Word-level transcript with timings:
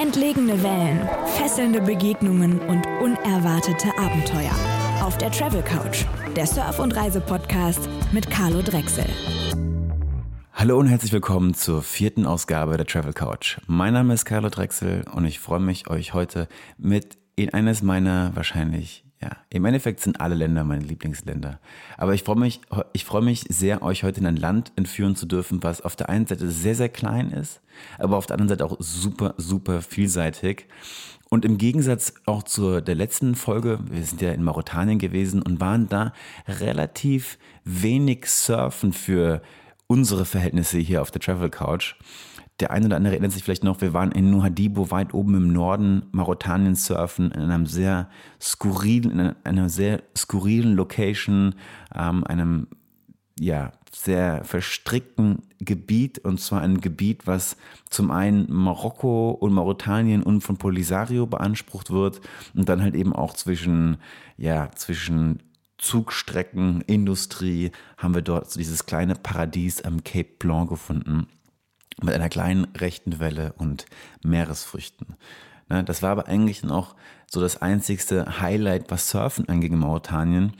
Entlegene 0.00 0.62
Wellen, 0.62 1.06
fesselnde 1.36 1.82
Begegnungen 1.82 2.58
und 2.60 2.86
unerwartete 3.02 3.88
Abenteuer. 3.98 4.54
Auf 5.02 5.18
der 5.18 5.30
Travel 5.30 5.60
Couch, 5.60 6.06
der 6.34 6.46
Surf- 6.46 6.78
und 6.78 6.96
Reise-Podcast 6.96 7.86
mit 8.10 8.30
Carlo 8.30 8.62
Drechsel. 8.62 9.04
Hallo 10.54 10.78
und 10.78 10.86
herzlich 10.86 11.12
willkommen 11.12 11.52
zur 11.52 11.82
vierten 11.82 12.24
Ausgabe 12.24 12.78
der 12.78 12.86
Travel 12.86 13.12
Couch. 13.12 13.58
Mein 13.66 13.92
Name 13.92 14.14
ist 14.14 14.24
Carlo 14.24 14.48
Drechsel 14.48 15.04
und 15.12 15.26
ich 15.26 15.38
freue 15.38 15.60
mich, 15.60 15.90
euch 15.90 16.14
heute 16.14 16.48
mit 16.78 17.18
in 17.36 17.52
eines 17.52 17.82
meiner 17.82 18.34
wahrscheinlich 18.34 19.04
ja, 19.22 19.36
im 19.50 19.64
Endeffekt 19.66 20.00
sind 20.00 20.20
alle 20.20 20.34
Länder 20.34 20.64
meine 20.64 20.82
Lieblingsländer. 20.82 21.60
Aber 21.98 22.14
ich 22.14 22.22
freue 22.22 22.38
mich, 22.38 22.60
ich 22.94 23.04
freue 23.04 23.22
mich 23.22 23.44
sehr, 23.48 23.82
euch 23.82 24.02
heute 24.02 24.20
in 24.20 24.26
ein 24.26 24.36
Land 24.36 24.72
entführen 24.76 25.14
zu 25.14 25.26
dürfen, 25.26 25.62
was 25.62 25.82
auf 25.82 25.94
der 25.94 26.08
einen 26.08 26.26
Seite 26.26 26.50
sehr, 26.50 26.74
sehr 26.74 26.88
klein 26.88 27.30
ist, 27.30 27.60
aber 27.98 28.16
auf 28.16 28.26
der 28.26 28.34
anderen 28.34 28.48
Seite 28.48 28.64
auch 28.64 28.76
super, 28.78 29.34
super 29.36 29.82
vielseitig. 29.82 30.66
Und 31.28 31.44
im 31.44 31.58
Gegensatz 31.58 32.14
auch 32.24 32.42
zu 32.42 32.80
der 32.80 32.94
letzten 32.94 33.34
Folge, 33.34 33.78
wir 33.88 34.02
sind 34.04 34.20
ja 34.22 34.32
in 34.32 34.42
Mauretanien 34.42 34.98
gewesen 34.98 35.42
und 35.42 35.60
waren 35.60 35.88
da 35.88 36.12
relativ 36.48 37.38
wenig 37.64 38.26
surfen 38.26 38.92
für 38.92 39.42
unsere 39.86 40.24
Verhältnisse 40.24 40.78
hier 40.78 41.02
auf 41.02 41.10
der 41.10 41.20
Travel 41.20 41.50
Couch. 41.50 41.94
Der 42.60 42.70
eine 42.70 42.86
oder 42.86 42.96
andere 42.96 43.14
erinnert 43.14 43.32
sich 43.32 43.42
vielleicht 43.42 43.64
noch, 43.64 43.80
wir 43.80 43.94
waren 43.94 44.12
in 44.12 44.30
Nuhadibo 44.30 44.90
weit 44.90 45.14
oben 45.14 45.34
im 45.34 45.52
Norden 45.52 46.02
Mauretaniens 46.12 46.84
surfen, 46.84 47.30
in 47.30 47.40
einem 47.40 47.64
sehr 47.64 48.10
skurrilen, 48.40 49.18
in 49.18 49.34
einer 49.44 49.70
sehr 49.70 50.02
skurrilen 50.16 50.74
Location, 50.74 51.54
ähm, 51.94 52.22
einem 52.24 52.68
ja, 53.38 53.72
sehr 53.90 54.44
verstrickten 54.44 55.38
Gebiet. 55.58 56.18
Und 56.18 56.38
zwar 56.38 56.60
ein 56.60 56.82
Gebiet, 56.82 57.26
was 57.26 57.56
zum 57.88 58.10
einen 58.10 58.52
Marokko 58.52 59.30
und 59.30 59.54
Mauretanien 59.54 60.22
und 60.22 60.42
von 60.42 60.58
Polisario 60.58 61.26
beansprucht 61.26 61.90
wird 61.90 62.20
und 62.54 62.68
dann 62.68 62.82
halt 62.82 62.94
eben 62.94 63.14
auch 63.14 63.32
zwischen, 63.32 63.96
ja, 64.36 64.70
zwischen 64.72 65.42
Zugstrecken, 65.78 66.82
Industrie 66.82 67.70
haben 67.96 68.14
wir 68.14 68.20
dort 68.20 68.50
so 68.50 68.58
dieses 68.58 68.84
kleine 68.84 69.14
Paradies 69.14 69.80
am 69.80 70.04
Cape 70.04 70.28
Blanc 70.38 70.68
gefunden 70.68 71.26
mit 72.04 72.14
einer 72.14 72.28
kleinen 72.28 72.66
rechten 72.76 73.18
Welle 73.20 73.52
und 73.58 73.86
Meeresfrüchten. 74.22 75.16
Ne, 75.68 75.84
das 75.84 76.02
war 76.02 76.10
aber 76.10 76.26
eigentlich 76.26 76.62
noch 76.62 76.96
so 77.30 77.40
das 77.40 77.62
einzigste 77.62 78.40
Highlight, 78.40 78.90
was 78.90 79.10
Surfen 79.10 79.48
angeht 79.48 79.72
in 79.72 79.78
Mauretanien. 79.78 80.52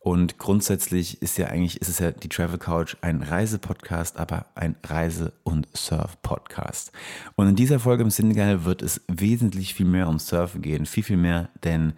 Und 0.00 0.38
grundsätzlich 0.38 1.22
ist 1.22 1.38
ja 1.38 1.48
eigentlich, 1.48 1.80
ist 1.80 1.88
es 1.88 1.98
ja 1.98 2.12
die 2.12 2.28
Travel 2.28 2.58
Couch 2.58 2.96
ein 3.02 3.22
Reisepodcast, 3.22 4.16
aber 4.16 4.46
ein 4.54 4.76
Reise- 4.84 5.32
und 5.42 5.68
Surf-Podcast. 5.76 6.92
Und 7.34 7.48
in 7.48 7.56
dieser 7.56 7.78
Folge 7.78 8.04
im 8.04 8.10
Senegal 8.10 8.64
wird 8.64 8.82
es 8.82 9.02
wesentlich 9.08 9.74
viel 9.74 9.86
mehr 9.86 10.08
um 10.08 10.18
Surfen 10.18 10.62
gehen, 10.62 10.86
viel, 10.86 11.02
viel 11.02 11.16
mehr, 11.16 11.50
denn 11.62 11.94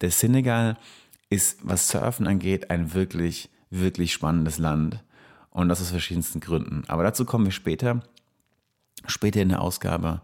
der 0.00 0.10
Senegal 0.10 0.78
ist, 1.28 1.58
was 1.62 1.88
Surfen 1.88 2.26
angeht, 2.26 2.70
ein 2.70 2.94
wirklich, 2.94 3.50
wirklich 3.70 4.12
spannendes 4.12 4.58
Land. 4.58 5.04
Und 5.50 5.68
das 5.68 5.80
aus 5.80 5.90
verschiedensten 5.90 6.40
Gründen. 6.40 6.84
Aber 6.88 7.02
dazu 7.02 7.24
kommen 7.24 7.44
wir 7.44 7.52
später, 7.52 8.00
später 9.06 9.42
in 9.42 9.48
der 9.48 9.62
Ausgabe. 9.62 10.20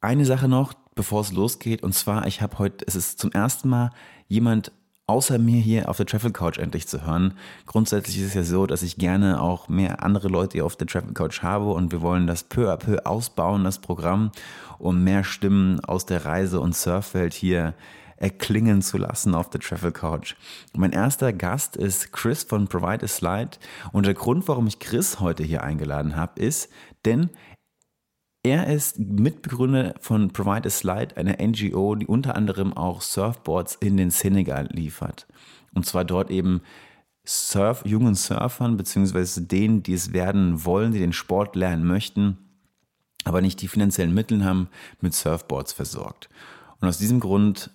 Eine 0.00 0.24
Sache 0.24 0.48
noch, 0.48 0.74
bevor 0.94 1.20
es 1.20 1.32
losgeht, 1.32 1.82
und 1.82 1.94
zwar, 1.94 2.26
ich 2.26 2.42
habe 2.42 2.58
heute, 2.58 2.84
es 2.86 2.96
ist 2.96 3.18
zum 3.18 3.32
ersten 3.32 3.68
Mal 3.68 3.90
jemand 4.28 4.72
außer 5.06 5.38
mir 5.38 5.60
hier 5.60 5.88
auf 5.88 5.98
der 5.98 6.06
Travel 6.06 6.32
Couch 6.32 6.58
endlich 6.58 6.88
zu 6.88 7.06
hören. 7.06 7.34
Grundsätzlich 7.66 8.18
ist 8.18 8.28
es 8.28 8.34
ja 8.34 8.42
so, 8.42 8.66
dass 8.66 8.82
ich 8.82 8.96
gerne 8.96 9.40
auch 9.40 9.68
mehr 9.68 10.02
andere 10.02 10.28
Leute 10.28 10.54
hier 10.54 10.66
auf 10.66 10.76
der 10.76 10.88
Travel 10.88 11.14
Couch 11.14 11.42
habe 11.42 11.70
und 11.72 11.92
wir 11.92 12.00
wollen 12.00 12.26
das 12.26 12.42
peu 12.42 12.72
à 12.72 12.76
peu 12.76 12.98
ausbauen, 13.04 13.62
das 13.62 13.78
Programm, 13.78 14.32
um 14.78 15.04
mehr 15.04 15.22
Stimmen 15.22 15.80
aus 15.84 16.06
der 16.06 16.24
Reise- 16.24 16.60
und 16.60 16.74
Surfwelt 16.74 17.34
hier 17.34 17.74
erklingen 18.16 18.82
zu 18.82 18.98
lassen 18.98 19.34
auf 19.34 19.50
der 19.50 19.60
Travel 19.60 19.92
Couch. 19.92 20.34
Mein 20.74 20.92
erster 20.92 21.32
Gast 21.32 21.76
ist 21.76 22.12
Chris 22.12 22.44
von 22.44 22.68
Provide 22.68 23.04
a 23.04 23.08
Slide 23.08 23.50
und 23.92 24.06
der 24.06 24.14
Grund, 24.14 24.48
warum 24.48 24.66
ich 24.66 24.78
Chris 24.78 25.20
heute 25.20 25.42
hier 25.42 25.62
eingeladen 25.62 26.16
habe, 26.16 26.40
ist, 26.40 26.70
denn 27.04 27.30
er 28.42 28.72
ist 28.72 28.98
Mitbegründer 28.98 29.94
von 30.00 30.32
Provide 30.32 30.68
a 30.68 30.70
Slide, 30.70 31.16
einer 31.16 31.36
NGO, 31.44 31.96
die 31.96 32.06
unter 32.06 32.36
anderem 32.36 32.72
auch 32.72 33.02
Surfboards 33.02 33.74
in 33.74 33.96
den 33.96 34.10
Senegal 34.10 34.68
liefert. 34.70 35.26
Und 35.74 35.84
zwar 35.84 36.04
dort 36.04 36.30
eben 36.30 36.60
Surf, 37.26 37.82
jungen 37.84 38.14
Surfern, 38.14 38.76
beziehungsweise 38.76 39.42
denen, 39.42 39.82
die 39.82 39.94
es 39.94 40.12
werden 40.12 40.64
wollen, 40.64 40.92
die 40.92 41.00
den 41.00 41.12
Sport 41.12 41.56
lernen 41.56 41.84
möchten, 41.84 42.38
aber 43.24 43.40
nicht 43.40 43.60
die 43.62 43.68
finanziellen 43.68 44.14
Mittel 44.14 44.44
haben, 44.44 44.68
mit 45.00 45.12
Surfboards 45.12 45.72
versorgt. 45.72 46.28
Und 46.80 46.88
aus 46.88 46.98
diesem 46.98 47.20
Grund, 47.20 47.70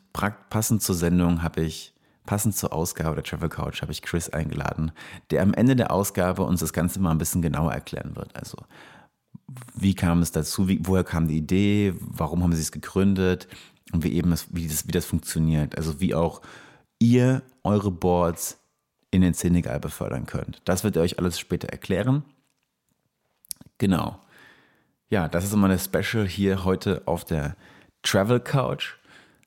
passend 0.49 0.81
zur 0.81 0.95
Sendung, 0.95 1.43
habe 1.43 1.61
ich, 1.61 1.93
passend 2.25 2.55
zur 2.55 2.71
Ausgabe 2.71 3.15
der 3.15 3.23
Travel 3.23 3.49
Couch, 3.49 3.81
habe 3.81 3.91
ich 3.91 4.01
Chris 4.01 4.29
eingeladen, 4.29 4.91
der 5.31 5.41
am 5.41 5.53
Ende 5.53 5.75
der 5.75 5.91
Ausgabe 5.91 6.43
uns 6.43 6.59
das 6.59 6.73
Ganze 6.73 6.99
mal 6.99 7.11
ein 7.11 7.17
bisschen 7.17 7.41
genauer 7.41 7.73
erklären 7.73 8.15
wird. 8.15 8.35
Also, 8.35 8.57
wie 9.73 9.95
kam 9.95 10.21
es 10.21 10.31
dazu? 10.31 10.67
Wie, 10.67 10.79
woher 10.83 11.03
kam 11.03 11.27
die 11.27 11.37
Idee? 11.37 11.93
Warum 11.99 12.43
haben 12.43 12.53
sie 12.53 12.61
es 12.61 12.71
gegründet? 12.71 13.47
Und 13.91 14.03
wie 14.03 14.13
eben, 14.13 14.33
wie 14.51 14.67
das, 14.67 14.87
wie 14.87 14.91
das 14.91 15.05
funktioniert. 15.05 15.77
Also, 15.77 15.99
wie 15.99 16.13
auch 16.13 16.41
ihr 16.99 17.41
eure 17.63 17.91
Boards 17.91 18.59
in 19.09 19.21
den 19.21 19.33
Senegal 19.33 19.79
befördern 19.79 20.25
könnt. 20.25 20.61
Das 20.63 20.83
wird 20.83 20.95
er 20.95 21.01
euch 21.01 21.19
alles 21.19 21.37
später 21.37 21.67
erklären. 21.67 22.23
Genau. 23.77 24.19
Ja, 25.09 25.27
das 25.27 25.43
ist 25.43 25.53
immer 25.53 25.67
das 25.67 25.85
Special 25.85 26.25
hier 26.25 26.63
heute 26.63 27.01
auf 27.05 27.25
der 27.25 27.57
Travel 28.03 28.39
Couch. 28.39 28.95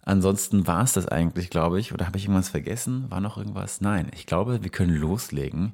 Ansonsten 0.06 0.66
war 0.66 0.84
es 0.84 0.92
das 0.92 1.08
eigentlich, 1.08 1.48
glaube 1.48 1.80
ich. 1.80 1.94
Oder 1.94 2.06
habe 2.06 2.18
ich 2.18 2.24
irgendwas 2.24 2.50
vergessen? 2.50 3.10
War 3.10 3.20
noch 3.20 3.38
irgendwas? 3.38 3.80
Nein, 3.80 4.10
ich 4.14 4.26
glaube, 4.26 4.62
wir 4.62 4.70
können 4.70 4.94
loslegen. 4.94 5.72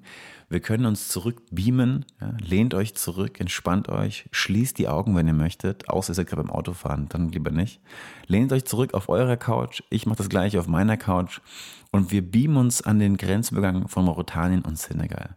Wir 0.48 0.60
können 0.60 0.86
uns 0.86 1.08
zurückbeamen. 1.08 2.06
Ja, 2.20 2.34
lehnt 2.40 2.74
euch 2.74 2.94
zurück, 2.94 3.40
entspannt 3.40 3.88
euch, 3.88 4.28
schließt 4.30 4.78
die 4.78 4.86
Augen, 4.86 5.16
wenn 5.16 5.26
ihr 5.26 5.32
möchtet. 5.32 5.88
Außer 5.88 6.16
ihr 6.16 6.24
gerade 6.24 6.44
beim 6.44 6.52
Autofahren, 6.52 7.08
dann 7.08 7.30
lieber 7.30 7.50
nicht. 7.50 7.80
Lehnt 8.28 8.52
euch 8.52 8.64
zurück 8.64 8.94
auf 8.94 9.08
eurer 9.08 9.36
Couch. 9.36 9.82
Ich 9.90 10.06
mache 10.06 10.18
das 10.18 10.28
gleiche 10.28 10.60
auf 10.60 10.68
meiner 10.68 10.96
Couch. 10.96 11.40
Und 11.90 12.12
wir 12.12 12.22
beamen 12.22 12.56
uns 12.56 12.82
an 12.82 13.00
den 13.00 13.16
Grenzübergang 13.16 13.88
von 13.88 14.04
Mauretanien 14.04 14.62
und 14.62 14.78
Senegal. 14.78 15.36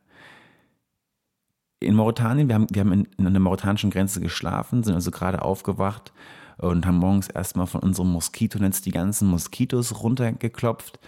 In 1.79 1.95
Mauretanien, 1.95 2.47
wir 2.47 2.55
haben, 2.55 2.67
wir 2.69 2.81
haben 2.81 2.93
in, 2.93 3.07
in 3.17 3.23
der 3.23 3.39
mauretanischen 3.39 3.89
Grenze 3.89 4.21
geschlafen, 4.21 4.83
sind 4.83 4.93
also 4.93 5.09
gerade 5.09 5.41
aufgewacht 5.41 6.13
und 6.57 6.85
haben 6.85 6.97
morgens 6.97 7.27
erstmal 7.29 7.67
von 7.67 7.81
unserem 7.81 8.11
Moskitonetz 8.11 8.81
die 8.81 8.91
ganzen 8.91 9.27
Moskitos 9.27 10.01
runtergeklopft, 10.03 10.99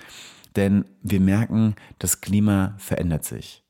denn 0.55 0.85
wir 1.03 1.19
merken, 1.19 1.75
das 1.99 2.21
Klima 2.21 2.75
verändert 2.77 3.25
sich. 3.25 3.63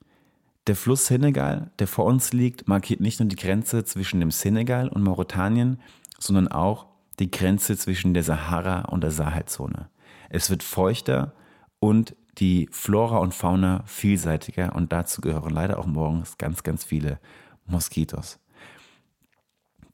Der 0.67 0.75
Fluss 0.75 1.05
Senegal, 1.05 1.69
der 1.77 1.87
vor 1.87 2.05
uns 2.05 2.33
liegt, 2.33 2.67
markiert 2.67 2.99
nicht 2.99 3.19
nur 3.19 3.29
die 3.29 3.35
Grenze 3.35 3.85
zwischen 3.85 4.19
dem 4.19 4.31
Senegal 4.31 4.89
und 4.89 5.03
Mauretanien, 5.03 5.79
sondern 6.17 6.47
auch 6.47 6.87
die 7.19 7.29
Grenze 7.29 7.77
zwischen 7.77 8.13
der 8.13 8.23
Sahara 8.23 8.81
und 8.85 9.01
der 9.01 9.11
Sahelzone. 9.11 9.89
Es 10.29 10.49
wird 10.49 10.63
feuchter 10.63 11.33
und 11.79 12.15
die 12.39 12.67
Flora 12.71 13.19
und 13.19 13.33
Fauna 13.33 13.83
vielseitiger 13.85 14.75
und 14.75 14.91
dazu 14.91 15.21
gehören 15.21 15.53
leider 15.53 15.79
auch 15.79 15.85
morgens 15.85 16.37
ganz, 16.37 16.63
ganz 16.63 16.83
viele 16.83 17.19
Moskitos. 17.65 18.39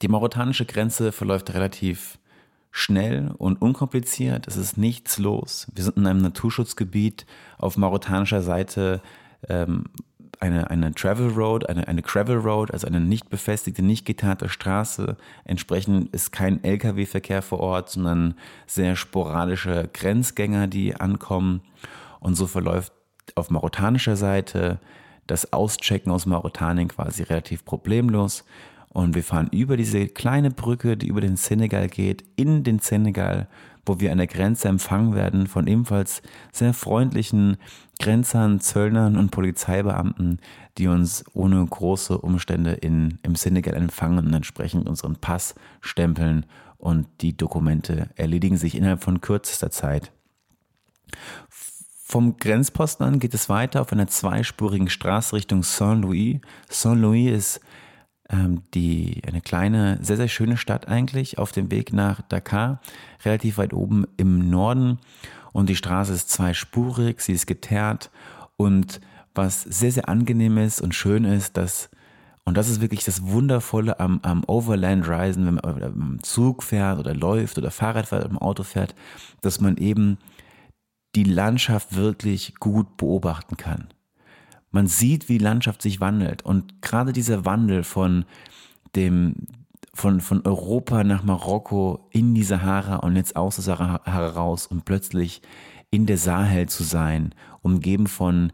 Die 0.02 0.08
mauretanische 0.08 0.66
Grenze 0.66 1.12
verläuft 1.12 1.54
relativ 1.54 2.18
schnell 2.72 3.32
und 3.38 3.62
unkompliziert. 3.62 4.48
Es 4.48 4.58
ist 4.58 4.78
nichts 4.78 5.20
los. 5.20 5.68
Wir 5.76 5.84
sind 5.84 5.98
in 5.98 6.08
einem 6.08 6.22
Naturschutzgebiet 6.22 7.26
auf 7.58 7.78
mauretanischer 7.78 8.42
Seite. 8.42 9.02
Ähm, 9.48 9.86
eine, 10.40 10.72
eine 10.72 10.92
Travel 10.94 11.30
Road, 11.30 11.70
eine, 11.70 11.88
eine 11.88 12.02
Gravel 12.02 12.38
Road, 12.38 12.72
also 12.72 12.88
eine 12.88 13.00
nicht 13.00 13.30
befestigte, 13.30 13.84
nicht 13.84 14.06
getarnte 14.06 14.50
Straße. 14.50 15.16
Entsprechend 15.46 16.10
ist 16.16 16.32
kein 16.32 16.64
Lkw-Verkehr 16.64 17.44
vor 17.44 17.60
Ort, 17.60 17.92
sondern 17.92 18.34
sehr 18.66 18.96
sporadische 18.96 19.88
Grenzgänger, 19.94 20.66
die 20.66 20.96
ankommen. 20.96 21.62
Und 22.20 22.34
so 22.34 22.48
verläuft 22.48 22.92
auf 23.36 23.52
mauretanischer 23.52 24.16
Seite 24.16 24.80
das 25.28 25.54
Auschecken 25.54 26.12
aus 26.12 26.26
Mauretanien 26.26 26.88
quasi 26.88 27.22
relativ 27.22 27.64
problemlos. 27.64 28.44
Und 28.94 29.16
wir 29.16 29.24
fahren 29.24 29.48
über 29.52 29.78
diese 29.78 30.08
kleine 30.08 30.52
Brücke, 30.52 30.98
die 30.98 31.08
über 31.08 31.22
den 31.22 31.38
Senegal 31.38 31.88
geht, 31.88 32.26
in 32.36 32.64
den 32.64 32.80
Senegal, 32.80 33.48
wo 33.86 34.00
wir 34.02 34.12
an 34.12 34.18
der 34.18 34.28
Grenze 34.28 34.68
empfangen 34.68 35.16
werden 35.16 35.48
von 35.48 35.66
ebenfalls 35.66 36.22
sehr 36.52 36.74
freundlichen 36.74 37.58
Grenzern, 38.00 38.60
Zöllnern 38.60 39.18
und 39.18 39.32
Polizeibeamten, 39.32 40.40
die 40.78 40.88
uns 40.88 41.24
ohne 41.34 41.66
große 41.66 42.18
Umstände 42.18 42.72
in, 42.74 43.18
im 43.24 43.36
Senegal 43.36 43.76
empfangen 43.76 44.26
und 44.26 44.34
entsprechend 44.34 44.90
unseren 44.90 45.16
Pass 45.16 45.56
stempeln 45.80 46.46
und 46.78 47.08
die 47.22 47.38
Dokumente 47.38 48.10
erledigen 48.16 48.58
sich 48.58 48.76
innerhalb 48.76 49.04
von 49.04 49.22
kürzester 49.22 49.72
Zeit. 49.72 50.12
Vom 51.48 52.38
Grenzposten 52.38 53.06
an 53.06 53.20
geht 53.20 53.34
es 53.34 53.48
weiter 53.48 53.80
auf 53.82 53.94
einer 53.94 54.08
zweispurigen 54.08 54.90
Straße 54.90 55.34
Richtung 55.34 55.64
Saint-Louis. 55.64 56.42
Saint-Louis 56.68 57.32
ist 57.32 57.62
die, 58.74 59.22
eine 59.28 59.42
kleine, 59.42 60.00
sehr, 60.02 60.18
sehr 60.18 60.28
schöne 60.28 60.58
Stadt 60.58 60.88
eigentlich 60.88 61.38
auf 61.38 61.52
dem 61.52 61.70
Weg 61.72 61.92
nach 61.92 62.22
Dakar, 62.22 62.82
relativ 63.26 63.58
weit 63.58 63.74
oben 63.74 64.06
im 64.18 64.50
Norden. 64.50 65.00
Und 65.52 65.68
die 65.70 65.76
Straße 65.76 66.14
ist 66.14 66.30
zweispurig, 66.30 67.22
sie 67.22 67.34
ist 67.34 67.46
geteert 67.46 68.10
und 68.56 69.02
was 69.36 69.64
sehr, 69.64 69.92
sehr 69.92 70.08
angenehm 70.08 70.58
ist 70.58 70.82
und 70.82 70.96
schön 70.96 71.26
ist, 71.26 71.58
dass 71.58 71.90
und 72.44 72.58
das 72.58 72.70
ist 72.70 72.82
wirklich 72.82 73.04
das 73.04 73.28
Wundervolle 73.28 74.00
am, 74.00 74.20
am 74.24 74.44
Overland-Reisen, 74.46 75.46
wenn 75.46 75.56
man 75.56 75.82
im 75.84 76.24
Zug 76.24 76.64
fährt 76.64 76.98
oder 76.98 77.14
läuft 77.14 77.60
oder 77.60 77.70
Fahrrad 77.70 78.08
fährt 78.08 78.24
oder 78.26 78.32
im 78.32 78.40
Auto 78.40 78.64
fährt, 78.64 78.96
dass 79.42 79.62
man 79.62 79.78
eben 79.78 80.18
die 81.16 81.24
Landschaft 81.24 81.96
wirklich 81.96 82.56
gut 82.56 82.98
beobachten 82.98 83.58
kann. 83.58 83.90
Man 84.72 84.88
sieht, 84.88 85.30
wie 85.30 85.38
die 85.38 85.44
Landschaft 85.44 85.82
sich 85.82 86.00
wandelt. 86.00 86.44
Und 86.44 86.82
gerade 86.82 87.14
dieser 87.14 87.46
Wandel 87.46 87.84
von 87.84 88.26
dem, 88.96 89.36
von, 89.94 90.22
von 90.22 90.46
Europa 90.46 91.04
nach 91.04 91.24
Marokko 91.24 92.08
in 92.12 92.34
die 92.34 92.44
Sahara 92.44 92.98
und 92.98 93.16
jetzt 93.16 93.36
aus 93.36 93.56
der 93.56 93.64
Sahara 93.64 94.28
raus 94.28 94.66
und 94.68 94.86
plötzlich 94.86 95.42
in 95.92 96.06
der 96.06 96.18
Sahel 96.18 96.70
zu 96.70 96.84
sein, 96.84 97.36
umgeben 97.62 98.08
von 98.08 98.54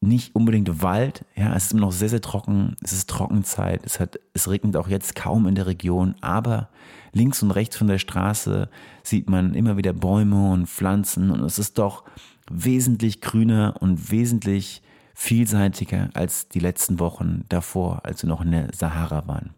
nicht 0.00 0.36
unbedingt 0.36 0.80
Wald, 0.80 1.24
ja, 1.34 1.54
es 1.56 1.66
ist 1.66 1.72
immer 1.72 1.82
noch 1.82 1.92
sehr, 1.92 2.08
sehr 2.08 2.20
trocken, 2.20 2.76
es 2.82 2.92
ist 2.92 3.10
Trockenzeit, 3.10 3.84
es, 3.84 3.98
hat, 3.98 4.20
es 4.32 4.48
regnet 4.48 4.76
auch 4.76 4.86
jetzt 4.86 5.16
kaum 5.16 5.48
in 5.48 5.56
der 5.56 5.66
Region, 5.66 6.14
aber 6.20 6.68
links 7.12 7.42
und 7.42 7.50
rechts 7.50 7.76
von 7.76 7.88
der 7.88 7.98
Straße 7.98 8.68
sieht 9.02 9.28
man 9.28 9.54
immer 9.54 9.76
wieder 9.76 9.92
Bäume 9.92 10.52
und 10.52 10.68
Pflanzen 10.68 11.32
und 11.32 11.40
es 11.40 11.58
ist 11.58 11.78
doch 11.78 12.04
wesentlich 12.48 13.20
grüner 13.20 13.74
und 13.80 14.12
wesentlich 14.12 14.82
vielseitiger 15.20 16.10
als 16.14 16.48
die 16.48 16.60
letzten 16.60 17.00
Wochen 17.00 17.44
davor, 17.48 18.04
als 18.04 18.22
wir 18.22 18.28
noch 18.28 18.40
in 18.40 18.52
der 18.52 18.68
Sahara 18.72 19.26
waren. 19.26 19.50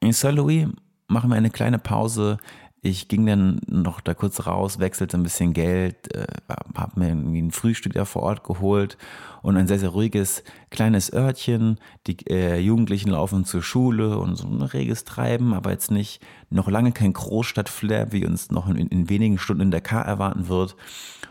In 0.00 0.12
Saint-Louis 0.12 0.66
machen 1.06 1.30
wir 1.30 1.36
eine 1.36 1.50
kleine 1.50 1.78
Pause 1.78 2.38
ich 2.80 3.08
ging 3.08 3.26
dann 3.26 3.60
noch 3.66 4.00
da 4.00 4.14
kurz 4.14 4.46
raus, 4.46 4.78
wechselte 4.78 5.16
ein 5.16 5.24
bisschen 5.24 5.52
Geld, 5.52 6.14
äh, 6.14 6.26
habe 6.76 7.00
mir 7.00 7.08
irgendwie 7.08 7.42
ein 7.42 7.50
Frühstück 7.50 7.92
da 7.92 8.04
vor 8.04 8.22
Ort 8.22 8.44
geholt 8.44 8.96
und 9.42 9.56
ein 9.56 9.66
sehr, 9.66 9.80
sehr 9.80 9.88
ruhiges 9.88 10.44
kleines 10.70 11.12
Örtchen. 11.12 11.78
Die 12.06 12.16
äh, 12.30 12.58
Jugendlichen 12.58 13.10
laufen 13.10 13.44
zur 13.44 13.62
Schule 13.62 14.18
und 14.18 14.36
so 14.36 14.46
ein 14.46 14.62
reges 14.62 15.04
Treiben, 15.04 15.54
aber 15.54 15.72
jetzt 15.72 15.90
nicht 15.90 16.22
noch 16.50 16.68
lange 16.68 16.92
kein 16.92 17.12
Großstadtflair, 17.12 18.12
wie 18.12 18.24
uns 18.24 18.50
noch 18.52 18.68
in, 18.68 18.76
in 18.76 19.08
wenigen 19.08 19.38
Stunden 19.38 19.62
in 19.62 19.70
Dakar 19.72 20.04
erwarten 20.04 20.48
wird. 20.48 20.76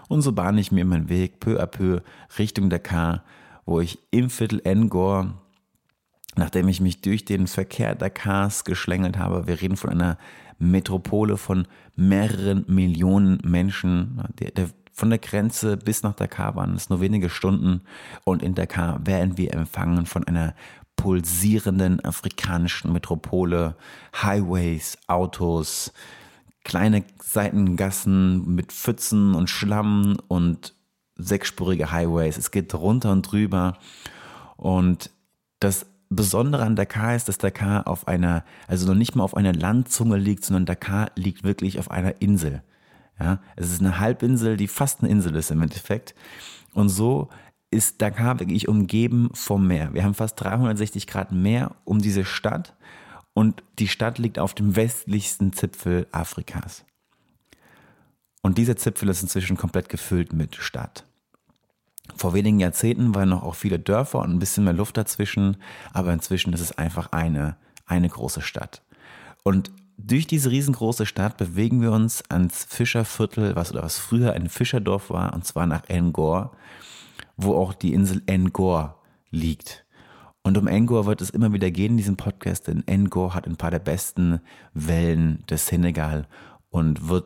Und 0.07 0.21
so 0.21 0.31
bahne 0.31 0.61
ich 0.61 0.71
mir 0.71 0.85
meinen 0.85 1.09
Weg 1.09 1.39
peu 1.39 1.61
à 1.61 1.65
peu 1.65 2.01
Richtung 2.37 2.69
Dakar, 2.69 3.23
wo 3.65 3.79
ich 3.79 3.99
im 4.11 4.29
Viertel 4.29 4.61
Ngor 4.63 5.33
nachdem 6.37 6.67
ich 6.67 6.79
mich 6.79 7.01
durch 7.01 7.25
den 7.25 7.47
Verkehr 7.47 7.95
Dakars 7.95 8.63
geschlängelt 8.63 9.17
habe, 9.17 9.47
wir 9.47 9.59
reden 9.61 9.77
von 9.77 9.89
einer 9.89 10.17
Metropole 10.59 11.37
von 11.37 11.67
mehreren 11.95 12.65
Millionen 12.67 13.39
Menschen. 13.43 14.23
Der, 14.39 14.51
der, 14.51 14.69
von 14.91 15.09
der 15.09 15.19
Grenze 15.19 15.77
bis 15.77 16.03
nach 16.03 16.15
Dakar 16.15 16.55
waren 16.55 16.75
es 16.75 16.89
nur 16.89 17.01
wenige 17.01 17.29
Stunden 17.29 17.81
und 18.23 18.41
in 18.41 18.55
Dakar 18.55 19.05
werden 19.05 19.37
wir 19.37 19.53
empfangen 19.53 20.05
von 20.05 20.23
einer 20.23 20.55
pulsierenden 20.95 22.03
afrikanischen 22.03 22.91
Metropole, 22.91 23.75
Highways, 24.15 24.97
Autos, 25.05 25.93
kleine 26.67 27.05
Seitengassen 27.23 28.53
mit 28.53 28.73
Pfützen 28.73 29.35
und 29.35 29.49
Schlamm 29.49 30.17
und 30.27 30.75
sechsspurige 31.15 31.93
Highways. 31.93 32.37
Es 32.37 32.51
geht 32.51 32.75
runter 32.75 33.13
und 33.13 33.23
drüber 33.23 33.77
und 34.57 35.09
das 35.61 35.85
Besondere 36.09 36.63
an 36.63 36.75
Dakar 36.75 37.15
ist, 37.15 37.29
dass 37.29 37.37
Dakar 37.37 37.87
auf 37.87 38.07
einer, 38.09 38.43
also 38.67 38.85
noch 38.85 38.95
nicht 38.95 39.15
mal 39.15 39.23
auf 39.23 39.37
einer 39.37 39.53
Landzunge 39.53 40.17
liegt, 40.17 40.43
sondern 40.43 40.65
Dakar 40.65 41.11
liegt 41.15 41.43
wirklich 41.45 41.79
auf 41.79 41.89
einer 41.89 42.21
Insel. 42.21 42.61
Ja, 43.17 43.39
es 43.55 43.71
ist 43.71 43.79
eine 43.79 43.99
Halbinsel, 43.99 44.57
die 44.57 44.67
fast 44.67 45.01
eine 45.01 45.09
Insel 45.09 45.35
ist 45.37 45.51
im 45.51 45.61
Endeffekt. 45.61 46.15
Und 46.73 46.89
so 46.89 47.29
ist 47.71 48.01
Dakar 48.01 48.41
wirklich 48.41 48.67
umgeben 48.67 49.29
vom 49.33 49.67
Meer. 49.67 49.93
Wir 49.93 50.03
haben 50.03 50.13
fast 50.13 50.41
360 50.41 51.07
Grad 51.07 51.31
Meer 51.31 51.75
um 51.85 51.99
diese 51.99 52.25
Stadt 52.25 52.75
und 53.37 53.61
die 53.77 53.87
Stadt 53.87 54.17
liegt 54.17 54.39
auf 54.39 54.55
dem 54.55 54.75
westlichsten 54.75 55.53
Zipfel 55.53 56.07
Afrikas. 56.11 56.83
Und 58.41 58.57
dieser 58.57 58.77
Zipfel 58.77 59.09
ist 59.09 59.21
inzwischen 59.21 59.57
komplett 59.57 59.89
gefüllt 59.89 60.33
mit 60.33 60.55
Stadt. 60.55 61.05
Vor 62.15 62.33
wenigen 62.33 62.59
Jahrzehnten 62.59 63.13
waren 63.13 63.29
noch 63.29 63.43
auch 63.43 63.53
viele 63.53 63.77
Dörfer 63.77 64.21
und 64.21 64.31
ein 64.31 64.39
bisschen 64.39 64.63
mehr 64.63 64.73
Luft 64.73 64.97
dazwischen, 64.97 65.57
aber 65.93 66.13
inzwischen 66.13 66.51
ist 66.51 66.61
es 66.61 66.79
einfach 66.79 67.11
eine, 67.11 67.57
eine 67.85 68.09
große 68.09 68.41
Stadt. 68.41 68.81
Und 69.43 69.69
durch 69.99 70.25
diese 70.25 70.49
riesengroße 70.49 71.05
Stadt 71.05 71.37
bewegen 71.37 71.79
wir 71.79 71.91
uns 71.91 72.23
ans 72.31 72.65
Fischerviertel, 72.67 73.55
was 73.55 73.71
oder 73.71 73.83
was 73.83 73.99
früher 73.99 74.33
ein 74.33 74.49
Fischerdorf 74.49 75.11
war, 75.11 75.35
und 75.35 75.45
zwar 75.45 75.67
nach 75.67 75.83
Ngor, 75.89 76.57
wo 77.35 77.53
auch 77.53 77.75
die 77.75 77.93
Insel 77.93 78.23
Ngor 78.25 78.99
liegt. 79.29 79.85
Und 80.47 80.57
um 80.57 80.65
Ngor 80.65 81.05
wird 81.05 81.19
es 81.19 81.29
immer 81.29 81.51
wieder 81.51 81.69
gehen 81.71 81.91
in 81.91 81.97
diesem 81.97 82.15
Podcast, 82.15 82.69
denn 82.69 82.85
Ngor 82.87 83.33
hat 83.33 83.45
ein 83.47 83.57
paar 83.57 83.69
der 83.69 83.79
besten 83.79 84.39
Wellen 84.73 85.43
des 85.49 85.67
Senegal 85.67 86.25
und 86.69 87.09
wird 87.09 87.25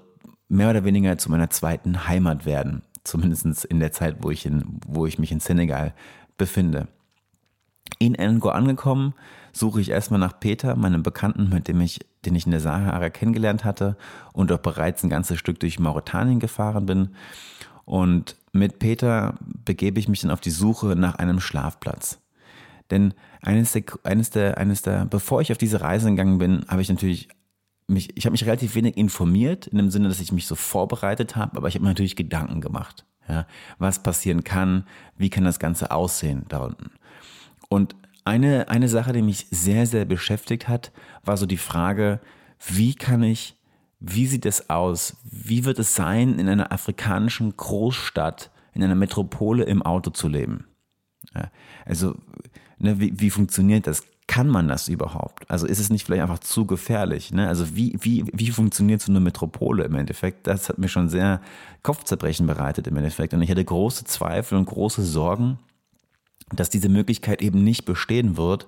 mehr 0.50 0.72
oder 0.72 0.84
weniger 0.86 1.20
zu 1.20 1.30
meiner 1.30 1.52
zweiten 1.52 2.08
Heimat 2.08 2.48
werden 2.48 2.82
zumindest 3.04 3.66
in 3.66 3.80
der 3.80 3.92
Zeit, 3.92 4.18
wo 4.22 4.32
ich, 4.32 4.48
in, 4.48 4.80
wo 4.88 5.06
ich 5.06 5.20
mich 5.20 5.32
in 5.32 5.40
Senegal 5.40 5.94
befinde. 6.38 6.88
In 8.00 8.14
Ngor 8.14 8.56
angekommen, 8.56 9.14
suche 9.54 9.82
ich 9.82 9.90
erstmal 9.90 10.20
nach 10.20 10.40
Peter, 10.40 10.76
meinem 10.76 11.04
Bekannten, 11.04 11.50
mit 11.50 11.68
dem 11.68 11.80
ich, 11.80 12.00
den 12.26 12.34
ich 12.34 12.46
in 12.46 12.52
der 12.52 12.60
Sahara 12.60 13.12
kennengelernt 13.12 13.66
hatte 13.66 13.98
und 14.34 14.52
auch 14.52 14.60
bereits 14.60 15.04
ein 15.04 15.12
ganzes 15.12 15.38
Stück 15.38 15.60
durch 15.60 15.80
Mauretanien 15.80 16.40
gefahren 16.40 16.88
bin. 16.88 17.10
Und 17.86 18.36
mit 18.52 18.80
Peter 18.80 19.38
begebe 19.42 20.00
ich 20.00 20.08
mich 20.08 20.22
dann 20.22 20.32
auf 20.32 20.42
die 20.42 20.50
Suche 20.50 20.96
nach 20.96 21.16
einem 21.16 21.40
Schlafplatz. 21.40 22.21
Denn 22.92 23.14
eines 23.42 23.72
der, 23.72 23.84
eines 24.04 24.30
der, 24.30 24.58
eines 24.58 24.82
der, 24.82 25.06
bevor 25.06 25.42
ich 25.42 25.52
auf 25.52 25.58
diese 25.58 25.82
Reise 25.82 26.10
gegangen 26.10 26.38
bin, 26.38 26.66
habe 26.68 26.82
ich 26.82 26.90
natürlich 26.90 27.30
mich, 27.88 28.16
ich 28.18 28.26
habe 28.26 28.32
mich 28.32 28.46
relativ 28.46 28.76
wenig 28.76 28.98
informiert, 28.98 29.68
in 29.68 29.78
dem 29.78 29.90
Sinne, 29.90 30.08
dass 30.08 30.20
ich 30.20 30.32
mich 30.32 30.46
so 30.46 30.56
vorbereitet 30.56 31.36
habe, 31.36 31.58
aber 31.58 31.68
ich 31.68 31.76
habe 31.76 31.84
mir 31.84 31.90
natürlich 31.90 32.16
Gedanken 32.16 32.62
gemacht. 32.62 33.06
Ja, 33.28 33.46
was 33.78 34.04
passieren 34.04 34.44
kann, 34.44 34.86
wie 35.16 35.30
kann 35.30 35.44
das 35.44 35.60
Ganze 35.60 35.92
aussehen 35.92 36.46
da 36.50 36.60
unten. 36.66 36.92
Und 37.70 37.96
eine, 38.26 38.68
eine 38.70 38.90
Sache, 38.90 39.14
die 39.14 39.22
mich 39.22 39.48
sehr, 39.52 39.86
sehr 39.86 40.06
beschäftigt 40.06 40.68
hat, 40.68 40.92
war 41.24 41.38
so 41.38 41.46
die 41.46 41.58
Frage, 41.58 42.20
wie 42.68 42.94
kann 42.94 43.24
ich, 43.24 43.58
wie 44.00 44.28
sieht 44.28 44.46
es 44.46 44.70
aus, 44.70 45.18
wie 45.24 45.66
wird 45.66 45.80
es 45.80 45.96
sein, 45.96 46.40
in 46.40 46.50
einer 46.50 46.72
afrikanischen 46.72 47.56
Großstadt, 47.56 48.52
in 48.74 48.84
einer 48.84 48.96
Metropole 48.96 49.64
im 49.64 49.82
Auto 49.82 50.10
zu 50.10 50.28
leben? 50.28 50.66
Ja, 51.34 51.52
also, 51.86 52.16
ne, 52.82 53.00
wie, 53.00 53.20
wie 53.20 53.30
funktioniert 53.30 53.88
das? 53.88 54.04
kann 54.32 54.48
man 54.48 54.70
das 54.70 54.88
überhaupt? 54.88 55.44
Also 55.52 55.68
ist 55.68 55.80
es 55.80 55.90
nicht 55.90 56.06
vielleicht 56.06 56.22
einfach 56.22 56.40
zu 56.40 56.66
gefährlich? 56.66 57.34
Ne? 57.34 57.50
Also 57.50 57.76
wie, 57.76 57.98
wie, 58.00 58.24
wie 58.32 58.52
funktioniert 58.52 59.02
so 59.02 59.12
eine 59.12 59.20
Metropole 59.20 59.84
im 59.84 59.96
Endeffekt? 59.96 60.48
Das 60.48 60.70
hat 60.70 60.78
mir 60.78 60.88
schon 60.88 61.10
sehr 61.10 61.42
Kopfzerbrechen 61.84 62.48
bereitet 62.48 62.88
im 62.88 62.96
Endeffekt. 62.96 63.34
Und 63.34 63.42
ich 63.42 63.52
hatte 63.52 63.66
große 63.66 64.06
Zweifel 64.06 64.58
und 64.58 64.68
große 64.68 65.04
Sorgen, 65.04 65.60
dass 66.54 66.70
diese 66.70 66.88
Möglichkeit 66.88 67.42
eben 67.42 67.62
nicht 67.66 67.84
bestehen 67.84 68.38
wird, 68.38 68.68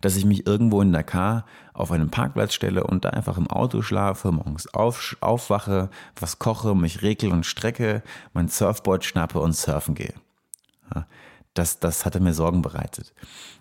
dass 0.00 0.16
ich 0.16 0.24
mich 0.24 0.48
irgendwo 0.48 0.80
in 0.82 0.92
Dakar 0.92 1.46
auf 1.74 1.92
einem 1.92 2.10
Parkplatz 2.10 2.52
stelle 2.52 2.84
und 2.84 3.04
da 3.04 3.10
einfach 3.10 3.38
im 3.38 3.46
Auto 3.46 3.82
schlafe, 3.82 4.32
morgens 4.32 4.72
auf, 4.74 5.16
aufwache, 5.20 5.90
was 6.18 6.40
koche, 6.40 6.74
mich 6.74 7.02
regel 7.02 7.30
und 7.30 7.46
strecke, 7.46 8.02
mein 8.32 8.48
Surfboard 8.48 9.04
schnappe 9.04 9.38
und 9.38 9.54
surfen 9.54 9.94
gehe. 9.94 10.14
Ja, 10.92 11.06
das, 11.54 11.78
das 11.78 12.04
hatte 12.04 12.20
mir 12.20 12.34
Sorgen 12.34 12.62
bereitet. 12.62 13.14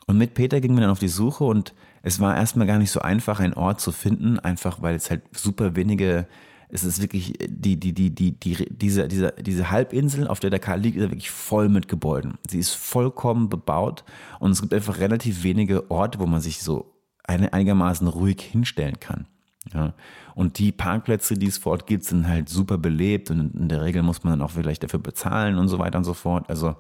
Und 0.05 0.17
mit 0.17 0.33
Peter 0.33 0.59
gingen 0.59 0.75
wir 0.75 0.81
dann 0.81 0.89
auf 0.89 1.00
die 1.00 1.07
Suche 1.07 1.43
und 1.43 1.73
es 2.01 2.19
war 2.19 2.35
erstmal 2.35 2.67
gar 2.67 2.77
nicht 2.77 2.91
so 2.91 3.00
einfach, 3.00 3.39
einen 3.39 3.53
Ort 3.53 3.79
zu 3.79 3.91
finden, 3.91 4.39
einfach 4.39 4.81
weil 4.81 4.95
es 4.95 5.09
halt 5.09 5.21
super 5.31 5.75
wenige, 5.75 6.27
es 6.69 6.83
ist 6.83 7.01
wirklich, 7.01 7.33
die, 7.47 7.79
die, 7.79 7.93
die, 7.93 8.09
die, 8.09 8.31
die, 8.31 8.67
diese, 8.69 9.07
diese, 9.07 9.33
diese 9.39 9.71
Halbinsel, 9.71 10.27
auf 10.27 10.39
der 10.39 10.50
Dakar 10.50 10.77
liegt, 10.77 10.97
ist 10.97 11.03
wirklich 11.03 11.31
voll 11.31 11.69
mit 11.69 11.88
Gebäuden. 11.88 12.38
Sie 12.50 12.59
ist 12.59 12.73
vollkommen 12.73 13.47
bebaut 13.47 14.03
und 14.39 14.51
es 14.51 14.62
gibt 14.62 14.73
einfach 14.73 15.00
relativ 15.00 15.43
wenige 15.43 15.89
Orte, 15.89 16.19
wo 16.19 16.25
man 16.25 16.41
sich 16.41 16.62
so 16.62 16.93
einigermaßen 17.25 18.07
ruhig 18.07 18.41
hinstellen 18.41 19.00
kann. 19.00 19.27
Ja. 19.73 19.93
Und 20.35 20.59
die 20.59 20.71
Parkplätze, 20.71 21.35
die 21.35 21.47
es 21.47 21.57
vor 21.57 21.73
Ort 21.73 21.88
gibt, 21.88 22.03
sind 22.03 22.27
halt 22.27 22.50
super 22.50 22.77
belebt 22.77 23.31
und 23.31 23.55
in 23.55 23.69
der 23.69 23.83
Regel 23.83 24.03
muss 24.03 24.23
man 24.23 24.33
dann 24.33 24.41
auch 24.41 24.51
vielleicht 24.51 24.83
dafür 24.83 25.00
bezahlen 25.00 25.57
und 25.57 25.69
so 25.69 25.79
weiter 25.79 26.00
und 26.00 26.03
so 26.03 26.13
fort. 26.13 26.50
Also 26.50 26.75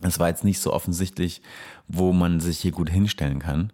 es 0.00 0.18
war 0.18 0.28
jetzt 0.28 0.44
nicht 0.44 0.60
so 0.60 0.72
offensichtlich, 0.72 1.42
wo 1.88 2.12
man 2.12 2.40
sich 2.40 2.58
hier 2.58 2.72
gut 2.72 2.90
hinstellen 2.90 3.38
kann. 3.38 3.72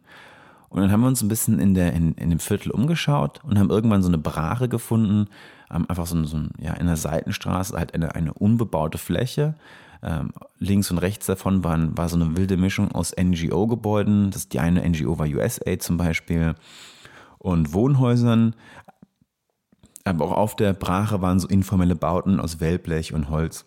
Und 0.68 0.80
dann 0.80 0.90
haben 0.90 1.00
wir 1.00 1.08
uns 1.08 1.22
ein 1.22 1.28
bisschen 1.28 1.58
in, 1.60 1.74
der, 1.74 1.92
in, 1.92 2.14
in 2.14 2.30
dem 2.30 2.40
Viertel 2.40 2.70
umgeschaut 2.70 3.40
und 3.44 3.58
haben 3.58 3.70
irgendwann 3.70 4.02
so 4.02 4.08
eine 4.08 4.18
Brache 4.18 4.68
gefunden, 4.68 5.28
einfach 5.68 6.06
so, 6.06 6.22
so 6.24 6.40
ja, 6.58 6.74
in 6.74 6.86
der 6.86 6.96
Seitenstraße, 6.96 7.76
halt 7.76 7.94
eine, 7.94 8.14
eine 8.14 8.32
unbebaute 8.34 8.98
Fläche, 8.98 9.54
Ähm, 10.02 10.32
links 10.58 10.90
und 10.90 10.98
rechts 10.98 11.24
davon 11.24 11.64
waren, 11.64 11.96
war 11.96 12.08
so 12.10 12.16
eine 12.16 12.36
wilde 12.36 12.58
Mischung 12.58 12.92
aus 12.92 13.14
NGO-Gebäuden. 13.16 14.30
Die 14.52 14.60
eine 14.60 14.86
NGO 14.86 15.18
war 15.18 15.26
USAID 15.26 15.82
zum 15.82 15.96
Beispiel 15.96 16.54
und 17.38 17.72
Wohnhäusern. 17.72 18.54
Aber 20.04 20.26
auch 20.26 20.32
auf 20.32 20.54
der 20.54 20.74
Brache 20.74 21.22
waren 21.22 21.40
so 21.40 21.48
informelle 21.48 21.96
Bauten 21.96 22.40
aus 22.40 22.60
Wellblech 22.60 23.14
und 23.14 23.30
Holz. 23.30 23.64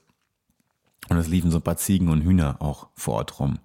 Und 1.10 1.18
es 1.18 1.28
liefen 1.28 1.52
so 1.52 1.58
ein 1.58 1.64
paar 1.64 1.78
Ziegen 1.78 2.10
und 2.10 2.22
Hühner 2.22 2.58
auch 2.60 2.88
vor 2.96 3.16
Ort 3.16 3.40
rum. 3.40 3.60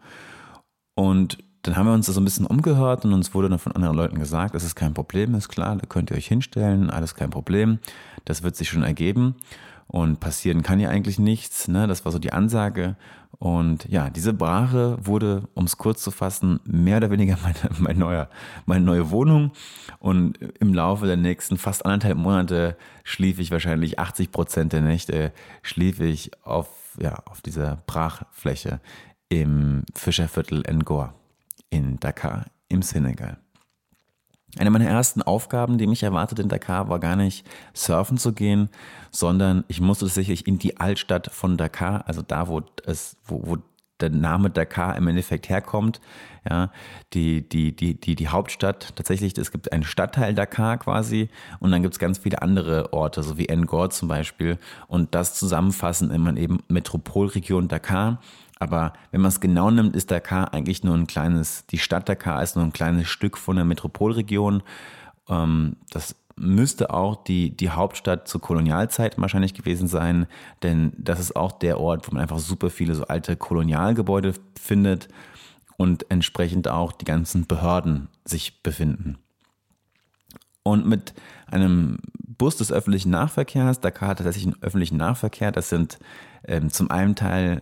Und 0.95 1.39
dann 1.65 1.77
haben 1.77 1.87
wir 1.87 1.95
uns 1.95 2.07
da 2.07 2.13
so 2.13 2.21
ein 2.21 2.25
bisschen 2.25 2.47
umgehört 2.47 3.05
und 3.05 3.13
uns 3.13 3.35
wurde 3.35 3.49
dann 3.49 3.59
von 3.59 3.73
anderen 3.73 3.97
Leuten 3.97 4.19
gesagt, 4.19 4.55
das 4.55 4.65
ist 4.65 4.75
kein 4.75 4.95
Problem, 4.95 5.35
ist 5.35 5.49
klar, 5.49 5.77
da 5.77 5.87
könnt 5.87 6.11
ihr 6.11 6.17
euch 6.17 6.27
hinstellen, 6.27 6.91
alles 6.91 7.15
kein 7.15 7.31
Problem, 7.31 7.79
das 8.27 8.43
wird 8.43 8.55
sich 8.55 8.69
schon 8.69 8.83
ergeben 8.83 9.37
und 9.87 10.21
passieren 10.21 10.63
kann 10.63 10.79
ja 10.79 10.91
eigentlich 10.91 11.19
nichts, 11.19 11.67
ne? 11.69 11.87
das 11.87 12.05
war 12.05 12.13
so 12.13 12.19
die 12.19 12.35
Ansage 12.35 12.97
und 13.39 13.87
ja, 13.89 14.11
diese 14.11 14.35
Brache 14.35 14.99
wurde, 15.01 15.49
um 15.55 15.65
es 15.65 15.79
kurz 15.79 16.03
zu 16.03 16.11
fassen, 16.11 16.61
mehr 16.65 16.99
oder 16.99 17.11
weniger 17.11 17.39
meine, 17.43 17.79
mein 17.79 17.99
neuer, 17.99 18.29
meine 18.67 18.85
neue 18.85 19.11
Wohnung 19.11 19.53
und 19.99 20.39
im 20.61 20.75
Laufe 20.75 21.07
der 21.07 21.17
nächsten 21.17 21.57
fast 21.57 21.87
anderthalb 21.87 22.19
Monate 22.19 22.77
schlief 23.05 23.39
ich 23.39 23.51
wahrscheinlich 23.51 23.99
80 23.99 24.33
Prozent 24.33 24.75
der 24.75 24.83
Nächte, 24.83 25.33
schlief 25.63 25.99
ich 26.01 26.31
auf, 26.45 26.69
ja, 26.99 27.15
auf 27.27 27.41
dieser 27.41 27.77
Brachfläche 27.87 28.81
im 29.29 29.85
Fischerviertel 29.95 30.63
Ngor 30.73 31.15
in 31.71 31.99
Dakar 31.99 32.47
im 32.69 32.83
Senegal. 32.83 33.39
Eine 34.57 34.71
meiner 34.71 34.87
ersten 34.87 35.23
Aufgaben, 35.23 35.79
die 35.79 35.89
mich 35.89 36.05
erwartet 36.05 36.39
in 36.39 36.49
Dakar, 36.49 36.89
war 36.89 37.01
gar 37.01 37.17
nicht 37.17 37.45
surfen 37.73 38.19
zu 38.19 38.33
gehen, 38.33 38.69
sondern 39.11 39.65
ich 39.67 39.81
musste 39.81 40.05
tatsächlich 40.05 40.47
in 40.47 40.59
die 40.59 40.77
Altstadt 40.79 41.33
von 41.33 41.57
Dakar, 41.57 42.07
also 42.07 42.23
da, 42.23 42.47
wo 42.47 42.63
es, 42.87 43.17
wo, 43.25 43.43
wo 43.45 43.59
der 44.01 44.11
Name 44.11 44.51
Dakar 44.51 44.97
im 44.97 45.07
Endeffekt 45.07 45.49
herkommt. 45.49 46.01
Ja, 46.49 46.71
die, 47.15 47.49
die, 47.49 47.75
die, 47.75 47.99
die, 47.99 48.15
die 48.15 48.29
Hauptstadt, 48.29 48.95
tatsächlich, 48.97 49.37
es 49.39 49.51
gibt 49.51 49.73
einen 49.73 49.85
Stadtteil 49.85 50.35
Dakar 50.35 50.77
quasi 50.79 51.31
und 51.59 51.71
dann 51.71 51.81
gibt 51.83 51.95
es 51.95 51.99
ganz 51.99 52.19
viele 52.19 52.43
andere 52.43 52.93
Orte, 52.93 53.23
so 53.23 53.39
wie 53.39 53.47
Ngor 53.47 53.91
zum 53.91 54.09
Beispiel. 54.09 54.59
Und 54.87 55.15
das 55.15 55.35
zusammenfassen 55.35 56.11
immer 56.11 56.37
eben 56.37 56.59
Metropolregion 56.69 57.69
Dakar. 57.69 58.21
Aber 58.59 58.93
wenn 59.11 59.21
man 59.21 59.31
es 59.31 59.41
genau 59.41 59.71
nimmt, 59.71 59.97
ist 59.97 60.11
Dakar 60.11 60.53
eigentlich 60.53 60.85
nur 60.85 60.95
ein 60.95 61.07
kleines, 61.07 61.67
die 61.67 61.79
Stadt 61.79 62.09
Dakar 62.09 62.43
ist 62.43 62.57
nur 62.57 62.65
ein 62.65 62.73
kleines 62.73 63.09
Stück 63.09 63.39
von 63.39 63.57
der 63.57 63.65
Metropolregion. 63.65 64.63
Ähm, 65.29 65.77
das 65.91 66.15
müsste 66.37 66.93
auch 66.93 67.23
die, 67.25 67.57
die 67.57 67.71
Hauptstadt 67.71 68.29
zur 68.29 68.41
Kolonialzeit 68.41 69.19
wahrscheinlich 69.19 69.55
gewesen 69.55 69.89
sein, 69.89 70.27
denn 70.63 70.93
das 70.99 71.21
ist 71.21 71.37
auch 71.37 71.53
der 71.53 71.79
Ort, 71.81 72.07
wo 72.07 72.15
man 72.15 72.23
einfach 72.23 72.39
super 72.39 72.71
viele 72.71 72.95
so 72.95 73.05
alte 73.05 73.37
Kolonialgebäude 73.37 74.35
findet 74.61 75.09
und 75.77 76.11
entsprechend 76.11 76.69
auch 76.69 76.93
die 76.93 77.05
ganzen 77.05 77.47
Behörden 77.47 78.09
sich 78.25 78.63
befinden. 78.63 79.19
Und 80.63 80.87
mit 80.87 81.15
einem 81.47 81.99
Bus 82.17 82.57
des 82.57 82.73
öffentlichen 82.73 83.11
Nahverkehrs, 83.11 83.81
Dakar 83.81 84.09
hat 84.09 84.19
tatsächlich 84.19 84.47
einen 84.47 84.63
öffentlichen 84.63 84.97
Nahverkehr, 84.97 85.53
das 85.53 85.69
sind 85.69 85.99
ähm, 86.47 86.71
zum 86.71 86.91
einen 86.91 87.15
Teil 87.15 87.61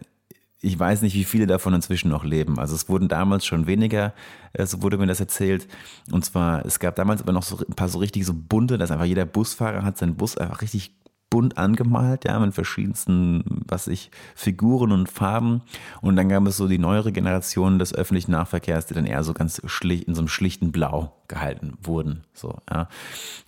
ich 0.64 0.78
weiß 0.78 1.02
nicht, 1.02 1.14
wie 1.14 1.24
viele 1.24 1.48
davon 1.48 1.74
inzwischen 1.74 2.08
noch 2.08 2.24
leben. 2.24 2.58
Also 2.58 2.76
es 2.76 2.88
wurden 2.88 3.08
damals 3.08 3.44
schon 3.44 3.66
weniger, 3.66 4.14
äh, 4.52 4.64
so 4.64 4.80
wurde 4.80 4.96
mir 4.96 5.08
das 5.08 5.20
erzählt. 5.20 5.66
Und 6.10 6.24
zwar, 6.24 6.64
es 6.64 6.78
gab 6.78 6.94
damals 6.94 7.20
aber 7.20 7.32
noch 7.32 7.42
so 7.42 7.58
ein 7.58 7.74
paar 7.74 7.88
so 7.88 7.98
richtig 7.98 8.24
so 8.24 8.32
bunte, 8.32 8.78
dass 8.78 8.92
einfach 8.92 9.04
jeder 9.04 9.26
Busfahrer 9.26 9.82
hat 9.82 9.98
seinen 9.98 10.14
Bus 10.14 10.38
einfach 10.38 10.62
richtig 10.62 10.94
bunt 11.30 11.56
angemalt, 11.56 12.26
ja, 12.26 12.38
mit 12.38 12.54
verschiedensten, 12.54 13.64
was 13.66 13.88
ich, 13.88 14.10
Figuren 14.34 14.92
und 14.92 15.08
Farben. 15.08 15.62
Und 16.02 16.14
dann 16.14 16.28
gab 16.28 16.46
es 16.46 16.58
so 16.58 16.68
die 16.68 16.78
neuere 16.78 17.10
Generation 17.10 17.78
des 17.78 17.94
öffentlichen 17.94 18.32
Nahverkehrs, 18.32 18.86
die 18.86 18.94
dann 18.94 19.06
eher 19.06 19.24
so 19.24 19.32
ganz 19.32 19.60
schlicht, 19.64 20.04
in 20.04 20.14
so 20.14 20.20
einem 20.20 20.28
schlichten 20.28 20.72
Blau 20.72 21.16
gehalten 21.28 21.72
wurden, 21.82 22.24
so, 22.34 22.58
ja. 22.70 22.88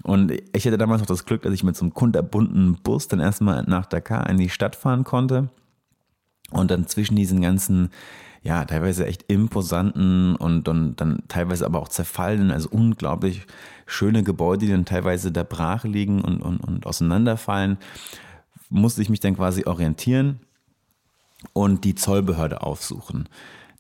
Und 0.03 0.33
ich 0.55 0.67
hatte 0.67 0.79
damals 0.79 1.03
noch 1.03 1.07
das 1.07 1.27
Glück, 1.27 1.43
dass 1.43 1.53
ich 1.53 1.63
mit 1.63 1.77
so 1.77 1.85
einem 1.85 1.93
kunterbunten 1.93 2.79
Bus 2.83 3.07
dann 3.07 3.21
erstmal 3.21 3.63
nach 3.65 3.85
Dakar 3.85 4.31
in 4.31 4.39
die 4.39 4.49
Stadt 4.49 4.77
fahren 4.77 5.05
konnte. 5.05 5.51
Und 6.51 6.71
dann 6.71 6.87
zwischen 6.87 7.17
diesen 7.17 7.41
ganzen, 7.41 7.91
ja, 8.43 8.65
teilweise 8.65 9.07
echt 9.07 9.25
imposanten 9.29 10.37
und, 10.37 10.69
und 10.69 10.97
dann 10.97 11.23
teilweise 11.29 11.67
aber 11.67 11.81
auch 11.81 11.89
zerfallenen, 11.89 12.51
also 12.51 12.69
unglaublich 12.71 13.47
schöne 13.87 14.23
Gebäude, 14.23 14.67
die 14.67 14.73
dann 14.73 14.85
teilweise 14.85 15.33
da 15.33 15.43
brach 15.43 15.85
liegen 15.85 16.21
und, 16.21 16.41
und, 16.41 16.59
und 16.59 16.87
auseinanderfallen, 16.87 17.79
musste 18.71 19.03
ich 19.03 19.09
mich 19.09 19.21
dann 19.21 19.37
quasi 19.37 19.65
orientieren 19.65 20.41
und 21.53 21.85
die 21.85 21.95
Zollbehörde 21.95 22.63
aufsuchen. 22.63 23.29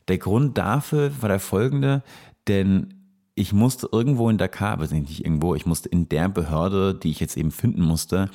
Der 0.08 0.18
Grund 0.18 0.58
dafür 0.58 1.10
war 1.20 1.28
der 1.28 1.40
folgende, 1.40 2.02
denn 2.46 2.94
ich 3.34 3.52
musste 3.52 3.88
irgendwo 3.90 4.30
in 4.30 4.38
Dakar, 4.38 4.72
aber 4.72 4.86
nicht 4.86 5.24
irgendwo, 5.24 5.54
ich 5.54 5.66
musste 5.66 5.88
in 5.88 6.08
der 6.08 6.28
Behörde, 6.28 6.94
die 6.94 7.10
ich 7.10 7.20
jetzt 7.20 7.36
eben 7.36 7.50
finden 7.50 7.82
musste, 7.82 8.30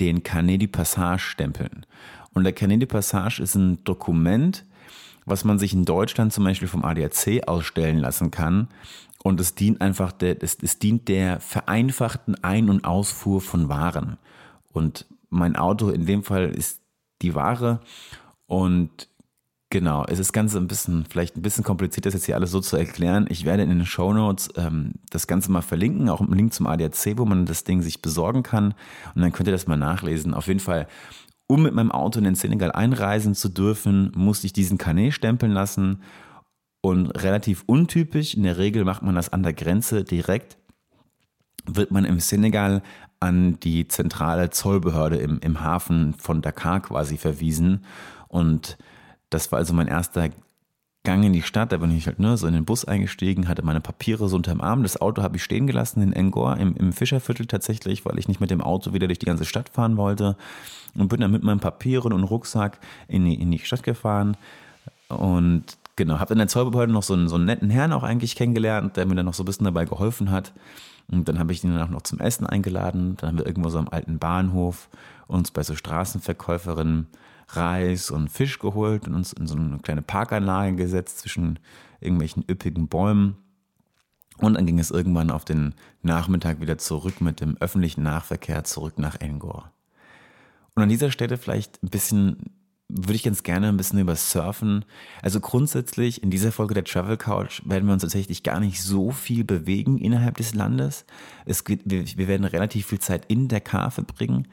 den 0.00 0.22
Carnet 0.22 0.62
du 0.62 0.68
Passage 0.68 1.20
stempeln. 1.20 1.86
Und 2.34 2.44
der 2.44 2.52
Carnet 2.52 2.82
de 2.82 2.88
Passage 2.88 3.42
ist 3.42 3.54
ein 3.54 3.82
Dokument, 3.84 4.64
was 5.24 5.44
man 5.44 5.58
sich 5.58 5.72
in 5.72 5.84
Deutschland 5.84 6.32
zum 6.32 6.44
Beispiel 6.44 6.68
vom 6.68 6.84
ADAC 6.84 7.46
ausstellen 7.46 7.98
lassen 7.98 8.30
kann. 8.30 8.68
Und 9.22 9.38
es 9.38 9.54
dient 9.54 9.80
einfach 9.80 10.10
der, 10.10 10.42
es, 10.42 10.58
es 10.60 10.78
dient 10.78 11.08
der 11.08 11.40
vereinfachten 11.40 12.42
Ein- 12.42 12.68
und 12.68 12.84
Ausfuhr 12.84 13.40
von 13.40 13.68
Waren. 13.68 14.18
Und 14.72 15.06
mein 15.30 15.56
Auto 15.56 15.90
in 15.90 16.06
dem 16.06 16.24
Fall 16.24 16.50
ist 16.50 16.80
die 17.22 17.34
Ware. 17.34 17.80
Und 18.46 19.08
genau, 19.70 20.04
es 20.04 20.18
ist 20.18 20.32
ganz 20.32 20.56
ein 20.56 20.66
bisschen, 20.66 21.04
vielleicht 21.08 21.36
ein 21.36 21.42
bisschen 21.42 21.62
kompliziert, 21.62 22.04
das 22.04 22.14
jetzt 22.14 22.26
hier 22.26 22.34
alles 22.34 22.50
so 22.50 22.60
zu 22.60 22.76
erklären. 22.76 23.26
Ich 23.28 23.44
werde 23.44 23.62
in 23.62 23.70
den 23.70 23.86
Show 23.86 24.12
Notes 24.12 24.50
ähm, 24.56 24.94
das 25.10 25.28
Ganze 25.28 25.52
mal 25.52 25.62
verlinken, 25.62 26.08
auch 26.08 26.20
einen 26.20 26.34
Link 26.34 26.52
zum 26.52 26.66
ADAC, 26.66 27.16
wo 27.16 27.24
man 27.24 27.46
das 27.46 27.62
Ding 27.62 27.80
sich 27.80 28.02
besorgen 28.02 28.42
kann. 28.42 28.74
Und 29.14 29.22
dann 29.22 29.32
könnt 29.32 29.48
ihr 29.48 29.52
das 29.52 29.68
mal 29.68 29.76
nachlesen. 29.76 30.34
Auf 30.34 30.48
jeden 30.48 30.60
Fall 30.60 30.88
um 31.52 31.62
mit 31.62 31.74
meinem 31.74 31.92
Auto 31.92 32.16
in 32.16 32.24
den 32.24 32.34
Senegal 32.34 32.72
einreisen 32.72 33.34
zu 33.34 33.50
dürfen, 33.50 34.10
musste 34.16 34.46
ich 34.46 34.54
diesen 34.54 34.78
Kanet 34.78 35.12
stempeln 35.12 35.52
lassen. 35.52 36.00
Und 36.80 37.10
relativ 37.10 37.62
untypisch, 37.66 38.32
in 38.34 38.44
der 38.44 38.56
Regel 38.56 38.86
macht 38.86 39.02
man 39.02 39.14
das 39.14 39.34
an 39.34 39.42
der 39.42 39.52
Grenze 39.52 40.02
direkt, 40.02 40.56
wird 41.66 41.90
man 41.90 42.06
im 42.06 42.20
Senegal 42.20 42.82
an 43.20 43.60
die 43.60 43.86
zentrale 43.86 44.48
Zollbehörde 44.48 45.16
im, 45.18 45.40
im 45.40 45.60
Hafen 45.60 46.14
von 46.14 46.40
Dakar 46.40 46.80
quasi 46.80 47.18
verwiesen. 47.18 47.84
Und 48.28 48.78
das 49.28 49.52
war 49.52 49.58
also 49.58 49.74
mein 49.74 49.88
erster 49.88 50.30
Gang 51.04 51.24
in 51.24 51.32
die 51.32 51.42
Stadt, 51.42 51.72
da 51.72 51.78
bin 51.78 51.90
ich 51.90 52.06
halt 52.06 52.20
ne, 52.20 52.36
so 52.36 52.46
in 52.46 52.54
den 52.54 52.64
Bus 52.64 52.84
eingestiegen, 52.84 53.48
hatte 53.48 53.64
meine 53.64 53.80
Papiere 53.80 54.28
so 54.28 54.36
unterm 54.36 54.60
Arm. 54.60 54.84
Das 54.84 55.00
Auto 55.00 55.22
habe 55.22 55.36
ich 55.36 55.42
stehen 55.42 55.66
gelassen 55.66 56.00
in 56.00 56.12
Engor 56.12 56.56
im, 56.58 56.76
im 56.76 56.92
Fischerviertel 56.92 57.46
tatsächlich, 57.46 58.04
weil 58.04 58.18
ich 58.20 58.28
nicht 58.28 58.40
mit 58.40 58.50
dem 58.52 58.60
Auto 58.60 58.92
wieder 58.92 59.08
durch 59.08 59.18
die 59.18 59.26
ganze 59.26 59.44
Stadt 59.44 59.68
fahren 59.68 59.96
wollte. 59.96 60.36
Und 60.94 61.08
bin 61.08 61.20
dann 61.20 61.32
mit 61.32 61.42
meinen 61.42 61.58
Papieren 61.58 62.12
und 62.12 62.22
Rucksack 62.22 62.78
in 63.08 63.24
die, 63.24 63.34
in 63.34 63.50
die 63.50 63.58
Stadt 63.58 63.82
gefahren. 63.82 64.36
Und 65.08 65.76
genau, 65.96 66.18
habe 66.18 66.34
in 66.34 66.38
der 66.38 66.48
Zollbehörde 66.48 66.92
noch 66.92 67.02
so 67.02 67.14
einen, 67.14 67.28
so 67.28 67.36
einen 67.36 67.44
netten 67.44 67.70
Herrn 67.70 67.92
auch 67.92 68.02
eigentlich 68.02 68.36
kennengelernt, 68.36 68.96
der 68.96 69.06
mir 69.06 69.14
dann 69.14 69.26
noch 69.26 69.34
so 69.34 69.42
ein 69.42 69.46
bisschen 69.46 69.64
dabei 69.64 69.84
geholfen 69.84 70.30
hat. 70.30 70.52
Und 71.10 71.28
dann 71.28 71.38
habe 71.38 71.52
ich 71.52 71.62
ihn 71.62 71.72
dann 71.72 71.82
auch 71.82 71.90
noch 71.90 72.02
zum 72.02 72.20
Essen 72.20 72.46
eingeladen. 72.46 73.16
Dann 73.16 73.30
haben 73.30 73.38
wir 73.38 73.46
irgendwo 73.46 73.68
so 73.68 73.78
am 73.78 73.88
alten 73.88 74.18
Bahnhof 74.18 74.88
uns 75.26 75.50
bei 75.50 75.62
so 75.62 75.74
Straßenverkäuferinnen 75.74 77.08
Reis 77.48 78.10
und 78.10 78.30
Fisch 78.30 78.58
geholt 78.58 79.06
und 79.06 79.14
uns 79.14 79.32
in 79.32 79.46
so 79.46 79.56
eine 79.56 79.78
kleine 79.78 80.02
Parkanlage 80.02 80.76
gesetzt 80.76 81.18
zwischen 81.18 81.58
irgendwelchen 82.00 82.44
üppigen 82.48 82.88
Bäumen. 82.88 83.36
Und 84.38 84.54
dann 84.54 84.66
ging 84.66 84.78
es 84.78 84.90
irgendwann 84.90 85.30
auf 85.30 85.44
den 85.44 85.74
Nachmittag 86.02 86.60
wieder 86.60 86.78
zurück 86.78 87.20
mit 87.20 87.40
dem 87.40 87.56
öffentlichen 87.58 88.02
Nahverkehr 88.02 88.64
zurück 88.64 88.98
nach 88.98 89.20
Engor. 89.20 89.70
Und 90.74 90.82
an 90.82 90.88
dieser 90.88 91.10
Stelle 91.10 91.36
vielleicht 91.36 91.82
ein 91.82 91.90
bisschen, 91.90 92.50
würde 92.94 93.14
ich 93.14 93.22
ganz 93.22 93.42
gerne 93.42 93.68
ein 93.68 93.76
bisschen 93.76 93.98
über 93.98 94.14
Surfen. 94.14 94.84
Also 95.22 95.40
grundsätzlich 95.40 96.22
in 96.22 96.30
dieser 96.30 96.52
Folge 96.52 96.74
der 96.74 96.84
Travel 96.84 97.16
Couch 97.16 97.62
werden 97.64 97.86
wir 97.86 97.94
uns 97.94 98.02
tatsächlich 98.02 98.42
gar 98.42 98.60
nicht 98.60 98.82
so 98.82 99.10
viel 99.10 99.44
bewegen 99.44 99.98
innerhalb 99.98 100.36
des 100.36 100.54
Landes. 100.54 101.06
Es 101.46 101.64
geht, 101.64 101.80
wir, 101.84 102.04
wir 102.04 102.28
werden 102.28 102.44
relativ 102.44 102.86
viel 102.86 103.00
Zeit 103.00 103.24
in 103.28 103.48
Dakar 103.48 103.90
verbringen 103.90 104.46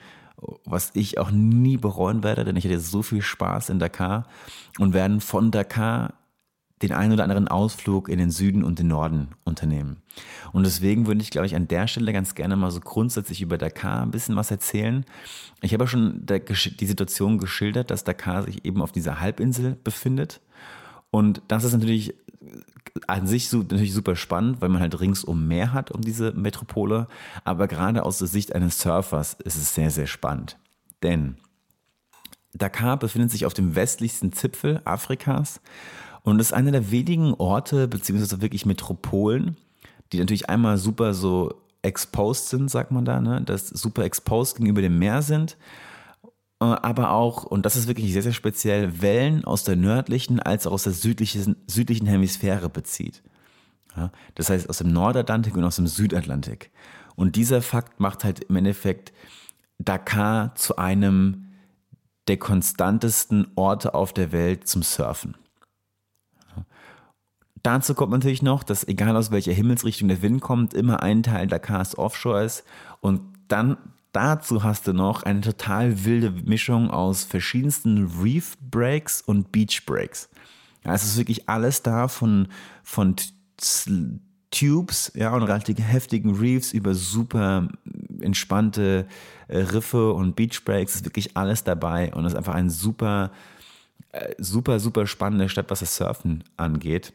was 0.66 0.92
ich 0.94 1.18
auch 1.18 1.32
nie 1.32 1.78
bereuen 1.78 2.24
werde, 2.24 2.46
denn 2.46 2.56
ich 2.56 2.66
hatte 2.66 2.80
so 2.80 3.02
viel 3.02 3.22
Spaß 3.22 3.70
in 3.70 3.80
Dakar 3.80 4.26
und 4.78 4.94
werden 4.94 5.20
von 5.22 5.52
Dakar 5.52 6.14
den 6.82 6.94
einen 6.94 7.14
oder 7.14 7.24
anderen 7.24 7.48
Ausflug 7.48 8.08
in 8.08 8.20
den 8.20 8.32
Süden 8.32 8.64
und 8.64 8.80
den 8.80 8.88
Norden 8.88 9.30
unternehmen. 9.44 9.98
Und 10.54 10.66
deswegen 10.66 11.08
würde 11.08 11.22
ich, 11.22 11.30
glaube 11.30 11.46
ich, 11.46 11.56
an 11.56 11.68
der 11.68 11.88
Stelle 11.88 12.14
ganz 12.14 12.36
gerne 12.36 12.56
mal 12.56 12.72
so 12.72 12.80
grundsätzlich 12.80 13.42
über 13.42 13.58
Dakar 13.58 14.02
ein 14.02 14.12
bisschen 14.12 14.36
was 14.36 14.52
erzählen. 14.52 15.06
Ich 15.62 15.74
habe 15.74 15.84
ja 15.84 15.88
schon 15.88 16.26
die 16.26 16.86
Situation 16.86 17.38
geschildert, 17.38 17.92
dass 17.92 18.04
Dakar 18.04 18.44
sich 18.44 18.66
eben 18.66 18.82
auf 18.82 18.92
dieser 18.92 19.20
Halbinsel 19.20 19.78
befindet. 19.84 20.42
Und 21.12 21.42
das 21.48 21.64
ist 21.64 21.74
natürlich 21.74 22.16
an 23.08 23.28
sich 23.28 23.50
so, 23.50 23.60
natürlich 23.60 23.94
super 23.94 24.16
spannend, 24.16 24.62
weil 24.62 24.70
man 24.70 24.82
halt 24.82 25.00
ringsum 25.00 25.48
mehr 25.48 25.74
hat 25.74 25.92
um 25.92 26.02
diese 26.02 26.32
Metropole. 26.32 27.08
Aber 27.44 27.68
gerade 27.68 28.04
aus 28.04 28.20
der 28.20 28.28
Sicht 28.28 28.56
eines 28.56 28.80
Surfers 28.80 29.34
ist 29.34 29.58
es 29.58 29.76
sehr, 29.76 29.92
sehr 29.92 30.08
spannend. 30.08 30.58
Denn 31.04 31.38
Dakar 32.54 32.98
befindet 32.98 33.32
sich 33.32 33.46
auf 33.46 33.54
dem 33.54 33.76
westlichsten 33.76 34.32
Zipfel 34.34 34.82
Afrikas 34.86 35.62
und 36.30 36.40
ist 36.40 36.54
einer 36.54 36.72
der 36.72 36.92
wenigen 36.92 37.34
Orte, 37.34 37.88
beziehungsweise 37.88 38.42
wirklich 38.42 38.66
Metropolen, 38.66 39.58
die 40.12 40.20
natürlich 40.20 40.50
einmal 40.50 40.78
super 40.78 41.14
so 41.14 41.54
exposed 41.82 42.50
sind, 42.50 42.70
sagt 42.70 42.92
man 42.92 43.06
da, 43.06 43.22
ne? 43.22 43.42
dass 43.42 43.68
super 43.68 44.04
exposed 44.04 44.58
gegenüber 44.58 44.82
dem 44.82 45.00
Meer 45.00 45.22
sind, 45.22 45.58
äh, 46.60 46.66
aber 46.66 47.12
auch, 47.12 47.44
und 47.44 47.66
das 47.66 47.76
ist 47.76 47.88
wirklich 47.88 48.12
sehr, 48.12 48.24
sehr 48.24 48.34
speziell, 48.34 49.02
Wellen 49.02 49.46
aus 49.46 49.64
der 49.64 49.76
nördlichen 49.76 50.40
als 50.40 50.68
auch 50.68 50.74
aus 50.74 50.84
der 50.84 50.94
südlichen, 50.94 51.56
südlichen 51.68 52.08
Hemisphäre 52.08 52.70
bezieht. 52.70 53.24
Ja? 53.96 54.12
Das 54.36 54.50
heißt 54.50 54.70
aus 54.70 54.80
dem 54.80 54.92
Nordatlantik 54.92 55.56
und 55.56 55.64
aus 55.64 55.78
dem 55.78 55.88
Südatlantik. 55.88 56.72
Und 57.16 57.36
dieser 57.36 57.62
Fakt 57.62 58.00
macht 58.00 58.24
halt 58.24 58.42
im 58.42 58.56
Endeffekt 58.56 59.14
Dakar 59.78 60.56
zu 60.56 60.78
einem 60.78 61.46
der 62.28 62.38
konstantesten 62.38 63.48
Orte 63.56 63.94
auf 63.94 64.14
der 64.14 64.32
Welt 64.32 64.68
zum 64.68 64.84
Surfen. 64.84 65.36
Dazu 67.64 67.94
kommt 67.94 68.12
natürlich 68.12 68.42
noch, 68.42 68.64
dass 68.64 68.88
egal 68.88 69.16
aus 69.16 69.32
welcher 69.32 69.52
Himmelsrichtung 69.52 70.08
der 70.08 70.22
Wind 70.22 70.42
kommt, 70.42 70.74
immer 70.74 71.04
ein 71.04 71.24
Teil 71.24 71.48
Dakars 71.48 71.98
offshore 71.98 72.44
ist. 72.44 72.64
Und 73.02 73.22
dann 73.48 73.78
dazu 74.12 74.64
hast 74.64 74.88
du 74.88 74.94
noch 74.94 75.24
eine 75.24 75.42
total 75.42 76.06
wilde 76.06 76.32
Mischung 76.32 76.90
aus 76.90 77.24
verschiedensten 77.24 78.12
Reef 78.22 78.58
Breaks 78.60 79.22
und 79.22 79.52
Beach 79.52 79.86
Breaks. 79.86 80.30
Ja, 80.86 80.94
es 80.94 81.04
ist 81.04 81.18
wirklich 81.18 81.50
alles 81.50 81.84
da 81.84 82.08
von, 82.08 82.48
von 82.84 83.16
Tubes 84.52 85.12
ja, 85.16 85.34
und 85.34 85.44
relativ 85.44 85.80
heftigen 85.80 86.36
Reefs 86.36 86.74
über 86.74 86.96
super 86.96 87.68
entspannte 88.22 89.06
äh, 89.48 89.60
Riffe 89.60 90.14
und 90.14 90.36
Beach 90.36 90.64
Breaks. 90.66 90.92
Es 90.92 91.02
ist 91.02 91.06
wirklich 91.06 91.38
alles 91.38 91.64
dabei 91.64 92.14
und 92.14 92.26
es 92.26 92.34
ist 92.34 92.38
einfach 92.38 92.56
ein 92.56 92.70
super, 92.70 93.32
äh, 94.12 94.34
super, 94.38 94.80
super 94.80 95.06
spannende 95.06 95.50
Stadt, 95.50 95.70
was 95.70 95.82
das 95.82 95.96
Surfen 95.96 96.44
angeht. 96.58 97.14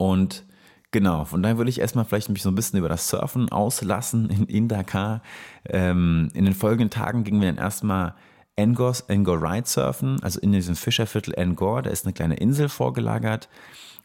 Und 0.00 0.46
genau, 0.92 1.26
von 1.26 1.42
daher 1.42 1.58
würde 1.58 1.68
ich 1.68 1.78
erstmal 1.78 2.06
vielleicht 2.06 2.30
mich 2.30 2.40
so 2.40 2.48
ein 2.48 2.54
bisschen 2.54 2.78
über 2.78 2.88
das 2.88 3.10
Surfen 3.10 3.50
auslassen 3.52 4.30
in, 4.30 4.46
in 4.46 4.66
Dakar. 4.66 5.20
Ähm, 5.68 6.30
in 6.32 6.46
den 6.46 6.54
folgenden 6.54 6.88
Tagen 6.88 7.22
gingen 7.22 7.42
wir 7.42 7.48
dann 7.48 7.62
erstmal 7.62 8.14
Angors, 8.58 9.10
Angor 9.10 9.42
Ride 9.42 9.68
surfen, 9.68 10.16
also 10.22 10.40
in 10.40 10.52
diesem 10.52 10.74
Fischerviertel 10.74 11.38
Angor, 11.38 11.82
da 11.82 11.90
ist 11.90 12.06
eine 12.06 12.14
kleine 12.14 12.36
Insel 12.36 12.70
vorgelagert. 12.70 13.50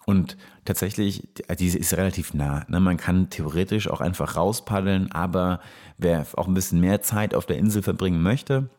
Und 0.05 0.35
tatsächlich, 0.65 1.29
diese 1.57 1.77
ist 1.77 1.93
relativ 1.93 2.33
nah. 2.33 2.65
Ne? 2.67 2.81
Man 2.81 2.97
kann 2.97 3.29
theoretisch 3.29 3.89
auch 3.89 4.01
einfach 4.01 4.35
rauspaddeln, 4.35 5.13
aber 5.13 5.61
wer 5.97 6.27
auch 6.33 6.47
ein 6.49 6.53
bisschen 6.53 6.81
mehr 6.81 7.01
Zeit 7.01 7.33
auf 7.33 7.45
der 7.45 7.57
Insel 7.57 7.83
verbringen 7.83 8.21
möchte, 8.21 8.69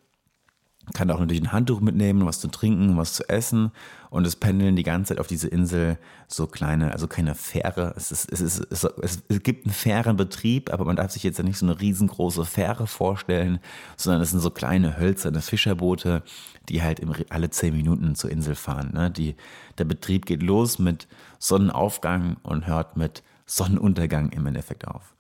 kann 0.94 1.10
auch 1.10 1.18
natürlich 1.18 1.42
ein 1.42 1.52
Handtuch 1.52 1.80
mitnehmen, 1.80 2.26
was 2.26 2.40
zu 2.40 2.48
trinken, 2.48 2.96
was 2.96 3.14
zu 3.14 3.28
essen. 3.28 3.72
Und 4.08 4.26
es 4.26 4.36
pendeln 4.36 4.76
die 4.76 4.84
ganze 4.84 5.10
Zeit 5.10 5.20
auf 5.20 5.26
diese 5.26 5.48
Insel 5.48 5.98
so 6.28 6.46
kleine, 6.46 6.92
also 6.92 7.08
keine 7.08 7.34
Fähre. 7.34 7.92
Es, 7.96 8.12
ist, 8.12 8.32
es, 8.32 8.40
ist, 8.40 8.66
es, 8.70 8.84
es, 8.84 9.22
es 9.28 9.42
gibt 9.42 9.66
einen 9.66 9.74
Fährenbetrieb, 9.74 10.72
aber 10.72 10.84
man 10.84 10.96
darf 10.96 11.10
sich 11.10 11.24
jetzt 11.24 11.42
nicht 11.42 11.58
so 11.58 11.66
eine 11.66 11.80
riesengroße 11.80 12.44
Fähre 12.44 12.86
vorstellen, 12.86 13.58
sondern 13.96 14.22
es 14.22 14.30
sind 14.30 14.40
so 14.40 14.50
kleine 14.50 14.96
hölzerne 14.96 15.40
Fischerboote, 15.40 16.22
die 16.68 16.82
halt 16.82 17.00
im, 17.00 17.12
alle 17.30 17.50
zehn 17.50 17.76
Minuten 17.76 18.14
zur 18.14 18.30
Insel 18.30 18.54
fahren. 18.54 18.92
Ne? 18.94 19.10
Die, 19.10 19.34
der 19.78 19.84
Betrieb 19.84 20.24
geht 20.24 20.42
los 20.42 20.78
mit 20.78 21.08
Sonnenaufgang 21.40 22.36
und 22.44 22.66
hört 22.66 22.96
mit 22.96 23.24
Sonnenuntergang 23.44 24.30
im 24.30 24.46
Endeffekt 24.46 24.86
auf. 24.86 25.15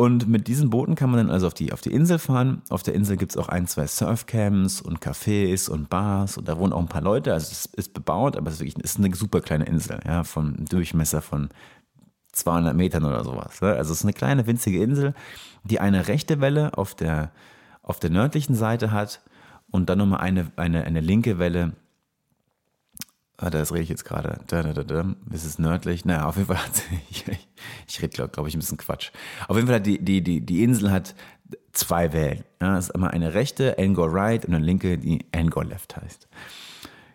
Und 0.00 0.28
mit 0.28 0.46
diesen 0.46 0.70
Booten 0.70 0.94
kann 0.94 1.10
man 1.10 1.26
dann 1.26 1.30
also 1.30 1.48
auf 1.48 1.54
die, 1.54 1.72
auf 1.72 1.80
die 1.80 1.92
Insel 1.92 2.20
fahren. 2.20 2.62
Auf 2.68 2.84
der 2.84 2.94
Insel 2.94 3.16
gibt 3.16 3.32
es 3.32 3.36
auch 3.36 3.48
ein, 3.48 3.66
zwei 3.66 3.88
Surfcamps 3.88 4.80
und 4.80 5.00
Cafés 5.00 5.68
und 5.68 5.90
Bars 5.90 6.38
und 6.38 6.46
da 6.46 6.56
wohnen 6.56 6.72
auch 6.72 6.78
ein 6.78 6.86
paar 6.86 7.02
Leute. 7.02 7.32
Also 7.32 7.48
es 7.50 7.66
ist 7.66 7.94
bebaut, 7.94 8.36
aber 8.36 8.46
es 8.46 8.54
ist, 8.54 8.60
wirklich, 8.60 8.76
es 8.84 8.92
ist 8.92 9.04
eine 9.04 9.12
super 9.16 9.40
kleine 9.40 9.64
Insel, 9.64 9.98
ja, 10.06 10.22
vom 10.22 10.64
Durchmesser 10.66 11.20
von 11.20 11.48
200 12.30 12.76
Metern 12.76 13.02
oder 13.02 13.24
sowas. 13.24 13.60
Ne? 13.60 13.72
Also 13.72 13.90
es 13.90 13.98
ist 13.98 14.04
eine 14.04 14.12
kleine, 14.12 14.46
winzige 14.46 14.80
Insel, 14.80 15.14
die 15.64 15.80
eine 15.80 16.06
rechte 16.06 16.40
Welle 16.40 16.78
auf 16.78 16.94
der, 16.94 17.32
auf 17.82 17.98
der 17.98 18.10
nördlichen 18.10 18.54
Seite 18.54 18.92
hat 18.92 19.20
und 19.72 19.90
dann 19.90 19.98
nochmal 19.98 20.20
eine, 20.20 20.52
eine, 20.54 20.84
eine 20.84 21.00
linke 21.00 21.40
Welle 21.40 21.72
Ah, 23.40 23.50
das 23.50 23.72
rede 23.72 23.84
ich 23.84 23.88
jetzt 23.88 24.04
gerade. 24.04 24.40
Da, 24.48 24.62
da, 24.62 24.72
da, 24.72 24.82
da. 24.82 25.14
Ist 25.32 25.44
es 25.44 25.60
nördlich? 25.60 26.04
Naja, 26.04 26.26
auf 26.26 26.36
jeden 26.36 26.48
Fall 26.48 26.58
hat 26.58 26.74
sie, 26.74 26.82
ich, 27.86 28.02
rede, 28.02 28.08
glaube 28.08 28.30
glaub 28.32 28.48
ich, 28.48 28.54
ein 28.54 28.58
bisschen 28.58 28.78
Quatsch. 28.78 29.12
Auf 29.46 29.54
jeden 29.56 29.68
Fall 29.68 29.76
hat 29.76 29.86
die, 29.86 30.04
die, 30.04 30.22
die, 30.22 30.40
die 30.40 30.64
Insel 30.64 30.90
hat 30.90 31.14
zwei 31.72 32.12
Wellen. 32.12 32.42
Ja, 32.60 32.76
es 32.76 32.86
ist 32.86 32.90
einmal 32.96 33.12
eine 33.12 33.34
rechte, 33.34 33.78
Angor 33.78 34.12
Right, 34.12 34.44
und 34.44 34.54
eine 34.54 34.64
linke, 34.64 34.98
die 34.98 35.24
Angor 35.32 35.64
Left 35.64 35.96
heißt. 35.96 36.26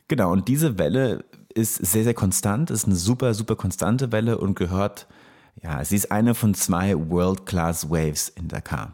Genau, 0.08 0.32
und 0.32 0.48
diese 0.48 0.78
Welle 0.78 1.26
ist 1.54 1.76
sehr, 1.76 2.06
sehr 2.06 2.14
konstant, 2.14 2.72
ist 2.72 2.86
eine 2.86 2.96
super, 2.96 3.34
super 3.34 3.58
konstante 3.58 4.14
Welle 4.14 4.38
und 4.38 4.56
gehört, 4.56 5.08
ja, 5.62 5.84
sie 5.84 5.98
ist 5.98 6.12
eine 6.12 6.36
von 6.36 6.54
zwei 6.54 6.96
World-Class 6.96 7.90
Waves 7.90 8.30
in 8.30 8.48
Dakar. 8.48 8.94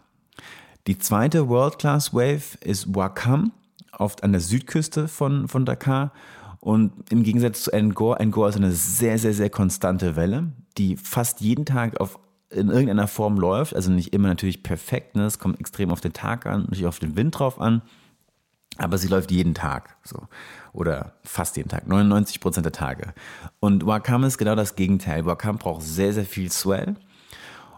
Die 0.87 0.97
zweite 0.97 1.47
World-Class 1.47 2.11
Wave 2.13 2.57
ist 2.61 2.95
Wakam, 2.95 3.51
oft 3.91 4.23
an 4.23 4.31
der 4.31 4.41
Südküste 4.41 5.07
von, 5.07 5.47
von 5.47 5.65
Dakar 5.65 6.11
und 6.59 7.09
im 7.09 7.23
Gegensatz 7.23 7.63
zu 7.63 7.73
Angor, 7.73 8.19
Angor 8.19 8.49
ist 8.49 8.57
eine 8.57 8.71
sehr, 8.71 9.17
sehr, 9.17 9.33
sehr 9.33 9.49
konstante 9.49 10.15
Welle, 10.15 10.51
die 10.77 10.97
fast 10.97 11.41
jeden 11.41 11.65
Tag 11.65 11.99
auf, 11.99 12.19
in 12.49 12.69
irgendeiner 12.69 13.07
Form 13.07 13.37
läuft. 13.37 13.75
Also 13.75 13.91
nicht 13.91 14.13
immer 14.13 14.27
natürlich 14.27 14.61
perfekt, 14.61 15.15
ne? 15.15 15.25
es 15.25 15.39
kommt 15.39 15.59
extrem 15.59 15.91
auf 15.91 16.01
den 16.01 16.13
Tag 16.13 16.45
an, 16.45 16.61
natürlich 16.61 16.87
auf 16.87 16.99
den 16.99 17.15
Wind 17.15 17.39
drauf 17.39 17.61
an. 17.61 17.81
Aber 18.77 18.97
sie 18.97 19.07
läuft 19.07 19.31
jeden 19.31 19.53
Tag 19.53 19.97
so. 20.03 20.27
Oder 20.71 21.13
fast 21.23 21.57
jeden 21.57 21.69
Tag, 21.69 21.87
99 21.87 22.39
Prozent 22.39 22.65
der 22.65 22.71
Tage. 22.71 23.13
Und 23.59 23.85
Wakam 23.85 24.23
ist 24.23 24.37
genau 24.37 24.55
das 24.55 24.75
Gegenteil. 24.75 25.25
Wakam 25.25 25.57
braucht 25.57 25.81
sehr, 25.81 26.13
sehr 26.13 26.25
viel 26.25 26.51
Swell. 26.51 26.95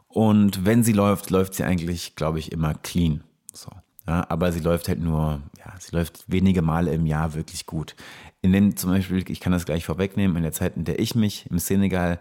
Und 0.08 0.65
wenn 0.65 0.84
sie 0.84 0.94
läuft, 0.94 1.30
läuft 1.30 1.56
sie 1.56 1.63
eigentlich, 1.63 2.15
glaube 2.15 2.39
ich, 2.39 2.52
immer 2.52 2.74
clean. 2.76 3.24
So. 3.54 3.72
Ja, 4.06 4.26
aber 4.30 4.52
sie 4.52 4.60
läuft 4.60 4.89
halt 4.89 5.00
nur, 5.00 5.41
ja, 5.58 5.74
sie 5.80 5.96
läuft 5.96 6.26
wenige 6.28 6.62
Male 6.62 6.94
im 6.94 7.06
Jahr 7.06 7.34
wirklich 7.34 7.65
gut 7.65 7.96
in 8.41 8.51
den 8.51 8.75
zum 8.75 8.89
Beispiel, 8.89 9.23
ich 9.30 9.39
kann 9.39 9.54
das 9.54 9.65
gleich 9.65 9.86
vorwegnehmen, 9.86 10.38
in 10.38 10.43
der 10.43 10.51
Zeit, 10.51 10.75
in 10.75 10.84
der 10.84 10.99
ich 10.99 11.15
mich 11.15 11.45
im 11.49 11.60
Senegal 11.60 12.19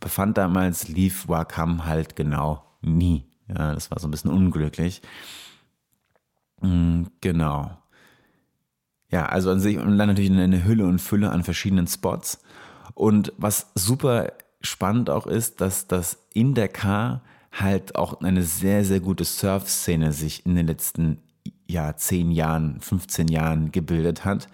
befand 0.00 0.38
damals, 0.38 0.88
lief 0.88 1.28
Wakam 1.28 1.86
halt 1.86 2.16
genau 2.16 2.64
nie. 2.82 3.24
Ja, 3.48 3.74
das 3.74 3.90
war 3.90 3.98
so 3.98 4.08
ein 4.08 4.10
bisschen 4.10 4.30
unglücklich. 4.30 5.02
Mm, 6.60 7.04
genau. 7.20 7.76
Ja, 9.10 9.26
also 9.26 9.50
an 9.50 9.60
sich 9.60 9.78
und 9.78 9.98
dann 9.98 10.08
natürlich 10.08 10.30
eine 10.30 10.64
Hülle 10.64 10.86
und 10.86 11.00
Fülle 11.00 11.30
an 11.30 11.42
verschiedenen 11.42 11.88
Spots. 11.88 12.40
Und 12.94 13.32
was 13.38 13.70
super 13.74 14.32
spannend 14.60 15.10
auch 15.10 15.26
ist, 15.26 15.60
dass 15.60 15.88
das 15.88 16.18
in 16.32 16.54
der 16.54 16.68
Car 16.68 17.22
halt 17.52 17.96
auch 17.96 18.20
eine 18.20 18.42
sehr, 18.42 18.84
sehr 18.84 19.00
gute 19.00 19.24
Surf-Szene 19.24 20.12
sich 20.12 20.46
in 20.46 20.54
den 20.54 20.66
letzten 20.66 21.18
ja, 21.66 21.96
10 21.96 22.30
Jahren, 22.30 22.80
15 22.80 23.28
Jahren 23.28 23.72
gebildet 23.72 24.24
hat. 24.24 24.48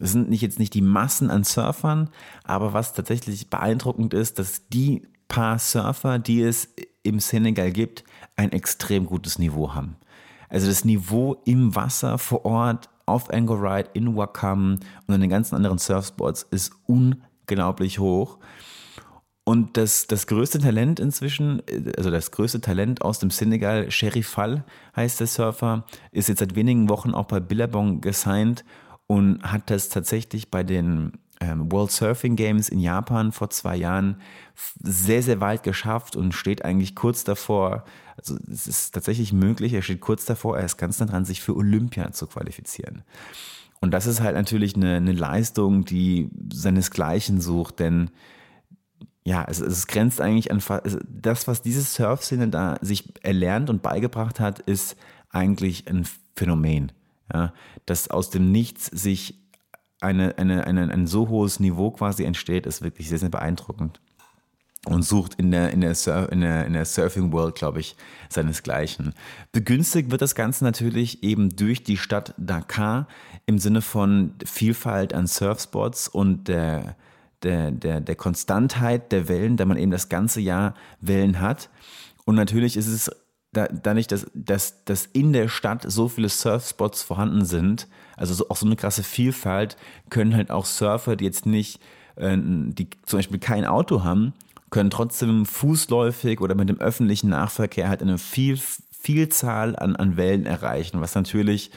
Es 0.00 0.12
sind 0.12 0.30
nicht 0.30 0.42
jetzt 0.42 0.58
nicht 0.58 0.74
die 0.74 0.82
Massen 0.82 1.30
an 1.30 1.44
Surfern, 1.44 2.10
aber 2.44 2.72
was 2.72 2.94
tatsächlich 2.94 3.50
beeindruckend 3.50 4.14
ist, 4.14 4.38
dass 4.38 4.68
die 4.68 5.02
paar 5.28 5.58
Surfer, 5.58 6.18
die 6.18 6.42
es 6.42 6.68
im 7.02 7.20
Senegal 7.20 7.72
gibt, 7.72 8.04
ein 8.36 8.52
extrem 8.52 9.06
gutes 9.06 9.38
Niveau 9.38 9.74
haben. 9.74 9.96
Also 10.48 10.66
das 10.66 10.84
Niveau 10.84 11.40
im 11.44 11.74
Wasser 11.74 12.18
vor 12.18 12.44
Ort, 12.44 12.90
auf 13.06 13.30
Angoride, 13.30 13.90
in 13.94 14.16
Wakam 14.16 14.78
und 15.06 15.14
an 15.14 15.20
den 15.20 15.30
ganzen 15.30 15.56
anderen 15.56 15.78
Surfspots 15.78 16.44
ist 16.50 16.72
unglaublich 16.86 17.98
hoch. 17.98 18.38
Und 19.44 19.76
das, 19.76 20.06
das 20.06 20.28
größte 20.28 20.60
Talent 20.60 21.00
inzwischen, 21.00 21.62
also 21.96 22.10
das 22.10 22.30
größte 22.30 22.60
Talent 22.60 23.02
aus 23.02 23.18
dem 23.18 23.30
Senegal, 23.30 23.90
Sherry 23.90 24.22
Fall 24.22 24.64
heißt 24.94 25.18
der 25.18 25.26
Surfer, 25.26 25.84
ist 26.12 26.28
jetzt 26.28 26.38
seit 26.38 26.54
wenigen 26.54 26.88
Wochen 26.88 27.12
auch 27.12 27.24
bei 27.24 27.40
Billabong 27.40 28.00
gesigned 28.00 28.64
und 29.12 29.42
hat 29.42 29.68
das 29.68 29.90
tatsächlich 29.90 30.50
bei 30.50 30.62
den 30.62 31.12
ähm, 31.38 31.70
World 31.70 31.90
Surfing 31.90 32.34
Games 32.34 32.70
in 32.70 32.78
Japan 32.78 33.30
vor 33.30 33.50
zwei 33.50 33.76
Jahren 33.76 34.16
sehr, 34.82 35.22
sehr 35.22 35.38
weit 35.38 35.62
geschafft 35.62 36.16
und 36.16 36.32
steht 36.32 36.64
eigentlich 36.64 36.94
kurz 36.94 37.22
davor, 37.22 37.84
also 38.16 38.38
es 38.50 38.66
ist 38.66 38.94
tatsächlich 38.94 39.34
möglich, 39.34 39.74
er 39.74 39.82
steht 39.82 40.00
kurz 40.00 40.24
davor, 40.24 40.56
er 40.56 40.64
ist 40.64 40.78
ganz 40.78 40.98
nah 40.98 41.04
dran, 41.04 41.26
sich 41.26 41.42
für 41.42 41.54
Olympia 41.54 42.10
zu 42.12 42.26
qualifizieren. 42.26 43.02
Und 43.82 43.90
das 43.90 44.06
ist 44.06 44.22
halt 44.22 44.34
natürlich 44.34 44.76
eine, 44.76 44.96
eine 44.96 45.12
Leistung, 45.12 45.84
die 45.84 46.30
seinesgleichen 46.50 47.42
sucht, 47.42 47.80
denn 47.80 48.08
ja, 49.24 49.44
es, 49.46 49.60
es 49.60 49.88
grenzt 49.88 50.22
eigentlich 50.22 50.50
an 50.50 50.62
das, 51.06 51.46
was 51.46 51.60
diese 51.60 51.82
Surfszene 51.82 52.48
da 52.48 52.78
sich 52.80 53.12
erlernt 53.22 53.68
und 53.68 53.82
beigebracht 53.82 54.40
hat, 54.40 54.60
ist 54.60 54.96
eigentlich 55.28 55.86
ein 55.86 56.06
Phänomen 56.34 56.92
ja, 57.32 57.52
dass 57.86 58.08
aus 58.08 58.30
dem 58.30 58.52
Nichts 58.52 58.86
sich 58.86 59.38
eine, 60.00 60.36
eine, 60.38 60.66
eine, 60.66 60.90
ein 60.90 61.06
so 61.06 61.28
hohes 61.28 61.60
Niveau 61.60 61.90
quasi 61.90 62.24
entsteht, 62.24 62.66
ist 62.66 62.82
wirklich 62.82 63.08
sehr, 63.08 63.18
sehr 63.18 63.30
beeindruckend. 63.30 64.00
und 64.84 65.04
sucht 65.04 65.34
in 65.34 65.52
der, 65.52 65.70
in 65.70 65.80
der, 65.80 65.94
Sur 65.94 66.30
in 66.32 66.40
der, 66.40 66.66
in 66.66 66.72
der 66.72 66.84
Surfing 66.84 67.32
World, 67.32 67.54
glaube 67.54 67.78
ich, 67.78 67.94
seinesgleichen. 68.28 69.14
Begünstigt 69.52 70.10
wird 70.10 70.22
das 70.22 70.34
Ganze 70.34 70.64
natürlich 70.64 71.22
eben 71.22 71.54
durch 71.54 71.84
die 71.84 71.96
Stadt 71.96 72.34
Dakar 72.36 73.06
im 73.46 73.58
Sinne 73.58 73.80
von 73.80 74.34
Vielfalt 74.44 75.14
an 75.14 75.28
Surfspots 75.28 76.08
und 76.08 76.48
der, 76.48 76.96
der, 77.44 77.70
der, 77.70 78.00
der 78.00 78.16
Konstantheit 78.16 79.12
der 79.12 79.28
Wellen, 79.28 79.56
da 79.56 79.66
man 79.66 79.76
eben 79.76 79.92
das 79.92 80.08
ganze 80.08 80.40
Jahr 80.40 80.74
Wellen 81.00 81.40
hat. 81.40 81.70
Und 82.24 82.34
natürlich 82.34 82.76
ist 82.76 82.88
es 82.88 83.10
da, 83.52 83.68
dadurch, 83.68 84.06
dass, 84.06 84.26
dass, 84.34 84.84
dass 84.84 85.06
in 85.06 85.32
der 85.32 85.48
Stadt 85.48 85.84
so 85.86 86.08
viele 86.08 86.28
Surfspots 86.28 87.02
vorhanden 87.02 87.44
sind, 87.44 87.86
also 88.16 88.34
so, 88.34 88.48
auch 88.48 88.56
so 88.56 88.66
eine 88.66 88.76
krasse 88.76 89.02
Vielfalt, 89.02 89.76
können 90.10 90.34
halt 90.34 90.50
auch 90.50 90.64
Surfer, 90.64 91.16
die 91.16 91.26
jetzt 91.26 91.44
nicht, 91.46 91.80
äh, 92.16 92.36
die 92.38 92.88
zum 93.04 93.18
Beispiel 93.18 93.38
kein 93.38 93.66
Auto 93.66 94.02
haben, 94.02 94.32
können 94.70 94.90
trotzdem 94.90 95.44
fußläufig 95.44 96.40
oder 96.40 96.54
mit 96.54 96.70
dem 96.70 96.80
öffentlichen 96.80 97.28
Nahverkehr 97.28 97.88
halt 97.88 98.00
eine 98.00 98.16
viel, 98.16 98.58
Vielzahl 98.90 99.76
an, 99.76 99.96
an 99.96 100.16
Wellen 100.16 100.46
erreichen, 100.46 101.00
was 101.00 101.14
natürlich 101.14 101.70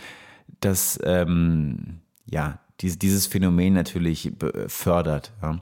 das, 0.61 0.97
ähm, 1.03 1.99
ja, 2.25 2.59
dieses, 2.79 2.99
dieses 2.99 3.27
Phänomen 3.27 3.73
natürlich 3.73 4.31
fördert. 4.67 5.33
Ja. 5.41 5.59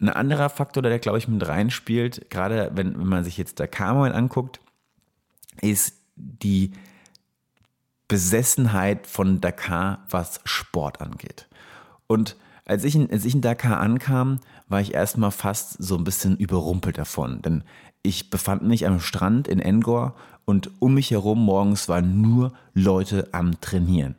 Ein 0.00 0.08
anderer 0.08 0.48
Faktor, 0.48 0.82
der, 0.82 0.98
glaube 0.98 1.18
ich, 1.18 1.28
mit 1.28 1.46
reinspielt, 1.46 2.30
gerade 2.30 2.70
wenn, 2.74 2.98
wenn 2.98 3.06
man 3.06 3.24
sich 3.24 3.36
jetzt 3.36 3.60
Dakar 3.60 3.94
mal 3.94 4.14
anguckt, 4.14 4.60
ist 5.60 5.96
die 6.16 6.72
Besessenheit 8.08 9.06
von 9.06 9.40
Dakar, 9.40 10.04
was 10.10 10.40
Sport 10.44 11.00
angeht. 11.00 11.48
Und 12.06 12.36
als 12.66 12.84
ich, 12.84 12.94
in, 12.94 13.10
als 13.10 13.24
ich 13.24 13.34
in 13.34 13.40
Dakar 13.40 13.80
ankam, 13.80 14.40
war 14.68 14.80
ich 14.80 14.94
erstmal 14.94 15.30
fast 15.30 15.82
so 15.82 15.96
ein 15.96 16.04
bisschen 16.04 16.36
überrumpelt 16.36 16.98
davon. 16.98 17.42
Denn 17.42 17.64
ich 18.02 18.30
befand 18.30 18.62
mich 18.62 18.86
am 18.86 19.00
Strand 19.00 19.48
in 19.48 19.60
Engor 19.60 20.14
und 20.44 20.70
um 20.78 20.94
mich 20.94 21.10
herum 21.10 21.44
morgens 21.44 21.88
waren 21.88 22.20
nur 22.20 22.52
Leute 22.74 23.28
am 23.32 23.60
Trainieren. 23.60 24.14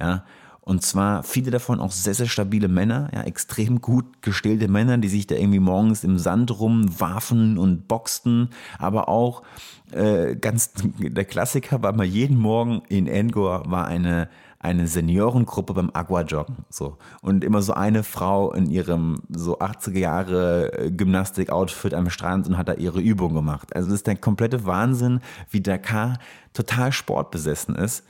Ja, 0.00 0.24
und 0.66 0.82
zwar 0.82 1.22
viele 1.22 1.52
davon 1.52 1.78
auch 1.78 1.92
sehr, 1.92 2.14
sehr 2.14 2.26
stabile 2.26 2.66
Männer, 2.66 3.08
ja, 3.14 3.22
extrem 3.22 3.80
gut 3.80 4.20
gestählte 4.20 4.66
Männer, 4.66 4.98
die 4.98 5.06
sich 5.06 5.28
da 5.28 5.36
irgendwie 5.36 5.60
morgens 5.60 6.02
im 6.02 6.18
Sand 6.18 6.58
rumwarfen 6.58 7.56
und 7.56 7.86
boxten. 7.86 8.50
Aber 8.76 9.08
auch 9.08 9.44
äh, 9.92 10.34
ganz 10.34 10.72
der 10.98 11.24
Klassiker 11.24 11.84
war 11.84 11.92
mal 11.92 12.04
jeden 12.04 12.36
Morgen 12.36 12.82
in 12.88 13.06
Engor 13.06 13.62
war 13.70 13.86
eine 13.86 14.28
eine 14.58 14.88
Seniorengruppe 14.88 15.74
beim 15.74 15.90
Aquajoggen. 15.92 16.64
So. 16.70 16.96
Und 17.22 17.44
immer 17.44 17.62
so 17.62 17.74
eine 17.74 18.02
Frau 18.02 18.52
in 18.52 18.68
ihrem 18.68 19.20
so 19.28 19.60
80er 19.60 19.98
Jahre 19.98 20.72
äh, 20.72 20.90
Gymnastik-Outfit 20.90 21.94
am 21.94 22.10
Strand 22.10 22.48
und 22.48 22.58
hat 22.58 22.66
da 22.66 22.74
ihre 22.74 23.00
Übung 23.00 23.34
gemacht. 23.34 23.76
Also 23.76 23.88
das 23.88 23.98
ist 23.98 24.08
der 24.08 24.16
komplette 24.16 24.66
Wahnsinn, 24.66 25.20
wie 25.50 25.60
Dakar 25.60 26.18
total 26.52 26.90
sportbesessen 26.90 27.76
ist. 27.76 28.02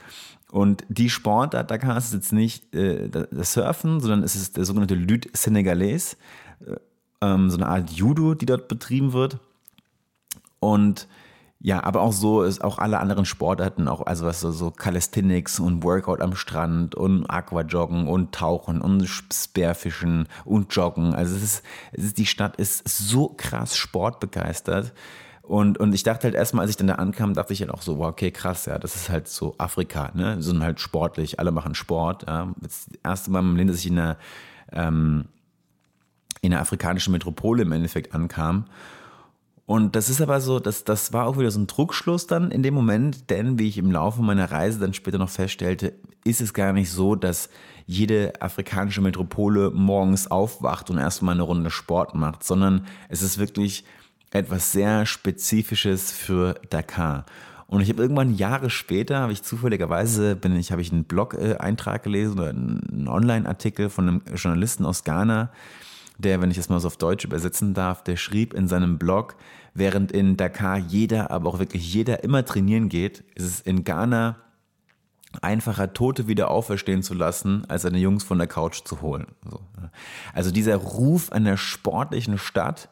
Und 0.57 0.85
die 0.88 1.11
Sportart 1.11 1.71
Dakar 1.71 1.99
ist 1.99 2.14
jetzt 2.14 2.33
nicht 2.33 2.75
äh, 2.75 3.11
das 3.11 3.53
Surfen, 3.53 4.01
sondern 4.01 4.23
es 4.23 4.35
ist 4.35 4.57
der 4.57 4.64
sogenannte 4.64 4.95
Lutte 4.95 5.29
Senegalese, 5.35 6.16
äh, 6.66 6.77
ähm, 7.21 7.51
so 7.51 7.59
eine 7.59 7.66
Art 7.66 7.90
Judo, 7.90 8.33
die 8.33 8.47
dort 8.47 8.66
betrieben 8.66 9.12
wird. 9.12 9.38
Und 10.59 11.09
ja, 11.61 11.85
aber 11.85 12.01
auch 12.01 12.14
so 12.14 12.42
ist 12.42 12.64
auch 12.64 12.79
alle 12.79 13.01
anderen 13.01 13.27
Sportarten, 13.27 13.87
auch 13.87 14.07
also 14.07 14.25
was 14.25 14.40
so, 14.40 14.51
so 14.51 14.71
Calisthenics 14.71 15.61
und 15.61 15.85
Workout 15.85 16.23
am 16.23 16.35
Strand 16.35 16.95
und 16.95 17.27
Aquajoggen 17.27 18.09
und 18.09 18.33
Tauchen 18.33 18.81
und 18.81 19.07
Spearfischen 19.07 20.27
und 20.47 20.75
Joggen. 20.75 21.14
Also 21.14 21.37
es 21.37 21.42
ist, 21.42 21.64
es 21.92 22.05
ist 22.05 22.16
die 22.16 22.25
Stadt 22.25 22.57
ist 22.57 22.88
so 22.88 23.35
krass 23.37 23.77
sportbegeistert. 23.77 24.95
Und, 25.46 25.78
und 25.78 25.94
ich 25.94 26.02
dachte 26.02 26.24
halt 26.24 26.35
erstmal, 26.35 26.62
als 26.62 26.70
ich 26.70 26.76
dann 26.76 26.88
da 26.88 26.96
ankam, 26.96 27.32
dachte 27.32 27.52
ich 27.52 27.61
halt 27.61 27.70
auch 27.70 27.82
so, 27.82 27.98
wow, 27.98 28.09
okay, 28.09 28.32
krass, 28.32 28.66
ja, 28.66 28.80
das 28.80 28.96
ist 28.96 29.09
halt 29.09 29.28
so 29.28 29.54
Afrika, 29.59 30.11
ne? 30.14 30.42
Sind 30.42 30.62
halt 30.62 30.80
sportlich, 30.80 31.38
alle 31.38 31.52
machen 31.52 31.76
Sport. 31.76 32.26
Ja? 32.26 32.52
Das 32.61 32.88
erste 33.04 33.30
Mal 33.30 33.40
im 33.40 33.54
Leben, 33.54 33.68
dass 33.68 33.78
ich 33.78 33.87
in 33.87 33.98
einer, 33.98 34.16
ähm, 34.72 35.26
in 36.42 36.52
einer 36.52 36.61
afrikanischen 36.61 37.12
Metropole 37.12 37.62
im 37.62 37.70
Endeffekt 37.70 38.12
ankam. 38.12 38.64
Und 39.66 39.96
das 39.96 40.09
ist 40.11 40.20
aber 40.20 40.40
so, 40.40 40.59
das, 40.59 40.85
das 40.85 41.12
war 41.12 41.26
auch 41.26 41.38
wieder 41.38 41.50
so 41.50 41.61
ein 41.61 41.66
Druckschluss 41.68 42.26
dann 42.26 42.50
in 42.50 42.62
dem 42.62 42.74
Moment, 42.74 43.30
denn 43.30 43.59
wie 43.59 43.68
ich 43.68 43.78
im 43.78 43.90
Laufe 43.90 44.22
meiner 44.22 44.50
Reise 44.50 44.80
dann 44.80 44.94
später 44.94 45.18
noch 45.18 45.28
feststellte, 45.28 45.92
ist 46.24 46.40
es 46.40 46.54
gar 46.54 46.72
nicht 46.72 46.90
so, 46.90 47.14
dass 47.14 47.50
jede 47.87 48.40
afrikanische 48.40 49.00
Metropole 49.00 49.70
morgens 49.70 50.28
aufwacht 50.28 50.90
und 50.90 50.98
erstmal 50.98 51.35
eine 51.35 51.42
Runde 51.42 51.70
Sport 51.70 52.14
macht, 52.14 52.42
sondern 52.42 52.87
es 53.09 53.22
ist 53.22 53.38
wirklich 53.38 53.85
etwas 54.30 54.72
sehr 54.72 55.06
Spezifisches 55.06 56.12
für 56.12 56.54
Dakar. 56.70 57.24
Und 57.68 57.80
ich 57.80 57.88
habe 57.88 58.00
irgendwann 58.00 58.34
Jahre 58.34 58.70
später, 58.70 59.18
habe 59.18 59.32
ich 59.32 59.42
zufälligerweise, 59.42 60.36
bin 60.36 60.54
ich, 60.54 60.70
habe 60.70 60.82
ich 60.82 60.92
einen 60.92 61.04
Blog-Eintrag 61.04 62.04
gelesen 62.04 62.38
oder 62.38 62.50
einen 62.50 63.08
Online-Artikel 63.08 63.90
von 63.90 64.08
einem 64.08 64.22
Journalisten 64.34 64.84
aus 64.84 65.02
Ghana, 65.02 65.50
der, 66.18 66.40
wenn 66.40 66.50
ich 66.50 66.56
das 66.56 66.68
mal 66.68 66.80
so 66.80 66.86
auf 66.86 66.96
Deutsch 66.96 67.24
übersetzen 67.24 67.74
darf, 67.74 68.04
der 68.04 68.16
schrieb 68.16 68.54
in 68.54 68.68
seinem 68.68 68.98
Blog, 68.98 69.36
während 69.74 70.12
in 70.12 70.36
Dakar 70.36 70.78
jeder, 70.78 71.30
aber 71.30 71.50
auch 71.50 71.58
wirklich 71.58 71.92
jeder 71.92 72.22
immer 72.22 72.44
trainieren 72.44 72.88
geht, 72.88 73.24
ist 73.34 73.44
es 73.44 73.60
in 73.60 73.84
Ghana 73.84 74.36
einfacher, 75.42 75.92
Tote 75.92 76.28
wieder 76.28 76.50
auferstehen 76.50 77.02
zu 77.02 77.12
lassen, 77.12 77.64
als 77.68 77.82
seine 77.82 77.98
Jungs 77.98 78.24
von 78.24 78.38
der 78.38 78.46
Couch 78.46 78.82
zu 78.84 79.02
holen. 79.02 79.26
Also 80.32 80.50
dieser 80.50 80.76
Ruf 80.76 81.32
einer 81.32 81.56
sportlichen 81.56 82.38
Stadt, 82.38 82.88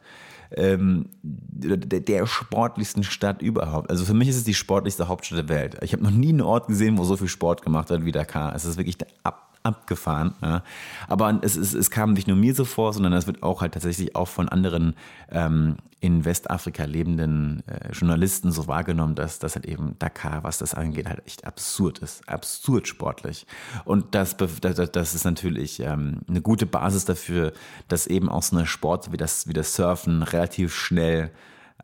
ähm, 0.56 1.06
der, 1.22 2.26
sportlichsten 2.26 3.04
Stadt 3.04 3.42
überhaupt. 3.42 3.90
Also 3.90 4.04
für 4.04 4.14
mich 4.14 4.28
ist 4.28 4.36
es 4.36 4.44
die 4.44 4.54
sportlichste 4.54 5.08
Hauptstadt 5.08 5.38
der 5.38 5.48
Welt. 5.48 5.76
Ich 5.82 5.92
habe 5.92 6.02
noch 6.02 6.10
nie 6.10 6.30
einen 6.30 6.40
Ort 6.40 6.68
gesehen, 6.68 6.98
wo 6.98 7.04
so 7.04 7.16
viel 7.16 7.28
Sport 7.28 7.62
gemacht 7.62 7.90
wird 7.90 8.04
wie 8.04 8.12
Dakar. 8.12 8.54
Es 8.54 8.64
ist 8.64 8.76
wirklich 8.76 8.98
der 8.98 9.08
ab 9.22 9.53
abgefahren. 9.64 10.34
Ja. 10.42 10.62
Aber 11.08 11.40
es, 11.42 11.56
es, 11.56 11.74
es 11.74 11.90
kam 11.90 12.12
nicht 12.12 12.28
nur 12.28 12.36
mir 12.36 12.54
so 12.54 12.64
vor, 12.64 12.92
sondern 12.92 13.12
es 13.14 13.26
wird 13.26 13.42
auch 13.42 13.62
halt 13.62 13.72
tatsächlich 13.72 14.14
auch 14.14 14.28
von 14.28 14.48
anderen 14.48 14.94
ähm, 15.30 15.76
in 16.00 16.26
Westafrika 16.26 16.84
lebenden 16.84 17.62
äh, 17.66 17.90
Journalisten 17.92 18.52
so 18.52 18.68
wahrgenommen, 18.68 19.14
dass 19.14 19.38
das 19.38 19.54
halt 19.54 19.64
eben 19.64 19.98
Dakar, 19.98 20.44
was 20.44 20.58
das 20.58 20.74
angeht, 20.74 21.08
halt 21.08 21.26
echt 21.26 21.46
absurd 21.46 22.00
ist. 22.00 22.28
Absurd 22.28 22.86
sportlich. 22.86 23.46
Und 23.86 24.14
das, 24.14 24.36
das, 24.36 24.60
das 24.60 25.14
ist 25.14 25.24
natürlich 25.24 25.80
ähm, 25.80 26.20
eine 26.28 26.42
gute 26.42 26.66
Basis 26.66 27.06
dafür, 27.06 27.54
dass 27.88 28.06
eben 28.06 28.28
auch 28.28 28.42
so 28.42 28.56
eine 28.56 28.66
Sport 28.66 29.12
wie 29.12 29.16
das, 29.16 29.48
wie 29.48 29.54
das 29.54 29.74
Surfen 29.74 30.22
relativ 30.22 30.74
schnell 30.74 31.30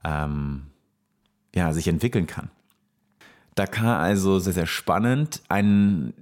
ähm, 0.04 0.66
ja, 1.54 1.72
sich 1.72 1.88
entwickeln 1.88 2.26
kann. 2.26 2.50
Dakar 3.54 3.98
also 4.00 4.38
sehr, 4.38 4.52
sehr 4.52 4.66
spannend. 4.66 5.42
Ein 5.48 6.12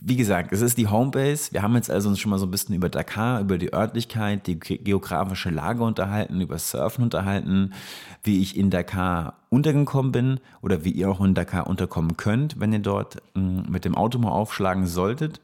wie 0.00 0.16
gesagt, 0.16 0.52
es 0.52 0.60
ist 0.60 0.78
die 0.78 0.88
Homebase. 0.88 1.52
Wir 1.52 1.62
haben 1.62 1.74
jetzt 1.74 1.90
also 1.90 2.08
uns 2.08 2.18
schon 2.18 2.30
mal 2.30 2.38
so 2.38 2.46
ein 2.46 2.50
bisschen 2.50 2.74
über 2.74 2.88
Dakar, 2.88 3.40
über 3.40 3.58
die 3.58 3.72
Örtlichkeit, 3.72 4.46
die 4.46 4.58
geografische 4.58 5.50
Lage 5.50 5.82
unterhalten, 5.82 6.40
über 6.40 6.58
Surfen 6.58 7.04
unterhalten, 7.04 7.72
wie 8.22 8.40
ich 8.40 8.56
in 8.56 8.70
Dakar 8.70 9.34
untergekommen 9.50 10.12
bin 10.12 10.40
oder 10.62 10.84
wie 10.84 10.90
ihr 10.90 11.10
auch 11.10 11.20
in 11.20 11.34
Dakar 11.34 11.66
unterkommen 11.66 12.16
könnt, 12.16 12.60
wenn 12.60 12.72
ihr 12.72 12.78
dort 12.80 13.22
mm, 13.34 13.70
mit 13.70 13.84
dem 13.84 13.94
Auto 13.94 14.18
mal 14.18 14.30
aufschlagen 14.30 14.86
solltet. 14.86 15.40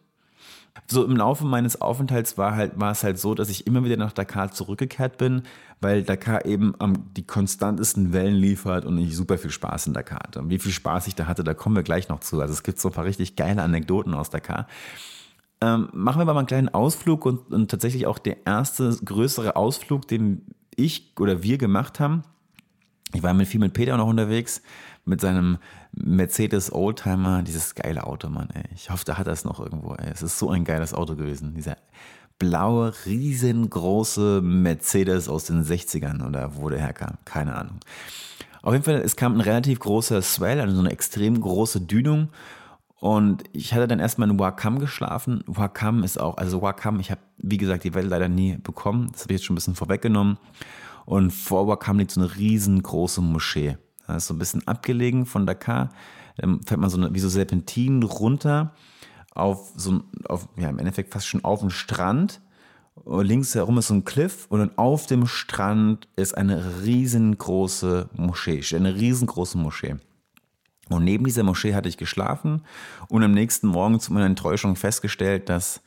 So 0.89 1.05
im 1.05 1.17
Laufe 1.17 1.45
meines 1.45 1.81
Aufenthalts 1.81 2.37
war, 2.37 2.57
halt, 2.57 2.79
war 2.79 2.91
es 2.91 3.05
halt 3.05 3.19
so, 3.19 3.35
dass 3.35 3.49
ich 3.49 3.67
immer 3.67 3.85
wieder 3.85 3.97
nach 3.97 4.13
Dakar 4.13 4.51
zurückgekehrt 4.51 5.19
bin, 5.19 5.43
weil 5.81 6.03
Dakar 6.03 6.45
eben 6.47 6.75
am, 6.79 7.15
die 7.15 7.27
konstantesten 7.27 8.13
Wellen 8.13 8.35
liefert 8.35 8.85
und 8.85 8.99
ich 8.99 9.17
super 9.17 9.39
viel 9.39 9.51
Spaß 9.51 9.87
in 9.87 9.93
Dakar 9.95 10.21
hatte. 10.25 10.41
Und 10.41 10.51
wie 10.51 10.59
viel 10.59 10.73
Spaß 10.73 11.07
ich 11.07 11.15
da 11.15 11.27
hatte, 11.27 11.45
da 11.45 11.55
kommen 11.55 11.77
wir 11.77 11.85
gleich 11.85 12.09
noch 12.09 12.21
zu. 12.21 12.41
Also 12.41 12.53
es 12.53 12.63
gibt 12.63 12.81
so 12.81 12.89
ein 12.89 12.95
paar 12.95 13.05
richtig 13.05 13.37
geile 13.37 13.63
Anekdoten 13.63 14.15
aus 14.15 14.31
Dakar. 14.31 14.67
Ähm, 15.61 15.89
machen 15.93 16.19
wir 16.19 16.23
aber 16.23 16.35
mal 16.35 16.41
einen 16.41 16.49
kleinen 16.49 16.69
Ausflug 16.69 17.25
und, 17.25 17.53
und 17.53 17.71
tatsächlich 17.71 18.07
auch 18.07 18.19
der 18.19 18.45
erste 18.47 18.97
größere 19.05 19.57
Ausflug, 19.57 20.09
den 20.09 20.43
ich 20.77 21.13
oder 21.19 21.43
wir 21.43 21.57
gemacht 21.57 22.01
haben. 22.01 22.23
Ich 23.15 23.23
war 23.23 23.33
mit 23.33 23.47
viel 23.47 23.61
mit 23.61 23.73
Peter 23.73 23.97
noch 23.97 24.09
unterwegs, 24.09 24.61
mit 25.05 25.21
seinem 25.21 25.59
Mercedes 25.97 26.73
Oldtimer, 26.73 27.43
dieses 27.43 27.75
geile 27.75 28.05
Auto, 28.05 28.29
Mann, 28.29 28.49
ey. 28.55 28.65
Ich 28.75 28.91
hoffe, 28.91 29.05
da 29.05 29.19
hat 29.19 29.27
er 29.27 29.33
es 29.33 29.45
noch 29.45 29.61
irgendwo, 29.61 29.95
ey. 29.95 30.11
Es 30.11 30.23
ist 30.23 30.39
so 30.39 30.51
ein 30.51 30.65
geiles 30.65 30.93
Auto 30.93 31.17
gewesen. 31.17 31.55
Dieser 31.55 31.77
blaue, 32.39 32.93
riesengroße 33.07 34.41
Mercedes 34.43 35.29
aus 35.29 35.45
den 35.45 35.65
60ern 35.65 36.27
oder 36.27 36.57
wo 36.57 36.69
der 36.69 36.81
herkam. 36.81 37.19
Keine 37.25 37.55
Ahnung. 37.55 37.79
Auf 38.63 38.73
jeden 38.73 38.85
Fall, 38.85 38.97
es 38.97 39.17
kam 39.17 39.35
ein 39.35 39.41
relativ 39.41 39.79
großer 39.79 40.23
Swell, 40.23 40.61
also 40.61 40.75
so 40.75 40.81
eine 40.81 40.91
extrem 40.91 41.41
große 41.41 41.83
Dünung. 41.83 42.31
Und 42.99 43.45
ich 43.53 43.75
hatte 43.75 43.87
dann 43.87 44.01
erstmal 44.01 44.31
in 44.31 44.39
Wakam 44.39 44.79
geschlafen. 44.79 45.45
Wakam 45.47 46.03
ist 46.03 46.19
auch, 46.19 46.39
also 46.39 46.63
Wakam, 46.63 46.99
ich 47.01 47.11
habe, 47.11 47.21
wie 47.37 47.59
gesagt, 47.59 47.85
die 47.85 47.93
Welt 47.93 48.09
leider 48.09 48.29
nie 48.29 48.57
bekommen. 48.57 49.09
Das 49.13 49.23
habe 49.23 49.35
ich 49.35 49.41
jetzt 49.41 49.45
schon 49.45 49.55
ein 49.55 49.57
bisschen 49.57 49.75
vorweggenommen. 49.75 50.39
Und 51.05 51.31
vor 51.31 51.69
Wakam 51.69 51.99
liegt 51.99 52.13
so 52.13 52.21
eine 52.23 52.35
riesengroße 52.35 53.21
Moschee. 53.21 53.77
Das 54.07 54.19
ist 54.19 54.27
so 54.27 54.35
ein 54.35 54.39
bisschen 54.39 54.67
abgelegen 54.67 55.27
von 55.27 55.47
Dakar. 55.47 55.91
Dann 56.37 56.63
fährt 56.63 56.81
man 56.81 56.91
so 56.91 56.97
eine, 56.97 57.15
wie 57.15 57.21
so 57.21 57.29
Serpentinen 57.29 58.03
runter 58.03 58.75
auf 59.35 59.73
so, 59.77 60.01
auf, 60.29 60.49
ja, 60.57 60.69
im 60.69 60.79
Endeffekt 60.79 61.13
fast 61.13 61.27
schon 61.27 61.45
auf 61.45 61.61
den 61.61 61.71
Strand. 61.71 62.41
links 63.07 63.55
herum 63.55 63.79
ist 63.79 63.89
so 63.89 63.95
ein 63.95 64.05
Cliff 64.05 64.47
und 64.49 64.61
dann 64.61 64.79
auf 64.79 65.07
dem 65.07 65.27
Strand 65.27 66.09
ist 66.17 66.37
eine 66.37 66.83
riesengroße 66.85 68.09
Moschee, 68.17 68.63
eine 68.75 68.95
riesengroße 68.95 69.59
Moschee. 69.59 69.97
Und 70.91 71.05
neben 71.05 71.25
dieser 71.25 71.43
Moschee 71.43 71.75
hatte 71.75 71.89
ich 71.89 71.97
geschlafen 71.97 72.63
und 73.09 73.23
am 73.23 73.33
nächsten 73.33 73.69
Morgen 73.69 74.01
zu 74.01 74.13
meiner 74.13 74.27
Enttäuschung 74.27 74.77
festgestellt, 74.77 75.49
dass 75.49 75.81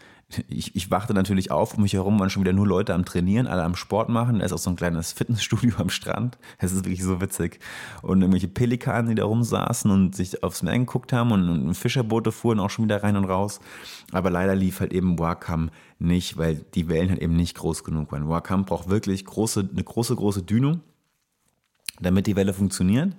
ich, 0.50 0.76
ich 0.76 0.92
wachte 0.92 1.14
natürlich 1.14 1.52
auf, 1.52 1.76
um 1.76 1.84
mich 1.84 1.94
herum 1.94 2.20
waren 2.20 2.30
schon 2.30 2.44
wieder 2.44 2.52
nur 2.52 2.68
Leute 2.68 2.94
am 2.94 3.06
Trainieren, 3.06 3.48
alle 3.48 3.64
am 3.64 3.78
Sport 3.78 4.10
machen. 4.10 4.40
Da 4.40 4.46
ist 4.46 4.52
auch 4.52 4.58
so 4.58 4.70
ein 4.70 4.76
kleines 4.76 5.14
Fitnessstudio 5.14 5.76
am 5.78 5.90
Strand. 5.90 6.38
Es 6.58 6.74
ist 6.74 6.84
wirklich 6.84 7.04
so 7.04 7.22
witzig. 7.22 7.60
Und 8.02 8.22
irgendwelche 8.22 8.50
Pelikanen, 8.50 9.10
die 9.10 9.16
da 9.16 9.24
rumsaßen 9.24 9.90
und 9.90 10.16
sich 10.16 10.44
aufs 10.44 10.64
Meer 10.64 10.78
geguckt 10.80 11.14
haben 11.14 11.32
und, 11.32 11.48
und 11.50 11.74
Fischerboote 11.76 12.34
fuhren 12.34 12.60
auch 12.60 12.70
schon 12.70 12.86
wieder 12.86 13.04
rein 13.04 13.16
und 13.16 13.26
raus. 13.26 13.62
Aber 14.12 14.30
leider 14.30 14.54
lief 14.54 14.82
halt 14.82 14.92
eben 14.92 15.18
Wakam 15.18 15.70
nicht, 15.98 16.38
weil 16.38 16.66
die 16.76 16.90
Wellen 16.90 17.10
halt 17.10 17.22
eben 17.22 17.36
nicht 17.36 17.56
groß 17.56 17.86
genug 17.86 18.12
waren. 18.12 18.28
Wakam 18.28 18.66
braucht 18.66 18.90
wirklich 18.90 19.24
große, 19.24 19.70
eine 19.72 19.84
große, 19.84 20.16
große 20.16 20.44
Dünung, 20.44 20.82
damit 22.02 22.28
die 22.28 22.36
Welle 22.36 22.54
funktioniert. 22.54 23.16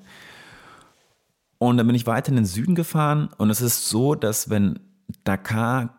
Und 1.57 1.79
dann 1.79 1.87
bin 1.87 1.97
ich 1.97 2.07
weiter 2.07 2.29
in 2.29 2.37
den 2.37 2.45
Süden 2.45 2.75
gefahren 2.75 3.31
und 3.39 3.49
es 3.51 3.63
ist 3.63 3.89
so, 3.89 4.15
dass 4.15 4.51
wenn 4.51 4.79
Dakar 5.25 5.98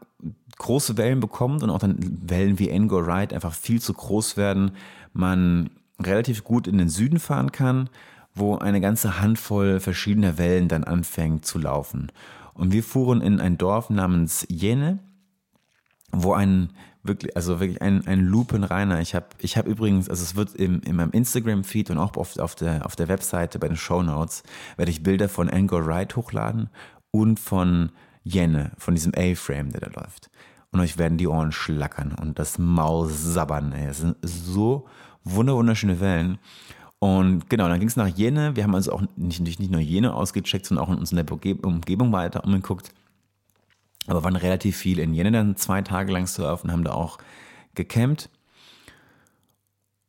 große 0.57 0.97
Wellen 0.97 1.19
bekommt 1.19 1.63
und 1.63 1.69
auch 1.69 1.79
dann 1.79 1.97
Wellen 2.21 2.59
wie 2.59 2.71
Angor 2.71 3.07
Ride 3.07 3.33
einfach 3.33 3.53
viel 3.53 3.81
zu 3.81 3.93
groß 3.93 4.37
werden, 4.37 4.71
man 5.13 5.69
relativ 6.01 6.43
gut 6.43 6.67
in 6.67 6.77
den 6.77 6.89
Süden 6.89 7.19
fahren 7.19 7.51
kann, 7.51 7.89
wo 8.35 8.57
eine 8.57 8.81
ganze 8.81 9.19
Handvoll 9.21 9.79
verschiedener 9.79 10.37
Wellen 10.37 10.67
dann 10.67 10.83
anfängt 10.83 11.45
zu 11.45 11.59
laufen. 11.59 12.11
Und 12.53 12.71
wir 12.73 12.83
fuhren 12.83 13.21
in 13.21 13.39
ein 13.39 13.57
Dorf 13.57 13.89
namens 13.89 14.45
Jene, 14.49 14.99
wo 16.11 16.33
ein 16.33 16.71
wirklich, 17.03 17.35
also 17.35 17.59
wirklich 17.59 17.81
ein, 17.81 18.05
ein 18.07 18.19
lupenreiner. 18.19 18.99
Ich 18.99 19.15
habe 19.15 19.27
ich 19.39 19.57
hab 19.57 19.65
übrigens, 19.65 20.09
also 20.09 20.23
es 20.23 20.35
wird 20.35 20.55
im, 20.55 20.81
in 20.81 20.95
meinem 20.95 21.11
Instagram-Feed 21.11 21.91
und 21.91 21.97
auch 21.97 22.15
auf, 22.17 22.37
auf, 22.37 22.55
der, 22.55 22.85
auf 22.85 22.95
der 22.95 23.07
Webseite 23.07 23.59
bei 23.59 23.67
den 23.67 23.77
Show 23.77 24.03
Notes 24.03 24.43
werde 24.75 24.91
ich 24.91 25.03
Bilder 25.03 25.29
von 25.29 25.49
Angor 25.49 25.87
Ride 25.87 26.15
hochladen 26.15 26.69
und 27.11 27.39
von 27.39 27.91
Jenne, 28.23 28.71
von 28.77 28.95
diesem 28.95 29.13
A-Frame, 29.15 29.71
der 29.71 29.81
da 29.81 30.01
läuft 30.01 30.29
und 30.71 30.79
euch 30.79 30.97
werden 30.97 31.17
die 31.17 31.27
Ohren 31.27 31.51
schlackern 31.51 32.15
und 32.19 32.39
das 32.39 32.57
Maul 32.59 33.09
sabbern. 33.09 33.71
Ey. 33.73 33.87
Es 33.87 33.99
sind 33.99 34.17
so 34.21 34.87
wunderschöne 35.23 35.99
Wellen. 35.99 36.37
Und 36.99 37.49
genau, 37.49 37.67
dann 37.67 37.79
ging 37.79 37.87
es 37.87 37.95
nach 37.95 38.07
Jene. 38.07 38.55
Wir 38.55 38.63
haben 38.63 38.75
also 38.75 38.91
auch 38.91 39.01
nicht, 39.15 39.39
nicht 39.39 39.71
nur 39.71 39.79
Jene 39.79 40.13
ausgecheckt, 40.13 40.65
sondern 40.65 40.85
auch 40.85 40.91
in 40.91 40.99
uns 40.99 41.11
in 41.11 41.15
der 41.15 41.31
Umgebung 41.31 42.11
weiter 42.11 42.43
umgeguckt. 42.43 42.93
Aber 44.07 44.23
waren 44.23 44.35
relativ 44.35 44.77
viel 44.77 44.99
in 44.99 45.13
Jene 45.13 45.31
dann 45.31 45.55
zwei 45.55 45.81
Tage 45.81 46.11
lang 46.11 46.27
surfen, 46.27 46.71
haben 46.71 46.83
da 46.83 46.91
auch 46.91 47.17
gecampt. 47.75 48.29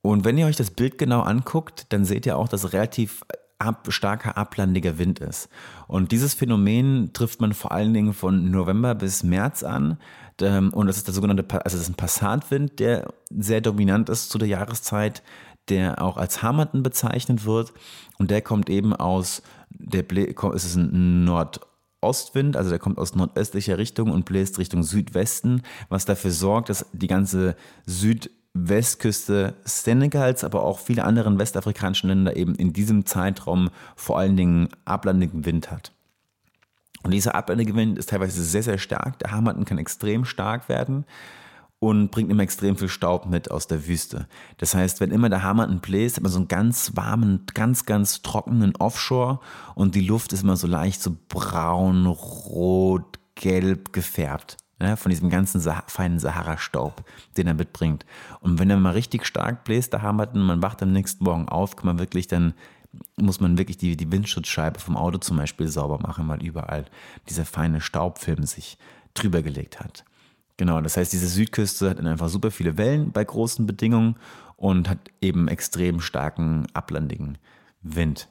Und 0.02 0.24
wenn 0.24 0.38
ihr 0.38 0.46
euch 0.46 0.56
das 0.56 0.70
Bild 0.70 0.98
genau 0.98 1.20
anguckt, 1.20 1.86
dann 1.90 2.04
seht 2.04 2.26
ihr 2.26 2.36
auch, 2.36 2.48
dass 2.48 2.72
relativ 2.72 3.22
ab, 3.60 3.86
starker 3.90 4.36
ablandiger 4.36 4.98
Wind 4.98 5.18
ist. 5.20 5.48
Und 5.86 6.12
dieses 6.12 6.34
Phänomen 6.34 7.12
trifft 7.12 7.40
man 7.40 7.52
vor 7.52 7.72
allen 7.72 7.94
Dingen 7.94 8.14
von 8.14 8.50
November 8.50 8.94
bis 8.94 9.22
März 9.22 9.62
an. 9.62 9.98
Ähm, 10.40 10.72
und 10.72 10.86
das 10.86 10.96
ist 10.96 11.06
der 11.06 11.14
sogenannte, 11.14 11.44
also 11.64 11.76
das 11.76 11.82
ist 11.82 11.90
ein 11.90 11.94
Passatwind, 11.94 12.78
der 12.78 13.12
sehr 13.30 13.60
dominant 13.60 14.08
ist 14.08 14.30
zu 14.30 14.38
der 14.38 14.48
Jahreszeit, 14.48 15.22
der 15.68 16.02
auch 16.02 16.16
als 16.16 16.42
Hammerton 16.42 16.82
bezeichnet 16.82 17.44
wird. 17.44 17.72
Und 18.18 18.30
der 18.30 18.42
kommt 18.42 18.70
eben 18.70 18.94
aus, 18.94 19.42
der 19.70 20.04
es 20.10 20.64
ist 20.64 20.76
ein 20.76 21.24
Nordostwind, 21.24 22.56
also 22.56 22.70
der 22.70 22.78
kommt 22.78 22.98
aus 22.98 23.14
nordöstlicher 23.14 23.78
Richtung 23.78 24.10
und 24.10 24.24
bläst 24.24 24.58
Richtung 24.58 24.82
Südwesten, 24.82 25.62
was 25.88 26.04
dafür 26.04 26.30
sorgt, 26.30 26.68
dass 26.70 26.86
die 26.92 27.06
ganze 27.06 27.56
Südwestküste 28.54 29.54
Senegals, 29.64 30.44
aber 30.44 30.62
auch 30.62 30.78
viele 30.78 31.04
andere 31.04 31.38
westafrikanischen 31.38 32.08
Länder 32.08 32.36
eben 32.36 32.54
in 32.54 32.72
diesem 32.72 33.06
Zeitraum 33.06 33.70
vor 33.96 34.18
allen 34.18 34.36
Dingen 34.36 34.68
ablandigen 34.84 35.44
Wind 35.44 35.70
hat. 35.70 35.92
Und 37.02 37.12
dieser 37.12 37.34
Abwendegewinn 37.34 37.96
ist 37.96 38.10
teilweise 38.10 38.42
sehr, 38.42 38.62
sehr 38.62 38.78
stark. 38.78 39.18
Der 39.20 39.30
Hammerton 39.30 39.64
kann 39.64 39.78
extrem 39.78 40.24
stark 40.24 40.68
werden 40.68 41.06
und 41.78 42.10
bringt 42.10 42.30
immer 42.30 42.42
extrem 42.42 42.76
viel 42.76 42.88
Staub 42.88 43.24
mit 43.24 43.50
aus 43.50 43.66
der 43.66 43.86
Wüste. 43.86 44.26
Das 44.58 44.74
heißt, 44.74 45.00
wenn 45.00 45.10
immer 45.10 45.30
der 45.30 45.42
Hammerton 45.42 45.80
bläst, 45.80 46.16
hat 46.16 46.22
man 46.22 46.32
so 46.32 46.38
einen 46.38 46.48
ganz 46.48 46.92
warmen, 46.94 47.46
ganz, 47.54 47.86
ganz 47.86 48.20
trockenen 48.20 48.76
Offshore 48.76 49.40
und 49.74 49.94
die 49.94 50.06
Luft 50.06 50.32
ist 50.32 50.42
immer 50.42 50.56
so 50.56 50.66
leicht 50.66 51.00
so 51.00 51.16
braun, 51.28 52.04
rot, 52.06 53.18
gelb 53.34 53.94
gefärbt. 53.94 54.58
Ja, 54.80 54.96
von 54.96 55.10
diesem 55.10 55.28
ganzen 55.28 55.60
Sah 55.60 55.84
feinen 55.88 56.18
Sahara-Staub, 56.18 57.04
den 57.36 57.46
er 57.46 57.54
mitbringt. 57.54 58.06
Und 58.40 58.58
wenn 58.58 58.70
er 58.70 58.78
mal 58.78 58.92
richtig 58.92 59.26
stark 59.26 59.64
bläst, 59.64 59.92
der 59.92 60.00
Hammerton, 60.00 60.40
man 60.40 60.62
wacht 60.62 60.82
am 60.82 60.92
nächsten 60.92 61.22
Morgen 61.24 61.48
auf, 61.48 61.76
kann 61.76 61.86
man 61.86 61.98
wirklich 61.98 62.28
dann 62.28 62.54
muss 63.16 63.40
man 63.40 63.58
wirklich 63.58 63.78
die, 63.78 63.96
die 63.96 64.10
Windschutzscheibe 64.10 64.80
vom 64.80 64.96
Auto 64.96 65.18
zum 65.18 65.36
Beispiel 65.36 65.68
sauber 65.68 65.98
machen, 66.00 66.26
weil 66.28 66.42
überall 66.42 66.86
dieser 67.28 67.44
feine 67.44 67.80
Staubfilm 67.80 68.44
sich 68.44 68.78
drüber 69.14 69.42
gelegt 69.42 69.80
hat. 69.80 70.04
Genau, 70.56 70.80
das 70.80 70.96
heißt, 70.96 71.12
diese 71.12 71.28
Südküste 71.28 71.88
hat 71.88 72.00
einfach 72.00 72.28
super 72.28 72.50
viele 72.50 72.76
Wellen 72.76 73.12
bei 73.12 73.24
großen 73.24 73.66
Bedingungen 73.66 74.16
und 74.56 74.88
hat 74.88 74.98
eben 75.20 75.48
extrem 75.48 76.00
starken 76.00 76.66
ablandigen 76.74 77.38
Wind. 77.82 78.28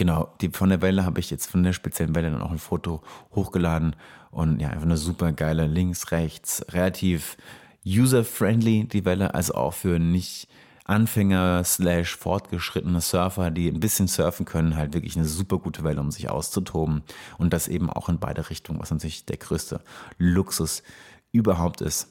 Genau, 0.00 0.32
die, 0.40 0.48
von 0.48 0.70
der 0.70 0.80
Welle 0.80 1.04
habe 1.04 1.20
ich 1.20 1.30
jetzt 1.30 1.50
von 1.50 1.62
der 1.62 1.74
speziellen 1.74 2.14
Welle 2.14 2.30
dann 2.30 2.40
auch 2.40 2.52
ein 2.52 2.58
Foto 2.58 3.02
hochgeladen 3.34 3.94
und 4.30 4.58
ja, 4.58 4.70
einfach 4.70 4.86
eine 4.86 4.96
super 4.96 5.30
geile 5.32 5.66
links, 5.66 6.10
rechts, 6.10 6.64
relativ 6.70 7.36
user-friendly 7.84 8.84
die 8.84 9.04
Welle, 9.04 9.34
also 9.34 9.52
auch 9.52 9.74
für 9.74 9.98
nicht 9.98 10.48
Anfänger 10.86 11.64
slash 11.64 12.16
fortgeschrittene 12.16 13.02
Surfer, 13.02 13.50
die 13.50 13.68
ein 13.68 13.80
bisschen 13.80 14.08
surfen 14.08 14.46
können, 14.46 14.74
halt 14.74 14.94
wirklich 14.94 15.16
eine 15.16 15.26
super 15.26 15.58
gute 15.58 15.84
Welle, 15.84 16.00
um 16.00 16.10
sich 16.10 16.30
auszutoben. 16.30 17.02
Und 17.36 17.52
das 17.52 17.68
eben 17.68 17.90
auch 17.90 18.08
in 18.08 18.18
beide 18.18 18.48
Richtungen, 18.48 18.80
was 18.80 18.90
natürlich 18.90 19.26
der 19.26 19.36
größte 19.36 19.82
Luxus 20.16 20.82
überhaupt 21.30 21.82
ist. 21.82 22.08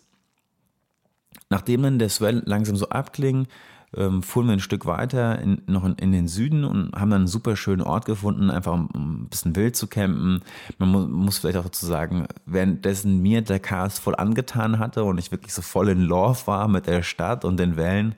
Nachdem 1.49 1.81
dann 1.81 1.97
der 1.97 2.09
Swell 2.09 2.43
langsam 2.45 2.75
so 2.75 2.89
abkling, 2.89 3.47
ähm, 3.95 4.21
fuhren 4.21 4.47
wir 4.47 4.53
ein 4.53 4.59
Stück 4.59 4.85
weiter 4.85 5.39
in, 5.39 5.61
noch 5.65 5.83
in, 5.83 5.95
in, 5.95 6.11
den 6.11 6.27
Süden 6.27 6.63
und 6.63 6.91
haben 6.93 7.09
dann 7.09 7.21
einen 7.21 7.27
super 7.27 7.55
schönen 7.55 7.81
Ort 7.81 8.05
gefunden, 8.05 8.51
einfach 8.51 8.73
um, 8.73 8.87
um 8.93 9.23
ein 9.23 9.29
bisschen 9.29 9.55
wild 9.55 9.75
zu 9.75 9.87
campen. 9.87 10.41
Man 10.77 10.89
mu 10.89 10.99
muss 11.07 11.39
vielleicht 11.39 11.57
auch 11.57 11.63
dazu 11.63 11.85
sagen, 11.85 12.27
währenddessen 12.45 13.21
mir 13.21 13.41
der 13.41 13.59
Cast 13.59 13.99
voll 13.99 14.15
angetan 14.15 14.79
hatte 14.79 15.03
und 15.03 15.17
ich 15.17 15.31
wirklich 15.31 15.53
so 15.53 15.61
voll 15.61 15.89
in 15.89 16.01
Love 16.01 16.39
war 16.45 16.67
mit 16.67 16.87
der 16.87 17.01
Stadt 17.01 17.45
und 17.45 17.57
den 17.57 17.77
Wellen, 17.77 18.15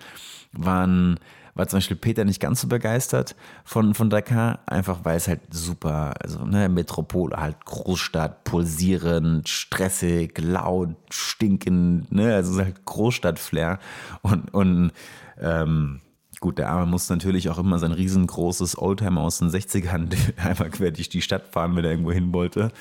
waren, 0.52 1.18
war 1.56 1.68
zum 1.68 1.78
Beispiel 1.78 1.96
Peter 1.96 2.26
nicht 2.26 2.42
ganz 2.42 2.60
so 2.60 2.68
begeistert 2.68 3.38
von, 3.64 3.94
von 3.94 4.10
Dakar, 4.10 4.60
einfach 4.66 5.00
weil 5.04 5.16
es 5.16 5.30
halt 5.30 5.42
super, 5.52 6.14
also 6.22 6.46
ne, 6.46 6.68
Metropole, 6.68 7.38
halt 7.38 7.64
Großstadt, 7.64 8.44
pulsierend, 8.44 9.48
stressig, 9.48 10.38
laut, 10.38 10.96
stinkend, 11.10 12.12
ne, 12.12 12.36
also 12.36 12.60
halt 12.60 12.84
Großstadt-Flair 12.84 13.80
und, 14.22 14.54
und 14.54 14.92
ähm, 15.42 16.02
Gut, 16.40 16.58
der 16.58 16.70
Arme 16.70 16.88
muss 16.88 17.08
natürlich 17.08 17.50
auch 17.50 17.60
immer 17.60 17.78
sein 17.78 17.92
riesengroßes 17.92 18.76
Oldtimer 18.80 19.22
aus 19.22 19.38
den 19.38 19.50
60ern 19.50 20.10
einmal 20.38 20.72
quer 20.72 20.90
durch 20.90 21.10
die 21.10 21.22
Stadt 21.22 21.48
fahren, 21.50 21.76
wenn 21.76 21.86
er 21.86 21.92
irgendwo 21.92 22.12
hin 22.12 22.34
wollte. 22.34 22.72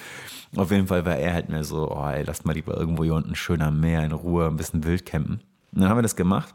Auf 0.57 0.71
jeden 0.71 0.87
Fall 0.87 1.05
war 1.05 1.17
er 1.17 1.35
halt 1.35 1.51
mehr 1.51 1.63
so, 1.63 1.91
oh 1.91 2.07
ey, 2.07 2.23
lass 2.23 2.45
mal 2.45 2.55
lieber 2.55 2.75
irgendwo 2.75 3.05
hier 3.05 3.15
unten 3.15 3.35
schön 3.35 3.61
am 3.61 3.79
Meer 3.79 4.03
in 4.03 4.13
Ruhe 4.13 4.47
ein 4.47 4.57
bisschen 4.57 4.85
wild 4.85 5.05
campen. 5.05 5.43
Und 5.73 5.83
dann 5.83 5.91
haben 5.91 5.99
wir 5.99 6.03
das 6.03 6.17
gemacht 6.17 6.55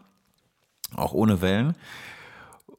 auch 0.97 1.13
ohne 1.13 1.41
Wellen. 1.41 1.75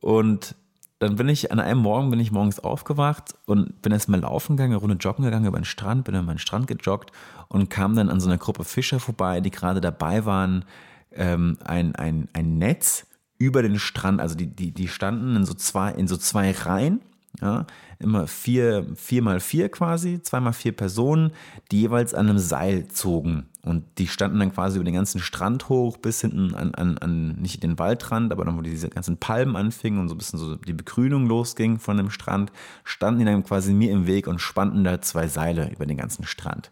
Und 0.01 0.55
dann 0.99 1.17
bin 1.17 1.29
ich 1.29 1.53
an 1.53 1.61
einem 1.61 1.81
Morgen 1.81 2.11
bin 2.11 2.21
ich 2.21 2.33
morgens 2.33 2.59
aufgewacht 2.59 3.35
und 3.45 3.83
bin 3.83 3.93
erstmal 3.93 4.21
laufen 4.21 4.57
gegangen, 4.57 4.73
eine 4.73 4.81
Runde 4.81 4.97
joggen 4.97 5.25
gegangen 5.25 5.47
über 5.47 5.59
den 5.59 5.65
Strand, 5.65 6.05
bin 6.05 6.15
an 6.15 6.25
meinen 6.25 6.39
Strand 6.39 6.67
gejoggt 6.67 7.13
und 7.49 7.69
kam 7.69 7.95
dann 7.95 8.09
an 8.09 8.21
so 8.21 8.29
einer 8.29 8.39
Gruppe 8.39 8.65
Fischer 8.65 8.99
vorbei, 8.99 9.41
die 9.41 9.51
gerade 9.51 9.81
dabei 9.81 10.25
waren, 10.25 10.65
ähm, 11.13 11.59
ein, 11.65 11.95
ein, 11.97 12.29
ein 12.33 12.59
Netz 12.59 13.07
über 13.39 13.63
den 13.63 13.79
Strand, 13.79 14.21
also 14.21 14.35
die, 14.35 14.47
die, 14.47 14.73
die 14.73 14.89
standen 14.89 15.37
in 15.37 15.45
so 15.45 15.55
zwei, 15.55 15.93
in 15.93 16.09
so 16.09 16.17
zwei 16.17 16.53
Reihen 16.53 17.01
ja, 17.41 17.67
immer 17.99 18.27
vier, 18.27 18.87
vier 18.95 19.23
mal 19.23 19.41
vier 19.41 19.69
quasi, 19.69 20.21
zweimal 20.23 20.53
vier 20.53 20.73
Personen, 20.73 21.33
die 21.71 21.83
jeweils 21.83 22.15
an 22.15 22.29
einem 22.29 22.39
Seil 22.39 22.89
zogen. 22.89 23.47
Und 23.63 23.85
die 23.99 24.07
standen 24.07 24.39
dann 24.39 24.53
quasi 24.53 24.77
über 24.77 24.85
den 24.85 24.95
ganzen 24.95 25.21
Strand 25.21 25.69
hoch 25.69 25.97
bis 25.97 26.21
hinten 26.21 26.55
an, 26.55 26.75
an, 26.75 26.99
an 26.99 27.37
nicht 27.41 27.63
den 27.63 27.79
Waldrand, 27.79 28.33
aber 28.33 28.45
dann, 28.45 28.57
wo 28.57 28.63
diese 28.63 28.89
ganzen 28.89 29.17
Palmen 29.17 29.57
anfingen 29.57 30.01
und 30.01 30.09
so 30.09 30.15
ein 30.15 30.19
bisschen 30.19 30.39
so 30.39 30.57
die 30.57 30.73
Begrünung 30.73 31.27
losging 31.27 31.79
von 31.79 31.97
dem 31.97 32.11
Strand, 32.11 32.53
standen 32.85 33.21
die 33.21 33.27
dann 33.27 33.45
quasi 33.45 33.73
mir 33.73 33.91
im 33.93 34.07
Weg 34.07 34.29
und 34.29 34.41
spannten 34.41 34.85
da 34.85 35.01
zwei 35.03 35.27
Seile 35.27 35.71
über 35.71 35.87
den 35.87 35.97
ganzen 35.97 36.25
Strand. 36.25 36.71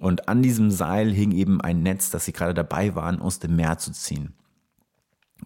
Und 0.00 0.28
an 0.28 0.42
diesem 0.42 0.70
Seil 0.70 1.10
hing 1.10 1.32
eben 1.32 1.60
ein 1.60 1.82
Netz, 1.82 2.10
das 2.10 2.24
sie 2.24 2.32
gerade 2.32 2.54
dabei 2.54 2.94
waren, 2.94 3.20
aus 3.20 3.40
dem 3.40 3.56
Meer 3.56 3.78
zu 3.78 3.90
ziehen. 3.92 4.32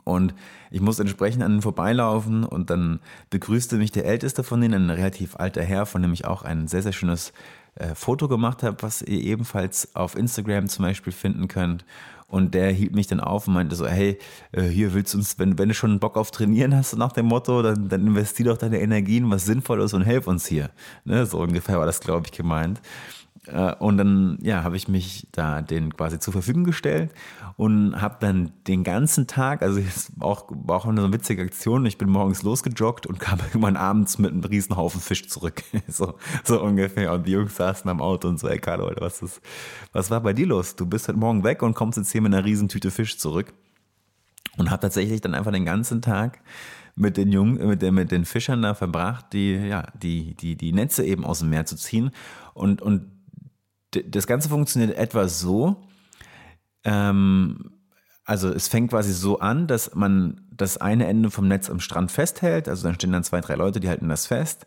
Und 0.04 0.34
ich 0.70 0.80
musste 0.80 1.02
entsprechend 1.02 1.42
an 1.42 1.54
ihn 1.56 1.62
vorbeilaufen 1.62 2.44
und 2.44 2.70
dann 2.70 3.00
begrüßte 3.30 3.76
mich 3.76 3.92
der 3.92 4.06
älteste 4.06 4.42
von 4.42 4.60
denen, 4.60 4.86
ein 4.86 4.90
relativ 4.90 5.36
alter 5.36 5.62
Herr, 5.62 5.86
von 5.86 6.02
dem 6.02 6.12
ich 6.12 6.24
auch 6.24 6.42
ein 6.42 6.66
sehr, 6.66 6.82
sehr 6.82 6.92
schönes 6.92 7.32
äh, 7.74 7.94
Foto 7.94 8.28
gemacht 8.28 8.62
habe, 8.62 8.76
was 8.80 9.02
ihr 9.02 9.20
ebenfalls 9.22 9.94
auf 9.94 10.16
Instagram 10.16 10.68
zum 10.68 10.84
Beispiel 10.84 11.12
finden 11.12 11.48
könnt. 11.48 11.84
Und 12.26 12.54
der 12.54 12.72
hielt 12.72 12.94
mich 12.94 13.06
dann 13.06 13.20
auf 13.20 13.46
und 13.46 13.52
meinte 13.52 13.76
so, 13.76 13.86
hey, 13.86 14.18
äh, 14.52 14.62
hier 14.62 14.94
willst 14.94 15.12
du 15.12 15.18
uns, 15.18 15.38
wenn, 15.38 15.58
wenn 15.58 15.68
du 15.68 15.74
schon 15.74 16.00
Bock 16.00 16.16
auf 16.16 16.30
Trainieren 16.30 16.74
hast, 16.74 16.96
nach 16.96 17.12
dem 17.12 17.26
Motto, 17.26 17.60
dann, 17.60 17.90
dann 17.90 18.06
investier 18.06 18.46
doch 18.46 18.56
deine 18.56 18.80
Energien, 18.80 19.30
was 19.30 19.44
sinnvoll 19.44 19.82
ist 19.82 19.92
und 19.92 20.02
helf 20.02 20.26
uns 20.26 20.46
hier. 20.46 20.70
Ne? 21.04 21.26
So 21.26 21.40
ungefähr 21.40 21.78
war 21.78 21.84
das, 21.84 22.00
glaube 22.00 22.26
ich, 22.26 22.32
gemeint. 22.32 22.80
Äh, 23.46 23.74
und 23.74 23.96
dann 23.96 24.38
ja, 24.40 24.62
habe 24.62 24.76
ich 24.76 24.88
mich 24.88 25.26
da 25.32 25.62
den 25.62 25.96
quasi 25.96 26.18
zur 26.18 26.32
Verfügung 26.32 26.64
gestellt 26.64 27.12
und 27.56 28.00
habe 28.00 28.16
dann 28.20 28.52
den 28.68 28.84
ganzen 28.84 29.26
Tag, 29.26 29.62
also 29.62 29.80
es 29.80 30.12
auch, 30.20 30.46
war 30.50 30.76
auch 30.76 30.86
eine 30.86 31.12
witzige 31.12 31.42
Aktion, 31.42 31.84
ich 31.86 31.98
bin 31.98 32.08
morgens 32.08 32.42
losgejoggt 32.42 33.06
und 33.06 33.18
kam 33.18 33.38
irgendwann 33.48 33.76
abends 33.76 34.18
mit 34.18 34.30
einem 34.30 34.44
riesen 34.44 34.76
Haufen 34.76 35.00
Fisch 35.00 35.28
zurück. 35.28 35.62
so, 35.88 36.14
so 36.44 36.62
ungefähr. 36.62 37.12
Und 37.12 37.26
die 37.26 37.32
Jungs 37.32 37.56
saßen 37.56 37.90
am 37.90 38.00
Auto 38.00 38.28
und 38.28 38.38
so, 38.38 38.48
ey 38.48 38.58
Carlo, 38.58 38.90
was, 38.98 39.22
ist, 39.22 39.40
was 39.92 40.10
war 40.10 40.20
bei 40.20 40.32
dir 40.32 40.46
los? 40.46 40.76
Du 40.76 40.86
bist 40.86 41.08
heute 41.08 41.18
Morgen 41.18 41.42
weg 41.42 41.62
und 41.62 41.74
kommst 41.74 41.98
jetzt 41.98 42.12
hier 42.12 42.22
mit 42.22 42.32
einer 42.32 42.44
riesen 42.44 42.68
Tüte 42.68 42.90
Fisch 42.90 43.18
zurück. 43.18 43.52
Und 44.58 44.70
habe 44.70 44.82
tatsächlich 44.82 45.22
dann 45.22 45.34
einfach 45.34 45.50
den 45.50 45.64
ganzen 45.64 46.02
Tag 46.02 46.40
mit 46.94 47.16
den 47.16 47.32
Jungen, 47.32 47.66
mit 47.66 47.80
den, 47.80 47.94
mit 47.94 48.10
den 48.10 48.26
Fischern 48.26 48.60
da 48.60 48.74
verbracht, 48.74 49.32
die, 49.32 49.54
ja, 49.54 49.86
die, 49.94 50.34
die, 50.34 50.56
die 50.56 50.74
Netze 50.74 51.04
eben 51.04 51.24
aus 51.24 51.38
dem 51.38 51.48
Meer 51.48 51.64
zu 51.64 51.76
ziehen. 51.76 52.10
Und, 52.52 52.82
und 52.82 53.10
das 53.92 54.26
Ganze 54.26 54.48
funktioniert 54.48 54.96
etwa 54.96 55.28
so, 55.28 55.76
ähm, 56.84 57.72
also 58.24 58.48
es 58.50 58.68
fängt 58.68 58.90
quasi 58.90 59.12
so 59.12 59.40
an, 59.40 59.66
dass 59.66 59.94
man 59.94 60.46
das 60.50 60.78
eine 60.78 61.06
Ende 61.06 61.30
vom 61.30 61.48
Netz 61.48 61.68
am 61.70 61.80
Strand 61.80 62.10
festhält, 62.12 62.68
also 62.68 62.84
dann 62.84 62.94
stehen 62.94 63.12
dann 63.12 63.24
zwei, 63.24 63.40
drei 63.40 63.56
Leute, 63.56 63.80
die 63.80 63.88
halten 63.88 64.08
das 64.08 64.26
fest 64.26 64.66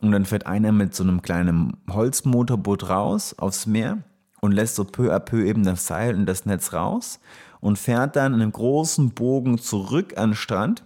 und 0.00 0.12
dann 0.12 0.24
fährt 0.24 0.46
einer 0.46 0.72
mit 0.72 0.94
so 0.94 1.02
einem 1.02 1.22
kleinen 1.22 1.76
Holzmotorboot 1.90 2.88
raus 2.88 3.34
aufs 3.38 3.66
Meer 3.66 4.02
und 4.40 4.52
lässt 4.52 4.76
so 4.76 4.84
peu 4.84 5.14
à 5.14 5.20
peu 5.20 5.44
eben 5.44 5.64
das 5.64 5.86
Seil 5.86 6.14
und 6.14 6.26
das 6.26 6.46
Netz 6.46 6.72
raus 6.72 7.20
und 7.60 7.78
fährt 7.78 8.16
dann 8.16 8.34
in 8.34 8.42
einem 8.42 8.52
großen 8.52 9.10
Bogen 9.10 9.58
zurück 9.58 10.18
an 10.18 10.30
den 10.30 10.36
Strand, 10.36 10.84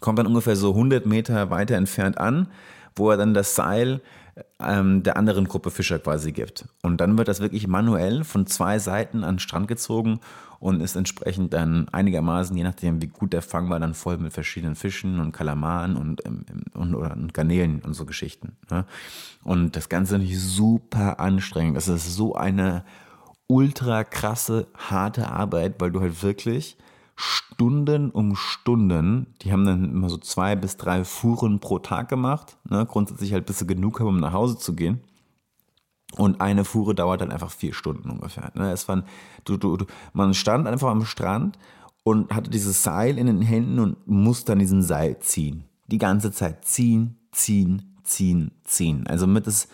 kommt 0.00 0.18
dann 0.18 0.26
ungefähr 0.26 0.56
so 0.56 0.70
100 0.70 1.06
Meter 1.06 1.50
weiter 1.50 1.76
entfernt 1.76 2.18
an, 2.18 2.48
wo 2.96 3.10
er 3.10 3.16
dann 3.16 3.34
das 3.34 3.54
Seil 3.54 4.00
ähm, 4.60 5.02
der 5.02 5.16
anderen 5.16 5.46
Gruppe 5.46 5.70
Fischer 5.70 5.98
quasi 5.98 6.32
gibt. 6.32 6.66
Und 6.82 7.00
dann 7.00 7.18
wird 7.18 7.28
das 7.28 7.40
wirklich 7.40 7.66
manuell 7.66 8.24
von 8.24 8.46
zwei 8.46 8.78
Seiten 8.78 9.24
an 9.24 9.34
den 9.34 9.40
Strand 9.40 9.68
gezogen 9.68 10.20
und 10.58 10.80
ist 10.80 10.96
entsprechend 10.96 11.52
dann 11.52 11.88
einigermaßen, 11.90 12.56
je 12.56 12.62
nachdem 12.62 13.02
wie 13.02 13.08
gut 13.08 13.32
der 13.32 13.42
Fang 13.42 13.68
war, 13.68 13.80
dann 13.80 13.94
voll 13.94 14.18
mit 14.18 14.32
verschiedenen 14.32 14.76
Fischen 14.76 15.18
und 15.18 15.32
Kalamaren 15.32 15.96
und, 15.96 16.24
ähm, 16.24 16.44
und, 16.74 16.94
oder, 16.94 17.12
und 17.12 17.34
Garnelen 17.34 17.80
und 17.80 17.94
so 17.94 18.06
Geschichten. 18.06 18.56
Ne? 18.70 18.86
Und 19.42 19.76
das 19.76 19.88
Ganze 19.88 20.16
ist 20.16 20.54
super 20.54 21.18
anstrengend. 21.20 21.76
Das 21.76 21.88
ist 21.88 22.14
so 22.14 22.34
eine 22.34 22.84
ultra 23.48 24.04
krasse, 24.04 24.68
harte 24.74 25.28
Arbeit, 25.28 25.74
weil 25.78 25.90
du 25.90 26.00
halt 26.00 26.22
wirklich 26.22 26.78
Stunden 27.14 28.10
um 28.10 28.34
Stunden. 28.34 29.34
Die 29.42 29.52
haben 29.52 29.64
dann 29.64 29.84
immer 29.84 30.08
so 30.08 30.16
zwei 30.16 30.56
bis 30.56 30.76
drei 30.76 31.04
Fuhren 31.04 31.60
pro 31.60 31.78
Tag 31.78 32.08
gemacht. 32.08 32.56
Ne? 32.68 32.86
Grundsätzlich 32.86 33.32
halt, 33.32 33.46
bis 33.46 33.58
sie 33.58 33.66
genug 33.66 34.00
haben, 34.00 34.08
um 34.08 34.20
nach 34.20 34.32
Hause 34.32 34.58
zu 34.58 34.74
gehen. 34.74 35.00
Und 36.16 36.40
eine 36.40 36.64
Fuhre 36.64 36.94
dauert 36.94 37.20
dann 37.20 37.32
einfach 37.32 37.50
vier 37.50 37.72
Stunden 37.72 38.10
ungefähr. 38.10 38.52
Ne? 38.54 38.70
Es 38.70 38.88
waren, 38.88 39.04
du, 39.44 39.56
du, 39.56 39.76
du, 39.76 39.86
man 40.12 40.34
stand 40.34 40.66
einfach 40.66 40.90
am 40.90 41.04
Strand 41.04 41.58
und 42.04 42.34
hatte 42.34 42.50
dieses 42.50 42.82
Seil 42.82 43.18
in 43.18 43.26
den 43.26 43.40
Händen 43.42 43.78
und 43.78 44.06
musste 44.06 44.52
dann 44.52 44.58
diesen 44.58 44.82
Seil 44.82 45.18
ziehen. 45.20 45.64
Die 45.86 45.98
ganze 45.98 46.32
Zeit 46.32 46.64
ziehen, 46.64 47.16
ziehen, 47.32 47.96
ziehen, 48.02 48.50
ziehen. 48.64 49.06
Also 49.06 49.26
mit 49.26 49.46
das, 49.46 49.68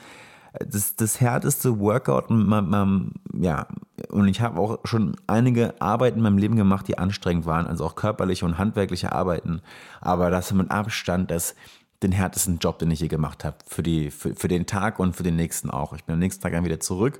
das, 0.65 0.95
das 0.95 1.21
härteste 1.21 1.79
Workout, 1.81 2.31
man, 2.31 2.69
man, 2.69 3.13
ja, 3.35 3.67
und 4.11 4.29
ich 4.29 4.41
habe 4.41 4.61
auch 4.61 4.79
schon 4.85 5.17
einige 5.27 5.81
Arbeiten 5.81 6.19
in 6.19 6.23
meinem 6.23 6.39
Leben 6.39 6.57
gemacht, 6.57 6.89
die 6.89 6.99
anstrengend 6.99 7.47
waren, 7.47 7.67
also 7.67 7.85
auch 7.85 7.95
körperliche 7.95 8.45
und 8.45 8.59
handwerkliche 8.59 9.13
Arbeiten, 9.13 9.61
aber 10.01 10.31
das 10.31 10.53
mit 10.53 10.71
Abstand 10.71 11.31
das 11.31 11.55
den 12.03 12.13
härtesten 12.13 12.59
Job, 12.59 12.79
den 12.79 12.91
ich 12.91 13.01
je 13.01 13.09
gemacht 13.09 13.45
habe, 13.45 13.57
für, 13.67 13.83
die, 13.83 14.11
für, 14.11 14.35
für 14.35 14.49
den 14.49 14.67
Tag 14.67 15.01
und 15.01 15.17
für 15.17 15.25
den 15.25 15.35
nächsten 15.35 15.69
auch. 15.69 15.93
Ich 15.95 16.05
bin 16.05 16.13
am 16.13 16.21
nächsten 16.21 16.43
Tag 16.43 16.53
dann 16.53 16.65
wieder 16.65 16.79
zurück. 16.79 17.19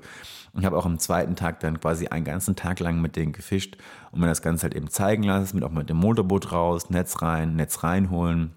Und 0.53 0.65
habe 0.65 0.77
auch 0.77 0.85
am 0.85 0.97
zweiten 0.99 1.35
Tag 1.35 1.59
dann 1.59 1.79
quasi 1.79 2.07
einen 2.07 2.25
ganzen 2.25 2.55
Tag 2.55 2.79
lang 2.79 3.01
mit 3.01 3.15
denen 3.15 3.33
gefischt 3.33 3.77
und 4.11 4.21
mir 4.21 4.27
das 4.27 4.41
Ganze 4.41 4.63
halt 4.63 4.73
eben 4.73 4.89
zeigen 4.89 5.23
lassen, 5.23 5.57
mit 5.57 5.63
auch 5.63 5.71
mit 5.71 5.89
dem 5.89 5.97
Motorboot 5.97 6.51
raus, 6.51 6.89
Netz 6.89 7.21
rein, 7.21 7.55
Netz 7.55 7.83
reinholen 7.83 8.55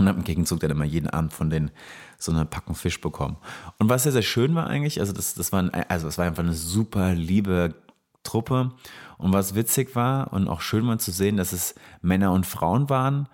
und 0.00 0.08
habe 0.08 0.18
im 0.18 0.24
Gegenzug 0.24 0.60
dann 0.60 0.70
immer 0.70 0.84
jeden 0.84 1.08
Abend 1.08 1.32
von 1.32 1.50
denen 1.50 1.70
so 2.18 2.32
eine 2.32 2.44
Packung 2.44 2.74
Fisch 2.74 3.00
bekommen. 3.00 3.36
Und 3.78 3.88
was 3.88 4.02
sehr, 4.02 4.12
sehr 4.12 4.22
schön 4.22 4.54
war 4.54 4.66
eigentlich, 4.66 5.00
also 5.00 5.12
das, 5.12 5.34
das, 5.34 5.52
war, 5.52 5.62
ein, 5.62 5.70
also 5.88 6.06
das 6.06 6.18
war 6.18 6.26
einfach 6.26 6.42
eine 6.42 6.54
super 6.54 7.14
liebe 7.14 7.74
Truppe. 8.22 8.72
Und 9.18 9.32
was 9.32 9.54
witzig 9.54 9.94
war 9.94 10.32
und 10.32 10.48
auch 10.48 10.60
schön 10.60 10.86
war 10.86 10.98
zu 10.98 11.10
sehen, 11.10 11.36
dass 11.36 11.52
es 11.52 11.74
Männer 12.02 12.32
und 12.32 12.46
Frauen 12.46 12.88
waren. 12.88 13.28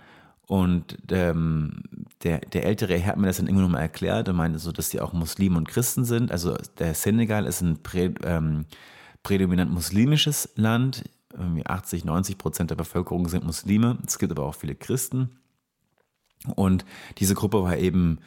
Und 0.48 0.98
ähm, 1.11 1.83
der, 2.22 2.38
der 2.38 2.64
ältere 2.64 2.96
Herr 2.96 3.12
hat 3.12 3.18
mir 3.18 3.26
das 3.26 3.38
dann 3.38 3.48
irgendwann 3.48 3.72
mal 3.72 3.81
erklärt 3.81 4.29
und 4.29 4.37
meinte 4.37 4.59
so, 4.59 4.70
dass 4.70 4.90
die 4.90 5.00
auch 5.00 5.12
Muslimen 5.12 5.57
und 5.57 5.68
Christen 5.68 6.05
sind. 6.05 6.31
Also 6.31 6.57
der 6.79 6.94
Senegal 6.94 7.46
ist 7.46 7.62
ein 7.62 7.83
prä, 7.83 8.12
ähm, 8.22 8.66
prädominant 9.22 9.72
muslimisches 9.72 10.52
Land. 10.55 11.05
80, 11.66 12.07
90 12.07 12.38
Prozent 12.38 12.70
der 12.70 12.76
Bevölkerung 12.76 13.29
sind 13.29 13.44
Muslime. 13.44 13.98
Es 14.07 14.18
gibt 14.18 14.33
aber 14.33 14.44
auch 14.44 14.55
viele 14.55 14.74
Christen. 14.74 15.31
Und 16.55 16.85
diese 17.18 17.35
Gruppe 17.35 17.62
war 17.62 17.77
eben 17.77 18.18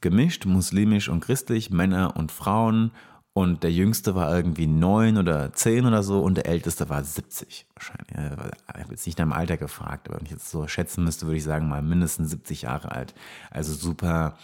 gemischt, 0.00 0.46
muslimisch 0.46 1.08
und 1.08 1.20
christlich, 1.20 1.70
Männer 1.70 2.16
und 2.16 2.32
Frauen. 2.32 2.90
Und 3.32 3.64
der 3.64 3.72
Jüngste 3.72 4.14
war 4.14 4.34
irgendwie 4.34 4.68
neun 4.68 5.18
oder 5.18 5.52
zehn 5.52 5.86
oder 5.86 6.04
so 6.04 6.20
und 6.22 6.36
der 6.36 6.46
Älteste 6.46 6.88
war 6.88 7.02
70 7.02 7.66
wahrscheinlich. 7.74 8.12
Ich 8.12 8.80
habe 8.80 8.92
jetzt 8.92 9.06
nicht 9.06 9.18
nach 9.18 9.24
dem 9.24 9.32
Alter 9.32 9.56
gefragt, 9.56 10.08
aber 10.08 10.18
wenn 10.18 10.26
ich 10.26 10.30
jetzt 10.30 10.50
so 10.50 10.68
schätzen 10.68 11.02
müsste, 11.02 11.26
würde 11.26 11.38
ich 11.38 11.44
sagen, 11.44 11.68
mal 11.68 11.82
mindestens 11.82 12.30
70 12.30 12.62
Jahre 12.62 12.92
alt. 12.92 13.12
Also 13.50 13.74
super 13.74 14.38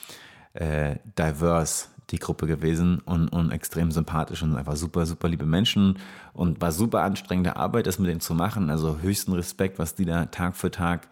äh, 0.55 0.97
diverse 1.17 1.87
die 2.11 2.19
Gruppe 2.19 2.47
gewesen 2.47 2.99
und, 3.05 3.29
und 3.29 3.53
extrem 3.53 3.93
sympathisch 3.93 4.43
und 4.43 4.57
einfach 4.57 4.77
super, 4.77 5.07
super 5.07 5.29
liebe 5.29 5.47
Menschen 5.47 5.99
und 6.33 6.61
war 6.61 6.73
super 6.73 7.03
anstrengende 7.03 7.57
Arbeit, 7.57 7.87
das 7.87 7.99
mit 7.99 8.09
denen 8.09 8.21
zu 8.21 8.35
machen. 8.35 8.71
Also 8.71 8.99
höchsten 9.01 9.33
Respekt, 9.33 9.79
was 9.79 9.95
die 9.95 10.05
da 10.05 10.27
Tag 10.27 10.57
für 10.57 10.71
Tag 10.71 11.09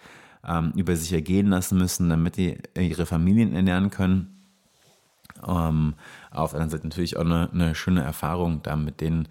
ähm, 0.46 0.72
über 0.76 0.96
sich 0.96 1.12
ergehen 1.12 1.48
lassen 1.48 1.78
müssen, 1.78 2.08
damit 2.08 2.36
die 2.36 2.58
ihre 2.76 3.06
Familien 3.06 3.54
ernähren 3.54 3.90
können. 3.90 4.44
Ähm, 5.46 5.94
auf 6.30 6.50
der 6.50 6.60
anderen 6.60 6.70
Seite 6.70 6.86
natürlich 6.86 7.16
auch 7.16 7.24
eine, 7.24 7.50
eine 7.52 7.74
schöne 7.74 8.02
Erfahrung, 8.02 8.62
da 8.62 8.76
mit 8.76 9.00
denen 9.00 9.28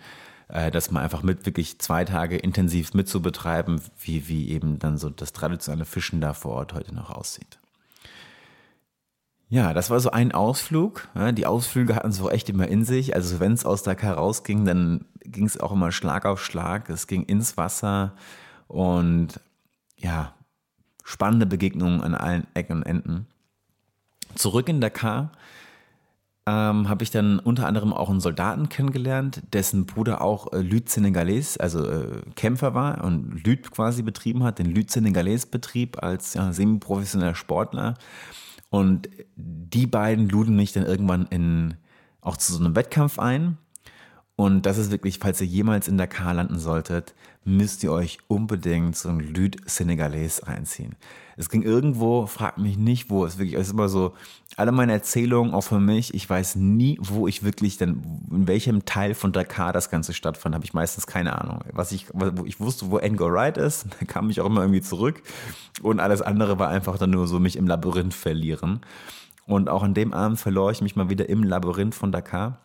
äh, 0.48 0.72
das 0.72 0.92
mal 0.92 1.04
einfach 1.04 1.24
mit 1.24 1.46
wirklich 1.46 1.80
zwei 1.80 2.06
Tage 2.06 2.38
intensiv 2.38 2.94
mitzubetreiben, 2.94 3.82
wie, 4.00 4.28
wie 4.28 4.50
eben 4.50 4.80
dann 4.80 4.98
so 4.98 5.10
das 5.10 5.34
traditionelle 5.34 5.86
Fischen 5.86 6.22
da 6.22 6.34
vor 6.34 6.54
Ort 6.54 6.74
heute 6.74 6.94
noch 6.94 7.10
aussieht. 7.10 7.60
Ja, 9.50 9.74
das 9.74 9.90
war 9.90 10.00
so 10.02 10.12
ein 10.12 10.34
Ausflug. 10.34 11.08
die 11.34 11.46
Ausflüge 11.46 11.96
hatten 11.96 12.10
es 12.10 12.22
auch 12.22 12.30
echt 12.30 12.50
immer 12.50 12.68
in 12.68 12.84
sich. 12.84 13.16
Also 13.16 13.40
wenn 13.40 13.54
es 13.54 13.66
aus 13.66 13.82
Dakar 13.82 14.16
rausging, 14.16 14.66
dann 14.66 15.06
ging 15.24 15.46
es 15.46 15.58
auch 15.58 15.72
immer 15.72 15.94
Schlag 15.94 16.26
auf 16.26 16.44
Schlag. 16.44 16.90
Es 16.90 17.08
ging 17.08 17.24
ins 17.24 17.56
Wasser 17.56 18.14
und 18.68 19.40
ja, 19.96 20.34
spannende 21.08 21.46
Begegnungen 21.46 22.02
an 22.02 22.16
allen 22.16 22.46
Ecken 22.54 22.80
und 22.80 22.84
Enden. 22.84 23.28
Zurück 24.36 24.68
in 24.68 24.82
Dakar 24.82 25.32
ähm, 26.46 26.90
habe 26.90 27.02
ich 27.02 27.12
dann 27.12 27.40
unter 27.40 27.66
anderem 27.66 27.94
auch 27.94 28.10
einen 28.10 28.20
Soldaten 28.20 28.68
kennengelernt, 28.68 29.42
dessen 29.54 29.86
Bruder 29.86 30.20
auch 30.22 30.52
äh, 30.52 30.58
Lüt 30.60 30.90
Senegalese, 30.90 31.62
also 31.62 31.90
äh, 31.90 32.24
Kämpfer 32.36 32.74
war 32.74 33.06
und 33.06 33.42
Lüt 33.46 33.72
quasi 33.72 34.04
betrieben 34.04 34.44
hat, 34.44 34.60
den 34.60 34.66
Lüt 34.66 34.92
Senegalese 34.92 35.48
Betrieb 35.48 36.04
als 36.04 36.34
ja, 36.34 36.52
semi-professioneller 36.52 37.36
Sportler. 37.36 37.94
Und 38.70 39.08
die 39.38 39.88
beiden 39.88 40.28
luden 40.28 40.58
mich 40.58 40.74
dann 40.74 40.86
irgendwann 40.86 41.26
in, 41.28 41.76
auch 42.20 42.36
zu 42.36 42.52
so 42.52 42.60
einem 42.60 42.76
Wettkampf 42.76 43.18
ein. 43.18 43.58
Und 44.40 44.68
das 44.68 44.78
ist 44.78 44.92
wirklich, 44.92 45.18
falls 45.18 45.42
ihr 45.42 45.48
jemals 45.48 45.88
in 45.88 45.98
Dakar 45.98 46.36
landen 46.36 46.60
solltet, 46.60 47.16
müsst 47.44 47.84
ihr 47.84 47.92
euch 47.92 48.20
unbedingt 48.28 48.96
so 48.96 49.10
ein 49.10 49.20
Lüd 49.20 49.58
Senegalese 49.66 50.46
reinziehen. 50.46 50.96
Es 51.38 51.50
ging 51.50 51.64
irgendwo, 51.64 52.28
fragt 52.28 52.60
mich 52.60 52.78
nicht 52.78 53.10
wo, 53.10 53.26
es 53.26 53.40
wirklich, 53.40 53.56
es 53.56 53.68
ist 53.68 53.74
immer 53.74 53.90
so, 53.90 54.14
alle 54.56 54.72
meine 54.72 54.92
Erzählungen, 54.92 55.56
auch 55.56 55.62
für 55.62 55.80
mich, 55.80 56.14
ich 56.14 56.30
weiß 56.30 56.56
nie, 56.56 57.00
wo 57.02 57.28
ich 57.28 57.44
wirklich 57.44 57.78
denn, 57.78 58.04
in 58.30 58.48
welchem 58.48 58.86
Teil 58.86 59.16
von 59.16 59.32
Dakar 59.32 59.74
das 59.74 59.90
Ganze 59.90 60.14
stattfand, 60.14 60.54
habe 60.54 60.66
ich 60.66 60.74
meistens 60.76 61.08
keine 61.08 61.42
Ahnung. 61.42 61.64
Was 61.74 61.92
ich, 61.92 62.06
wo 62.14 62.46
ich 62.46 62.60
wusste, 62.60 62.92
wo 62.92 62.98
Angor 62.98 63.34
Ride 63.34 63.60
ist, 63.60 63.88
da 64.00 64.06
kam 64.06 64.30
ich 64.30 64.40
auch 64.40 64.46
immer 64.46 64.62
irgendwie 64.62 64.82
zurück 64.82 65.24
und 65.82 66.00
alles 66.00 66.22
andere 66.22 66.60
war 66.60 66.70
einfach 66.70 67.00
dann 67.00 67.10
nur 67.10 67.28
so 67.28 67.40
mich 67.40 67.56
im 67.56 67.66
Labyrinth 67.66 68.14
verlieren. 68.14 68.82
Und 69.48 69.68
auch 69.68 69.82
an 69.82 69.96
dem 69.96 70.14
Abend 70.14 70.40
verlor 70.40 70.70
ich 70.70 70.82
mich 70.82 70.96
mal 70.96 71.10
wieder 71.10 71.28
im 71.28 71.42
Labyrinth 71.42 71.96
von 71.96 72.12
Dakar 72.12 72.60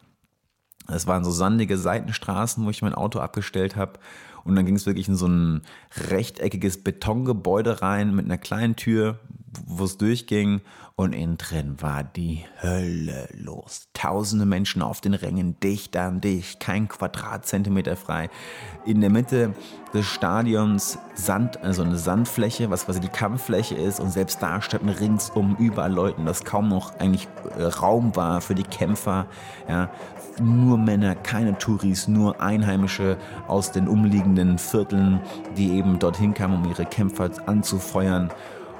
es 0.88 1.06
waren 1.06 1.24
so 1.24 1.30
sandige 1.30 1.78
Seitenstraßen, 1.78 2.64
wo 2.64 2.70
ich 2.70 2.82
mein 2.82 2.94
Auto 2.94 3.20
abgestellt 3.20 3.76
habe. 3.76 3.98
Und 4.44 4.56
dann 4.56 4.66
ging 4.66 4.74
es 4.74 4.86
wirklich 4.86 5.08
in 5.08 5.14
so 5.14 5.26
ein 5.26 5.62
rechteckiges 6.10 6.82
Betongebäude 6.82 7.80
rein 7.80 8.14
mit 8.14 8.24
einer 8.24 8.38
kleinen 8.38 8.74
Tür, 8.74 9.18
wo 9.66 9.84
es 9.84 9.98
durchging 9.98 10.60
und 10.96 11.14
innen 11.14 11.38
drin 11.38 11.76
war 11.80 12.04
die 12.04 12.44
Hölle 12.62 13.28
los. 13.32 13.88
Tausende 13.94 14.46
Menschen 14.46 14.82
auf 14.82 15.00
den 15.00 15.14
Rängen, 15.14 15.58
dicht 15.60 15.96
an 15.96 16.20
dicht, 16.20 16.60
kein 16.60 16.88
Quadratzentimeter 16.88 17.96
frei. 17.96 18.30
In 18.84 19.00
der 19.00 19.10
Mitte 19.10 19.54
des 19.94 20.06
Stadions 20.06 20.98
Sand, 21.14 21.62
also 21.62 21.82
eine 21.82 21.98
Sandfläche, 21.98 22.70
was 22.70 22.86
quasi 22.86 23.00
die 23.00 23.08
Kampffläche 23.08 23.74
ist 23.74 24.00
und 24.00 24.10
selbst 24.10 24.42
da 24.42 24.62
standen 24.62 24.88
ringsum 24.88 25.56
überall 25.58 25.92
Leuten, 25.92 26.24
dass 26.24 26.44
kaum 26.44 26.68
noch 26.68 26.98
eigentlich 26.98 27.28
äh, 27.58 27.64
Raum 27.64 28.14
war 28.16 28.40
für 28.40 28.54
die 28.54 28.62
Kämpfer. 28.62 29.26
Ja, 29.68 29.90
nur 30.40 30.78
Männer, 30.78 31.14
keine 31.14 31.58
Touris, 31.58 32.08
nur 32.08 32.40
Einheimische 32.40 33.18
aus 33.48 33.72
den 33.72 33.88
umliegenden 33.88 34.58
Vierteln, 34.58 35.20
die 35.56 35.72
eben 35.72 35.98
dorthin 35.98 36.32
kamen, 36.34 36.62
um 36.64 36.70
ihre 36.70 36.86
Kämpfer 36.86 37.30
anzufeuern. 37.46 38.30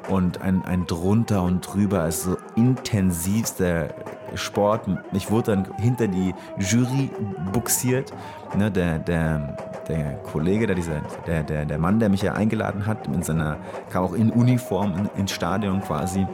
Und 0.09 0.41
ein, 0.43 0.65
ein 0.65 0.87
drunter 0.87 1.43
und 1.43 1.61
drüber, 1.61 2.01
also 2.01 2.37
intensivster 2.57 3.95
Sport. 4.35 4.87
Ich 5.13 5.31
wurde 5.31 5.55
dann 5.55 5.77
hinter 5.79 6.09
die 6.09 6.35
Jury 6.59 7.11
buxiert. 7.53 8.13
Ne, 8.57 8.71
der, 8.71 8.99
der, 8.99 9.57
der 9.89 10.15
Kollege, 10.25 10.67
der, 10.67 10.77
dieser, 10.77 11.01
der, 11.27 11.43
der, 11.43 11.65
der 11.65 11.79
Mann, 11.79 11.99
der 11.99 12.09
mich 12.09 12.23
ja 12.23 12.35
eingeladen 12.35 12.87
hat, 12.87 13.07
in 13.07 13.23
seiner, 13.23 13.59
kam 13.91 14.05
auch 14.05 14.13
in 14.13 14.31
Uniform 14.31 14.95
in, 14.97 15.21
ins 15.21 15.33
Stadion 15.33 15.81
quasi 15.81 16.27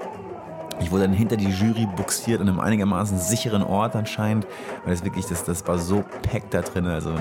ich 0.81 0.91
wurde 0.91 1.05
dann 1.05 1.13
hinter 1.13 1.37
die 1.37 1.49
Jury 1.49 1.87
buxiert 1.97 2.41
an 2.41 2.49
einem 2.49 2.61
einigermaßen 2.61 3.19
sicheren 3.19 3.63
Ort 3.63 3.97
anscheinend, 3.97 4.47
weil 4.85 4.95
es 4.95 5.05
wirklich, 5.05 5.27
das, 5.27 5.45
das 5.45 5.67
war 5.67 5.79
so 5.79 6.05
packed 6.23 6.55
da 6.55 6.63
drin, 6.63 6.87
also 6.87 7.15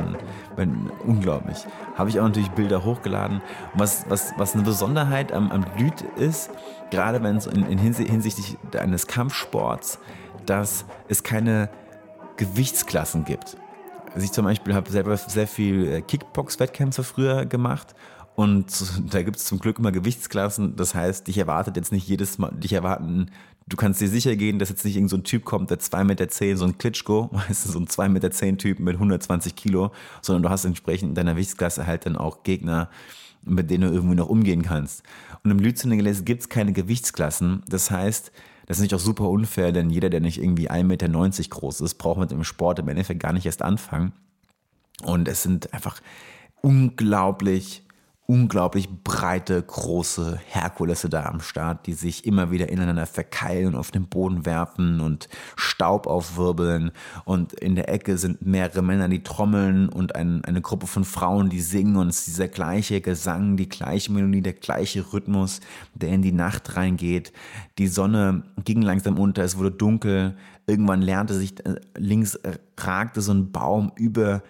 wenn, 0.56 0.92
unglaublich. 1.06 1.66
Habe 1.96 2.10
ich 2.10 2.20
auch 2.20 2.26
natürlich 2.26 2.52
Bilder 2.52 2.84
hochgeladen. 2.84 3.42
Und 3.74 3.80
was, 3.80 4.06
was, 4.10 4.34
was 4.38 4.54
eine 4.54 4.64
Besonderheit 4.64 5.32
am, 5.32 5.52
am 5.52 5.66
Lüd 5.78 6.02
ist, 6.18 6.52
gerade 6.92 7.22
wenn 7.24 7.38
es 7.38 7.48
in, 7.48 7.66
in 7.66 7.78
hinsichtlich 7.78 8.58
eines 8.78 9.08
Kampfsports, 9.08 10.00
dass 10.46 10.86
es 11.08 11.24
keine 11.24 11.70
Gewichtsklassen 12.38 13.26
gibt. 13.26 13.58
Also 14.14 14.26
ich 14.26 14.32
zum 14.32 14.46
Beispiel 14.46 14.74
habe 14.74 14.90
selber 14.90 15.18
sehr 15.18 15.48
viel 15.48 15.88
äh, 15.88 16.02
Kickbox-Wettkämpfe 16.02 17.04
früher 17.04 17.46
gemacht 17.46 17.94
und 18.38 18.68
da 19.12 19.24
gibt 19.24 19.38
es 19.38 19.46
zum 19.46 19.58
Glück 19.58 19.80
immer 19.80 19.92
Gewichtsklassen. 19.92 20.76
Das 20.76 20.94
heißt, 20.94 21.28
dich 21.28 21.40
erwartet 21.40 21.76
jetzt 21.76 21.92
nicht 21.92 22.08
jedes 22.08 22.38
Mal, 22.38 22.52
dich 22.52 22.72
erwarten, 22.72 23.32
du 23.68 23.76
kannst 23.76 24.00
dir 24.00 24.08
sicher 24.08 24.36
gehen, 24.36 24.60
dass 24.60 24.70
jetzt 24.70 24.86
nicht 24.86 24.96
irgendein 24.96 25.10
so 25.10 25.24
Typ 25.24 25.44
kommt, 25.44 25.72
der 25.72 25.80
2,10 25.80 26.04
Meter, 26.04 26.58
so 26.58 26.66
ein 26.66 26.78
Klitschko, 26.78 27.30
weißt 27.34 27.66
du, 27.66 27.72
so 27.72 27.80
ein 27.80 27.88
2,10 27.88 28.10
Meter 28.10 28.58
Typ 28.58 28.80
mit 28.80 28.94
120 28.94 29.56
Kilo, 29.56 29.92
sondern 30.22 30.44
du 30.44 30.50
hast 30.50 30.66
entsprechend 30.66 31.10
in 31.10 31.16
deiner 31.16 31.34
Gewichtsklasse 31.34 31.88
halt 31.88 32.06
dann 32.06 32.16
auch 32.16 32.44
Gegner, 32.44 32.90
mit 33.44 33.72
denen 33.72 33.90
du 33.90 33.96
irgendwie 33.96 34.16
noch 34.16 34.30
umgehen 34.30 34.62
kannst. 34.62 35.02
Und 35.44 35.50
im 35.50 35.58
Lützeningeles 35.58 36.24
gibt 36.24 36.42
es 36.42 36.50
keine 36.50 36.74
Gewichtsklassen. 36.74 37.64
Das 37.68 37.90
heißt, 37.90 38.32
das 38.68 38.78
ist 38.78 38.82
nicht 38.84 38.94
auch 38.94 39.00
super 39.00 39.30
unfair, 39.30 39.72
denn 39.72 39.90
jeder, 39.90 40.12
der 40.12 40.20
nicht 40.20 40.40
irgendwie 40.40 40.70
1,90 40.70 40.84
Meter 40.84 41.10
groß 41.50 41.82
ist, 41.82 41.96
braucht 41.96 42.20
mit 42.20 42.30
dem 42.30 42.44
Sport 42.44 42.78
im 42.78 42.88
Endeffekt 42.88 43.20
gar 43.20 43.34
nicht 43.34 43.48
erst 43.48 43.64
anfangen. 43.64 44.14
Und 45.02 45.28
es 45.28 45.42
sind 45.42 45.74
einfach 45.74 46.02
unglaublich 46.62 47.87
unglaublich 48.30 48.90
breite, 49.06 49.62
große 49.62 50.38
Herkulesse 50.46 51.10
da 51.10 51.26
am 51.26 51.40
Start, 51.40 51.88
die 51.88 51.94
sich 51.94 52.26
immer 52.26 52.52
wieder 52.52 52.68
ineinander 52.68 53.06
verkeilen 53.06 53.68
und 53.68 53.76
auf 53.76 53.90
den 53.90 54.08
Boden 54.08 54.46
werfen 54.46 55.00
und 55.00 55.30
Staub 55.56 56.08
aufwirbeln. 56.08 56.92
Und 57.24 57.54
in 57.54 57.76
der 57.76 57.88
Ecke 57.88 58.18
sind 58.18 58.46
mehrere 58.46 58.82
Männer, 58.82 59.08
die 59.08 59.24
trommeln 59.24 59.88
und 59.88 60.16
ein, 60.18 60.44
eine 60.44 60.60
Gruppe 60.60 60.88
von 60.88 61.06
Frauen, 61.06 61.50
die 61.50 61.62
singen. 61.62 61.96
Und 61.96 62.10
es 62.10 62.20
ist 62.20 62.28
dieser 62.28 62.50
gleiche 62.50 63.00
Gesang, 63.00 63.56
die 63.56 63.70
gleiche 63.70 64.12
Melodie, 64.12 64.42
der 64.42 64.54
gleiche 64.54 65.14
Rhythmus, 65.14 65.62
der 65.96 66.10
in 66.10 66.22
die 66.22 66.34
Nacht 66.34 66.76
reingeht. 66.76 67.32
Die 67.78 67.88
Sonne 67.88 68.44
ging 68.66 68.82
langsam 68.82 69.18
unter, 69.18 69.44
es 69.44 69.58
wurde 69.58 69.72
dunkel. 69.72 70.36
Irgendwann 70.66 71.02
lernte 71.02 71.34
sich, 71.34 71.66
äh, 71.66 71.76
links 71.96 72.38
ragte 72.78 73.22
so 73.22 73.32
ein 73.32 73.54
Baum 73.54 73.94
über 73.96 74.44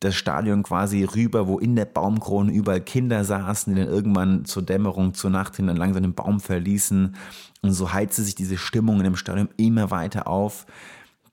das 0.00 0.14
Stadion 0.14 0.62
quasi 0.62 1.04
rüber, 1.04 1.46
wo 1.46 1.58
in 1.58 1.76
der 1.76 1.84
Baumkrone 1.84 2.50
überall 2.50 2.80
Kinder 2.80 3.22
saßen, 3.22 3.74
die 3.74 3.80
dann 3.80 3.90
irgendwann 3.90 4.46
zur 4.46 4.62
Dämmerung, 4.62 5.12
zur 5.12 5.30
Nacht 5.30 5.56
hin 5.56 5.66
dann 5.66 5.76
langsam 5.76 6.02
den 6.02 6.14
Baum 6.14 6.40
verließen. 6.40 7.14
Und 7.60 7.72
so 7.72 7.92
heizte 7.92 8.22
sich 8.22 8.34
diese 8.34 8.56
Stimmung 8.56 8.96
in 8.96 9.04
dem 9.04 9.16
Stadion 9.16 9.50
immer 9.58 9.90
weiter 9.90 10.26
auf. 10.26 10.66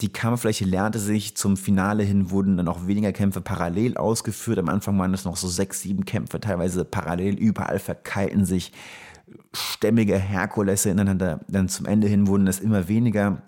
Die 0.02 0.12
Kampffläche 0.12 0.66
lernte 0.66 1.00
sich, 1.00 1.36
zum 1.36 1.58
Finale 1.58 2.04
hin 2.04 2.30
wurden 2.30 2.58
dann 2.58 2.68
auch 2.68 2.86
weniger 2.86 3.14
Kämpfe 3.14 3.42
parallel 3.42 3.98
ausgeführt. 3.98 4.60
Am 4.60 4.70
Anfang 4.70 5.00
waren 5.00 5.14
es 5.14 5.26
noch 5.26 5.38
so 5.38 5.48
sechs, 5.48 5.82
sieben 5.82 6.06
Kämpfe, 6.06 6.40
teilweise 6.40 6.86
parallel, 6.86 7.36
überall 7.36 7.80
verkeilten 7.80 8.46
sich 8.46 8.74
stämmige 9.54 10.18
Herkulesse 10.20 10.90
ineinander. 10.90 11.40
Dann 11.48 11.70
zum 11.70 11.86
Ende 11.86 12.08
hin 12.08 12.28
wurden 12.28 12.48
es 12.48 12.60
immer 12.60 12.88
weniger. 12.88 13.42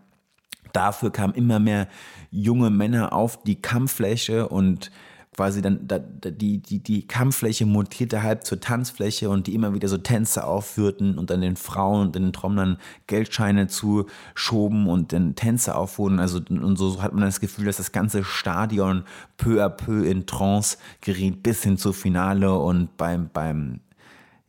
Dafür 0.74 1.12
kamen 1.12 1.34
immer 1.34 1.60
mehr 1.60 1.88
junge 2.32 2.70
Männer 2.70 3.14
auf 3.14 3.44
die 3.44 3.62
Kampffläche 3.62 4.48
und 4.48 4.92
quasi 5.40 5.62
dann 5.62 5.88
da, 5.88 6.00
die, 6.00 6.58
die, 6.58 6.80
die 6.80 7.08
Kampffläche 7.08 7.66
mutierte 7.66 8.24
halb 8.24 8.44
zur 8.44 8.60
Tanzfläche 8.60 9.30
und 9.30 9.48
die 9.48 9.56
immer 9.56 9.74
wieder 9.74 9.88
so 9.88 9.98
Tänze 9.98 10.44
aufführten 10.44 11.18
und 11.18 11.30
dann 11.30 11.40
den 11.40 11.56
Frauen 11.56 12.08
und 12.08 12.16
den 12.16 12.34
Trommlern 12.34 12.78
Geldscheine 13.08 13.68
zuschoben 13.68 14.90
und 14.90 15.14
dann 15.14 15.36
Tänze 15.36 15.76
aufwurden. 15.76 16.20
Also 16.20 16.42
und 16.50 16.76
so 16.76 17.02
hat 17.02 17.14
man 17.14 17.22
das 17.22 17.40
Gefühl, 17.40 17.64
dass 17.64 17.78
das 17.78 17.94
ganze 17.94 18.26
Stadion 18.26 19.06
peu 19.38 19.64
à 19.64 19.70
peu 19.70 20.04
in 20.04 20.26
Trance 20.26 20.78
geriet 21.00 21.42
bis 21.42 21.64
hin 21.64 21.78
zur 21.78 21.94
Finale 21.94 22.54
und 22.54 22.98
beim, 22.98 23.30
beim, 23.32 23.80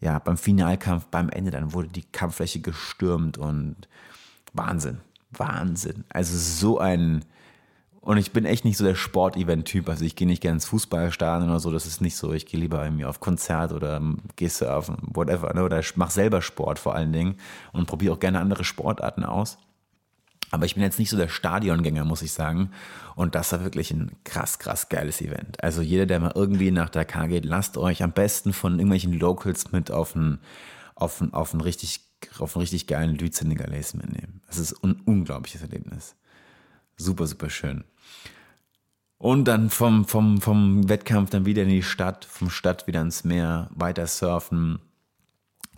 ja, 0.00 0.18
beim 0.18 0.36
Finalkampf, 0.36 1.06
beim 1.06 1.28
Ende, 1.28 1.52
dann 1.52 1.72
wurde 1.72 1.86
die 1.86 2.02
Kampffläche 2.02 2.58
gestürmt 2.58 3.38
und 3.38 3.76
Wahnsinn. 4.54 4.98
Wahnsinn. 5.30 6.02
Also 6.08 6.36
so 6.36 6.80
ein. 6.80 7.24
Und 8.02 8.16
ich 8.16 8.32
bin 8.32 8.46
echt 8.46 8.64
nicht 8.64 8.78
so 8.78 8.84
der 8.84 8.94
Sportevent-Typ. 8.94 9.88
Also 9.88 10.04
ich 10.04 10.16
gehe 10.16 10.26
nicht 10.26 10.40
gerne 10.40 10.56
ins 10.56 10.64
Fußballstadion 10.66 11.50
oder 11.50 11.60
so. 11.60 11.70
Das 11.70 11.86
ist 11.86 12.00
nicht 12.00 12.16
so. 12.16 12.32
Ich 12.32 12.46
gehe 12.46 12.58
lieber 12.58 12.82
irgendwie 12.82 13.04
auf 13.04 13.20
Konzert 13.20 13.72
oder 13.72 14.00
gehe 14.36 14.48
surfen, 14.48 14.96
whatever. 15.02 15.52
Ne? 15.52 15.64
Oder 15.64 15.82
mache 15.96 16.12
selber 16.12 16.40
Sport 16.40 16.78
vor 16.78 16.94
allen 16.94 17.12
Dingen 17.12 17.36
und 17.72 17.86
probiere 17.86 18.14
auch 18.14 18.20
gerne 18.20 18.40
andere 18.40 18.64
Sportarten 18.64 19.24
aus. 19.24 19.58
Aber 20.50 20.64
ich 20.64 20.74
bin 20.74 20.82
jetzt 20.82 20.98
nicht 20.98 21.10
so 21.10 21.16
der 21.16 21.28
Stadiongänger, 21.28 22.04
muss 22.04 22.22
ich 22.22 22.32
sagen. 22.32 22.70
Und 23.14 23.34
das 23.34 23.52
war 23.52 23.62
wirklich 23.62 23.90
ein 23.90 24.12
krass, 24.24 24.58
krass 24.58 24.88
geiles 24.88 25.20
Event. 25.20 25.62
Also 25.62 25.82
jeder, 25.82 26.06
der 26.06 26.20
mal 26.20 26.32
irgendwie 26.34 26.70
nach 26.70 26.88
Dakar 26.88 27.28
geht, 27.28 27.44
lasst 27.44 27.76
euch 27.76 28.02
am 28.02 28.12
besten 28.12 28.52
von 28.52 28.72
irgendwelchen 28.72 29.12
Locals 29.12 29.72
mit 29.72 29.90
auf 29.90 30.16
ein, 30.16 30.40
auf 30.94 31.20
ein, 31.20 31.34
auf 31.34 31.52
ein 31.52 31.60
richtig 31.60 32.00
auf 32.38 32.54
einen 32.54 32.60
richtig 32.60 32.86
geilen 32.86 33.16
Lütze 33.16 33.44
Senegalese 33.44 33.96
mitnehmen. 33.96 34.42
Das 34.46 34.58
ist 34.58 34.84
ein 34.84 35.00
unglaubliches 35.04 35.62
Erlebnis. 35.62 36.16
Super, 36.96 37.26
super 37.26 37.48
schön. 37.48 37.84
Und 39.20 39.44
dann 39.44 39.68
vom, 39.68 40.06
vom, 40.06 40.40
vom 40.40 40.88
Wettkampf 40.88 41.28
dann 41.28 41.44
wieder 41.44 41.64
in 41.64 41.68
die 41.68 41.82
Stadt, 41.82 42.24
vom 42.24 42.48
Stadt 42.48 42.86
wieder 42.86 43.02
ins 43.02 43.22
Meer, 43.22 43.68
weiter 43.74 44.06
surfen, 44.06 44.78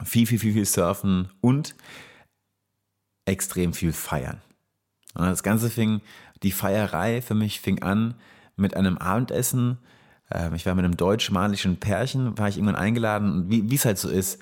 viel, 0.04 0.28
viel, 0.28 0.38
viel, 0.38 0.52
viel 0.52 0.64
surfen 0.64 1.28
und 1.40 1.74
extrem 3.24 3.72
viel 3.72 3.92
feiern. 3.92 4.40
Und 5.14 5.24
das 5.24 5.42
Ganze 5.42 5.70
fing, 5.70 6.02
die 6.44 6.52
Feierei 6.52 7.20
für 7.20 7.34
mich 7.34 7.60
fing 7.60 7.82
an 7.82 8.14
mit 8.54 8.76
einem 8.76 8.96
Abendessen. 8.96 9.78
Ähm, 10.30 10.54
ich 10.54 10.64
war 10.64 10.76
mit 10.76 10.84
einem 10.84 10.96
deutsch-malischen 10.96 11.78
Pärchen, 11.80 12.38
war 12.38 12.48
ich 12.48 12.58
irgendwann 12.58 12.76
eingeladen 12.76 13.32
und 13.32 13.50
wie 13.50 13.74
es 13.74 13.84
halt 13.84 13.98
so 13.98 14.08
ist, 14.08 14.40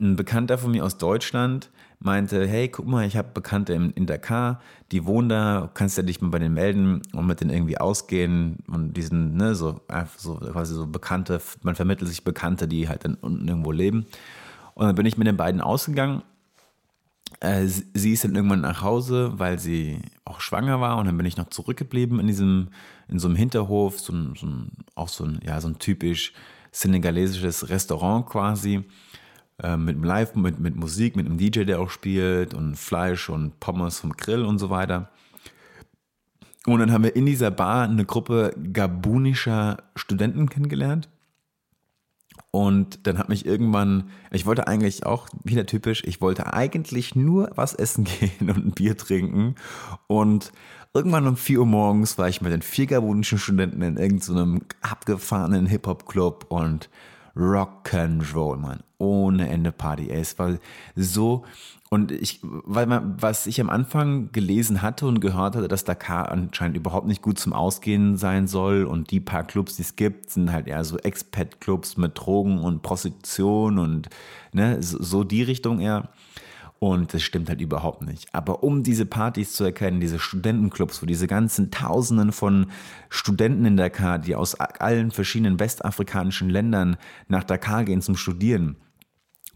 ein 0.00 0.16
Bekannter 0.16 0.58
von 0.58 0.72
mir 0.72 0.84
aus 0.84 0.98
Deutschland 0.98 1.70
meinte, 2.04 2.46
hey, 2.46 2.68
guck 2.68 2.86
mal, 2.86 3.06
ich 3.06 3.16
habe 3.16 3.28
Bekannte 3.32 3.72
in, 3.74 3.90
in, 3.92 4.06
Dakar, 4.06 4.60
die 4.90 5.04
wohnen 5.06 5.28
da, 5.28 5.70
kannst 5.72 5.98
du 5.98 6.02
dich 6.02 6.20
mal 6.20 6.30
bei 6.30 6.38
denen 6.38 6.54
melden 6.54 7.02
und 7.12 7.26
mit 7.26 7.40
denen 7.40 7.50
irgendwie 7.50 7.78
ausgehen 7.78 8.58
und 8.66 8.94
diesen, 8.94 9.36
ne, 9.36 9.54
so, 9.54 9.80
so 10.16 10.34
quasi 10.36 10.74
so 10.74 10.86
Bekannte, 10.86 11.40
man 11.62 11.74
vermittelt 11.74 12.08
sich 12.08 12.24
Bekannte, 12.24 12.66
die 12.66 12.88
halt 12.88 13.04
dann 13.04 13.14
unten 13.14 13.46
irgendwo 13.46 13.72
leben. 13.72 14.06
Und 14.74 14.86
dann 14.86 14.94
bin 14.94 15.06
ich 15.06 15.16
mit 15.16 15.26
den 15.26 15.36
beiden 15.36 15.60
ausgegangen. 15.60 16.22
Äh, 17.40 17.66
sie 17.66 18.12
ist 18.12 18.24
dann 18.24 18.34
irgendwann 18.34 18.60
nach 18.60 18.82
Hause, 18.82 19.34
weil 19.36 19.58
sie 19.58 20.00
auch 20.24 20.40
schwanger 20.40 20.80
war 20.80 20.98
und 20.98 21.06
dann 21.06 21.16
bin 21.16 21.26
ich 21.26 21.36
noch 21.36 21.50
zurückgeblieben 21.50 22.18
in 22.18 22.26
diesem, 22.26 22.68
in 23.08 23.18
so 23.18 23.28
einem 23.28 23.36
Hinterhof, 23.36 24.00
so 24.00 24.12
ein, 24.12 24.34
so 24.36 24.46
ein 24.46 24.72
auch 24.94 25.08
so 25.08 25.24
ein, 25.24 25.40
ja, 25.44 25.60
so 25.60 25.68
ein 25.68 25.78
typisch 25.78 26.32
senegalesisches 26.72 27.68
Restaurant 27.68 28.26
quasi 28.26 28.84
äh, 29.62 29.76
mit 29.76 30.04
Live, 30.04 30.34
mit, 30.34 30.60
mit 30.60 30.76
Musik, 30.76 31.16
mit 31.16 31.26
einem 31.26 31.38
DJ, 31.38 31.64
der 31.64 31.80
auch 31.80 31.90
spielt 31.90 32.54
und 32.54 32.76
Fleisch 32.76 33.30
und 33.30 33.60
Pommes 33.60 34.00
vom 34.00 34.12
Grill 34.12 34.44
und 34.44 34.58
so 34.58 34.70
weiter. 34.70 35.10
Und 36.66 36.78
dann 36.78 36.92
haben 36.92 37.04
wir 37.04 37.16
in 37.16 37.26
dieser 37.26 37.50
Bar 37.50 37.84
eine 37.84 38.04
Gruppe 38.04 38.54
gabunischer 38.72 39.78
Studenten 39.96 40.48
kennengelernt. 40.48 41.08
Und 42.50 43.06
dann 43.06 43.18
hat 43.18 43.30
mich 43.30 43.46
irgendwann, 43.46 44.10
ich 44.30 44.46
wollte 44.46 44.66
eigentlich 44.66 45.06
auch, 45.06 45.26
wieder 45.42 45.64
typisch, 45.64 46.02
ich 46.04 46.20
wollte 46.20 46.52
eigentlich 46.52 47.16
nur 47.16 47.50
was 47.54 47.74
essen 47.74 48.04
gehen 48.20 48.50
und 48.50 48.66
ein 48.66 48.72
Bier 48.72 48.96
trinken. 48.96 49.54
Und 50.06 50.52
irgendwann 50.92 51.26
um 51.26 51.36
4 51.36 51.60
Uhr 51.60 51.66
morgens 51.66 52.18
war 52.18 52.28
ich 52.28 52.42
mit 52.42 52.52
den 52.52 52.62
vier 52.62 52.86
gabunischen 52.86 53.38
Studenten 53.38 53.80
in 53.82 53.96
irgendeinem 53.96 54.58
so 54.58 54.64
abgefahrenen 54.82 55.66
Hip-Hop-Club 55.66 56.46
und 56.50 56.90
Rock'n'Roll, 57.36 58.56
Mann. 58.56 58.82
Ohne 58.98 59.48
Ende 59.48 59.72
Party. 59.72 60.10
Ey, 60.10 60.20
es 60.20 60.38
war 60.38 60.58
so. 60.94 61.44
Und 61.90 62.10
ich, 62.10 62.40
weil 62.42 62.86
man, 62.86 63.20
was 63.20 63.46
ich 63.46 63.60
am 63.60 63.68
Anfang 63.68 64.32
gelesen 64.32 64.80
hatte 64.80 65.06
und 65.06 65.20
gehört 65.20 65.56
hatte, 65.56 65.68
dass 65.68 65.84
Dakar 65.84 66.30
anscheinend 66.30 66.76
überhaupt 66.76 67.06
nicht 67.06 67.20
gut 67.20 67.38
zum 67.38 67.52
Ausgehen 67.52 68.16
sein 68.16 68.46
soll 68.46 68.84
und 68.84 69.10
die 69.10 69.20
paar 69.20 69.44
Clubs, 69.44 69.76
die 69.76 69.82
es 69.82 69.96
gibt, 69.96 70.30
sind 70.30 70.52
halt 70.52 70.68
eher 70.68 70.84
so 70.84 70.96
Expat-Clubs 70.96 71.98
mit 71.98 72.18
Drogen 72.18 72.60
und 72.60 72.80
Prostitution 72.80 73.78
und 73.78 74.08
ne, 74.52 74.82
so, 74.82 75.02
so 75.02 75.24
die 75.24 75.42
Richtung 75.42 75.80
eher. 75.80 76.08
Und 76.82 77.14
das 77.14 77.22
stimmt 77.22 77.48
halt 77.48 77.60
überhaupt 77.60 78.02
nicht. 78.02 78.26
Aber 78.34 78.64
um 78.64 78.82
diese 78.82 79.06
Partys 79.06 79.52
zu 79.52 79.62
erkennen, 79.62 80.00
diese 80.00 80.18
Studentenclubs, 80.18 81.00
wo 81.00 81.06
diese 81.06 81.28
ganzen 81.28 81.70
Tausenden 81.70 82.32
von 82.32 82.72
Studenten 83.08 83.64
in 83.64 83.76
Dakar, 83.76 84.18
die 84.18 84.34
aus 84.34 84.56
allen 84.56 85.12
verschiedenen 85.12 85.60
westafrikanischen 85.60 86.50
Ländern 86.50 86.96
nach 87.28 87.44
Dakar 87.44 87.84
gehen 87.84 88.02
zum 88.02 88.16
Studieren, 88.16 88.78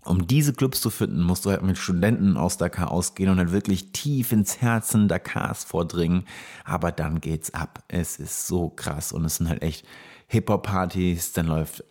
um 0.05 0.29
diese 0.29 0.53
Clubs 0.53 0.81
zu 0.81 0.89
finden, 0.89 1.21
musst 1.21 1.45
du 1.45 1.51
halt 1.51 1.65
mit 1.65 1.79
Studenten 1.79 2.37
aus 2.37 2.59
Dakar 2.59 2.93
ausgehen 2.93 3.29
und 3.29 3.39
halt 3.39 3.51
wirklich 3.51 3.91
tief 3.91 4.31
ins 4.31 4.63
Herzen 4.63 5.09
Dakars 5.09 5.65
vordringen. 5.65 6.27
Aber 6.65 6.93
dann 6.93 7.21
geht's 7.21 7.53
ab. 7.53 7.83
Es 7.89 8.21
ist 8.21 8.47
so 8.47 8.69
krass 8.69 9.11
und 9.11 9.25
es 9.25 9.39
sind 9.39 9.49
halt 9.49 9.63
echt 9.63 9.85
Hip-Hop-Partys, 10.29 11.33
dann 11.33 11.49
läuft 11.49 11.83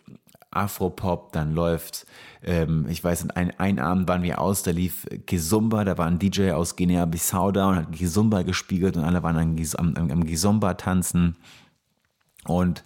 Afropop, 0.56 1.32
dann 1.32 1.52
läuft, 1.52 2.06
ähm, 2.42 2.86
ich 2.88 3.02
weiß, 3.02 3.30
ein, 3.30 3.52
ein 3.58 3.78
Abend 3.78 4.08
waren 4.08 4.22
wir 4.22 4.40
aus, 4.40 4.62
da 4.62 4.70
lief 4.70 5.06
Gizumba, 5.26 5.84
da 5.84 5.98
war 5.98 6.06
ein 6.06 6.18
DJ 6.18 6.52
aus 6.52 6.76
Guinea-Bissau 6.76 7.52
da 7.52 7.68
und 7.68 7.76
hat 7.76 7.92
Gizumba 7.92 8.42
gespiegelt 8.42 8.96
und 8.96 9.04
alle 9.04 9.22
waren 9.22 9.36
am, 9.36 9.94
am, 9.96 10.10
am 10.10 10.24
Gizumba 10.24 10.74
tanzen 10.74 11.36
und 12.44 12.84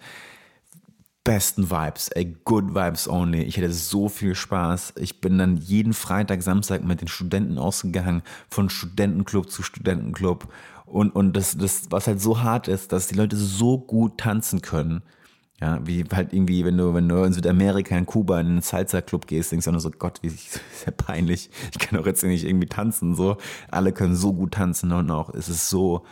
besten 1.23 1.69
Vibes, 1.69 2.09
ey, 2.09 2.35
good 2.45 2.73
Vibes 2.73 3.07
only. 3.07 3.43
Ich 3.43 3.57
hatte 3.57 3.71
so 3.71 4.09
viel 4.09 4.33
Spaß. 4.33 4.93
Ich 4.97 5.21
bin 5.21 5.37
dann 5.37 5.57
jeden 5.57 5.93
Freitag, 5.93 6.41
Samstag 6.41 6.83
mit 6.83 7.01
den 7.01 7.07
Studenten 7.07 7.57
ausgegangen, 7.57 8.23
von 8.49 8.69
Studentenclub 8.69 9.49
zu 9.51 9.61
Studentenclub. 9.61 10.51
Und, 10.85 11.11
und 11.15 11.37
das, 11.37 11.55
das, 11.57 11.83
was 11.89 12.07
halt 12.07 12.19
so 12.19 12.41
hart 12.41 12.67
ist, 12.67 12.91
dass 12.91 13.07
die 13.07 13.15
Leute 13.15 13.37
so 13.37 13.77
gut 13.77 14.17
tanzen 14.17 14.61
können 14.61 15.03
ja, 15.61 15.79
wie 15.85 16.03
halt 16.11 16.33
irgendwie, 16.33 16.65
wenn 16.65 16.77
du, 16.77 16.93
wenn 16.95 17.07
du 17.07 17.23
in 17.23 17.33
Südamerika, 17.33 17.95
in 17.95 18.07
Kuba 18.07 18.39
in 18.39 18.47
einen 18.47 18.61
Salsa-Club 18.61 19.27
gehst, 19.27 19.51
denkst 19.51 19.65
du 19.65 19.71
nur 19.71 19.79
so, 19.79 19.91
Gott, 19.91 20.19
wie 20.23 20.27
ist 20.27 20.59
ja 20.85 20.91
peinlich. 20.91 21.51
Ich 21.71 21.77
kann 21.77 21.99
doch 21.99 22.07
jetzt 22.07 22.23
nicht 22.23 22.45
irgendwie 22.45 22.67
tanzen, 22.67 23.15
so. 23.15 23.37
Alle 23.69 23.91
können 23.91 24.15
so 24.15 24.33
gut 24.33 24.55
tanzen 24.55 24.91
und 24.91 25.11
auch 25.11 25.29
es 25.33 25.49
ist 25.49 25.69
so, 25.69 26.03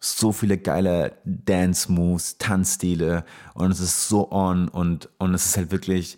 so 0.00 0.30
viele 0.30 0.58
geile 0.58 1.16
Dance-Moves, 1.24 2.38
Tanzstile 2.38 3.24
und 3.54 3.72
es 3.72 3.80
ist 3.80 4.08
so 4.08 4.30
on 4.30 4.68
und, 4.68 5.08
und 5.18 5.34
es 5.34 5.46
ist 5.46 5.56
halt 5.56 5.72
wirklich, 5.72 6.16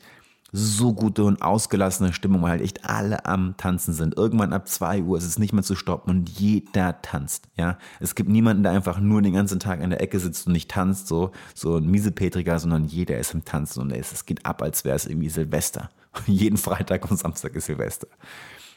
so 0.52 0.92
gute 0.92 1.24
und 1.24 1.42
ausgelassene 1.42 2.12
Stimmung, 2.12 2.42
weil 2.42 2.50
halt 2.50 2.62
echt 2.62 2.88
alle 2.88 3.24
am 3.26 3.56
Tanzen 3.56 3.94
sind. 3.94 4.16
Irgendwann 4.16 4.52
ab 4.52 4.68
2 4.68 5.02
Uhr 5.02 5.18
ist 5.18 5.24
es 5.24 5.38
nicht 5.38 5.52
mehr 5.52 5.62
zu 5.62 5.76
stoppen 5.76 6.10
und 6.10 6.28
jeder 6.28 7.00
tanzt, 7.02 7.48
ja. 7.56 7.78
Es 8.00 8.14
gibt 8.14 8.28
niemanden, 8.28 8.62
der 8.62 8.72
einfach 8.72 8.98
nur 8.98 9.22
den 9.22 9.32
ganzen 9.32 9.60
Tag 9.60 9.80
in 9.80 9.90
der 9.90 10.00
Ecke 10.00 10.18
sitzt 10.18 10.46
und 10.46 10.52
nicht 10.52 10.70
tanzt, 10.70 11.06
so, 11.06 11.30
so 11.54 11.76
ein 11.76 11.86
Miesepetriger, 11.86 12.58
sondern 12.58 12.86
jeder 12.86 13.18
ist 13.18 13.34
im 13.34 13.44
Tanzen 13.44 13.80
und 13.80 13.92
es, 13.92 14.12
es 14.12 14.26
geht 14.26 14.44
ab, 14.46 14.62
als 14.62 14.84
wäre 14.84 14.96
es 14.96 15.06
irgendwie 15.06 15.28
Silvester. 15.28 15.90
Jeden 16.26 16.58
Freitag 16.58 17.10
und 17.10 17.18
Samstag 17.18 17.54
ist 17.54 17.66
Silvester. 17.66 18.08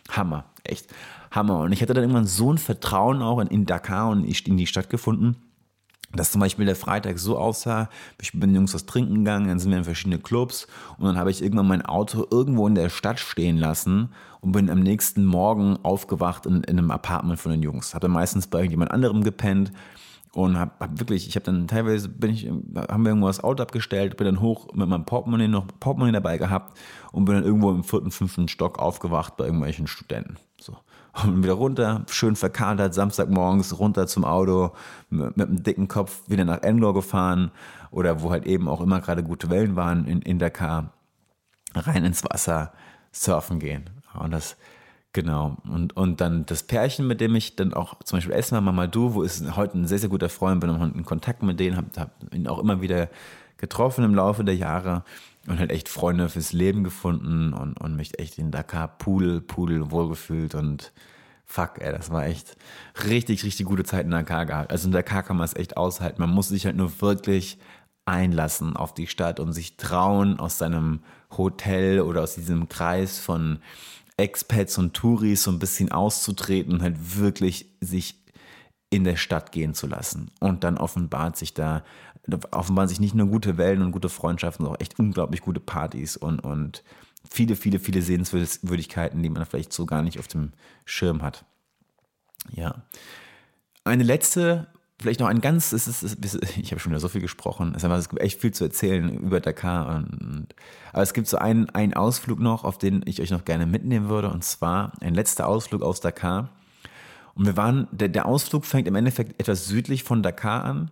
Hammer, 0.10 0.46
echt 0.64 0.94
Hammer. 1.32 1.62
Und 1.62 1.72
ich 1.72 1.82
hatte 1.82 1.94
dann 1.94 2.04
irgendwann 2.04 2.28
so 2.28 2.52
ein 2.52 2.58
Vertrauen 2.58 3.22
auch 3.22 3.40
in, 3.40 3.48
in 3.48 3.66
Dakar 3.66 4.10
und 4.10 4.26
in 4.26 4.58
die 4.58 4.68
Stadt 4.68 4.90
gefunden, 4.90 5.38
dass 6.14 6.32
zum 6.32 6.42
Beispiel 6.42 6.66
der 6.66 6.76
Freitag 6.76 7.20
so 7.20 7.38
aussah, 7.38 7.90
ich 8.22 8.32
bin 8.32 8.42
den 8.42 8.56
Jungs 8.56 8.74
was 8.74 8.86
trinken 8.86 9.16
gegangen, 9.16 9.48
dann 9.48 9.60
sind 9.60 9.72
wir 9.72 9.78
in 9.78 9.84
verschiedene 9.84 10.20
Clubs 10.20 10.68
und 10.98 11.06
dann 11.06 11.18
habe 11.18 11.32
ich 11.32 11.42
irgendwann 11.42 11.68
mein 11.68 11.84
Auto 11.84 12.26
irgendwo 12.30 12.68
in 12.68 12.76
der 12.76 12.90
Stadt 12.90 13.20
stehen 13.20 13.58
lassen 13.58 14.10
und 14.42 14.52
bin 14.52 14.70
am 14.70 14.80
nächsten 14.80 15.26
Morgen 15.26 15.78
aufgewacht 15.84 16.46
in, 16.46 16.64
in 16.64 16.78
einem 16.78 16.92
Apartment 16.92 17.40
von 17.40 17.52
den 17.52 17.64
Jungs. 17.64 17.96
Habe 17.96 18.08
meistens 18.08 18.48
bei 18.48 18.60
irgendjemand 18.60 18.92
anderem 18.92 19.24
gepennt 19.24 19.72
und 20.34 20.58
habe 20.58 20.72
hab 20.80 21.00
wirklich, 21.00 21.28
ich 21.28 21.36
habe 21.36 21.46
dann 21.46 21.68
teilweise 21.68 22.10
bin 22.10 22.32
ich, 22.32 22.48
haben 22.48 23.04
wir 23.04 23.10
irgendwo 23.10 23.28
das 23.28 23.44
Auto 23.44 23.64
abgestellt, 23.64 24.18
bin 24.18 24.26
dann 24.26 24.42
hoch 24.42 24.74
mit 24.74 24.88
meinem 24.88 25.06
Portemonnaie 25.06 25.48
noch 25.48 25.68
Portemonnaie 25.80 26.12
dabei 26.12 26.38
gehabt 26.38 26.78
und 27.12 27.26
bin 27.26 27.36
dann 27.36 27.44
irgendwo 27.44 27.72
im 27.72 27.84
vierten, 27.84 28.12
fünften 28.12 28.48
Stock 28.48 28.80
aufgewacht 28.80 29.38
bei 29.38 29.46
irgendwelchen 29.46 29.88
Studenten. 29.88 30.38
Und 31.22 31.44
wieder 31.44 31.54
runter, 31.54 32.06
schön 32.10 32.36
verkadert, 32.36 32.96
Samstagmorgens 32.96 33.78
runter 33.78 34.08
zum 34.08 34.26
Auto, 34.26 34.72
mit, 35.12 35.38
mit 35.38 35.48
einem 35.48 35.62
dicken 35.62 35.88
Kopf 35.88 36.28
wieder 36.28 36.44
nach 36.44 36.64
Endor 36.64 36.96
gefahren 36.96 37.52
oder 37.92 38.24
wo 38.24 38.32
halt 38.32 38.48
eben 38.48 38.68
auch 38.68 38.82
immer 38.82 39.00
gerade 39.00 39.22
gute 39.22 39.52
Wellen 39.52 39.76
waren 39.76 40.08
in, 40.08 40.24
in 40.24 40.40
Dakar, 40.40 40.92
rein 41.76 42.04
ins 42.04 42.24
Wasser, 42.24 42.74
surfen 43.12 43.60
gehen. 43.60 43.92
Und 44.20 44.32
das, 44.32 44.58
genau. 45.14 45.58
Und, 45.70 45.96
und 45.96 46.20
dann 46.20 46.48
das 46.48 46.64
Pärchen, 46.64 47.06
mit 47.06 47.22
dem 47.22 47.36
ich 47.36 47.56
dann 47.56 47.76
auch 47.76 48.02
zum 48.04 48.18
Beispiel 48.18 48.34
Esma 48.34 48.60
Mamadou, 48.60 49.14
wo 49.14 49.22
ist 49.22 49.56
heute 49.56 49.78
ein 49.78 49.86
sehr, 49.86 50.00
sehr 50.00 50.10
guter 50.10 50.30
Freund, 50.30 50.62
bin 50.62 50.72
auch 50.72 50.82
in 50.82 51.06
Kontakt 51.06 51.44
mit 51.44 51.60
denen, 51.60 51.78
habe 51.78 51.90
hab 51.96 52.34
ihn 52.34 52.48
auch 52.48 52.58
immer 52.58 52.82
wieder 52.82 53.08
getroffen 53.58 54.04
im 54.04 54.16
Laufe 54.16 54.44
der 54.44 54.56
Jahre 54.56 55.04
und 55.48 55.60
halt 55.60 55.72
echt 55.72 55.90
Freunde 55.90 56.30
fürs 56.30 56.54
Leben 56.54 56.84
gefunden 56.84 57.54
und, 57.54 57.74
und 57.80 57.96
mich 57.96 58.20
echt 58.20 58.38
in 58.38 58.52
Dakar 58.52 58.88
Pudel, 58.88 59.42
Pudel 59.42 59.92
wohlgefühlt 59.92 60.56
und 60.56 60.94
fuck, 61.46 61.80
ey, 61.80 61.92
das 61.92 62.10
war 62.10 62.26
echt 62.26 62.56
richtig, 63.08 63.44
richtig 63.44 63.66
gute 63.66 63.84
Zeit 63.84 64.06
in 64.06 64.12
Dakar 64.12 64.46
gehabt. 64.46 64.72
Also 64.72 64.88
in 64.88 64.94
Dakar 64.94 65.24
kann 65.24 65.38
man 65.38 65.46
es 65.46 65.56
echt 65.56 65.78
aushalten. 65.78 66.22
Man 66.22 66.30
muss 66.30 66.48
sich 66.48 66.66
halt 66.66 66.78
nur 66.78 67.02
wirklich 67.02 67.58
einlassen 68.06 68.76
auf 68.76 68.94
die 68.94 69.08
Stadt 69.08 69.40
und 69.40 69.54
sich 69.54 69.78
trauen, 69.78 70.40
aus 70.40 70.58
seinem 70.58 71.02
Hotel 71.38 72.02
oder 72.02 72.22
aus 72.22 72.36
diesem 72.36 72.70
Kreis 72.70 73.20
von 73.20 73.60
Expats 74.18 74.78
und 74.78 74.94
Touris 74.94 75.44
so 75.44 75.52
ein 75.52 75.60
bisschen 75.60 75.92
auszutreten 75.92 76.74
und 76.74 76.82
halt 76.82 77.18
wirklich 77.18 77.68
sich 77.82 78.24
in 78.90 79.04
der 79.04 79.16
Stadt 79.16 79.52
gehen 79.52 79.74
zu 79.74 79.88
lassen. 79.88 80.30
Und 80.40 80.64
dann 80.64 80.78
offenbart 80.78 81.36
sich 81.36 81.54
da 81.54 81.84
offenbaren 82.52 82.88
sich 82.88 83.00
nicht 83.00 83.16
nur 83.16 83.28
gute 83.28 83.58
Wellen 83.58 83.82
und 83.82 83.92
gute 83.92 84.10
Freundschaften, 84.10 84.66
sondern 84.66 84.78
auch 84.78 84.82
echt 84.82 85.00
unglaublich 85.00 85.42
gute 85.42 85.60
Partys 85.60 86.16
und, 86.18 86.40
und 86.40 86.84
viele, 87.30 87.56
viele, 87.56 87.80
viele 87.80 88.02
Sehenswürdigkeiten, 88.02 89.22
die 89.22 89.30
man 89.30 89.46
vielleicht 89.46 89.74
so 89.74 89.86
gar 89.86 90.02
nicht 90.02 90.20
auf 90.20 90.28
dem 90.28 90.52
Schirm 90.86 91.22
hat. 91.22 91.46
Ja. 92.52 92.84
Eine 93.84 94.04
letzte, 94.04 94.68
vielleicht 95.00 95.20
noch 95.20 95.28
ein 95.28 95.42
ganz, 95.42 95.74
es 95.74 95.88
ist, 95.88 96.04
es 96.04 96.14
ist, 96.14 96.58
ich 96.58 96.72
habe 96.72 96.80
schon 96.80 96.92
wieder 96.92 97.00
so 97.00 97.10
viel 97.10 97.22
gesprochen, 97.22 97.76
es 97.76 98.10
gibt 98.10 98.22
echt 98.22 98.40
viel 98.40 98.54
zu 98.54 98.64
erzählen 98.64 99.18
über 99.18 99.40
Dakar. 99.40 99.96
Und, 99.96 100.56
aber 100.92 101.04
es 101.04 101.14
gibt 101.14 101.28
so 101.28 101.38
einen, 101.38 101.70
einen 101.72 101.94
Ausflug 101.94 102.40
noch, 102.40 102.64
auf 102.64 102.78
den 102.78 103.02
ich 103.06 103.22
euch 103.22 103.32
noch 103.32 103.46
gerne 103.46 103.66
mitnehmen 103.66 104.10
würde, 104.10 104.30
und 104.30 104.44
zwar 104.44 104.94
ein 105.02 105.14
letzter 105.14 105.48
Ausflug 105.48 105.82
aus 105.82 106.00
Dakar. 106.00 106.50
Und 107.36 107.46
wir 107.46 107.58
waren, 107.58 107.88
der, 107.92 108.10
der 108.10 108.26
Ausflug 108.26 108.66
fängt 108.66 108.88
im 108.88 108.96
Endeffekt 108.96 109.40
etwas 109.40 109.68
südlich 109.68 110.04
von 110.04 110.22
Dakar 110.22 110.66
an. 110.66 110.92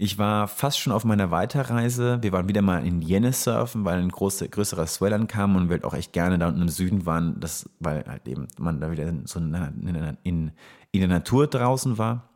Ich 0.00 0.16
war 0.16 0.46
fast 0.46 0.78
schon 0.78 0.92
auf 0.92 1.04
meiner 1.04 1.32
Weiterreise. 1.32 2.22
Wir 2.22 2.30
waren 2.30 2.46
wieder 2.46 2.62
mal 2.62 2.86
in 2.86 3.02
Jenne 3.02 3.32
surfen, 3.32 3.84
weil 3.84 3.98
ein 3.98 4.10
große, 4.10 4.48
größerer 4.48 4.86
Swell 4.86 5.12
ankam 5.12 5.56
und 5.56 5.68
wir 5.68 5.74
halt 5.74 5.84
auch 5.84 5.92
echt 5.92 6.12
gerne 6.12 6.38
da 6.38 6.46
unten 6.46 6.62
im 6.62 6.68
Süden 6.68 7.04
waren, 7.04 7.40
das, 7.40 7.68
weil 7.80 8.04
halt 8.06 8.28
eben 8.28 8.46
man 8.60 8.80
da 8.80 8.92
wieder 8.92 9.12
so 9.24 9.40
in, 9.40 10.16
in, 10.22 10.52
in 10.92 11.00
der 11.00 11.08
Natur 11.08 11.48
draußen 11.48 11.98
war. 11.98 12.28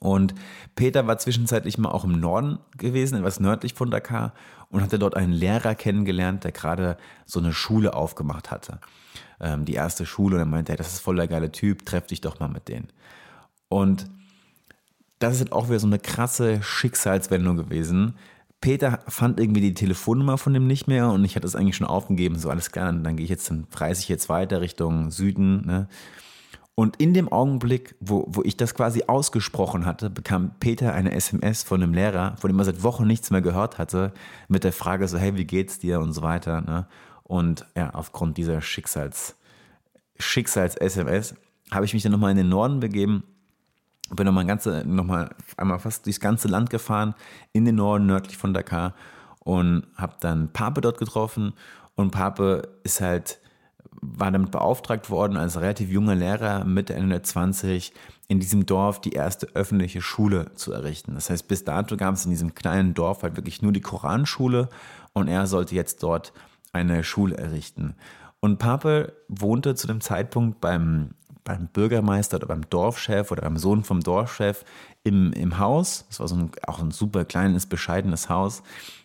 Und 0.00 0.34
Peter 0.74 1.06
war 1.06 1.16
zwischenzeitlich 1.18 1.78
mal 1.78 1.92
auch 1.92 2.02
im 2.02 2.18
Norden 2.18 2.58
gewesen, 2.76 3.18
etwas 3.18 3.38
nördlich 3.38 3.74
von 3.74 3.92
Dakar 3.92 4.34
und 4.68 4.82
hatte 4.82 4.98
dort 4.98 5.16
einen 5.16 5.32
Lehrer 5.32 5.76
kennengelernt, 5.76 6.42
der 6.42 6.50
gerade 6.50 6.96
so 7.24 7.38
eine 7.38 7.52
Schule 7.52 7.94
aufgemacht 7.94 8.50
hatte. 8.50 8.80
Ähm, 9.38 9.64
die 9.64 9.74
erste 9.74 10.06
Schule 10.06 10.34
und 10.34 10.42
er 10.42 10.46
meinte, 10.46 10.72
hey, 10.72 10.76
das 10.76 10.92
ist 10.92 11.02
voll 11.02 11.14
der 11.14 11.28
geile 11.28 11.52
Typ, 11.52 11.86
treff 11.86 12.08
dich 12.08 12.20
doch 12.20 12.40
mal 12.40 12.48
mit 12.48 12.66
denen. 12.66 12.88
Und 13.68 14.06
das 15.18 15.34
ist 15.34 15.40
halt 15.40 15.52
auch 15.52 15.68
wieder 15.68 15.78
so 15.78 15.86
eine 15.86 15.98
krasse 15.98 16.62
Schicksalswendung 16.62 17.56
gewesen. 17.56 18.14
Peter 18.60 19.00
fand 19.08 19.38
irgendwie 19.40 19.60
die 19.60 19.74
Telefonnummer 19.74 20.38
von 20.38 20.54
dem 20.54 20.66
nicht 20.66 20.88
mehr 20.88 21.10
und 21.10 21.24
ich 21.24 21.36
hatte 21.36 21.46
es 21.46 21.54
eigentlich 21.54 21.76
schon 21.76 21.86
aufgegeben, 21.86 22.38
so 22.38 22.48
alles 22.48 22.72
klar, 22.72 22.90
dann 22.92 23.16
gehe 23.16 23.24
ich 23.24 23.30
jetzt, 23.30 23.50
dann 23.50 23.66
reise 23.76 24.00
ich 24.00 24.08
jetzt 24.08 24.28
weiter 24.28 24.60
Richtung 24.60 25.10
Süden. 25.10 25.66
Ne? 25.66 25.88
Und 26.74 26.96
in 26.96 27.12
dem 27.12 27.28
Augenblick, 27.28 27.94
wo, 28.00 28.24
wo 28.26 28.42
ich 28.42 28.56
das 28.56 28.74
quasi 28.74 29.04
ausgesprochen 29.06 29.84
hatte, 29.84 30.08
bekam 30.08 30.52
Peter 30.60 30.94
eine 30.94 31.12
SMS 31.12 31.62
von 31.62 31.82
einem 31.82 31.92
Lehrer, 31.92 32.36
von 32.38 32.48
dem 32.48 32.58
er 32.58 32.64
seit 32.64 32.82
Wochen 32.82 33.06
nichts 33.06 33.30
mehr 33.30 33.42
gehört 33.42 33.78
hatte, 33.78 34.12
mit 34.48 34.64
der 34.64 34.72
Frage 34.72 35.06
so, 35.08 35.18
hey, 35.18 35.36
wie 35.36 35.44
geht's 35.44 35.78
dir 35.78 36.00
und 36.00 36.14
so 36.14 36.22
weiter. 36.22 36.62
Ne? 36.62 36.86
Und 37.22 37.66
ja, 37.76 37.90
aufgrund 37.90 38.38
dieser 38.38 38.62
Schicksals, 38.62 39.36
Schicksals-SMS 40.18 41.34
habe 41.70 41.84
ich 41.84 41.92
mich 41.92 42.02
dann 42.02 42.12
nochmal 42.12 42.30
in 42.30 42.38
den 42.38 42.48
Norden 42.48 42.80
begeben 42.80 43.24
bin 44.10 44.26
nochmal 44.26 44.46
ganze, 44.46 44.84
noch 44.86 45.04
mal 45.04 45.30
einmal 45.56 45.78
fast 45.78 46.06
durchs 46.06 46.20
ganze 46.20 46.48
Land 46.48 46.70
gefahren, 46.70 47.14
in 47.52 47.64
den 47.64 47.76
Norden, 47.76 48.06
nördlich 48.06 48.36
von 48.36 48.54
Dakar 48.54 48.94
und 49.40 49.86
habe 49.96 50.16
dann 50.20 50.52
Pape 50.52 50.80
dort 50.80 50.98
getroffen 50.98 51.54
und 51.94 52.10
Pape 52.10 52.62
ist 52.82 53.00
halt, 53.00 53.38
war 54.00 54.30
damit 54.30 54.50
beauftragt 54.50 55.10
worden, 55.10 55.36
als 55.36 55.60
relativ 55.60 55.90
junger 55.90 56.14
Lehrer 56.14 56.64
Mitte 56.64 56.94
Ende 56.94 57.22
20 57.22 57.92
in 58.26 58.40
diesem 58.40 58.66
Dorf 58.66 59.00
die 59.00 59.12
erste 59.12 59.48
öffentliche 59.54 60.00
Schule 60.00 60.54
zu 60.54 60.72
errichten. 60.72 61.14
Das 61.14 61.30
heißt, 61.30 61.46
bis 61.46 61.64
dato 61.64 61.96
gab 61.96 62.14
es 62.14 62.24
in 62.24 62.30
diesem 62.30 62.54
kleinen 62.54 62.94
Dorf 62.94 63.22
halt 63.22 63.36
wirklich 63.36 63.62
nur 63.62 63.72
die 63.72 63.80
Koranschule 63.80 64.68
und 65.12 65.28
er 65.28 65.46
sollte 65.46 65.74
jetzt 65.74 66.02
dort 66.02 66.32
eine 66.72 67.04
Schule 67.04 67.36
errichten. 67.36 67.94
Und 68.40 68.58
Pape 68.58 69.12
wohnte 69.28 69.74
zu 69.74 69.86
dem 69.86 70.00
Zeitpunkt 70.00 70.60
beim, 70.60 71.10
beim 71.44 71.68
Bürgermeister 71.68 72.38
oder 72.38 72.46
beim 72.46 72.68
Dorfchef 72.68 73.30
oder 73.30 73.42
beim 73.42 73.58
Sohn 73.58 73.84
vom 73.84 74.00
Dorfchef 74.00 74.64
im, 75.02 75.32
im 75.34 75.58
Haus. 75.58 76.06
Das 76.08 76.20
war 76.20 76.28
so 76.28 76.36
ein, 76.36 76.50
auch 76.66 76.80
ein 76.80 76.90
super 76.90 77.24
kleines, 77.24 77.66
bescheidenes 77.66 78.28
Haus. 78.28 78.62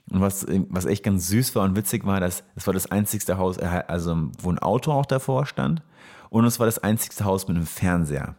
Und 0.09 0.21
was, 0.21 0.47
was 0.69 0.85
echt 0.85 1.03
ganz 1.03 1.27
süß 1.27 1.55
war 1.55 1.65
und 1.65 1.75
witzig 1.75 2.05
war, 2.05 2.19
dass 2.19 2.43
es 2.55 2.65
war 2.65 2.73
das 2.73 2.89
einzigste 2.91 3.37
Haus, 3.37 3.59
also 3.59 4.29
wo 4.41 4.51
ein 4.51 4.59
Auto 4.59 4.91
auch 4.91 5.05
davor 5.05 5.45
stand. 5.45 5.83
Und 6.29 6.45
es 6.45 6.59
war 6.59 6.65
das 6.65 6.79
einzigste 6.79 7.25
Haus 7.25 7.47
mit 7.47 7.57
einem 7.57 7.65
Fernseher. 7.65 8.35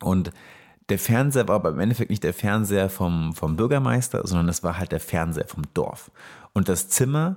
Und 0.00 0.32
der 0.88 0.98
Fernseher 0.98 1.48
war 1.48 1.56
aber 1.56 1.70
im 1.70 1.80
Endeffekt 1.80 2.10
nicht 2.10 2.24
der 2.24 2.34
Fernseher 2.34 2.90
vom, 2.90 3.34
vom 3.34 3.56
Bürgermeister, 3.56 4.26
sondern 4.26 4.46
das 4.46 4.62
war 4.62 4.78
halt 4.78 4.92
der 4.92 5.00
Fernseher 5.00 5.46
vom 5.46 5.62
Dorf. 5.74 6.10
Und 6.52 6.68
das 6.68 6.88
Zimmer, 6.88 7.36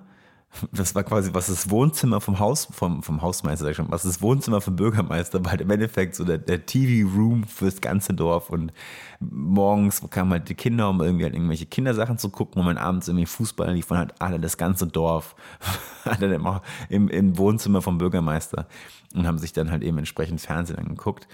das 0.71 0.95
war 0.95 1.03
quasi, 1.03 1.33
was 1.33 1.47
das 1.47 1.69
Wohnzimmer 1.69 2.21
vom 2.21 2.39
Haus, 2.39 2.67
vom, 2.71 3.03
vom 3.03 3.21
Hausmeister, 3.21 3.65
sag 3.65 3.71
ich 3.71 3.77
schon, 3.77 3.91
was 3.91 4.03
das 4.03 4.21
Wohnzimmer 4.21 4.61
vom 4.61 4.75
Bürgermeister 4.75 5.43
war 5.43 5.51
halt 5.51 5.61
im 5.61 5.69
Endeffekt 5.69 6.15
so 6.15 6.23
der, 6.23 6.37
der 6.37 6.65
TV-Room 6.65 7.43
fürs 7.45 7.81
ganze 7.81 8.13
Dorf. 8.13 8.49
Und 8.49 8.71
morgens 9.19 10.01
kamen 10.09 10.31
halt 10.31 10.49
die 10.49 10.55
Kinder, 10.55 10.89
um 10.89 11.01
irgendwie 11.01 11.23
halt 11.25 11.33
irgendwelche 11.33 11.65
Kindersachen 11.65 12.17
zu 12.17 12.29
gucken, 12.29 12.61
und 12.61 12.67
dann 12.67 12.77
abends 12.77 13.07
irgendwie 13.07 13.25
Fußball 13.25 13.73
lief 13.73 13.85
von 13.87 13.97
halt 13.97 14.13
alle, 14.19 14.39
das 14.39 14.57
ganze 14.57 14.87
Dorf, 14.87 15.35
alle 16.05 16.33
immer 16.33 16.61
im, 16.89 17.07
im 17.09 17.37
Wohnzimmer 17.37 17.81
vom 17.81 17.97
Bürgermeister 17.97 18.67
und 19.15 19.27
haben 19.27 19.37
sich 19.37 19.53
dann 19.53 19.71
halt 19.71 19.83
eben 19.83 19.97
entsprechend 19.97 20.41
Fernsehen 20.41 20.77
angeguckt. 20.77 21.27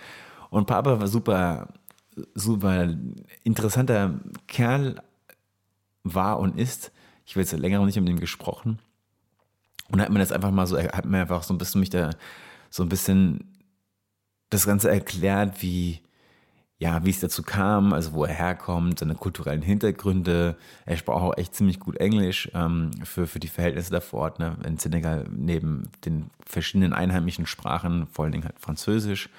Und 0.50 0.68
Papa 0.68 1.00
war 1.00 1.08
super, 1.08 1.70
super 2.36 2.94
interessanter 3.44 4.20
Kerl, 4.48 5.02
war 6.04 6.40
und 6.40 6.60
ist. 6.60 6.92
Ich 7.26 7.36
will 7.36 7.44
jetzt 7.44 7.54
länger 7.54 7.84
nicht 7.86 8.00
mit 8.00 8.10
ihm 8.10 8.20
gesprochen. 8.20 8.80
Und 9.90 10.02
hat 10.02 10.10
mir 10.10 10.20
das 10.20 10.32
einfach 10.32 10.52
mal 10.52 10.66
so, 10.68 10.78
hat 10.78 11.06
mir 11.06 11.22
einfach 11.22 11.44
so 11.44 11.54
ein 11.54 11.58
bisschen 11.58 11.80
mich 11.80 11.90
da, 11.90 12.12
so 12.70 12.84
ein 12.84 12.90
bisschen 12.90 13.54
das 14.50 14.66
Ganze 14.66 14.90
erklärt, 14.90 15.62
wie, 15.62 16.00
ja, 16.78 17.04
wie 17.06 17.10
es 17.10 17.20
dazu 17.20 17.44
kam, 17.44 17.94
also 17.94 18.14
wo 18.14 18.26
er 18.26 18.34
herkommt, 18.34 19.00
seine 19.00 19.16
kulturellen 19.16 19.62
Hintergründe. 19.62 20.58
Er 20.86 20.98
sprach 20.98 21.22
auch 21.22 21.38
echt 21.38 21.56
ziemlich 21.56 21.80
gut 21.80 21.98
Englisch 21.98 22.50
ähm, 22.54 22.92
für, 23.04 23.28
für 23.28 23.40
die 23.40 23.48
Verhältnisse 23.48 23.92
da 23.92 24.00
vor 24.00 24.22
Ort. 24.22 24.40
Ne? 24.40 24.58
In 24.66 24.78
Senegal 24.78 25.26
neben 25.30 25.90
den 26.06 26.30
verschiedenen 26.46 26.94
einheimischen 26.94 27.46
Sprachen, 27.46 28.08
vor 28.08 28.26
allen 28.26 28.32
Dingen 28.32 28.46
halt 28.46 28.60
Französisch. 28.60 29.30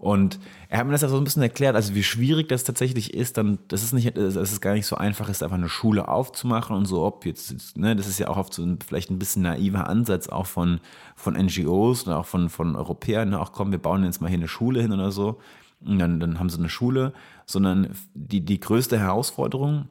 Und 0.00 0.40
er 0.70 0.78
hat 0.78 0.86
mir 0.86 0.92
das 0.92 1.02
ja 1.02 1.08
so 1.08 1.18
ein 1.18 1.24
bisschen 1.24 1.42
erklärt, 1.42 1.76
also 1.76 1.94
wie 1.94 2.02
schwierig 2.02 2.48
das 2.48 2.64
tatsächlich 2.64 3.12
ist, 3.12 3.36
dann, 3.36 3.58
das 3.68 3.82
ist 3.82 3.92
nicht, 3.92 4.16
es 4.16 4.60
gar 4.62 4.72
nicht 4.72 4.86
so 4.86 4.96
einfach 4.96 5.28
ist, 5.28 5.42
einfach 5.42 5.58
eine 5.58 5.68
Schule 5.68 6.08
aufzumachen 6.08 6.74
und 6.74 6.86
so, 6.86 7.04
ob 7.04 7.26
jetzt, 7.26 7.76
ne, 7.76 7.94
das 7.94 8.06
ist 8.06 8.18
ja 8.18 8.28
auch 8.28 8.38
oft 8.38 8.54
so 8.54 8.62
ein, 8.62 8.78
vielleicht 8.80 9.10
ein 9.10 9.18
bisschen 9.18 9.42
naiver 9.42 9.88
Ansatz 9.88 10.28
auch 10.28 10.46
von, 10.46 10.80
von 11.16 11.34
NGOs 11.34 12.06
oder 12.06 12.18
auch 12.18 12.26
von, 12.26 12.48
von 12.48 12.76
Europäern, 12.76 13.28
ne, 13.28 13.40
auch 13.40 13.52
komm, 13.52 13.72
wir 13.72 13.78
bauen 13.78 14.04
jetzt 14.04 14.22
mal 14.22 14.28
hier 14.28 14.38
eine 14.38 14.48
Schule 14.48 14.80
hin 14.80 14.92
oder 14.92 15.10
so. 15.10 15.38
Und 15.84 15.98
dann, 15.98 16.18
dann 16.18 16.38
haben 16.38 16.48
sie 16.48 16.58
eine 16.58 16.68
Schule, 16.68 17.12
sondern 17.44 17.90
die, 18.14 18.44
die 18.44 18.60
größte 18.60 18.98
Herausforderung 18.98 19.88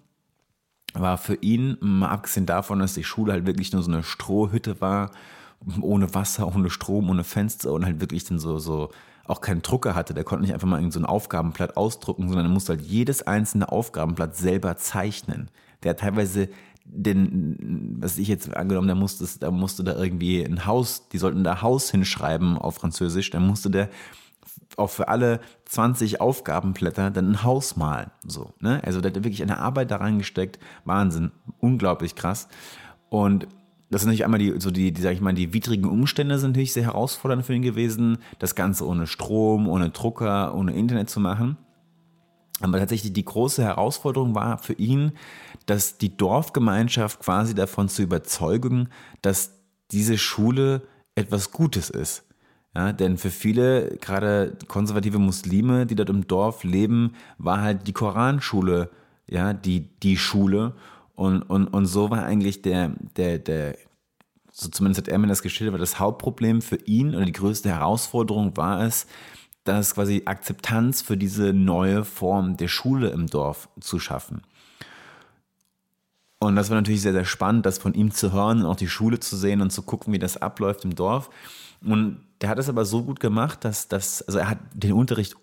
war 0.94 1.18
für 1.18 1.36
ihn, 1.36 1.78
mal 1.82 2.10
abgesehen 2.10 2.48
davon, 2.48 2.80
dass 2.80 2.96
die 2.96 3.04
Schule 3.04 3.34
halt 3.34 3.46
wirklich 3.46 3.74
nur 3.74 3.84
so 3.84 3.92
eine 3.92 4.04
Strohhütte 4.04 4.82
war, 4.82 5.12
ohne 5.82 6.14
Wasser, 6.14 6.54
ohne 6.54 6.70
Strom, 6.70 7.10
ohne 7.10 7.24
Fenster 7.24 7.74
und 7.74 7.86
halt 7.86 8.00
wirklich 8.00 8.24
dann 8.24 8.40
so, 8.40 8.60
so 8.60 8.90
auch 9.26 9.42
keinen 9.42 9.62
Drucker 9.62 9.94
hatte, 9.94 10.14
der 10.14 10.24
konnte 10.24 10.44
nicht 10.44 10.54
einfach 10.54 10.68
mal 10.68 10.92
so 10.92 11.00
ein 11.00 11.06
Aufgabenblatt 11.06 11.78
ausdrucken, 11.78 12.28
sondern 12.28 12.48
er 12.48 12.52
musste 12.52 12.74
halt 12.74 12.82
jedes 12.82 13.22
einzelne 13.22 13.72
Aufgabenblatt 13.72 14.36
selber 14.36 14.78
zeichnen. 14.78 15.52
Der 15.84 15.92
hat 15.92 16.00
teilweise 16.00 16.50
den, 16.84 17.98
was 18.00 18.18
ich 18.18 18.28
jetzt 18.28 18.56
angenommen, 18.56 18.88
der 18.88 18.96
musste, 18.96 19.28
da 19.40 19.52
musste 19.52 19.84
da 19.84 19.96
irgendwie 19.96 20.44
ein 20.44 20.66
Haus, 20.66 21.10
die 21.10 21.20
sollten 21.20 21.44
da 21.44 21.62
Haus 21.62 21.92
hinschreiben 21.92 22.58
auf 22.58 22.76
Französisch, 22.76 23.30
dann 23.30 23.46
musste 23.46 23.70
der 23.70 23.90
auch 24.78 24.90
für 24.90 25.08
alle 25.08 25.40
20 25.66 26.22
Aufgabenblätter 26.22 27.12
dann 27.12 27.32
ein 27.32 27.44
Haus 27.44 27.76
malen. 27.76 28.12
So, 28.26 28.54
ne? 28.60 28.82
Also 28.84 29.02
der 29.02 29.12
hat 29.12 29.24
wirklich 29.24 29.44
eine 29.44 29.60
Arbeit 29.60 29.92
da 29.92 29.98
reingesteckt. 29.98 30.58
Wahnsinn, 30.86 31.32
unglaublich 31.60 32.16
krass. 32.16 32.48
Und 33.10 33.48
das 33.90 34.02
sind 34.02 34.10
natürlich 34.10 34.26
einmal 34.26 34.40
die, 34.40 34.60
so 34.60 34.72
die, 34.72 34.92
die, 34.92 35.02
sag 35.02 35.14
ich 35.14 35.22
mal, 35.22 35.34
die 35.34 35.54
widrigen 35.54 35.90
Umstände 35.90 36.38
sind 36.38 36.52
natürlich 36.52 36.74
sehr 36.74 36.84
herausfordernd 36.84 37.46
für 37.46 37.56
ihn 37.56 37.62
gewesen, 37.62 38.20
das 38.38 38.56
Ganze 38.56 38.86
ohne 38.86 39.08
Strom, 39.08 39.68
ohne 39.68 39.90
Drucker, 39.90 40.54
ohne 40.54 40.74
Internet 40.74 41.10
zu 41.10 41.20
machen. 41.20 41.58
Aber 42.62 42.78
tatsächlich 42.78 43.14
die 43.14 43.26
große 43.26 43.64
Herausforderung 43.64 44.36
war 44.36 44.58
für 44.58 44.74
ihn, 44.74 45.14
dass 45.66 45.98
die 45.98 46.16
Dorfgemeinschaft 46.16 47.20
quasi 47.22 47.56
davon 47.56 47.90
zu 47.90 48.02
überzeugen, 48.02 48.90
dass 49.22 49.56
diese 49.92 50.18
Schule 50.18 50.84
etwas 51.16 51.52
Gutes 51.52 51.90
ist. 51.90 52.26
Ja, 52.76 52.94
denn 52.94 53.18
für 53.18 53.32
viele, 53.32 53.98
gerade 53.98 54.56
konservative 54.68 55.18
Muslime, 55.18 55.86
die 55.88 55.96
dort 55.96 56.10
im 56.10 56.28
Dorf 56.28 56.64
leben, 56.64 57.16
war 57.38 57.62
halt 57.62 57.88
die 57.88 57.94
Koranschule, 57.94 58.92
ja, 59.28 59.54
die, 59.54 59.90
die 60.04 60.18
Schule. 60.18 60.76
Und, 61.20 61.42
und, 61.42 61.68
und 61.68 61.86
so 61.86 62.10
war 62.10 62.24
eigentlich 62.24 62.62
der, 62.62 62.94
der, 63.18 63.40
der, 63.40 63.78
so 64.54 64.70
zumindest 64.70 65.02
hat 65.06 65.12
er 65.12 65.18
mir 65.18 65.28
das 65.28 65.42
geschildert, 65.42 65.74
war 65.74 65.80
das 65.80 66.00
Hauptproblem 66.00 66.62
für 66.62 66.78
ihn 66.78 67.14
oder 67.14 67.26
die 67.26 67.34
größte 67.34 67.68
Herausforderung 67.68 68.56
war 68.56 68.86
es, 68.86 69.06
dass 69.66 69.96
quasi 69.96 70.22
Akzeptanz 70.24 71.02
für 71.02 71.18
diese 71.18 71.52
neue 71.52 72.06
Form 72.06 72.56
der 72.56 72.70
Schule 72.70 73.10
im 73.10 73.28
Dorf 73.28 73.68
zu 73.82 74.00
schaffen. 74.00 74.44
Und 76.40 76.56
das 76.56 76.70
war 76.70 76.78
natürlich 76.78 77.02
sehr, 77.02 77.12
sehr 77.12 77.26
spannend, 77.26 77.66
das 77.66 77.80
von 77.80 77.94
ihm 77.96 78.12
zu 78.12 78.32
hören 78.32 78.62
und 78.62 78.68
auch 78.68 78.78
die 78.78 78.88
Schule 78.88 79.20
zu 79.20 79.36
sehen 79.36 79.60
und 79.60 79.72
zu 79.72 79.82
gucken, 79.82 80.14
wie 80.14 80.20
das 80.20 80.38
abläuft 80.38 80.86
im 80.86 80.96
Dorf. 80.96 81.30
Und 81.82 82.22
der 82.40 82.48
hat 82.48 82.60
es 82.60 82.70
aber 82.70 82.86
so 82.86 83.04
gut 83.04 83.20
gemacht, 83.20 83.66
dass 83.66 83.90
das, 83.90 84.22
also 84.22 84.40
er 84.40 84.50
hat 84.52 84.60
den 84.74 84.94
Unterricht 84.94 85.36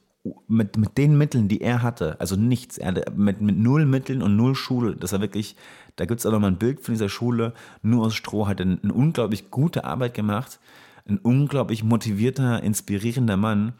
mit, 0.49 0.77
mit 0.77 0.99
den 0.99 1.16
Mitteln, 1.18 1.49
die 1.49 1.61
er 1.61 1.83
hatte, 1.83 2.20
also 2.20 2.37
nichts, 2.37 2.79
er 2.79 2.89
hatte 2.89 3.12
mit, 3.14 3.41
mit 3.41 3.57
null 3.57 3.87
Mitteln 3.87 4.22
und 4.22 4.37
null 4.37 4.55
Schule, 4.55 4.97
das 4.97 5.12
war 5.12 5.20
wirklich, 5.20 5.57
da 5.97 6.05
gibt 6.05 6.20
es 6.20 6.27
aber 6.27 6.39
mal 6.39 6.49
ein 6.49 6.59
Bild 6.59 6.81
von 6.81 6.95
dieser 6.95 7.09
Schule, 7.09 7.53
nur 7.83 8.07
aus 8.07 8.14
Stroh, 8.14 8.47
hat 8.47 8.61
eine, 8.61 8.79
eine 8.83 8.93
unglaublich 8.93 9.51
gute 9.51 9.85
Arbeit 9.85 10.14
gemacht, 10.14 10.61
ein 11.09 11.18
unglaublich 11.18 11.85
motivierter, 11.85 12.62
inspirierender 12.62 13.37
Mann. 13.37 13.74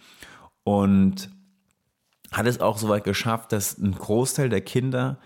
Und 0.63 1.31
hat 2.33 2.47
es 2.47 2.61
auch 2.61 2.79
so 2.79 2.89
weit 2.89 3.05
geschafft, 3.05 3.53
dass 3.53 3.79
ein 3.79 3.93
Großteil 3.93 4.49
der 4.49 4.61
Kinder 4.61 5.19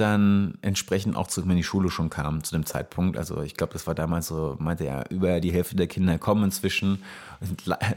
dann 0.00 0.54
entsprechend 0.62 1.16
auch 1.16 1.26
zu, 1.26 1.46
wenn 1.48 1.56
die 1.56 1.62
Schule 1.62 1.90
schon 1.90 2.10
kam 2.10 2.42
zu 2.42 2.54
dem 2.54 2.66
Zeitpunkt. 2.66 3.16
Also 3.16 3.42
ich 3.42 3.54
glaube, 3.54 3.72
das 3.72 3.86
war 3.86 3.94
damals 3.94 4.28
so, 4.28 4.56
meinte 4.58 4.84
er, 4.84 5.10
über 5.10 5.40
die 5.40 5.52
Hälfte 5.52 5.76
der 5.76 5.86
Kinder 5.86 6.18
kommen 6.18 6.44
inzwischen. 6.44 7.02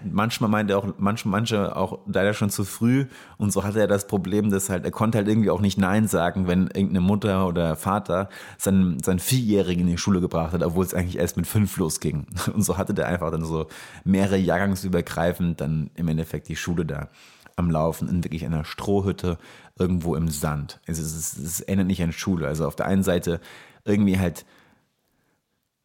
Manchmal 0.04 0.50
meinte 0.50 0.74
er 0.74 0.80
auch, 0.80 0.88
manche, 0.98 1.28
manche 1.28 1.76
auch 1.76 2.00
leider 2.06 2.34
schon 2.34 2.50
zu 2.50 2.66
früh. 2.66 3.06
Und 3.38 3.52
so 3.52 3.64
hatte 3.64 3.80
er 3.80 3.88
das 3.88 4.08
Problem, 4.08 4.50
dass 4.50 4.70
halt, 4.70 4.86
er 4.86 4.92
konnte 4.92 5.18
halt 5.18 5.28
irgendwie 5.28 5.50
auch 5.50 5.62
nicht 5.62 5.78
Nein 5.78 6.08
sagen, 6.08 6.48
wenn 6.48 6.68
irgendeine 6.68 7.02
Mutter 7.02 7.48
oder 7.48 7.76
Vater 7.76 8.30
seinen, 8.58 9.02
seinen 9.02 9.20
Vierjährigen 9.20 9.86
in 9.86 9.92
die 9.92 9.98
Schule 9.98 10.22
gebracht 10.22 10.54
hat, 10.54 10.64
obwohl 10.64 10.86
es 10.86 10.94
eigentlich 10.94 11.18
erst 11.18 11.38
mit 11.38 11.48
fünf 11.48 11.78
losging. 11.78 12.28
Und 12.54 12.64
so 12.64 12.78
hatte 12.78 12.94
der 12.94 13.08
einfach 13.08 13.32
dann 13.32 13.46
so 13.46 13.68
mehrere 14.04 14.38
Jahrgangsübergreifend 14.38 15.62
dann 15.62 15.90
im 15.96 16.08
Endeffekt 16.08 16.50
die 16.50 16.56
Schule 16.56 16.86
da 16.86 17.10
am 17.56 17.70
Laufen 17.70 18.10
in 18.10 18.24
wirklich 18.24 18.46
einer 18.46 18.66
Strohhütte 18.66 19.38
irgendwo 19.78 20.16
im 20.16 20.28
Sand. 20.28 20.80
Es, 20.86 21.00
ist, 21.00 21.38
es 21.38 21.62
erinnert 21.62 21.88
nicht 21.88 22.04
an 22.04 22.12
Schule. 22.12 22.48
Also 22.48 22.68
auf 22.68 22.76
der 22.76 22.86
einen 22.86 23.04
Seite 23.04 23.40
irgendwie 23.86 24.20
halt 24.20 24.46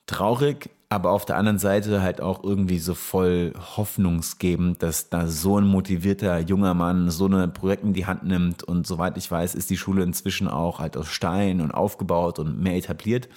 traurig, 0.07 0.71
aber 0.91 1.11
auf 1.11 1.27
der 1.27 1.37
anderen 1.37 1.59
Seite 1.59 2.03
halt 2.03 2.21
auch 2.21 2.43
irgendwie 2.43 2.79
so 2.79 2.95
voll 2.95 3.53
hoffnungsgebend, 3.77 4.83
dass 4.83 5.11
da 5.11 5.27
so 5.27 5.59
ein 5.59 5.67
motivierter 5.67 6.39
junger 6.41 6.75
Mann 6.75 7.11
so 7.11 7.27
eine 7.27 7.49
Projekt 7.49 7.85
in 7.85 7.93
die 7.93 8.07
Hand 8.07 8.25
nimmt 8.25 8.63
und 8.63 8.87
soweit 8.87 9.17
ich 9.19 9.31
weiß, 9.31 9.55
ist 9.55 9.69
die 9.69 9.77
Schule 9.77 10.03
inzwischen 10.03 10.49
auch 10.49 10.79
halt 10.79 10.97
aus 10.97 11.09
Stein 11.09 11.61
und 11.61 11.73
aufgebaut 11.73 12.39
und 12.39 12.61
mehr 12.61 12.77
etabliert. 12.77 13.29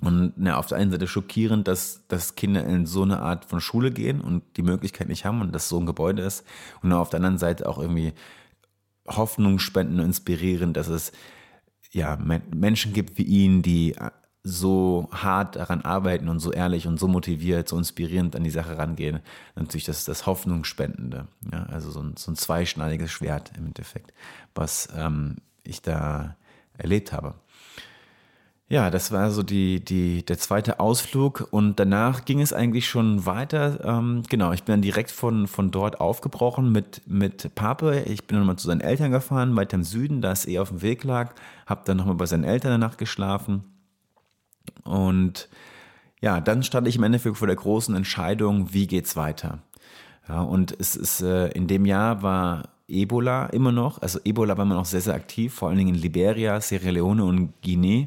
Und 0.00 0.34
na, 0.36 0.58
auf 0.58 0.66
der 0.66 0.78
einen 0.78 0.90
Seite 0.90 1.06
schockierend, 1.06 1.66
dass, 1.66 2.06
dass 2.08 2.34
Kinder 2.34 2.64
in 2.64 2.84
so 2.84 3.02
eine 3.02 3.20
Art 3.20 3.44
von 3.44 3.60
Schule 3.60 3.90
gehen 3.90 4.20
und 4.20 4.42
die 4.56 4.62
Möglichkeit 4.62 5.08
nicht 5.08 5.24
haben 5.24 5.40
und 5.40 5.54
dass 5.54 5.68
so 5.68 5.78
ein 5.78 5.86
Gebäude 5.86 6.22
ist. 6.22 6.44
Und 6.82 6.92
auf 6.92 7.10
der 7.10 7.18
anderen 7.18 7.38
Seite 7.38 7.68
auch 7.68 7.78
irgendwie 7.78 8.12
Hoffnung 9.06 9.58
spenden 9.58 10.00
und 10.00 10.06
inspirieren, 10.06 10.72
dass 10.72 10.88
es 10.88 11.12
ja 11.92 12.16
Menschen 12.16 12.92
gibt 12.92 13.18
wie 13.18 13.22
ihn, 13.22 13.62
die 13.62 13.94
so 14.46 15.08
hart 15.10 15.56
daran 15.56 15.80
arbeiten 15.80 16.28
und 16.28 16.38
so 16.38 16.52
ehrlich 16.52 16.86
und 16.86 17.00
so 17.00 17.08
motiviert, 17.08 17.66
so 17.66 17.78
inspirierend 17.78 18.36
an 18.36 18.44
die 18.44 18.50
Sache 18.50 18.76
rangehen. 18.76 19.20
Natürlich 19.56 19.86
das, 19.86 20.04
das 20.04 20.26
Hoffnungsspendende. 20.26 21.26
Ja, 21.50 21.64
also 21.64 21.90
so 21.90 22.00
ein, 22.00 22.16
so 22.18 22.30
ein 22.30 22.36
zweischneidiges 22.36 23.10
Schwert 23.10 23.52
im 23.56 23.66
Endeffekt, 23.66 24.12
was 24.54 24.88
ähm, 24.94 25.36
ich 25.62 25.80
da 25.80 26.36
erlebt 26.76 27.12
habe. 27.12 27.34
Ja, 28.68 28.88
das 28.90 29.12
war 29.12 29.30
so 29.30 29.42
die, 29.42 29.84
die, 29.84 30.24
der 30.24 30.38
zweite 30.38 30.80
Ausflug 30.80 31.48
und 31.50 31.78
danach 31.78 32.24
ging 32.24 32.40
es 32.40 32.54
eigentlich 32.54 32.88
schon 32.88 33.26
weiter. 33.26 33.84
Ähm, 33.84 34.22
genau, 34.30 34.52
ich 34.52 34.62
bin 34.64 34.72
dann 34.72 34.82
direkt 34.82 35.10
von, 35.10 35.46
von 35.46 35.70
dort 35.70 36.00
aufgebrochen 36.00 36.72
mit, 36.72 37.02
mit 37.06 37.54
Pape. 37.54 38.04
Ich 38.06 38.26
bin 38.26 38.38
dann 38.38 38.46
mal 38.46 38.56
zu 38.56 38.66
seinen 38.66 38.80
Eltern 38.80 39.10
gefahren, 39.10 39.54
weiter 39.54 39.76
im 39.76 39.84
Süden, 39.84 40.22
da 40.22 40.32
es 40.32 40.48
eh 40.48 40.58
auf 40.58 40.70
dem 40.70 40.80
Weg 40.80 41.04
lag. 41.04 41.34
Hab 41.66 41.84
dann 41.84 41.98
nochmal 41.98 42.14
bei 42.14 42.24
seinen 42.24 42.44
Eltern 42.44 42.70
danach 42.70 42.96
geschlafen. 42.96 43.64
Und 44.82 45.48
ja, 46.22 46.40
dann 46.40 46.62
stand 46.62 46.88
ich 46.88 46.96
im 46.96 47.02
Endeffekt 47.02 47.36
vor 47.36 47.46
der 47.46 47.56
großen 47.56 47.94
Entscheidung, 47.94 48.72
wie 48.72 48.86
geht's 48.86 49.14
weiter? 49.14 49.58
Ja, 50.26 50.40
und 50.40 50.74
es 50.80 50.96
ist 50.96 51.20
äh, 51.20 51.48
in 51.48 51.66
dem 51.66 51.84
Jahr 51.84 52.22
war 52.22 52.70
Ebola 52.88 53.46
immer 53.46 53.72
noch, 53.72 54.00
also 54.00 54.18
Ebola 54.24 54.56
war 54.56 54.64
immer 54.64 54.76
noch 54.76 54.86
sehr, 54.86 55.02
sehr 55.02 55.14
aktiv, 55.14 55.52
vor 55.52 55.68
allen 55.68 55.76
Dingen 55.76 55.94
in 55.94 56.00
Liberia, 56.00 56.58
Sierra 56.62 56.88
Leone 56.88 57.22
und 57.24 57.52
Guinea. 57.62 58.06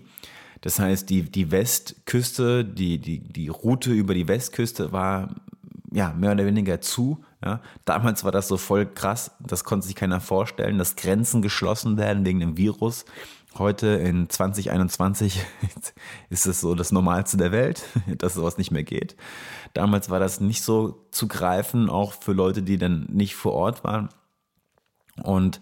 Das 0.62 0.80
heißt, 0.80 1.10
die, 1.10 1.24
die 1.24 1.52
Westküste, 1.52 2.66
die, 2.66 2.98
die, 3.00 3.20
die 3.20 3.48
Route 3.48 3.92
über 3.92 4.14
die 4.14 4.28
Westküste 4.28 4.92
war 4.92 5.36
ja 5.92 6.14
mehr 6.14 6.32
oder 6.32 6.46
weniger 6.46 6.82
zu. 6.82 7.24
Ja. 7.44 7.62
Damals 7.86 8.24
war 8.24 8.32
das 8.32 8.48
so 8.48 8.58
voll 8.58 8.86
krass, 8.86 9.32
das 9.40 9.64
konnte 9.64 9.88
sich 9.88 9.96
keiner 9.96 10.20
vorstellen, 10.20 10.78
dass 10.78 10.96
Grenzen 10.96 11.42
geschlossen 11.42 11.98
werden 11.98 12.26
wegen 12.26 12.40
dem 12.40 12.58
Virus. 12.58 13.06
Heute 13.58 13.88
in 13.88 14.30
2021 14.30 15.42
ist 16.30 16.46
es 16.46 16.62
so 16.62 16.76
das 16.76 16.92
Normalste 16.92 17.38
der 17.38 17.52
Welt, 17.52 17.84
dass 18.18 18.36
sowas 18.36 18.58
nicht 18.58 18.72
mehr 18.72 18.84
geht. 18.84 19.16
Damals 19.74 20.10
war 20.10 20.20
das 20.20 20.40
nicht 20.40 20.64
so 20.64 21.06
zu 21.12 21.28
greifen, 21.28 21.90
auch 21.90 22.14
für 22.14 22.34
Leute, 22.34 22.62
die 22.62 22.78
dann 22.78 23.08
nicht 23.10 23.36
vor 23.36 23.54
Ort 23.54 23.84
waren. 23.84 24.10
Und 25.24 25.60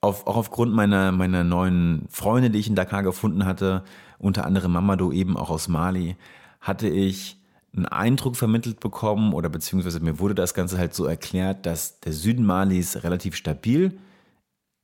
auf, 0.00 0.26
auch 0.26 0.36
aufgrund 0.36 0.72
meiner, 0.72 1.12
meiner 1.12 1.44
neuen 1.44 2.06
Freunde, 2.10 2.50
die 2.50 2.58
ich 2.58 2.68
in 2.68 2.74
Dakar 2.74 3.02
gefunden 3.02 3.44
hatte, 3.44 3.84
unter 4.18 4.44
anderem 4.44 4.72
Mamadou 4.72 5.12
eben 5.12 5.36
auch 5.36 5.50
aus 5.50 5.68
Mali, 5.68 6.16
hatte 6.60 6.88
ich 6.88 7.36
einen 7.74 7.86
Eindruck 7.86 8.36
vermittelt 8.36 8.80
bekommen 8.80 9.32
oder 9.32 9.48
beziehungsweise 9.48 10.00
mir 10.00 10.18
wurde 10.18 10.34
das 10.34 10.54
Ganze 10.54 10.78
halt 10.78 10.94
so 10.94 11.04
erklärt, 11.04 11.66
dass 11.66 12.00
der 12.00 12.12
Süden 12.12 12.44
Malis 12.44 13.02
relativ 13.04 13.36
stabil 13.36 13.98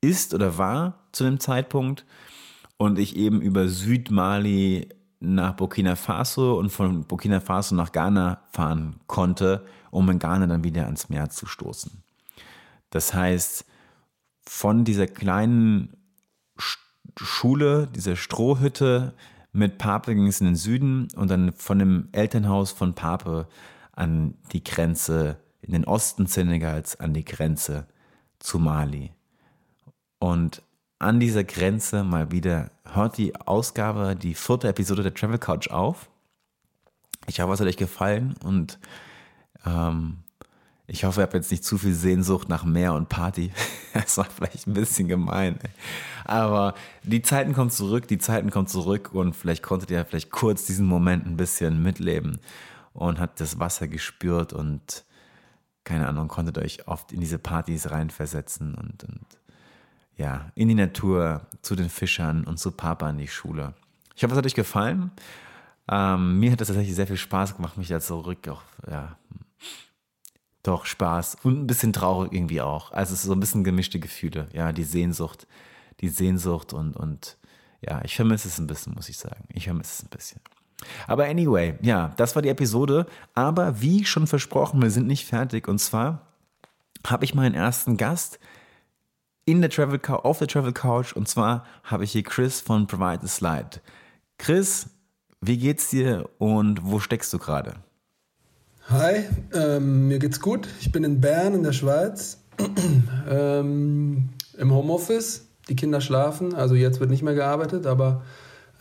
ist 0.00 0.34
oder 0.34 0.58
war 0.58 1.06
zu 1.12 1.24
dem 1.24 1.40
Zeitpunkt 1.40 2.04
und 2.76 2.98
ich 2.98 3.16
eben 3.16 3.40
über 3.40 3.68
Südmali 3.68 4.88
nach 5.20 5.54
Burkina 5.54 5.96
Faso 5.96 6.58
und 6.58 6.70
von 6.70 7.04
Burkina 7.04 7.40
Faso 7.40 7.74
nach 7.74 7.92
Ghana 7.92 8.42
fahren 8.50 9.00
konnte, 9.06 9.64
um 9.90 10.08
in 10.10 10.18
Ghana 10.18 10.46
dann 10.46 10.64
wieder 10.64 10.84
ans 10.84 11.08
Meer 11.08 11.30
zu 11.30 11.46
stoßen. 11.46 12.02
Das 12.90 13.14
heißt, 13.14 13.64
von 14.46 14.84
dieser 14.84 15.06
kleinen 15.06 15.96
Schule, 17.16 17.88
dieser 17.88 18.16
Strohhütte 18.16 19.14
mit 19.52 19.78
Pape 19.78 20.14
ging 20.14 20.26
es 20.26 20.40
in 20.40 20.46
den 20.46 20.56
Süden 20.56 21.08
und 21.14 21.30
dann 21.30 21.52
von 21.52 21.78
dem 21.78 22.08
Elternhaus 22.12 22.72
von 22.72 22.94
Pape 22.94 23.46
an 23.92 24.34
die 24.52 24.64
Grenze 24.64 25.38
in 25.62 25.72
den 25.72 25.84
Osten 25.84 26.26
Senegals, 26.26 26.98
an 26.98 27.14
die 27.14 27.24
Grenze 27.24 27.86
zu 28.40 28.58
Mali. 28.58 29.12
Und 30.18 30.62
an 30.98 31.20
dieser 31.20 31.44
Grenze 31.44 32.02
mal 32.02 32.32
wieder 32.32 32.70
hört 32.84 33.16
die 33.16 33.36
Ausgabe, 33.36 34.16
die 34.16 34.34
vierte 34.34 34.68
Episode 34.68 35.02
der 35.02 35.14
Travel 35.14 35.38
Couch 35.38 35.70
auf. 35.70 36.10
Ich 37.26 37.40
hoffe, 37.40 37.52
es 37.52 37.60
hat 37.60 37.66
euch 37.66 37.76
gefallen 37.76 38.34
und 38.42 38.78
ähm, 39.64 40.23
ich 40.86 41.04
hoffe, 41.04 41.20
ihr 41.20 41.22
habt 41.22 41.34
jetzt 41.34 41.50
nicht 41.50 41.64
zu 41.64 41.78
viel 41.78 41.94
Sehnsucht 41.94 42.48
nach 42.48 42.64
Meer 42.64 42.94
und 42.94 43.08
Party. 43.08 43.52
Das 43.94 44.18
war 44.18 44.24
vielleicht 44.24 44.66
ein 44.66 44.74
bisschen 44.74 45.06
gemein. 45.06 45.56
Aber 46.24 46.74
die 47.04 47.22
Zeiten 47.22 47.52
kommen 47.52 47.70
zurück, 47.70 48.08
die 48.08 48.18
Zeiten 48.18 48.50
kommen 48.50 48.66
zurück 48.66 49.10
und 49.12 49.36
vielleicht 49.36 49.62
konntet 49.62 49.92
ihr 49.92 50.04
vielleicht 50.04 50.32
kurz 50.32 50.66
diesen 50.66 50.84
Moment 50.84 51.24
ein 51.24 51.36
bisschen 51.36 51.80
mitleben 51.80 52.40
und 52.92 53.20
habt 53.20 53.38
das 53.38 53.60
Wasser 53.60 53.86
gespürt 53.86 54.52
und 54.52 55.04
keine 55.84 56.08
Ahnung, 56.08 56.26
konntet 56.26 56.58
euch 56.58 56.88
oft 56.88 57.12
in 57.12 57.20
diese 57.20 57.38
Partys 57.38 57.92
reinversetzen 57.92 58.74
und, 58.74 59.04
und 59.04 59.26
ja, 60.16 60.50
in 60.56 60.66
die 60.66 60.74
Natur, 60.74 61.42
zu 61.62 61.76
den 61.76 61.88
Fischern 61.88 62.42
und 62.42 62.58
zu 62.58 62.72
Papa 62.72 63.10
in 63.10 63.18
die 63.18 63.28
Schule. 63.28 63.74
Ich 64.16 64.24
hoffe, 64.24 64.32
es 64.32 64.38
hat 64.38 64.46
euch 64.46 64.54
gefallen. 64.54 65.12
Ähm, 65.88 66.40
mir 66.40 66.50
hat 66.50 66.60
es 66.60 66.68
tatsächlich 66.68 66.96
sehr 66.96 67.06
viel 67.06 67.16
Spaß 67.16 67.56
gemacht, 67.56 67.76
mich 67.76 67.88
da 67.88 68.00
zurück 68.00 68.48
auch, 68.48 68.62
ja, 68.90 69.16
doch 70.64 70.86
Spaß 70.86 71.36
und 71.44 71.62
ein 71.62 71.66
bisschen 71.66 71.92
traurig 71.92 72.32
irgendwie 72.32 72.60
auch. 72.60 72.90
Also 72.90 73.14
es 73.14 73.20
ist 73.20 73.26
so 73.26 73.32
ein 73.32 73.40
bisschen 73.40 73.62
gemischte 73.62 74.00
Gefühle, 74.00 74.48
ja, 74.52 74.72
die 74.72 74.82
Sehnsucht, 74.82 75.46
die 76.00 76.08
Sehnsucht 76.08 76.72
und, 76.72 76.96
und 76.96 77.36
ja, 77.80 78.00
ich 78.04 78.16
vermisse 78.16 78.48
es 78.48 78.58
ein 78.58 78.66
bisschen, 78.66 78.94
muss 78.94 79.08
ich 79.08 79.18
sagen. 79.18 79.44
Ich 79.52 79.64
vermisse 79.64 79.92
es 79.92 80.02
ein 80.02 80.08
bisschen. 80.08 80.40
Aber 81.06 81.26
anyway, 81.26 81.78
ja, 81.82 82.12
das 82.16 82.34
war 82.34 82.42
die 82.42 82.48
Episode. 82.48 83.06
Aber 83.34 83.80
wie 83.80 84.04
schon 84.04 84.26
versprochen, 84.26 84.82
wir 84.82 84.90
sind 84.90 85.06
nicht 85.06 85.26
fertig. 85.26 85.68
Und 85.68 85.78
zwar 85.78 86.26
habe 87.06 87.24
ich 87.24 87.34
meinen 87.34 87.54
ersten 87.54 87.96
Gast, 87.96 88.38
in 89.46 89.60
der 89.60 89.70
Travel 89.70 90.00
auf 90.06 90.38
der 90.38 90.48
Travel 90.48 90.72
Couch 90.72 91.12
und 91.12 91.28
zwar 91.28 91.66
habe 91.82 92.04
ich 92.04 92.12
hier 92.12 92.22
Chris 92.22 92.62
von 92.62 92.86
Provide 92.86 93.24
a 93.24 93.26
Slide. 93.26 93.80
Chris, 94.38 94.88
wie 95.40 95.58
geht's 95.58 95.90
dir 95.90 96.30
und 96.38 96.84
wo 96.84 96.98
steckst 96.98 97.32
du 97.32 97.38
gerade? 97.38 97.74
Hi, 98.90 99.24
ähm, 99.54 100.08
mir 100.08 100.18
geht's 100.18 100.40
gut. 100.40 100.68
Ich 100.78 100.92
bin 100.92 101.04
in 101.04 101.18
Bern 101.18 101.54
in 101.54 101.62
der 101.62 101.72
Schweiz 101.72 102.38
ähm, 103.30 104.28
im 104.58 104.74
Homeoffice. 104.74 105.46
Die 105.70 105.74
Kinder 105.74 106.02
schlafen, 106.02 106.54
also 106.54 106.74
jetzt 106.74 107.00
wird 107.00 107.08
nicht 107.08 107.22
mehr 107.22 107.34
gearbeitet, 107.34 107.86
aber 107.86 108.22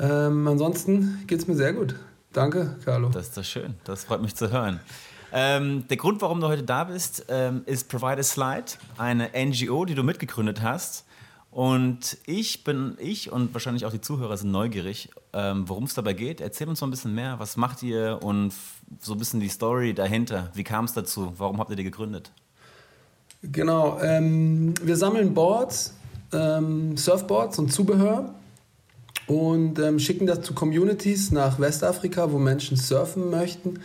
ähm, 0.02 0.46
ansonsten 0.46 1.24
geht's 1.26 1.48
mir 1.48 1.56
sehr 1.56 1.72
gut. 1.72 1.96
Danke, 2.34 2.76
Carlo. 2.84 3.10
Das 3.10 3.30
ist 3.30 3.38
doch 3.38 3.46
schön. 3.46 3.76
Das 3.86 4.04
freut 4.04 4.22
mich 4.22 4.36
zu 4.36 4.52
hören. 4.52 4.82
Ähm, 5.32 5.88
der 5.88 5.96
Grund, 5.96 6.22
warum 6.22 6.42
du 6.42 6.48
heute 6.48 6.64
da 6.64 6.84
bist, 6.84 7.26
ähm, 7.30 7.62
ist 7.66 7.88
Provide 7.88 8.20
a 8.20 8.24
Slide, 8.24 8.66
eine 8.98 9.30
NGO, 9.34 9.86
die 9.86 9.96
du 9.96 10.04
mitgegründet 10.04 10.62
hast. 10.62 11.06
Und 11.54 12.18
ich 12.26 12.64
bin, 12.64 12.98
ich 13.00 13.32
und 13.32 13.54
wahrscheinlich 13.54 13.86
auch 13.86 13.92
die 13.92 14.02
Zuhörer 14.02 14.38
sind 14.38 14.52
neugierig, 14.52 15.10
ähm, 15.34 15.70
worum 15.70 15.84
es 15.84 15.94
dabei 15.94 16.14
geht. 16.14 16.42
Erzähl 16.42 16.68
uns 16.68 16.82
mal 16.82 16.88
ein 16.88 16.90
bisschen 16.92 17.14
mehr. 17.14 17.38
Was 17.38 17.58
macht 17.58 17.84
ihr 17.84 18.18
und 18.24 18.54
so 19.00 19.14
ein 19.14 19.20
bisschen 19.20 19.40
die 19.40 19.50
Story 19.50 19.94
dahinter? 19.94 20.50
Wie 20.56 20.64
kam 20.64 20.86
es 20.86 20.94
dazu? 20.94 21.32
Warum 21.38 21.60
habt 21.60 21.70
ihr 21.70 21.76
die 21.76 21.84
gegründet? 21.84 22.32
Genau, 23.44 24.00
ähm, 24.02 24.74
wir 24.82 24.96
sammeln 24.98 25.36
Boards, 25.36 25.94
ähm, 26.32 26.98
Surfboards 26.98 27.60
und 27.60 27.72
Zubehör 27.72 28.34
und 29.28 29.78
ähm, 29.78 30.00
schicken 30.00 30.26
das 30.26 30.42
zu 30.42 30.56
Communities 30.56 31.30
nach 31.30 31.60
Westafrika, 31.60 32.32
wo 32.32 32.40
Menschen 32.40 32.78
surfen 32.78 33.30
möchten 33.30 33.80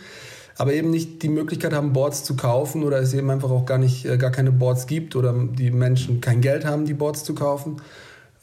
aber 0.59 0.73
eben 0.73 0.89
nicht 0.89 1.23
die 1.23 1.29
Möglichkeit 1.29 1.71
haben, 1.71 1.93
Boards 1.93 2.25
zu 2.25 2.35
kaufen 2.35 2.83
oder 2.83 2.99
es 2.99 3.13
eben 3.13 3.29
einfach 3.29 3.49
auch 3.49 3.65
gar 3.65 3.77
nicht, 3.77 4.05
äh, 4.05 4.17
gar 4.17 4.29
keine 4.29 4.51
Boards 4.51 4.87
gibt 4.87 5.15
oder 5.15 5.33
die 5.33 5.71
Menschen 5.71 6.19
kein 6.19 6.41
Geld 6.41 6.65
haben, 6.65 6.85
die 6.85 6.93
Boards 6.93 7.23
zu 7.23 7.33
kaufen. 7.33 7.77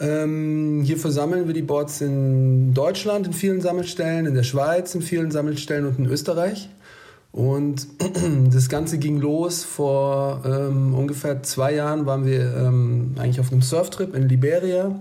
Ähm, 0.00 0.82
hierfür 0.82 1.10
sammeln 1.10 1.46
wir 1.46 1.52
die 1.52 1.60
Boards 1.60 2.00
in 2.00 2.72
Deutschland 2.72 3.26
in 3.26 3.34
vielen 3.34 3.60
Sammelstellen, 3.60 4.24
in 4.24 4.34
der 4.34 4.44
Schweiz 4.44 4.94
in 4.94 5.02
vielen 5.02 5.30
Sammelstellen 5.30 5.86
und 5.86 5.98
in 5.98 6.06
Österreich. 6.06 6.70
Und 7.32 7.86
das 8.50 8.70
Ganze 8.70 8.96
ging 8.96 9.20
los 9.20 9.62
vor 9.62 10.40
ähm, 10.46 10.94
ungefähr 10.94 11.42
zwei 11.42 11.74
Jahren, 11.74 12.06
waren 12.06 12.24
wir 12.24 12.56
ähm, 12.56 13.14
eigentlich 13.18 13.40
auf 13.40 13.52
einem 13.52 13.60
Surftrip 13.60 14.14
in 14.14 14.26
Liberia 14.26 14.98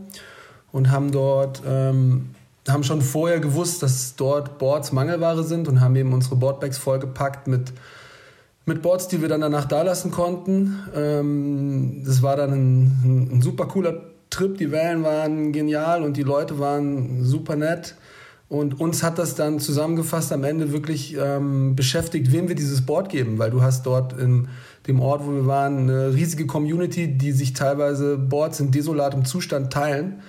und 0.74 0.91
haben 0.91 1.13
dort 1.13 1.61
ähm, 1.66 2.32
haben 2.68 2.84
schon 2.84 3.01
vorher 3.01 3.39
gewusst, 3.39 3.84
dass 3.84 4.16
dort 4.16 4.57
Boards 4.57 4.91
Mangelware 4.91 5.43
sind 5.43 5.68
und 5.68 5.82
haben 5.82 5.95
eben 5.95 6.13
unsere 6.13 6.36
Boardbags 6.36 6.78
vollgepackt 6.78 7.47
mit, 7.47 7.74
mit 8.66 8.82
Boards, 8.82 9.07
die 9.07 9.22
wir 9.22 9.30
dann 9.30 9.41
danach 9.41 9.66
da 9.66 9.84
lassen 9.84 10.11
konnten. 10.11 10.80
Ähm, 10.95 12.03
das 12.05 12.24
war 12.24 12.36
dann 12.36 12.53
ein, 12.53 13.30
ein, 13.34 13.41
super 13.41 13.68
cooler 13.68 14.01
Trip. 14.32 14.57
Die 14.57 14.72
Wellen 14.72 15.03
waren 15.03 15.51
genial 15.51 16.03
und 16.03 16.18
die 16.18 16.24
Leute 16.24 16.57
waren 16.59 17.24
super 17.24 17.55
nett. 17.55 17.95
Und 18.47 18.80
uns 18.80 19.01
hat 19.01 19.18
das 19.18 19.36
dann 19.36 19.59
zusammengefasst 19.59 20.32
am 20.32 20.43
Ende 20.43 20.72
wirklich 20.72 21.16
ähm, 21.18 21.76
beschäftigt, 21.76 22.32
wem 22.32 22.47
wir 22.47 22.55
dieses 22.55 22.86
Board 22.86 23.09
geben, 23.09 23.39
weil 23.39 23.49
du 23.49 23.61
hast 23.61 23.86
dort 23.86 24.13
in 24.20 24.47
dem 24.88 24.99
Ort, 24.99 25.26
wo 25.26 25.32
wir 25.32 25.47
waren, 25.47 25.89
eine 25.89 26.13
riesige 26.13 26.45
Community, 26.45 27.18
die 27.18 27.32
sich 27.32 27.53
teilweise 27.53 28.18
Boards 28.18 28.59
in 28.59 28.72
desolatem 28.72 29.26
Zustand 29.26 29.74
teilen. 29.74 30.22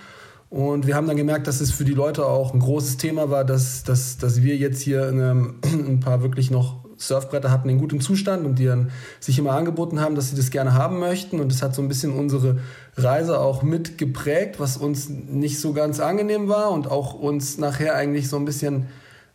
Und 0.56 0.86
wir 0.86 0.94
haben 0.94 1.06
dann 1.06 1.18
gemerkt, 1.18 1.46
dass 1.48 1.60
es 1.60 1.70
für 1.70 1.84
die 1.84 1.92
Leute 1.92 2.24
auch 2.24 2.54
ein 2.54 2.60
großes 2.60 2.96
Thema 2.96 3.28
war, 3.28 3.44
dass, 3.44 3.84
dass, 3.84 4.16
dass 4.16 4.42
wir 4.42 4.56
jetzt 4.56 4.80
hier 4.80 5.06
eine, 5.06 5.52
ein 5.62 6.00
paar 6.00 6.22
wirklich 6.22 6.50
noch 6.50 6.76
Surfbretter 6.96 7.50
hatten 7.50 7.68
in 7.68 7.78
gutem 7.78 8.00
Zustand 8.00 8.46
und 8.46 8.58
die 8.58 8.64
dann 8.64 8.90
sich 9.20 9.38
immer 9.38 9.52
angeboten 9.52 10.00
haben, 10.00 10.14
dass 10.14 10.30
sie 10.30 10.36
das 10.36 10.50
gerne 10.50 10.72
haben 10.72 10.98
möchten. 10.98 11.40
Und 11.40 11.52
das 11.52 11.60
hat 11.60 11.74
so 11.74 11.82
ein 11.82 11.88
bisschen 11.88 12.10
unsere 12.14 12.56
Reise 12.96 13.38
auch 13.38 13.62
mitgeprägt, 13.62 14.58
was 14.58 14.78
uns 14.78 15.10
nicht 15.10 15.60
so 15.60 15.74
ganz 15.74 16.00
angenehm 16.00 16.48
war 16.48 16.70
und 16.70 16.90
auch 16.90 17.12
uns 17.12 17.58
nachher 17.58 17.94
eigentlich 17.94 18.30
so 18.30 18.38
ein 18.38 18.46
bisschen 18.46 18.86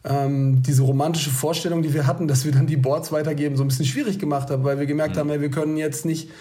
ähm, 0.04 0.64
diese 0.64 0.82
romantische 0.82 1.30
Vorstellung, 1.30 1.84
die 1.84 1.94
wir 1.94 2.08
hatten, 2.08 2.28
dass 2.28 2.46
wir 2.46 2.52
dann 2.52 2.66
die 2.66 2.78
Boards 2.78 3.12
weitergeben, 3.12 3.58
so 3.58 3.64
ein 3.64 3.68
bisschen 3.68 3.86
schwierig 3.86 4.18
gemacht 4.18 4.50
haben, 4.50 4.64
weil 4.64 4.80
wir 4.80 4.88
gemerkt 4.88 5.18
mhm. 5.18 5.20
haben, 5.20 5.30
ey, 5.30 5.42
wir 5.42 5.52
können 5.52 5.78
jetzt 5.78 6.04
nicht, 6.04 6.32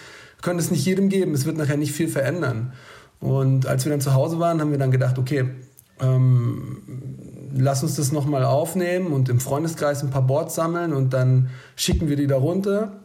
können 0.41 0.57
es 0.57 0.71
nicht 0.71 0.83
jedem 0.87 1.09
geben, 1.09 1.35
es 1.35 1.45
wird 1.45 1.57
nachher 1.57 1.77
nicht 1.77 1.91
viel 1.91 2.07
verändern. 2.07 2.73
Und 3.21 3.67
als 3.67 3.85
wir 3.85 3.91
dann 3.91 4.01
zu 4.01 4.13
Hause 4.13 4.39
waren, 4.39 4.59
haben 4.59 4.71
wir 4.71 4.79
dann 4.79 4.91
gedacht, 4.91 5.17
okay, 5.17 5.45
ähm, 6.01 6.81
lass 7.55 7.83
uns 7.83 7.95
das 7.95 8.11
nochmal 8.11 8.43
aufnehmen 8.43 9.13
und 9.13 9.29
im 9.29 9.39
Freundeskreis 9.39 10.03
ein 10.03 10.09
paar 10.09 10.23
Boards 10.23 10.55
sammeln 10.55 10.91
und 10.91 11.13
dann 11.13 11.49
schicken 11.75 12.09
wir 12.09 12.15
die 12.15 12.27
da 12.27 12.37
runter. 12.37 12.99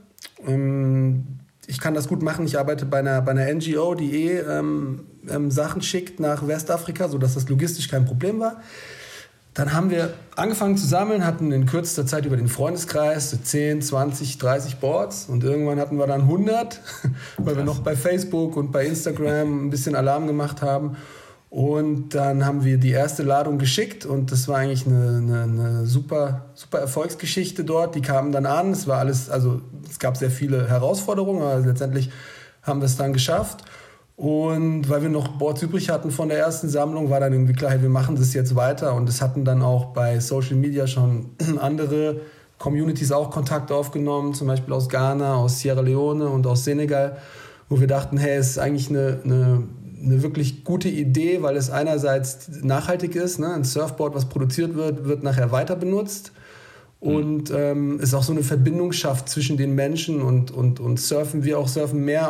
Ähm, 0.44 1.26
ich 1.66 1.80
kann 1.80 1.94
das 1.94 2.08
gut 2.08 2.22
machen. 2.22 2.46
Ich 2.46 2.58
arbeite 2.58 2.86
bei 2.86 3.00
einer, 3.00 3.20
bei 3.20 3.32
einer 3.32 3.52
NGO, 3.52 3.94
die 3.94 4.26
eh 4.26 4.38
ähm, 4.38 5.04
ähm, 5.28 5.50
Sachen 5.50 5.82
schickt 5.82 6.20
nach 6.20 6.46
Westafrika, 6.46 7.08
sodass 7.08 7.34
das 7.34 7.48
logistisch 7.48 7.88
kein 7.88 8.04
Problem 8.04 8.40
war. 8.40 8.60
Dann 9.56 9.72
haben 9.72 9.88
wir 9.88 10.12
angefangen 10.36 10.76
zu 10.76 10.86
sammeln, 10.86 11.24
hatten 11.24 11.50
in 11.50 11.64
kürzester 11.64 12.04
Zeit 12.04 12.26
über 12.26 12.36
den 12.36 12.46
Freundeskreis 12.46 13.30
so 13.30 13.38
10, 13.38 13.80
20, 13.80 14.36
30 14.36 14.76
Boards 14.76 15.30
und 15.30 15.42
irgendwann 15.44 15.80
hatten 15.80 15.98
wir 15.98 16.06
dann 16.06 16.22
100, 16.22 16.78
weil 17.38 17.56
wir 17.56 17.64
noch 17.64 17.78
bei 17.78 17.96
Facebook 17.96 18.54
und 18.54 18.70
bei 18.70 18.84
Instagram 18.84 19.66
ein 19.66 19.70
bisschen 19.70 19.94
Alarm 19.94 20.26
gemacht 20.26 20.60
haben. 20.60 20.98
Und 21.48 22.14
dann 22.14 22.44
haben 22.44 22.64
wir 22.64 22.76
die 22.76 22.90
erste 22.90 23.22
Ladung 23.22 23.56
geschickt 23.56 24.04
und 24.04 24.30
das 24.30 24.46
war 24.46 24.58
eigentlich 24.58 24.86
eine, 24.86 25.16
eine, 25.16 25.42
eine, 25.44 25.86
super, 25.86 26.50
super 26.52 26.80
Erfolgsgeschichte 26.80 27.64
dort. 27.64 27.94
Die 27.94 28.02
kamen 28.02 28.32
dann 28.32 28.44
an. 28.44 28.72
Es 28.72 28.86
war 28.86 28.98
alles, 28.98 29.30
also 29.30 29.62
es 29.88 29.98
gab 29.98 30.18
sehr 30.18 30.30
viele 30.30 30.68
Herausforderungen, 30.68 31.40
aber 31.40 31.60
letztendlich 31.60 32.10
haben 32.62 32.80
wir 32.80 32.86
es 32.86 32.98
dann 32.98 33.14
geschafft. 33.14 33.64
Und 34.16 34.88
weil 34.88 35.02
wir 35.02 35.10
noch 35.10 35.28
Boards 35.28 35.62
übrig 35.62 35.90
hatten 35.90 36.10
von 36.10 36.30
der 36.30 36.38
ersten 36.38 36.70
Sammlung, 36.70 37.10
war 37.10 37.20
dann 37.20 37.34
irgendwie 37.34 37.52
klar, 37.52 37.72
hey, 37.72 37.82
wir 37.82 37.90
machen 37.90 38.16
das 38.16 38.32
jetzt 38.32 38.56
weiter. 38.56 38.94
Und 38.94 39.08
es 39.08 39.20
hatten 39.20 39.44
dann 39.44 39.62
auch 39.62 39.86
bei 39.86 40.20
Social 40.20 40.56
Media 40.56 40.86
schon 40.86 41.26
andere 41.60 42.22
Communities 42.58 43.12
auch 43.12 43.30
Kontakt 43.30 43.70
aufgenommen, 43.70 44.32
zum 44.32 44.46
Beispiel 44.46 44.72
aus 44.72 44.88
Ghana, 44.88 45.36
aus 45.36 45.60
Sierra 45.60 45.82
Leone 45.82 46.28
und 46.28 46.46
aus 46.46 46.64
Senegal, 46.64 47.18
wo 47.68 47.78
wir 47.78 47.86
dachten, 47.86 48.16
hey, 48.16 48.36
es 48.36 48.50
ist 48.50 48.58
eigentlich 48.58 48.88
eine, 48.88 49.20
eine, 49.22 49.64
eine 50.02 50.22
wirklich 50.22 50.64
gute 50.64 50.88
Idee, 50.88 51.42
weil 51.42 51.54
es 51.56 51.68
einerseits 51.68 52.48
nachhaltig 52.62 53.16
ist. 53.16 53.38
Ne? 53.38 53.52
Ein 53.52 53.64
Surfboard, 53.64 54.14
was 54.14 54.30
produziert 54.30 54.74
wird, 54.76 55.04
wird 55.04 55.22
nachher 55.22 55.52
weiter 55.52 55.76
benutzt 55.76 56.32
und 57.06 57.52
ähm, 57.54 58.00
es 58.02 58.14
auch 58.14 58.22
so 58.24 58.32
eine 58.32 58.42
Verbindung 58.42 58.92
schafft 58.92 59.28
zwischen 59.28 59.56
den 59.56 59.74
Menschen 59.74 60.22
und, 60.22 60.50
und, 60.50 60.80
und 60.80 60.98
Surfen, 60.98 61.44
wir 61.44 61.58
auch 61.58 61.68
Surfen 61.68 62.04
mehr 62.04 62.28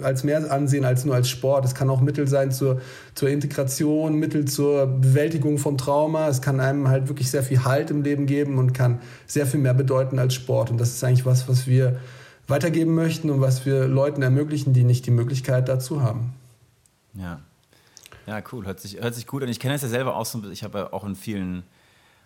äh, 0.00 0.04
als 0.04 0.24
mehr 0.24 0.50
ansehen 0.52 0.84
als 0.84 1.04
nur 1.04 1.14
als 1.14 1.30
Sport. 1.30 1.64
Es 1.64 1.74
kann 1.74 1.88
auch 1.88 2.02
Mittel 2.02 2.28
sein 2.28 2.52
zur, 2.52 2.82
zur 3.14 3.30
Integration, 3.30 4.16
Mittel 4.16 4.44
zur 4.44 4.86
Bewältigung 4.86 5.56
von 5.56 5.78
Trauma. 5.78 6.28
Es 6.28 6.42
kann 6.42 6.60
einem 6.60 6.88
halt 6.88 7.08
wirklich 7.08 7.30
sehr 7.30 7.42
viel 7.42 7.64
Halt 7.64 7.90
im 7.90 8.02
Leben 8.02 8.26
geben 8.26 8.58
und 8.58 8.74
kann 8.74 9.00
sehr 9.26 9.46
viel 9.46 9.60
mehr 9.60 9.74
bedeuten 9.74 10.18
als 10.18 10.34
Sport. 10.34 10.70
Und 10.70 10.78
das 10.78 10.90
ist 10.90 11.02
eigentlich 11.02 11.24
was, 11.24 11.48
was 11.48 11.66
wir 11.66 11.98
weitergeben 12.46 12.94
möchten 12.94 13.30
und 13.30 13.40
was 13.40 13.64
wir 13.64 13.86
Leuten 13.88 14.20
ermöglichen, 14.20 14.74
die 14.74 14.84
nicht 14.84 15.06
die 15.06 15.12
Möglichkeit 15.12 15.68
dazu 15.68 16.02
haben. 16.02 16.34
Ja. 17.14 17.40
Ja, 18.26 18.42
cool. 18.52 18.66
Hört 18.66 18.80
sich, 18.80 19.00
hört 19.00 19.14
sich 19.14 19.26
gut 19.26 19.42
an. 19.42 19.48
Ich 19.48 19.60
kenne 19.60 19.74
es 19.74 19.82
ja 19.82 19.88
selber 19.88 20.16
auch 20.16 20.26
so. 20.26 20.42
Ich 20.50 20.62
habe 20.62 20.78
ja 20.78 20.92
auch 20.92 21.04
in 21.04 21.14
vielen 21.14 21.62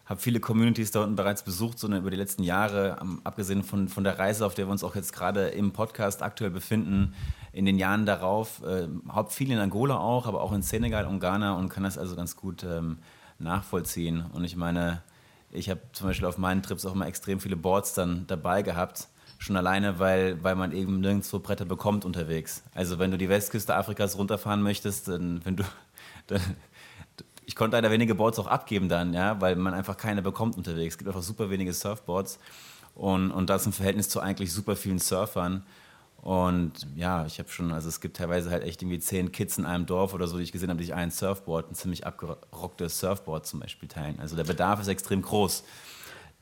habe 0.09 0.21
viele 0.21 0.41
Communities 0.41 0.91
da 0.91 1.03
unten 1.03 1.17
bereits 1.17 1.43
besucht, 1.43 1.79
sondern 1.79 2.01
über 2.01 2.11
die 2.11 2.17
letzten 2.17 2.43
Jahre, 2.43 2.97
abgesehen 3.25 3.63
von, 3.63 3.89
von 3.89 4.05
der 4.05 4.19
Reise, 4.19 4.47
auf 4.47 4.55
der 4.55 4.67
wir 4.67 4.73
uns 4.73 4.83
auch 4.83 4.95
jetzt 4.95 5.13
gerade 5.13 5.49
im 5.49 5.73
Podcast 5.73 6.23
aktuell 6.23 6.51
befinden, 6.51 7.15
in 7.53 7.67
den 7.67 7.77
Jahren 7.77 8.07
darauf, 8.07 8.63
äh, 8.63 8.89
haupt 9.13 9.33
viel 9.33 9.51
in 9.51 9.59
Angola 9.59 9.99
auch, 9.99 10.27
aber 10.27 10.41
auch 10.43 10.53
in 10.53 10.63
Senegal 10.63 11.07
und 11.07 11.21
Ghana 11.21 11.55
und 11.55 11.69
kann 11.69 11.83
das 11.83 11.99
also 11.99 12.17
ganz 12.17 12.37
gut 12.37 12.65
ähm, 12.65 12.99
nachvollziehen. 13.39 14.25
Und 14.33 14.45
ich 14.45 14.57
meine, 14.57 15.03
ich 15.51 15.69
habe 15.69 15.81
zum 15.93 16.07
Beispiel 16.07 16.27
auf 16.27 16.39
meinen 16.39 16.63
Trips 16.63 16.87
auch 16.87 16.95
immer 16.95 17.07
extrem 17.07 17.39
viele 17.39 17.57
Boards 17.57 17.93
dann 17.93 18.27
dabei 18.29 18.63
gehabt. 18.63 19.09
Schon 19.39 19.57
alleine, 19.57 19.99
weil, 19.99 20.43
weil 20.43 20.57
man 20.57 20.73
eben 20.73 21.01
nirgendwo 21.01 21.39
Bretter 21.39 21.65
bekommt 21.65 22.05
unterwegs. 22.05 22.63
Also 22.75 22.99
wenn 22.99 23.11
du 23.11 23.19
die 23.19 23.29
Westküste 23.29 23.77
Afrikas 23.77 24.17
runterfahren 24.17 24.63
möchtest, 24.63 25.09
dann, 25.09 25.45
wenn 25.45 25.57
du, 25.57 25.65
dann, 26.27 26.41
ich 27.49 27.57
konnte 27.57 27.79
leider 27.79 27.91
wenige 27.91 28.15
Boards 28.15 28.39
auch 28.39 28.47
abgeben 28.47 28.91
dann, 28.91 29.15
ja, 29.15 29.41
weil 29.41 29.57
man 29.57 29.73
einfach 29.73 29.97
keine 29.97 30.21
bekommt 30.21 30.59
unterwegs. 30.59 30.95
Es 30.95 30.99
gibt 30.99 31.09
einfach 31.09 31.23
super 31.23 31.49
wenige 31.49 31.73
Surfboards 31.73 32.39
und, 32.95 33.31
und 33.31 33.49
das 33.49 33.65
im 33.65 33.73
Verhältnis 33.73 34.11
zu 34.11 34.21
eigentlich 34.21 34.53
super 34.53 34.77
vielen 34.77 34.99
Surfern. 34.99 35.65
Und 36.21 36.87
ja, 36.95 37.25
ich 37.25 37.39
habe 37.39 37.49
schon, 37.49 37.73
also 37.73 37.89
es 37.89 38.03
gibt 38.03 38.19
teilweise 38.19 38.51
halt 38.51 38.65
echt 38.65 38.83
irgendwie 38.83 38.99
zehn 38.99 39.33
Kids 39.33 39.57
in 39.57 39.65
einem 39.65 39.87
Dorf 39.87 40.13
oder 40.13 40.27
so, 40.27 40.37
die 40.37 40.43
ich 40.43 40.53
gesehen 40.53 40.69
habe, 40.69 40.79
die 40.79 40.85
sich 40.85 40.95
ein 40.95 41.11
Surfboard, 41.11 41.71
ein 41.71 41.75
ziemlich 41.75 42.07
abgerocktes 42.07 43.01
Surfboard 43.01 43.47
zum 43.47 43.61
Beispiel 43.61 43.89
teilen. 43.89 44.21
Also 44.21 44.37
der 44.37 44.45
Bedarf 44.45 44.79
ist 44.83 44.89
extrem 44.89 45.23
groß. 45.23 45.65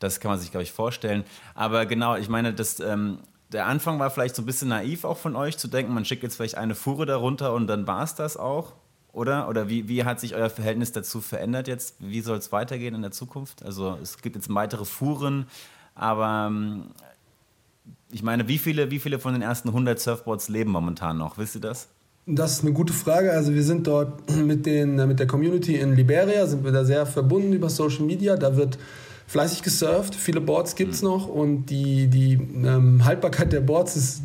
Das 0.00 0.18
kann 0.18 0.32
man 0.32 0.40
sich, 0.40 0.50
glaube 0.50 0.64
ich, 0.64 0.72
vorstellen. 0.72 1.22
Aber 1.54 1.86
genau, 1.86 2.16
ich 2.16 2.28
meine, 2.28 2.52
das, 2.52 2.80
ähm, 2.80 3.20
der 3.52 3.66
Anfang 3.66 4.00
war 4.00 4.10
vielleicht 4.10 4.34
so 4.34 4.42
ein 4.42 4.46
bisschen 4.46 4.70
naiv 4.70 5.04
auch 5.04 5.18
von 5.18 5.36
euch 5.36 5.56
zu 5.56 5.68
denken, 5.68 5.94
man 5.94 6.04
schickt 6.04 6.24
jetzt 6.24 6.34
vielleicht 6.34 6.56
eine 6.56 6.74
Fuhre 6.74 7.06
darunter 7.06 7.52
und 7.52 7.68
dann 7.68 7.86
war 7.86 8.02
es 8.02 8.16
das 8.16 8.36
auch 8.36 8.72
oder? 9.16 9.48
Oder 9.48 9.68
wie, 9.68 9.88
wie 9.88 10.04
hat 10.04 10.20
sich 10.20 10.34
euer 10.34 10.50
Verhältnis 10.50 10.92
dazu 10.92 11.20
verändert 11.20 11.68
jetzt? 11.68 11.96
Wie 11.98 12.20
soll 12.20 12.36
es 12.36 12.52
weitergehen 12.52 12.94
in 12.94 13.02
der 13.02 13.10
Zukunft? 13.10 13.64
Also 13.64 13.98
es 14.02 14.20
gibt 14.20 14.36
jetzt 14.36 14.52
weitere 14.54 14.84
Fuhren, 14.84 15.46
aber 15.94 16.48
ähm, 16.48 16.90
ich 18.12 18.22
meine, 18.22 18.46
wie 18.46 18.58
viele, 18.58 18.90
wie 18.90 18.98
viele 18.98 19.18
von 19.18 19.32
den 19.32 19.42
ersten 19.42 19.68
100 19.68 19.98
Surfboards 19.98 20.48
leben 20.48 20.70
momentan 20.70 21.16
noch? 21.16 21.38
Wisst 21.38 21.54
ihr 21.54 21.62
das? 21.62 21.88
Das 22.26 22.52
ist 22.52 22.62
eine 22.62 22.72
gute 22.72 22.92
Frage. 22.92 23.32
Also 23.32 23.54
wir 23.54 23.62
sind 23.62 23.86
dort 23.86 24.30
mit, 24.36 24.66
den, 24.66 24.96
mit 25.08 25.18
der 25.18 25.26
Community 25.26 25.76
in 25.76 25.94
Liberia, 25.94 26.46
sind 26.46 26.64
wir 26.64 26.72
da 26.72 26.84
sehr 26.84 27.06
verbunden 27.06 27.52
über 27.52 27.70
Social 27.70 28.04
Media. 28.04 28.36
Da 28.36 28.56
wird 28.56 28.78
fleißig 29.26 29.62
gesurft, 29.62 30.14
viele 30.14 30.40
Boards 30.40 30.76
gibt 30.76 30.94
es 30.94 31.02
mhm. 31.02 31.08
noch 31.08 31.28
und 31.28 31.66
die, 31.66 32.06
die 32.06 32.34
ähm, 32.34 33.04
Haltbarkeit 33.04 33.52
der 33.52 33.60
Boards 33.60 33.96
ist 33.96 34.22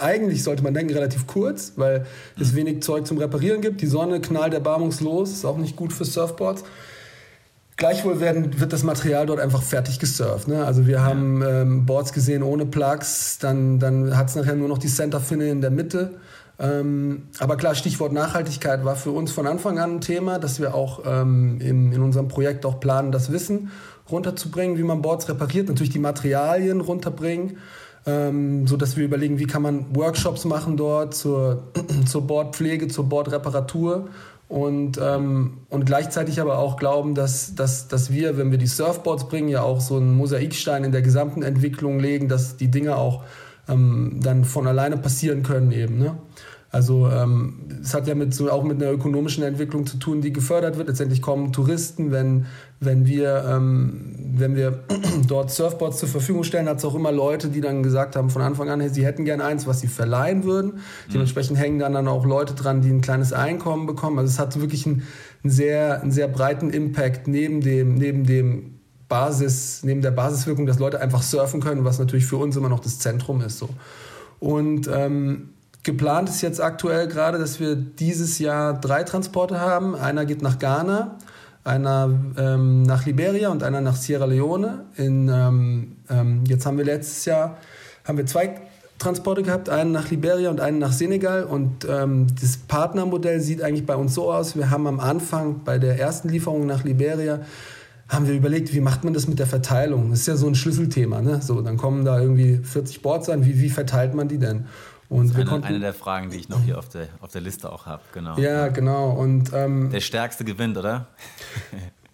eigentlich, 0.00 0.42
sollte 0.42 0.62
man 0.62 0.74
denken, 0.74 0.92
relativ 0.92 1.26
kurz, 1.26 1.72
weil 1.76 2.06
es 2.38 2.52
mhm. 2.52 2.56
wenig 2.56 2.82
Zeug 2.82 3.06
zum 3.06 3.18
Reparieren 3.18 3.60
gibt. 3.60 3.80
Die 3.80 3.86
Sonne 3.86 4.20
knallt 4.20 4.52
erbarmungslos, 4.52 5.32
ist 5.32 5.44
auch 5.44 5.56
nicht 5.56 5.76
gut 5.76 5.92
für 5.92 6.04
Surfboards. 6.04 6.64
Gleichwohl 7.78 8.20
werden, 8.20 8.58
wird 8.58 8.72
das 8.72 8.82
Material 8.82 9.26
dort 9.26 9.38
einfach 9.38 9.62
fertig 9.62 9.98
gesurft. 9.98 10.48
Ne? 10.48 10.64
Also 10.64 10.86
wir 10.86 11.02
haben 11.02 11.42
ähm, 11.42 11.86
Boards 11.86 12.14
gesehen 12.14 12.42
ohne 12.42 12.64
Plugs, 12.64 13.38
dann, 13.38 13.78
dann 13.78 14.16
hat 14.16 14.28
es 14.28 14.34
nachher 14.34 14.54
nur 14.54 14.68
noch 14.68 14.78
die 14.78 14.88
Center-Finne 14.88 15.48
in 15.48 15.60
der 15.60 15.70
Mitte. 15.70 16.14
Ähm, 16.58 17.24
aber 17.38 17.56
klar, 17.56 17.74
Stichwort 17.74 18.12
Nachhaltigkeit 18.12 18.82
war 18.84 18.96
für 18.96 19.10
uns 19.10 19.30
von 19.30 19.46
Anfang 19.46 19.78
an 19.78 19.96
ein 19.96 20.00
Thema, 20.00 20.38
dass 20.38 20.58
wir 20.58 20.74
auch 20.74 21.02
ähm, 21.04 21.60
in, 21.60 21.92
in 21.92 22.00
unserem 22.00 22.28
Projekt 22.28 22.64
auch 22.64 22.80
planen, 22.80 23.12
das 23.12 23.30
Wissen 23.30 23.70
runterzubringen, 24.10 24.78
wie 24.78 24.82
man 24.82 25.02
Boards 25.02 25.28
repariert, 25.28 25.68
natürlich 25.68 25.92
die 25.92 25.98
Materialien 25.98 26.80
runterbringen, 26.80 27.58
ähm, 28.06 28.66
so 28.66 28.76
dass 28.76 28.96
wir 28.96 29.04
überlegen, 29.04 29.38
wie 29.38 29.46
kann 29.46 29.62
man 29.62 29.94
Workshops 29.94 30.44
machen 30.44 30.76
dort 30.76 31.14
zur, 31.14 31.64
zur 32.06 32.26
Bordpflege, 32.26 32.88
zur 32.88 33.08
Bordreparatur 33.08 34.08
und, 34.48 34.98
ähm, 35.02 35.58
und 35.70 35.86
gleichzeitig 35.86 36.40
aber 36.40 36.58
auch 36.58 36.76
glauben, 36.76 37.14
dass, 37.14 37.54
dass, 37.56 37.88
dass 37.88 38.12
wir, 38.12 38.38
wenn 38.38 38.50
wir 38.52 38.58
die 38.58 38.68
Surfboards 38.68 39.28
bringen, 39.28 39.48
ja 39.48 39.62
auch 39.62 39.80
so 39.80 39.96
einen 39.96 40.14
Mosaikstein 40.14 40.84
in 40.84 40.92
der 40.92 41.02
gesamten 41.02 41.42
Entwicklung 41.42 41.98
legen, 41.98 42.28
dass 42.28 42.56
die 42.56 42.70
Dinge 42.70 42.96
auch 42.96 43.24
ähm, 43.68 44.20
dann 44.22 44.44
von 44.44 44.68
alleine 44.68 44.96
passieren 44.96 45.42
können 45.42 45.72
eben. 45.72 45.98
Ne? 45.98 46.16
Also 46.70 47.08
ähm, 47.08 47.60
es 47.80 47.94
hat 47.94 48.06
ja 48.06 48.14
mit 48.14 48.34
so 48.34 48.50
auch 48.50 48.64
mit 48.64 48.82
einer 48.82 48.92
ökonomischen 48.92 49.44
Entwicklung 49.44 49.86
zu 49.86 49.98
tun, 49.98 50.20
die 50.20 50.32
gefördert 50.32 50.76
wird. 50.76 50.88
Letztendlich 50.88 51.22
kommen 51.22 51.52
Touristen, 51.52 52.10
wenn, 52.10 52.46
wenn 52.80 53.06
wir, 53.06 53.44
ähm, 53.48 54.14
wenn 54.34 54.56
wir 54.56 54.84
dort 55.28 55.50
Surfboards 55.50 55.98
zur 55.98 56.08
Verfügung 56.08 56.42
stellen, 56.42 56.68
hat 56.68 56.78
es 56.78 56.84
auch 56.84 56.94
immer 56.94 57.12
Leute, 57.12 57.48
die 57.48 57.60
dann 57.60 57.82
gesagt 57.82 58.16
haben 58.16 58.30
von 58.30 58.42
Anfang 58.42 58.68
an, 58.68 58.80
hey, 58.80 58.90
sie 58.90 59.06
hätten 59.06 59.24
gerne 59.24 59.44
eins, 59.44 59.66
was 59.66 59.80
sie 59.80 59.86
verleihen 59.86 60.44
würden. 60.44 60.72
Mhm. 60.72 61.12
Dementsprechend 61.12 61.58
hängen 61.58 61.78
dann, 61.78 61.92
dann 61.92 62.08
auch 62.08 62.26
Leute 62.26 62.54
dran, 62.54 62.82
die 62.82 62.90
ein 62.90 63.00
kleines 63.00 63.32
Einkommen 63.32 63.86
bekommen. 63.86 64.18
Also 64.18 64.30
es 64.30 64.38
hat 64.38 64.60
wirklich 64.60 64.86
einen, 64.86 65.04
einen 65.44 65.52
sehr, 65.52 66.02
einen 66.02 66.10
sehr 66.10 66.28
breiten 66.28 66.70
Impact 66.70 67.28
neben 67.28 67.60
dem, 67.60 67.94
neben 67.94 68.24
dem 68.24 68.80
Basis, 69.08 69.82
neben 69.84 70.02
der 70.02 70.10
Basiswirkung, 70.10 70.66
dass 70.66 70.80
Leute 70.80 71.00
einfach 71.00 71.22
surfen 71.22 71.60
können, 71.60 71.84
was 71.84 72.00
natürlich 72.00 72.26
für 72.26 72.38
uns 72.38 72.56
immer 72.56 72.68
noch 72.68 72.80
das 72.80 72.98
Zentrum 72.98 73.40
ist. 73.40 73.58
So. 73.58 73.68
Und 74.40 74.90
ähm, 74.92 75.50
Geplant 75.86 76.28
ist 76.28 76.42
jetzt 76.42 76.60
aktuell 76.60 77.06
gerade, 77.06 77.38
dass 77.38 77.60
wir 77.60 77.76
dieses 77.76 78.40
Jahr 78.40 78.74
drei 78.74 79.04
Transporte 79.04 79.60
haben. 79.60 79.94
Einer 79.94 80.26
geht 80.26 80.42
nach 80.42 80.58
Ghana, 80.58 81.16
einer 81.62 82.12
ähm, 82.36 82.82
nach 82.82 83.06
Liberia 83.06 83.50
und 83.50 83.62
einer 83.62 83.80
nach 83.80 83.94
Sierra 83.94 84.24
Leone. 84.24 84.86
In, 84.96 85.28
ähm, 85.32 85.96
ähm, 86.10 86.42
jetzt 86.48 86.66
haben 86.66 86.76
wir 86.76 86.84
letztes 86.84 87.24
Jahr 87.24 87.58
haben 88.04 88.18
wir 88.18 88.26
zwei 88.26 88.60
Transporte 88.98 89.44
gehabt, 89.44 89.68
einen 89.68 89.92
nach 89.92 90.10
Liberia 90.10 90.50
und 90.50 90.60
einen 90.60 90.80
nach 90.80 90.90
Senegal. 90.90 91.44
Und 91.44 91.86
ähm, 91.88 92.26
das 92.40 92.56
Partnermodell 92.56 93.40
sieht 93.40 93.62
eigentlich 93.62 93.86
bei 93.86 93.94
uns 93.94 94.12
so 94.12 94.32
aus. 94.32 94.56
Wir 94.56 94.70
haben 94.70 94.88
am 94.88 94.98
Anfang 94.98 95.62
bei 95.64 95.78
der 95.78 96.00
ersten 96.00 96.28
Lieferung 96.30 96.66
nach 96.66 96.82
Liberia 96.82 97.42
haben 98.08 98.28
wir 98.28 98.34
überlegt, 98.34 98.72
wie 98.72 98.80
macht 98.80 99.02
man 99.02 99.14
das 99.14 99.26
mit 99.26 99.40
der 99.40 99.48
Verteilung? 99.48 100.10
Das 100.10 100.20
ist 100.20 100.26
ja 100.28 100.36
so 100.36 100.46
ein 100.46 100.54
Schlüsselthema. 100.54 101.20
Ne? 101.22 101.40
So, 101.42 101.60
dann 101.60 101.76
kommen 101.76 102.04
da 102.04 102.20
irgendwie 102.20 102.58
40 102.58 103.02
Boards 103.02 103.28
an. 103.28 103.44
Wie, 103.44 103.60
wie 103.60 103.68
verteilt 103.68 104.14
man 104.14 104.28
die 104.28 104.38
denn? 104.38 104.66
Und 105.08 105.32
das 105.32 105.38
ist 105.38 105.48
eine, 105.48 105.64
eine, 105.64 105.80
der 105.80 105.94
Fragen, 105.94 106.30
die 106.30 106.36
ich 106.36 106.48
noch 106.48 106.62
hier 106.62 106.78
auf 106.78 106.88
der, 106.88 107.08
auf 107.20 107.32
der 107.32 107.40
Liste 107.40 107.72
auch 107.72 107.86
habe. 107.86 108.02
Genau. 108.12 108.38
Ja, 108.38 108.68
genau. 108.68 109.10
Und, 109.10 109.52
ähm, 109.54 109.90
der 109.90 110.00
Stärkste 110.00 110.44
gewinnt, 110.44 110.76
oder? 110.76 111.08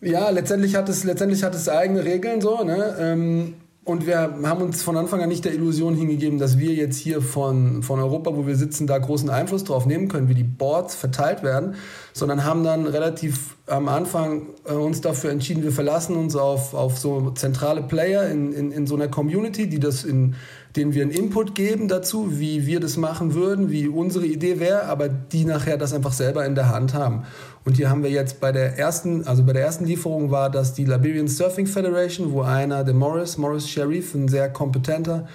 ja, 0.01 0.29
letztendlich 0.31 0.75
hat 0.77 0.89
es, 0.89 1.05
letztendlich 1.05 1.43
hat 1.43 1.55
es 1.55 1.69
eigene 1.69 2.05
Regeln 2.05 2.41
so. 2.41 2.63
Ne? 2.65 2.97
Ähm, 2.99 3.55
und 3.85 4.07
wir 4.07 4.19
haben 4.21 4.63
uns 4.63 4.81
von 4.81 4.97
Anfang 4.97 5.23
an 5.23 5.29
nicht 5.29 5.45
der 5.45 5.55
Illusion 5.55 5.97
hingegeben, 5.97 6.39
dass 6.39 6.57
wir 6.57 6.73
jetzt 6.73 6.99
hier 6.99 7.21
von, 7.21 7.83
von 7.83 7.99
Europa, 7.99 8.37
wo 8.37 8.47
wir 8.47 8.55
sitzen, 8.55 8.87
da 8.87 8.97
großen 8.97 9.29
Einfluss 9.29 9.65
drauf 9.65 9.87
nehmen 9.87 10.07
können, 10.07 10.29
wie 10.29 10.35
die 10.35 10.45
Boards 10.45 10.95
verteilt 10.95 11.43
werden, 11.43 11.75
sondern 12.13 12.45
haben 12.45 12.63
dann 12.63 12.87
relativ 12.87 13.57
am 13.67 13.89
Anfang 13.89 14.51
äh, 14.67 14.73
uns 14.73 15.01
dafür 15.01 15.31
entschieden, 15.31 15.65
wir 15.65 15.73
verlassen 15.73 16.15
uns 16.15 16.37
auf, 16.37 16.75
auf 16.75 16.97
so 16.97 17.33
zentrale 17.33 17.83
Player 17.83 18.29
in, 18.29 18.53
in, 18.53 18.71
in 18.71 18.87
so 18.87 18.95
einer 18.95 19.09
Community, 19.09 19.69
die 19.69 19.81
das 19.81 20.05
in 20.05 20.37
denen 20.77 20.95
wir 20.95 21.03
einen 21.03 21.11
Input 21.11 21.55
geben 21.55 21.89
dazu, 21.89 22.39
wie 22.39 22.67
wir 22.67 22.81
das 22.81 22.97
machen 22.97 23.35
würden, 23.35 23.71
wie 23.71 23.89
unsere 23.89 24.27
Idee 24.27 24.59
wäre, 24.59 24.85
aber 24.85 25.09
die 25.09 25.45
nachher 25.45 25.77
das 25.77 25.93
einfach 25.93 26.13
selber 26.13 26.47
in 26.47 26.55
der 26.55 26.71
Hand 26.71 26.95
haben. 26.95 27.25
Und 27.65 27.77
hier 27.77 27.91
haben 27.91 28.03
wir 28.03 28.11
jetzt 28.11 28.41
bei 28.41 28.53
der 28.53 28.79
ersten, 28.79 29.27
also 29.27 29.45
bei 29.45 29.53
der 29.53 29.63
ersten 29.63 29.85
Lieferung 29.85 30.31
war 30.31 30.51
das 30.51 30.73
die 30.75 30.85
Liberian 30.85 31.29
Surfing 31.29 31.67
Federation, 31.67 32.33
wo 32.33 32.43
einer, 32.43 32.85
der 32.85 32.95
Morris, 32.95 33.37
Morris 33.37 33.69
Sharif, 33.69 34.15
ein 34.15 34.29
sehr 34.29 34.49
kompetenter 34.49 35.29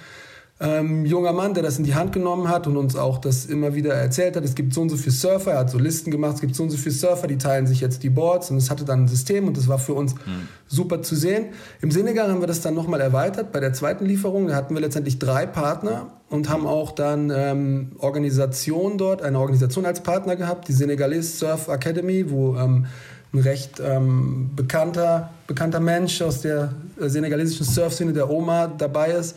ähm, 0.60 1.04
junger 1.04 1.32
Mann, 1.32 1.54
der 1.54 1.62
das 1.62 1.78
in 1.78 1.84
die 1.84 1.94
Hand 1.94 2.12
genommen 2.12 2.48
hat 2.48 2.66
und 2.66 2.76
uns 2.76 2.96
auch 2.96 3.18
das 3.18 3.46
immer 3.46 3.74
wieder 3.74 3.94
erzählt 3.94 4.34
hat. 4.34 4.44
Es 4.44 4.56
gibt 4.56 4.74
so 4.74 4.80
und 4.80 4.88
so 4.88 4.96
viele 4.96 5.12
Surfer, 5.12 5.52
er 5.52 5.58
hat 5.60 5.70
so 5.70 5.78
Listen 5.78 6.10
gemacht, 6.10 6.34
es 6.34 6.40
gibt 6.40 6.56
so 6.56 6.64
und 6.64 6.70
so 6.70 6.76
viele 6.76 6.94
Surfer, 6.94 7.28
die 7.28 7.38
teilen 7.38 7.68
sich 7.68 7.80
jetzt 7.80 8.02
die 8.02 8.10
Boards 8.10 8.50
und 8.50 8.56
es 8.56 8.68
hatte 8.68 8.84
dann 8.84 9.04
ein 9.04 9.08
System 9.08 9.46
und 9.46 9.56
das 9.56 9.68
war 9.68 9.78
für 9.78 9.94
uns 9.94 10.14
mhm. 10.14 10.48
super 10.66 11.00
zu 11.02 11.14
sehen. 11.14 11.46
Im 11.80 11.92
Senegal 11.92 12.30
haben 12.30 12.40
wir 12.40 12.48
das 12.48 12.60
dann 12.60 12.74
nochmal 12.74 13.00
erweitert. 13.00 13.52
Bei 13.52 13.60
der 13.60 13.72
zweiten 13.72 14.04
Lieferung 14.04 14.52
hatten 14.52 14.74
wir 14.74 14.80
letztendlich 14.80 15.20
drei 15.20 15.46
Partner 15.46 16.08
und 16.28 16.48
haben 16.48 16.66
auch 16.66 16.90
dann 16.90 17.30
ähm, 17.32 17.92
Organisation 17.98 18.98
dort, 18.98 19.22
eine 19.22 19.38
Organisation 19.38 19.86
als 19.86 20.02
Partner 20.02 20.34
gehabt, 20.34 20.66
die 20.66 20.72
Senegalese 20.72 21.36
Surf 21.36 21.68
Academy, 21.68 22.30
wo 22.30 22.56
ähm, 22.56 22.86
ein 23.32 23.38
recht 23.40 23.80
ähm, 23.80 24.50
bekannter, 24.56 25.30
bekannter 25.46 25.80
Mensch 25.80 26.20
aus 26.20 26.40
der 26.40 26.72
äh, 27.00 27.08
senegalesischen 27.08 27.64
Surfszene, 27.64 28.12
der 28.12 28.28
Oma, 28.28 28.66
dabei 28.66 29.12
ist 29.12 29.36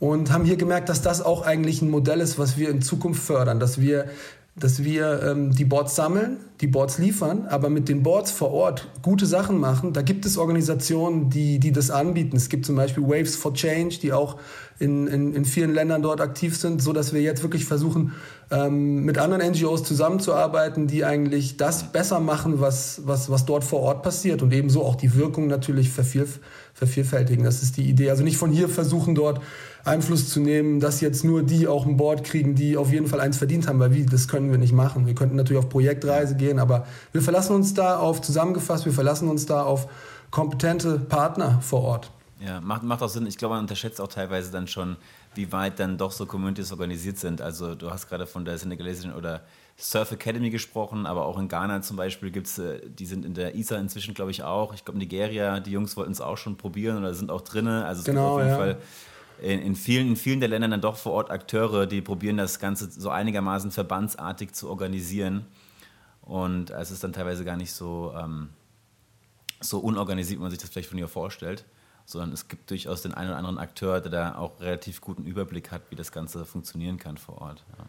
und 0.00 0.32
haben 0.32 0.44
hier 0.44 0.56
gemerkt, 0.56 0.88
dass 0.88 1.02
das 1.02 1.22
auch 1.22 1.42
eigentlich 1.42 1.82
ein 1.82 1.90
Modell 1.90 2.20
ist, 2.20 2.38
was 2.38 2.56
wir 2.56 2.70
in 2.70 2.82
Zukunft 2.82 3.22
fördern, 3.22 3.60
dass 3.60 3.80
wir 3.80 4.06
dass 4.60 4.82
wir 4.82 5.22
ähm, 5.22 5.54
die 5.54 5.64
Boards 5.64 5.94
sammeln, 5.94 6.38
die 6.60 6.66
Boards 6.66 6.98
liefern, 6.98 7.46
aber 7.48 7.70
mit 7.70 7.88
den 7.88 8.02
Boards 8.02 8.30
vor 8.30 8.52
Ort 8.52 8.88
gute 9.02 9.26
Sachen 9.26 9.58
machen. 9.58 9.92
Da 9.92 10.02
gibt 10.02 10.26
es 10.26 10.36
Organisationen, 10.36 11.30
die, 11.30 11.58
die 11.58 11.72
das 11.72 11.90
anbieten. 11.90 12.36
Es 12.36 12.48
gibt 12.48 12.66
zum 12.66 12.76
Beispiel 12.76 13.04
Waves 13.04 13.36
for 13.36 13.54
Change, 13.54 13.98
die 14.02 14.12
auch 14.12 14.36
in, 14.78 15.06
in, 15.06 15.34
in 15.34 15.44
vielen 15.44 15.74
Ländern 15.74 16.02
dort 16.02 16.20
aktiv 16.20 16.56
sind, 16.56 16.82
so 16.82 16.92
dass 16.92 17.12
wir 17.12 17.20
jetzt 17.20 17.42
wirklich 17.42 17.64
versuchen, 17.64 18.14
ähm, 18.50 19.04
mit 19.04 19.18
anderen 19.18 19.52
NGOs 19.52 19.84
zusammenzuarbeiten, 19.84 20.86
die 20.86 21.04
eigentlich 21.04 21.56
das 21.56 21.92
besser 21.92 22.20
machen, 22.20 22.60
was, 22.60 23.02
was, 23.04 23.30
was 23.30 23.44
dort 23.44 23.64
vor 23.64 23.80
Ort 23.80 24.02
passiert 24.02 24.42
und 24.42 24.52
ebenso 24.52 24.82
auch 24.82 24.96
die 24.96 25.14
Wirkung 25.14 25.46
natürlich 25.46 25.90
vervielf 25.90 26.40
vervielfältigen. 26.78 27.44
Das 27.44 27.62
ist 27.62 27.76
die 27.76 27.88
Idee. 27.88 28.10
Also 28.10 28.22
nicht 28.22 28.36
von 28.36 28.50
hier 28.50 28.68
versuchen, 28.68 29.16
dort 29.16 29.40
Einfluss 29.84 30.28
zu 30.28 30.40
nehmen, 30.40 30.80
dass 30.80 31.00
jetzt 31.00 31.24
nur 31.24 31.42
die 31.42 31.66
auch 31.68 31.86
ein 31.86 31.96
Board 31.96 32.24
kriegen, 32.24 32.54
die 32.54 32.76
auf 32.76 32.92
jeden 32.92 33.06
Fall 33.06 33.20
eins 33.20 33.36
verdient 33.36 33.68
haben, 33.68 33.78
weil 33.78 33.92
wie, 33.94 34.04
das 34.04 34.28
können 34.28 34.50
wir 34.50 34.58
nicht 34.58 34.72
machen. 34.72 35.06
Wir 35.06 35.14
könnten 35.14 35.36
natürlich 35.36 35.62
auf 35.62 35.68
Projektreise 35.68 36.36
gehen, 36.36 36.58
aber 36.58 36.86
wir 37.12 37.22
verlassen 37.22 37.54
uns 37.54 37.74
da 37.74 37.98
auf, 37.98 38.20
zusammengefasst, 38.20 38.84
wir 38.84 38.92
verlassen 38.92 39.28
uns 39.28 39.46
da 39.46 39.62
auf 39.62 39.88
kompetente 40.30 40.98
Partner 40.98 41.60
vor 41.62 41.82
Ort. 41.82 42.10
Ja, 42.40 42.60
macht, 42.60 42.82
macht 42.84 43.02
auch 43.02 43.08
Sinn. 43.08 43.26
Ich 43.26 43.36
glaube, 43.36 43.54
man 43.54 43.64
unterschätzt 43.64 44.00
auch 44.00 44.08
teilweise 44.08 44.52
dann 44.52 44.68
schon, 44.68 44.96
wie 45.34 45.50
weit 45.50 45.80
dann 45.80 45.98
doch 45.98 46.12
so 46.12 46.26
Communities 46.26 46.70
organisiert 46.70 47.18
sind. 47.18 47.40
Also 47.40 47.74
du 47.74 47.90
hast 47.90 48.08
gerade 48.08 48.26
von 48.26 48.44
der 48.44 48.58
senegalesischen 48.58 49.12
oder 49.12 49.42
Surf 49.76 50.12
Academy 50.12 50.50
gesprochen, 50.50 51.06
aber 51.06 51.26
auch 51.26 51.38
in 51.38 51.48
Ghana 51.48 51.82
zum 51.82 51.96
Beispiel 51.96 52.30
gibt 52.30 52.48
es, 52.48 52.58
äh, 52.58 52.80
die 52.88 53.06
sind 53.06 53.24
in 53.24 53.34
der 53.34 53.54
ISA 53.54 53.76
inzwischen, 53.76 54.14
glaube 54.14 54.32
ich, 54.32 54.42
auch. 54.42 54.74
Ich 54.74 54.84
glaube, 54.84 54.98
Nigeria, 54.98 55.60
die 55.60 55.70
Jungs 55.70 55.96
wollten 55.96 56.12
es 56.12 56.20
auch 56.20 56.36
schon 56.36 56.56
probieren 56.56 56.98
oder 56.98 57.14
sind 57.14 57.30
auch 57.30 57.40
drin. 57.40 57.68
Also 57.68 58.00
es 58.00 58.04
genau, 58.04 58.36
gibt 58.36 58.48
auf 58.50 58.58
jeden 58.58 58.68
ja. 58.68 58.74
Fall 58.74 58.82
in, 59.40 59.60
in, 59.60 59.76
vielen, 59.76 60.08
in 60.08 60.16
vielen 60.16 60.40
der 60.40 60.48
Länder 60.48 60.68
dann 60.68 60.80
doch 60.80 60.96
vor 60.96 61.12
Ort 61.12 61.30
Akteure, 61.30 61.86
die 61.86 62.00
probieren 62.00 62.36
das 62.36 62.58
Ganze 62.58 62.90
so 62.90 63.10
einigermaßen 63.10 63.70
verbandsartig 63.70 64.52
zu 64.52 64.68
organisieren. 64.68 65.46
Und 66.22 66.70
es 66.70 66.90
ist 66.90 67.02
dann 67.02 67.12
teilweise 67.12 67.44
gar 67.44 67.56
nicht 67.56 67.72
so, 67.72 68.12
ähm, 68.16 68.50
so 69.60 69.78
unorganisiert, 69.78 70.38
wie 70.38 70.42
man 70.42 70.50
sich 70.50 70.60
das 70.60 70.70
vielleicht 70.70 70.88
von 70.88 70.98
hier 70.98 71.08
vorstellt, 71.08 71.64
sondern 72.04 72.32
es 72.32 72.48
gibt 72.48 72.70
durchaus 72.70 73.02
den 73.02 73.14
einen 73.14 73.30
oder 73.30 73.38
anderen 73.38 73.58
Akteur, 73.58 74.00
der 74.00 74.10
da 74.10 74.34
auch 74.36 74.60
relativ 74.60 75.00
guten 75.00 75.24
Überblick 75.24 75.70
hat, 75.70 75.82
wie 75.90 75.96
das 75.96 76.12
Ganze 76.12 76.44
funktionieren 76.44 76.98
kann 76.98 77.16
vor 77.16 77.40
Ort. 77.40 77.64
Ja. 77.78 77.84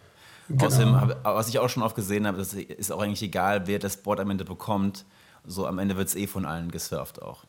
Genau. 0.49 0.65
Außerdem, 0.65 1.13
was 1.23 1.47
ich 1.47 1.59
auch 1.59 1.69
schon 1.69 1.83
oft 1.83 1.95
gesehen 1.95 2.25
habe, 2.25 2.37
das 2.37 2.53
ist 2.53 2.91
auch 2.91 3.01
eigentlich 3.01 3.21
egal, 3.21 3.67
wer 3.67 3.77
das 3.77 3.97
Board 3.97 4.19
am 4.19 4.31
Ende 4.31 4.45
bekommt. 4.45 5.05
So 5.45 5.67
am 5.67 5.77
Ende 5.77 5.95
wird 5.95 6.07
es 6.07 6.15
eh 6.15 6.25
von 6.25 6.45
allen 6.45 6.71
gesurft 6.71 7.21
auch. 7.21 7.45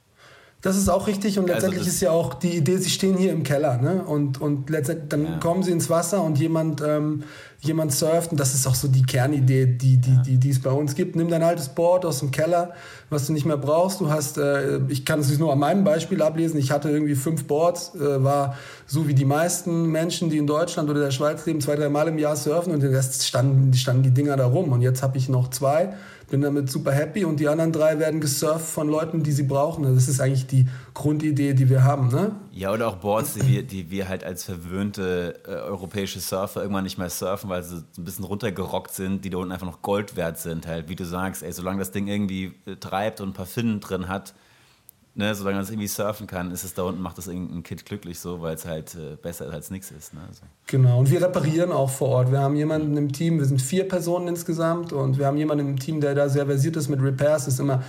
Das 0.62 0.76
ist 0.76 0.90
auch 0.90 1.06
richtig 1.06 1.38
und 1.38 1.44
also 1.44 1.54
letztendlich 1.54 1.80
also 1.80 1.90
ist 1.90 2.00
ja 2.02 2.10
auch 2.10 2.34
die 2.34 2.56
Idee, 2.56 2.76
sie 2.76 2.90
stehen 2.90 3.16
hier 3.16 3.32
im 3.32 3.44
Keller 3.44 3.78
ne? 3.78 4.04
und, 4.04 4.40
und 4.42 4.68
letztendlich 4.68 5.08
dann 5.08 5.24
ja. 5.24 5.38
kommen 5.38 5.62
sie 5.62 5.70
ins 5.70 5.88
Wasser 5.88 6.22
und 6.22 6.38
jemand, 6.38 6.82
ähm, 6.86 7.22
jemand 7.60 7.92
surft 7.92 8.30
und 8.30 8.38
das 8.38 8.54
ist 8.54 8.66
auch 8.66 8.74
so 8.74 8.86
die 8.86 9.02
Kernidee, 9.02 9.64
die, 9.64 9.96
die, 9.96 10.10
ja. 10.10 10.22
die, 10.22 10.36
die 10.36 10.50
es 10.50 10.60
bei 10.60 10.70
uns 10.70 10.94
gibt. 10.94 11.16
Nimm 11.16 11.28
dein 11.28 11.42
altes 11.42 11.70
Board 11.70 12.04
aus 12.04 12.18
dem 12.18 12.30
Keller, 12.30 12.72
was 13.08 13.26
du 13.26 13.32
nicht 13.32 13.46
mehr 13.46 13.56
brauchst. 13.56 14.00
Du 14.00 14.10
hast, 14.10 14.36
äh, 14.36 14.80
ich 14.88 15.06
kann 15.06 15.20
es 15.20 15.38
nur 15.38 15.50
an 15.50 15.58
meinem 15.58 15.82
Beispiel 15.82 16.20
ablesen, 16.20 16.58
ich 16.58 16.70
hatte 16.70 16.90
irgendwie 16.90 17.14
fünf 17.14 17.44
Boards, 17.44 17.94
äh, 17.94 18.22
war 18.22 18.56
so 18.86 19.08
wie 19.08 19.14
die 19.14 19.24
meisten 19.24 19.86
Menschen, 19.86 20.28
die 20.28 20.36
in 20.36 20.46
Deutschland 20.46 20.90
oder 20.90 21.00
der 21.00 21.10
Schweiz 21.10 21.46
leben, 21.46 21.62
zwei, 21.62 21.76
drei 21.76 21.88
Mal 21.88 22.08
im 22.08 22.18
Jahr 22.18 22.36
surfen 22.36 22.74
und 22.74 22.82
den 22.82 22.94
Rest 22.94 23.26
standen, 23.26 23.72
standen 23.72 24.02
die 24.02 24.12
Dinger 24.12 24.36
da 24.36 24.44
rum 24.44 24.72
und 24.72 24.82
jetzt 24.82 25.02
habe 25.02 25.16
ich 25.16 25.30
noch 25.30 25.48
zwei 25.48 25.94
bin 26.30 26.40
damit 26.40 26.70
super 26.70 26.92
happy 26.92 27.24
und 27.24 27.40
die 27.40 27.48
anderen 27.48 27.72
drei 27.72 27.98
werden 27.98 28.20
gesurft 28.20 28.66
von 28.66 28.88
Leuten, 28.88 29.22
die 29.22 29.32
sie 29.32 29.42
brauchen. 29.42 29.82
Das 29.82 30.08
ist 30.08 30.20
eigentlich 30.20 30.46
die 30.46 30.66
Grundidee, 30.94 31.54
die 31.54 31.68
wir 31.68 31.84
haben. 31.84 32.08
Ne? 32.08 32.36
Ja, 32.52 32.72
oder 32.72 32.88
auch 32.88 32.96
Boards, 32.96 33.34
die 33.34 33.46
wir, 33.46 33.62
die 33.64 33.90
wir 33.90 34.08
halt 34.08 34.24
als 34.24 34.44
verwöhnte 34.44 35.40
äh, 35.44 35.50
europäische 35.50 36.20
Surfer 36.20 36.62
irgendwann 36.62 36.84
nicht 36.84 36.98
mehr 36.98 37.10
surfen, 37.10 37.50
weil 37.50 37.62
sie 37.62 37.84
ein 37.98 38.04
bisschen 38.04 38.24
runtergerockt 38.24 38.94
sind, 38.94 39.24
die 39.24 39.30
da 39.30 39.38
unten 39.38 39.52
einfach 39.52 39.66
noch 39.66 39.82
Gold 39.82 40.16
wert 40.16 40.38
sind. 40.38 40.66
Halt, 40.66 40.88
wie 40.88 40.96
du 40.96 41.04
sagst, 41.04 41.42
ey, 41.42 41.52
solange 41.52 41.80
das 41.80 41.90
Ding 41.90 42.06
irgendwie 42.06 42.54
äh, 42.64 42.76
treibt 42.76 43.20
und 43.20 43.30
ein 43.30 43.34
paar 43.34 43.46
Finnen 43.46 43.80
drin 43.80 44.08
hat, 44.08 44.32
ne, 45.20 45.34
solange 45.34 45.56
man 45.56 45.64
es 45.64 45.70
irgendwie 45.70 45.86
surfen 45.86 46.26
kann, 46.26 46.50
ist 46.50 46.64
es 46.64 46.74
da 46.74 46.82
unten, 46.82 47.00
macht 47.00 47.18
das 47.18 47.28
irgendein 47.28 47.62
Kind 47.62 47.86
glücklich 47.86 48.18
so, 48.18 48.40
weil 48.40 48.54
es 48.54 48.66
halt 48.66 48.94
äh, 48.94 49.16
besser 49.16 49.46
ist 49.46 49.54
als 49.54 49.70
nichts 49.70 49.90
ist. 49.92 50.14
Ne? 50.14 50.20
Also. 50.26 50.42
Genau, 50.66 50.98
und 50.98 51.10
wir 51.10 51.22
reparieren 51.22 51.70
auch 51.70 51.90
vor 51.90 52.08
Ort. 52.08 52.32
Wir 52.32 52.40
haben 52.40 52.56
jemanden 52.56 52.96
im 52.96 53.12
Team, 53.12 53.38
wir 53.38 53.44
sind 53.44 53.62
vier 53.62 53.86
Personen 53.86 54.26
insgesamt 54.28 54.92
und 54.92 55.18
wir 55.18 55.26
haben 55.26 55.36
jemanden 55.36 55.68
im 55.68 55.78
Team, 55.78 56.00
der 56.00 56.14
da 56.14 56.28
sehr 56.28 56.46
versiert 56.46 56.76
ist 56.76 56.88
mit 56.88 57.00
Repairs. 57.02 57.44
Das 57.44 57.54
ist 57.54 57.60
immer 57.60 57.84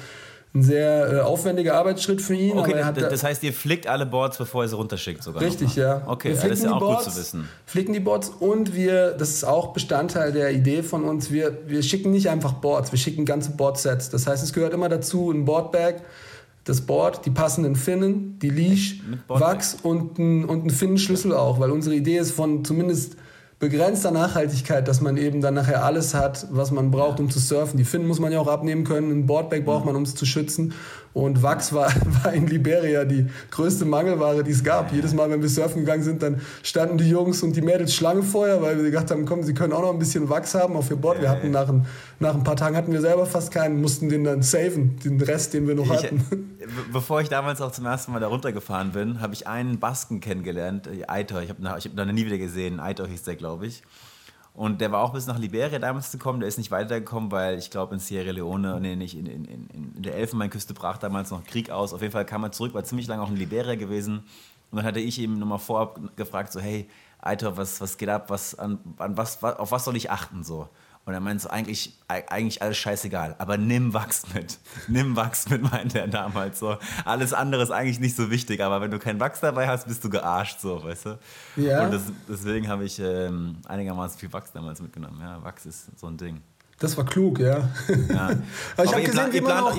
ein 0.54 0.64
sehr 0.64 1.14
äh, 1.14 1.20
aufwendiger 1.22 1.76
Arbeitsschritt 1.76 2.22
für 2.22 2.36
ihn. 2.36 2.58
Okay, 2.58 2.84
das 2.94 3.24
heißt, 3.24 3.42
ihr 3.44 3.54
flickt 3.54 3.88
alle 3.88 4.06
Boards, 4.06 4.38
bevor 4.38 4.64
ihr 4.64 4.68
sie 4.68 4.76
runterschickt 4.76 5.24
sogar. 5.24 5.42
Richtig, 5.42 5.78
ja. 5.78 6.02
Okay, 6.06 6.34
das 6.34 6.44
ist 6.44 6.64
ja 6.64 6.74
auch 6.74 6.80
Boards, 6.80 7.06
gut 7.06 7.14
zu 7.14 7.20
wissen. 7.20 7.48
Flicken 7.66 7.94
die 7.94 8.02
Boards 8.02 8.30
und 8.30 8.76
wir, 8.76 9.12
das 9.12 9.30
ist 9.30 9.46
auch 9.46 9.72
Bestandteil 9.72 10.34
der 10.34 10.52
Idee 10.52 10.84
von 10.84 11.06
uns, 11.06 11.32
wir, 11.32 11.58
wir 11.68 11.82
schicken 11.84 12.12
nicht 12.12 12.30
einfach 12.30 12.54
Boards, 12.54 12.92
wir 12.92 13.00
schicken 13.00 13.24
ganze 13.24 13.52
Boardsets. 13.52 14.10
Das 14.10 14.28
heißt, 14.28 14.44
es 14.44 14.52
gehört 14.52 14.74
immer 14.74 14.90
dazu 14.90 15.32
ein 15.32 15.46
Boardbag, 15.46 16.02
das 16.64 16.82
Board, 16.82 17.26
die 17.26 17.32
passenden 17.32 17.76
Finnen, 17.76 18.38
die 18.40 18.50
Leash, 18.50 19.02
Wachs 19.28 19.78
und 19.82 20.20
ein, 20.20 20.46
und 20.46 20.66
ein 20.66 20.70
Finnenschlüssel 20.70 21.34
auch, 21.34 21.60
weil 21.60 21.72
unsere 21.72 21.96
Idee 21.96 22.18
ist 22.18 22.32
von 22.32 22.64
zumindest 22.64 23.16
begrenzter 23.62 24.10
Nachhaltigkeit, 24.12 24.88
dass 24.88 25.02
man 25.02 25.18
eben 25.18 25.40
dann 25.40 25.54
nachher 25.54 25.86
alles 25.86 26.14
hat, 26.16 26.48
was 26.52 26.72
man 26.72 26.90
braucht, 26.90 27.20
um 27.20 27.30
zu 27.30 27.40
surfen. 27.40 27.78
Die 27.78 27.84
Finnen 27.84 28.08
muss 28.08 28.20
man 28.20 28.32
ja 28.32 28.40
auch 28.40 28.48
abnehmen 28.48 28.84
können, 28.84 29.12
ein 29.12 29.26
Boardbag 29.28 29.66
braucht 29.66 29.86
man, 29.86 29.96
um 29.96 30.02
es 30.02 30.16
zu 30.16 30.26
schützen. 30.26 30.74
Und 31.14 31.44
Wachs 31.44 31.74
war, 31.74 31.92
war 32.24 32.34
in 32.34 32.48
Liberia 32.48 33.06
die 33.06 33.28
größte 33.50 33.86
Mangelware, 33.86 34.44
die 34.44 34.52
es 34.52 34.64
gab. 34.64 34.94
Jedes 34.94 35.14
Mal, 35.14 35.30
wenn 35.30 35.42
wir 35.42 35.50
surfen 35.50 35.82
gegangen 35.82 36.04
sind, 36.04 36.24
dann 36.24 36.42
standen 36.64 36.98
die 36.98 37.10
Jungs 37.10 37.44
und 37.44 37.56
die 37.56 37.62
Mädels 37.62 37.94
Schlange 37.94 38.24
vorher, 38.24 38.62
weil 38.62 38.78
wir 38.78 38.92
gedacht 38.92 39.12
haben, 39.12 39.26
komm, 39.26 39.44
sie 39.44 39.54
können 39.54 39.74
auch 39.74 39.82
noch 39.82 39.92
ein 39.92 40.00
bisschen 40.00 40.30
Wachs 40.30 40.56
haben 40.56 40.76
auf 40.76 40.90
ihr 40.90 40.96
Board. 40.96 41.22
Wir 41.22 41.30
hatten 41.30 41.52
nach 41.52 41.70
ein, 41.70 41.86
nach 42.20 42.34
ein 42.34 42.44
paar 42.44 42.56
Tagen 42.56 42.76
hatten 42.76 42.94
wir 42.94 43.02
selber 43.02 43.26
fast 43.26 43.52
keinen, 43.52 43.82
mussten 43.82 44.10
den 44.10 44.24
dann 44.24 44.42
saven, 44.42 45.00
den 45.00 45.22
Rest, 45.22 45.54
den 45.54 45.68
wir 45.68 45.76
noch 45.76 45.86
ich, 45.86 46.04
hatten 46.04 46.52
bevor 46.92 47.22
ich 47.22 47.30
damals 47.30 47.62
auch 47.62 47.72
zum 47.72 47.86
ersten 47.86 48.12
Mal 48.12 48.20
da 48.20 48.28
runtergefahren 48.28 48.92
bin, 48.92 49.22
habe 49.22 49.34
ich 49.34 49.48
einen 49.48 49.80
Basken 49.80 50.20
kennengelernt, 50.20 50.88
äh, 50.88 51.04
Aitor. 51.08 51.42
Ich 51.42 51.50
habe 51.50 51.62
ich 51.62 51.86
hab 51.86 51.98
ihn 51.98 52.16
nie 52.16 52.26
wieder 52.26 52.38
gesehen. 52.38 52.80
Aitor 52.80 53.08
hieß 53.08 53.24
der, 53.24 53.36
glaube 53.36 53.68
ich. 53.68 53.84
Und 54.54 54.82
der 54.82 54.92
war 54.92 55.02
auch 55.02 55.14
bis 55.14 55.28
nach 55.28 55.40
Liberia 55.40 55.80
damals 55.80 56.12
zu 56.12 56.18
kommen. 56.18 56.42
Der 56.42 56.50
ist 56.50 56.58
nicht 56.58 56.72
weitergekommen, 56.72 57.32
weil 57.32 57.58
ich 57.58 57.72
glaube 57.72 57.94
in 57.94 58.00
Sierra 58.00 58.32
Leone, 58.32 58.80
nee, 58.82 58.96
nicht 58.96 59.18
in, 59.18 59.26
in, 59.26 59.46
in, 59.46 59.94
in 59.96 60.04
der 60.04 60.16
Elfenbeinküste 60.16 60.74
brach 60.74 60.98
damals 60.98 61.32
noch 61.32 61.44
Krieg 61.46 61.70
aus. 61.70 61.94
Auf 61.94 62.02
jeden 62.02 62.12
Fall 62.12 62.26
kam 62.26 62.44
er 62.44 62.52
zurück, 62.52 62.74
war 62.74 62.84
ziemlich 62.84 63.08
lange 63.08 63.24
auch 63.24 63.30
in 63.30 63.38
Liberia 63.38 63.76
gewesen. 63.76 64.24
Und 64.70 64.78
dann 64.78 64.86
hatte 64.86 65.00
ich 65.00 65.20
ihm 65.20 65.40
nochmal 65.40 65.60
vorab 65.60 66.00
gefragt, 66.18 66.52
so 66.52 66.60
hey, 66.60 66.90
Aitor, 67.20 67.56
was, 67.56 67.80
was 67.80 67.98
geht 67.98 68.10
ab? 68.10 68.30
Was, 68.30 68.56
an, 68.56 68.80
an 68.98 69.16
was, 69.16 69.44
auf 69.44 69.72
was 69.72 69.86
soll 69.86 69.96
ich 69.96 70.10
achten? 70.10 70.44
So. 70.44 70.68
Und 71.04 71.14
er 71.14 71.20
meinte 71.20 71.44
so, 71.44 71.50
eigentlich, 71.50 71.98
eigentlich 72.08 72.62
alles 72.62 72.78
scheißegal, 72.78 73.36
aber 73.40 73.58
nimm 73.58 73.94
Wachs 73.94 74.24
mit. 74.36 74.60
Nimm 74.88 75.16
Wachs 75.16 75.50
mit, 75.50 75.64
meinte 75.64 76.00
er 76.00 76.08
damals 76.08 76.60
so. 76.60 76.78
Alles 77.06 77.34
andere 77.34 77.64
ist 77.64 77.72
eigentlich 77.72 78.00
nicht 78.00 78.16
so 78.16 78.30
wichtig, 78.30 78.62
aber 78.62 78.82
wenn 78.82 78.92
du 78.92 79.00
kein 79.00 79.20
Wachs 79.20 79.40
dabei 79.40 79.68
hast, 79.68 79.88
bist 79.88 80.04
du 80.04 80.10
gearscht, 80.10 80.60
so, 80.60 80.84
weißt 80.84 81.06
du? 81.08 81.20
Ja. 81.56 81.86
Und 81.86 81.94
das, 81.94 82.04
deswegen 82.30 82.68
habe 82.68 82.86
ich 82.86 83.00
ähm, 83.00 83.58
einigermaßen 83.68 84.20
viel 84.20 84.32
Wachs 84.32 84.52
damals 84.52 84.80
mitgenommen. 84.80 85.18
Ja, 85.22 85.44
Wachs 85.44 85.66
ist 85.66 86.00
so 86.00 86.06
ein 86.06 86.18
Ding. 86.18 86.42
Das 86.78 86.96
war 86.98 87.06
klug, 87.06 87.40
ja. 87.40 87.70
ja. 88.10 88.30
aber 88.78 88.86
ich 88.86 88.94
habe 88.94 89.04
gesehen, 89.04 89.34
wie 89.34 89.42
man 89.42 89.60
auch, 89.60 89.76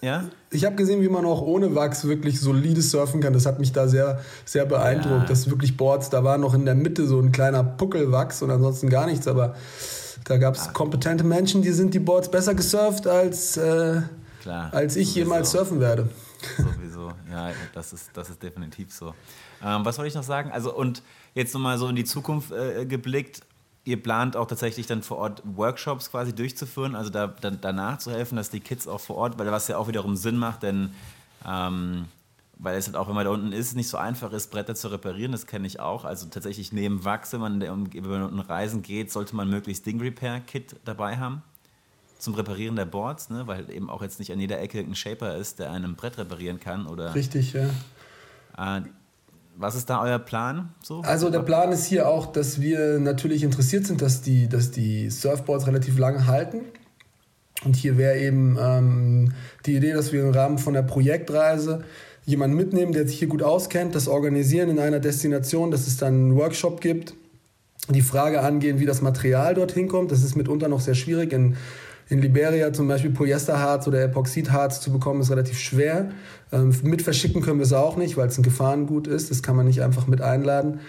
ja? 0.00 0.24
Ich 0.50 0.64
habe 0.64 0.76
gesehen, 0.76 1.02
wie 1.02 1.08
man 1.08 1.24
auch 1.24 1.40
ohne 1.40 1.74
Wachs 1.74 2.04
wirklich 2.04 2.40
solide 2.40 2.82
surfen 2.82 3.20
kann. 3.20 3.32
Das 3.32 3.46
hat 3.46 3.58
mich 3.58 3.72
da 3.72 3.88
sehr, 3.88 4.20
sehr 4.44 4.66
beeindruckt. 4.66 5.22
Ja. 5.22 5.26
Das 5.26 5.48
wirklich 5.48 5.76
Boards, 5.76 6.10
da 6.10 6.24
war 6.24 6.36
noch 6.36 6.52
in 6.52 6.64
der 6.64 6.74
Mitte 6.74 7.06
so 7.06 7.18
ein 7.20 7.32
kleiner 7.32 7.64
Puckelwachs 7.64 8.42
und 8.42 8.50
ansonsten 8.50 8.90
gar 8.90 9.06
nichts, 9.06 9.26
aber 9.26 9.54
da 10.24 10.38
gab 10.38 10.54
es 10.54 10.72
kompetente 10.72 11.24
Menschen, 11.24 11.62
die 11.62 11.72
sind 11.72 11.94
die 11.94 11.98
Boards 11.98 12.30
besser 12.30 12.54
gesurft, 12.54 13.06
als, 13.06 13.56
äh, 13.56 14.00
als 14.72 14.96
ich 14.96 15.08
Sowieso. 15.08 15.18
jemals 15.18 15.50
surfen 15.50 15.80
werde. 15.80 16.08
Sowieso. 16.56 17.12
Ja, 17.30 17.50
das 17.74 17.92
ist, 17.92 18.10
das 18.14 18.30
ist 18.30 18.42
definitiv 18.42 18.92
so. 18.92 19.14
Ähm, 19.62 19.84
was 19.84 19.98
wollte 19.98 20.08
ich 20.08 20.14
noch 20.14 20.22
sagen? 20.22 20.50
Also, 20.50 20.74
und 20.74 21.02
jetzt 21.34 21.54
nochmal 21.54 21.78
so 21.78 21.88
in 21.88 21.96
die 21.96 22.04
Zukunft 22.04 22.52
äh, 22.52 22.86
geblickt. 22.86 23.42
Ihr 23.86 24.02
plant 24.02 24.34
auch 24.36 24.46
tatsächlich 24.46 24.86
dann 24.86 25.02
vor 25.02 25.18
Ort 25.18 25.42
Workshops 25.44 26.10
quasi 26.10 26.34
durchzuführen, 26.34 26.94
also 26.94 27.10
da, 27.10 27.26
da, 27.26 27.50
danach 27.50 27.98
zu 27.98 28.10
helfen, 28.10 28.36
dass 28.36 28.48
die 28.48 28.60
Kids 28.60 28.88
auch 28.88 29.00
vor 29.00 29.16
Ort, 29.16 29.38
weil 29.38 29.50
was 29.52 29.68
ja 29.68 29.76
auch 29.76 29.88
wiederum 29.88 30.16
Sinn 30.16 30.38
macht, 30.38 30.62
denn 30.62 30.94
ähm, 31.46 32.06
weil 32.58 32.76
es 32.76 32.86
halt 32.86 32.96
auch, 32.96 33.08
wenn 33.08 33.14
man 33.14 33.24
da 33.24 33.30
unten 33.30 33.52
ist, 33.52 33.74
nicht 33.74 33.88
so 33.88 33.96
einfach 33.96 34.32
ist, 34.32 34.50
Bretter 34.50 34.74
zu 34.74 34.88
reparieren, 34.88 35.32
das 35.32 35.46
kenne 35.46 35.66
ich 35.66 35.80
auch. 35.80 36.04
Also 36.04 36.26
tatsächlich 36.26 36.72
neben 36.72 37.04
Wachs, 37.04 37.32
wenn 37.32 37.40
man, 37.40 37.60
wenn 37.60 38.02
man 38.02 38.22
unten 38.22 38.40
reisen 38.40 38.82
geht, 38.82 39.10
sollte 39.10 39.34
man 39.36 39.50
möglichst 39.50 39.86
Ding 39.86 40.00
Repair 40.00 40.40
Kit 40.40 40.76
dabei 40.84 41.16
haben 41.16 41.42
zum 42.24 42.34
Reparieren 42.34 42.74
der 42.76 42.86
Boards, 42.86 43.30
ne? 43.30 43.46
weil 43.46 43.70
eben 43.70 43.90
auch 43.90 44.02
jetzt 44.02 44.18
nicht 44.18 44.32
an 44.32 44.40
jeder 44.40 44.60
Ecke 44.60 44.78
ein 44.78 44.94
Shaper 44.94 45.36
ist, 45.36 45.58
der 45.58 45.70
einem 45.70 45.94
Brett 45.94 46.18
reparieren 46.18 46.58
kann. 46.58 46.86
Oder, 46.86 47.14
Richtig, 47.14 47.52
ja. 47.52 47.66
Äh, 48.56 48.82
was 49.56 49.76
ist 49.76 49.88
da 49.88 50.02
euer 50.02 50.18
Plan? 50.18 50.70
So? 50.82 51.02
Also 51.02 51.30
der 51.30 51.40
Plan 51.40 51.70
ist 51.70 51.84
hier 51.84 52.08
auch, 52.08 52.32
dass 52.32 52.60
wir 52.60 52.98
natürlich 52.98 53.42
interessiert 53.44 53.86
sind, 53.86 54.02
dass 54.02 54.22
die, 54.22 54.48
dass 54.48 54.70
die 54.70 55.10
Surfboards 55.10 55.66
relativ 55.66 55.98
lange 55.98 56.26
halten. 56.26 56.62
Und 57.64 57.76
hier 57.76 57.96
wäre 57.96 58.18
eben 58.18 58.58
ähm, 58.60 59.32
die 59.64 59.76
Idee, 59.76 59.92
dass 59.92 60.12
wir 60.12 60.22
im 60.22 60.30
Rahmen 60.30 60.58
von 60.58 60.74
der 60.74 60.82
Projektreise 60.82 61.84
jemanden 62.24 62.56
mitnehmen, 62.56 62.92
der 62.92 63.06
sich 63.06 63.18
hier 63.18 63.28
gut 63.28 63.42
auskennt, 63.42 63.94
das 63.94 64.08
organisieren 64.08 64.70
in 64.70 64.78
einer 64.78 65.00
Destination, 65.00 65.70
dass 65.70 65.86
es 65.86 65.96
dann 65.96 66.14
einen 66.14 66.36
Workshop 66.36 66.80
gibt, 66.80 67.14
die 67.88 68.00
Frage 68.00 68.40
angehen, 68.40 68.80
wie 68.80 68.86
das 68.86 69.02
Material 69.02 69.54
dorthin 69.54 69.88
kommt. 69.88 70.10
Das 70.10 70.22
ist 70.22 70.36
mitunter 70.36 70.68
noch 70.68 70.80
sehr 70.80 70.94
schwierig. 70.94 71.32
In, 71.32 71.56
in 72.08 72.20
Liberia 72.20 72.72
zum 72.72 72.88
Beispiel 72.88 73.10
Polyesterharz 73.10 73.86
oder 73.86 74.02
Epoxidharz 74.02 74.80
zu 74.80 74.90
bekommen, 74.90 75.20
ist 75.20 75.30
relativ 75.30 75.58
schwer. 75.58 76.10
Ähm, 76.52 76.74
mit 76.82 77.02
verschicken 77.02 77.42
können 77.42 77.58
wir 77.58 77.64
es 77.64 77.72
auch 77.72 77.96
nicht, 77.96 78.16
weil 78.16 78.28
es 78.28 78.38
ein 78.38 78.42
Gefahrengut 78.42 79.06
ist. 79.06 79.30
Das 79.30 79.42
kann 79.42 79.56
man 79.56 79.66
nicht 79.66 79.82
einfach 79.82 80.06
mit 80.06 80.22
einladen. 80.22 80.80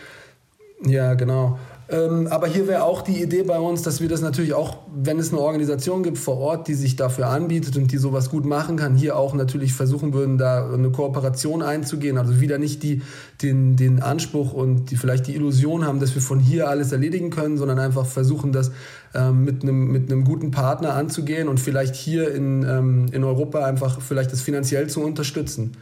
Ja, 0.85 1.13
genau. 1.15 1.57
Ähm, 1.87 2.27
aber 2.31 2.47
hier 2.47 2.67
wäre 2.67 2.83
auch 2.83 3.03
die 3.03 3.21
Idee 3.21 3.43
bei 3.43 3.59
uns, 3.59 3.83
dass 3.83 4.01
wir 4.01 4.09
das 4.09 4.21
natürlich 4.21 4.55
auch, 4.55 4.77
wenn 4.95 5.19
es 5.19 5.31
eine 5.31 5.39
Organisation 5.39 6.01
gibt 6.01 6.17
vor 6.17 6.37
Ort, 6.39 6.67
die 6.67 6.73
sich 6.73 6.95
dafür 6.95 7.27
anbietet 7.27 7.77
und 7.77 7.91
die 7.91 7.97
sowas 7.97 8.31
gut 8.31 8.43
machen 8.43 8.75
kann, 8.75 8.95
hier 8.95 9.15
auch 9.15 9.35
natürlich 9.35 9.73
versuchen 9.73 10.11
würden, 10.11 10.39
da 10.39 10.67
eine 10.73 10.89
Kooperation 10.89 11.61
einzugehen. 11.61 12.17
Also 12.17 12.41
wieder 12.41 12.57
nicht 12.57 12.81
die, 12.81 13.03
den, 13.43 13.75
den 13.75 14.01
Anspruch 14.01 14.51
und 14.51 14.89
die, 14.89 14.95
vielleicht 14.95 15.27
die 15.27 15.35
Illusion 15.35 15.85
haben, 15.85 15.99
dass 15.99 16.15
wir 16.15 16.23
von 16.23 16.39
hier 16.39 16.69
alles 16.69 16.91
erledigen 16.91 17.29
können, 17.29 17.57
sondern 17.57 17.77
einfach 17.77 18.07
versuchen, 18.07 18.51
das 18.51 18.71
ähm, 19.13 19.43
mit, 19.43 19.61
einem, 19.61 19.91
mit 19.91 20.11
einem 20.11 20.23
guten 20.23 20.49
Partner 20.49 20.95
anzugehen 20.95 21.47
und 21.47 21.59
vielleicht 21.59 21.95
hier 21.95 22.33
in, 22.33 22.63
ähm, 22.63 23.05
in 23.11 23.23
Europa 23.23 23.63
einfach 23.63 24.01
vielleicht 24.01 24.31
das 24.31 24.41
finanziell 24.41 24.87
zu 24.87 25.01
unterstützen. 25.01 25.73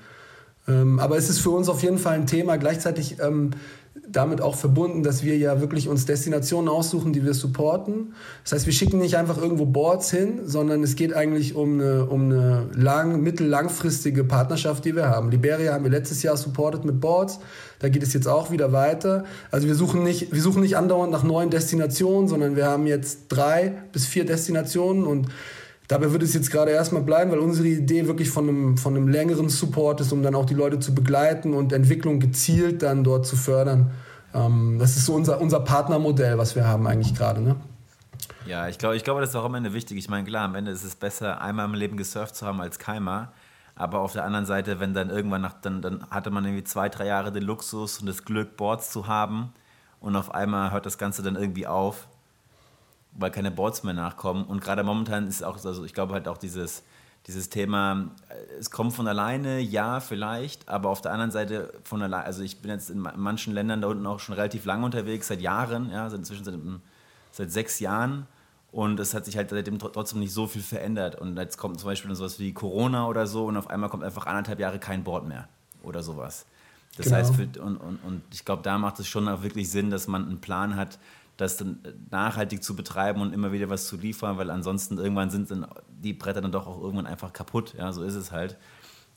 Ähm, 0.68 1.00
aber 1.00 1.18
es 1.18 1.30
ist 1.30 1.40
für 1.40 1.50
uns 1.50 1.70
auf 1.70 1.84
jeden 1.84 1.98
Fall 1.98 2.16
ein 2.16 2.28
Thema. 2.28 2.58
Gleichzeitig 2.58 3.18
ähm, 3.20 3.52
damit 4.08 4.42
auch 4.42 4.56
verbunden, 4.56 5.04
dass 5.04 5.24
wir 5.24 5.38
ja 5.38 5.62
wirklich 5.62 5.88
uns 5.88 6.06
Destinationen 6.06 6.68
aussuchen, 6.68 7.14
die 7.14 7.24
wir 7.24 7.36
supporten. 7.36 8.14
Das 8.44 8.54
heißt, 8.54 8.66
wir 8.66 8.74
schicken 8.74 8.98
nicht 8.98 9.18
einfach 9.18 9.38
irgendwo 9.38 9.66
Boards 9.66 10.10
hin, 10.10 10.42
sondern 10.46 10.82
es 10.82 10.96
geht 10.96 11.14
eigentlich 11.14 11.56
um 11.56 11.80
eine, 11.80 12.06
um 12.06 12.24
eine 12.24 12.70
lang, 12.74 13.22
mittel-langfristige 13.22 14.24
Partnerschaft, 14.24 14.86
die 14.86 14.96
wir 14.96 15.10
haben. 15.10 15.30
Liberia 15.30 15.74
haben 15.74 15.84
wir 15.84 15.92
letztes 15.92 16.24
Jahr 16.24 16.38
supportet 16.38 16.86
mit 16.86 17.00
Boards. 17.00 17.40
Da 17.80 17.90
geht 17.90 18.02
es 18.02 18.14
jetzt 18.14 18.28
auch 18.28 18.50
wieder 18.50 18.72
weiter. 18.72 19.26
Also 19.52 19.68
wir 19.68 19.76
suchen 19.76 20.04
nicht, 20.04 20.34
wir 20.34 20.42
suchen 20.42 20.64
nicht 20.64 20.76
andauernd 20.76 21.12
nach 21.12 21.24
neuen 21.24 21.52
Destinationen, 21.52 22.28
sondern 22.28 22.56
wir 22.56 22.66
haben 22.66 22.88
jetzt 22.88 23.26
drei 23.30 23.74
bis 23.92 24.08
vier 24.08 24.26
Destinationen 24.26 25.06
und 25.06 25.28
Dabei 25.88 26.12
wird 26.12 26.24
es 26.24 26.34
jetzt 26.34 26.50
gerade 26.50 26.72
erstmal 26.72 27.02
bleiben, 27.02 27.32
weil 27.32 27.40
unsere 27.40 27.68
Idee 27.68 28.08
wirklich 28.08 28.30
von 28.30 28.48
einem, 28.48 28.78
von 28.78 28.96
einem 28.96 29.10
längeren 29.10 29.50
Support 29.50 30.02
ist, 30.02 30.14
um 30.14 30.24
dann 30.24 30.34
auch 30.34 30.46
die 30.46 30.54
Leute 30.54 30.80
zu 30.80 30.96
begleiten 30.96 31.54
und 31.54 31.74
Entwicklung 31.74 32.20
gezielt 32.20 32.82
dann 32.84 33.04
dort 33.04 33.26
zu 33.26 33.36
fördern. 33.36 33.92
Ähm, 34.34 34.78
das 34.80 34.96
ist 34.96 35.06
so 35.06 35.14
unser, 35.14 35.42
unser 35.42 35.60
Partnermodell, 35.60 36.38
was 36.38 36.56
wir 36.56 36.66
haben 36.66 36.88
eigentlich 36.88 37.14
gerade. 37.14 37.42
Ne? 37.42 37.58
Ja, 38.46 38.68
ich 38.68 38.78
glaube, 38.78 38.96
ich 38.96 39.04
glaube, 39.04 39.22
das 39.22 39.32
ist 39.32 39.36
auch 39.36 39.46
am 39.46 39.56
Ende 39.56 39.74
wichtig. 39.74 39.98
Ich 39.98 40.10
meine, 40.10 40.26
klar, 40.26 40.46
am 40.46 40.56
Ende 40.56 40.72
ist 40.72 40.84
es 40.84 40.96
besser, 40.96 41.42
einmal 41.42 41.66
im 41.66 41.74
Leben 41.74 41.98
gesurft 41.98 42.36
zu 42.36 42.46
haben 42.46 42.62
als 42.62 42.80
keinmal. 42.80 43.30
Aber 43.76 44.00
auf 44.00 44.14
der 44.14 44.24
anderen 44.24 44.46
Seite, 44.46 44.80
wenn 44.80 44.94
dann 44.94 45.10
irgendwann 45.10 45.42
nach, 45.42 45.54
dann, 45.62 45.82
dann 45.82 46.06
hatte 46.10 46.30
man 46.30 46.46
irgendwie 46.46 46.64
zwei, 46.64 46.90
drei 46.90 47.08
Jahre 47.08 47.32
den 47.32 47.44
Luxus 47.44 48.00
und 48.00 48.06
das 48.06 48.24
Glück, 48.24 48.56
Boards 48.56 48.92
zu 48.92 49.08
haben 49.08 49.52
und 50.00 50.16
auf 50.16 50.34
einmal 50.34 50.72
hört 50.72 50.86
das 50.86 50.98
Ganze 50.98 51.24
dann 51.24 51.36
irgendwie 51.36 51.66
auf 51.66 52.08
weil 53.16 53.32
keine 53.32 53.52
Boards 53.52 53.84
mehr 53.84 53.94
nachkommen. 53.94 54.46
Und 54.46 54.62
gerade 54.62 54.84
momentan 54.84 55.28
ist 55.28 55.44
auch, 55.44 55.64
also 55.64 55.84
ich 55.86 55.94
glaube 55.94 56.14
halt 56.14 56.28
auch 56.28 56.38
dieses, 56.38 56.84
dieses 57.28 57.50
Thema, 57.50 58.12
äh, 58.30 58.60
es 58.60 58.72
kommt 58.72 58.94
von 58.94 59.08
alleine, 59.08 59.60
ja, 59.60 60.00
vielleicht, 60.00 60.68
aber 60.68 60.90
auf 60.90 61.02
der 61.02 61.12
anderen 61.12 61.32
Seite 61.32 61.74
von 61.84 62.02
alleine, 62.02 62.26
also 62.26 62.44
ich 62.44 62.62
bin 62.62 62.72
jetzt 62.72 62.90
in 62.90 63.00
manchen 63.00 63.54
Ländern 63.54 63.82
da 63.82 63.88
unten 63.88 64.06
auch 64.06 64.20
schon 64.20 64.36
relativ 64.36 64.66
lange 64.66 64.86
unterwegs, 64.86 65.28
seit 65.28 65.42
Jahren, 65.42 65.90
ja, 65.92 66.08
inzwischen 66.08 66.44
seit, 66.44 66.56
seit 67.32 67.52
sechs 67.52 67.80
Jahren. 67.80 68.28
Und 68.72 69.00
es 69.00 69.14
hat 69.14 69.26
sich 69.26 69.38
halt 69.38 69.52
seitdem 69.52 69.78
trotzdem 69.78 70.20
nicht 70.20 70.34
so 70.34 70.48
viel 70.48 70.64
verändert. 70.64 71.16
Und 71.22 71.38
jetzt 71.38 71.58
kommt 71.58 71.80
zum 71.80 71.90
Beispiel 71.90 72.14
sowas 72.16 72.40
wie 72.40 72.54
Corona 72.54 73.08
oder 73.08 73.28
so 73.28 73.46
und 73.46 73.56
auf 73.56 73.70
einmal 73.70 73.90
kommt 73.90 74.04
einfach 74.04 74.26
anderthalb 74.26 74.60
Jahre 74.60 74.80
kein 74.80 75.04
Board 75.04 75.28
mehr 75.28 75.48
oder 75.84 76.02
sowas. 76.02 76.48
Das 76.98 77.06
genau. 77.06 77.18
heißt, 77.18 77.36
für, 77.36 77.44
und, 77.62 77.78
und, 77.78 77.98
und 78.04 78.24
ich 78.32 78.46
glaube, 78.46 78.64
da 78.64 78.80
macht 78.80 79.00
es 79.00 79.08
schon 79.08 79.28
auch 79.28 79.44
wirklich 79.44 79.70
Sinn, 79.70 79.92
dass 79.92 80.08
man 80.08 80.26
einen 80.26 80.42
Plan 80.42 80.76
hat, 80.76 80.98
das 81.38 81.58
dann 81.58 81.80
nachhaltig 82.12 82.64
zu 82.64 82.76
betreiben 82.76 83.22
und 83.22 83.34
immer 83.34 83.52
wieder 83.52 83.70
was 83.70 83.88
zu 83.88 83.98
liefern, 83.98 84.38
weil 84.38 84.50
ansonsten 84.50 84.98
irgendwann 84.98 85.30
sind 85.30 85.50
dann 85.50 85.66
die 85.90 86.14
Bretter 86.14 86.42
dann 86.42 86.52
doch 86.52 86.68
auch 86.68 86.82
irgendwann 86.82 87.08
einfach 87.08 87.34
kaputt. 87.34 87.74
Ja, 87.78 87.92
so 87.92 88.04
ist 88.04 88.16
es 88.16 88.32
halt. 88.32 88.58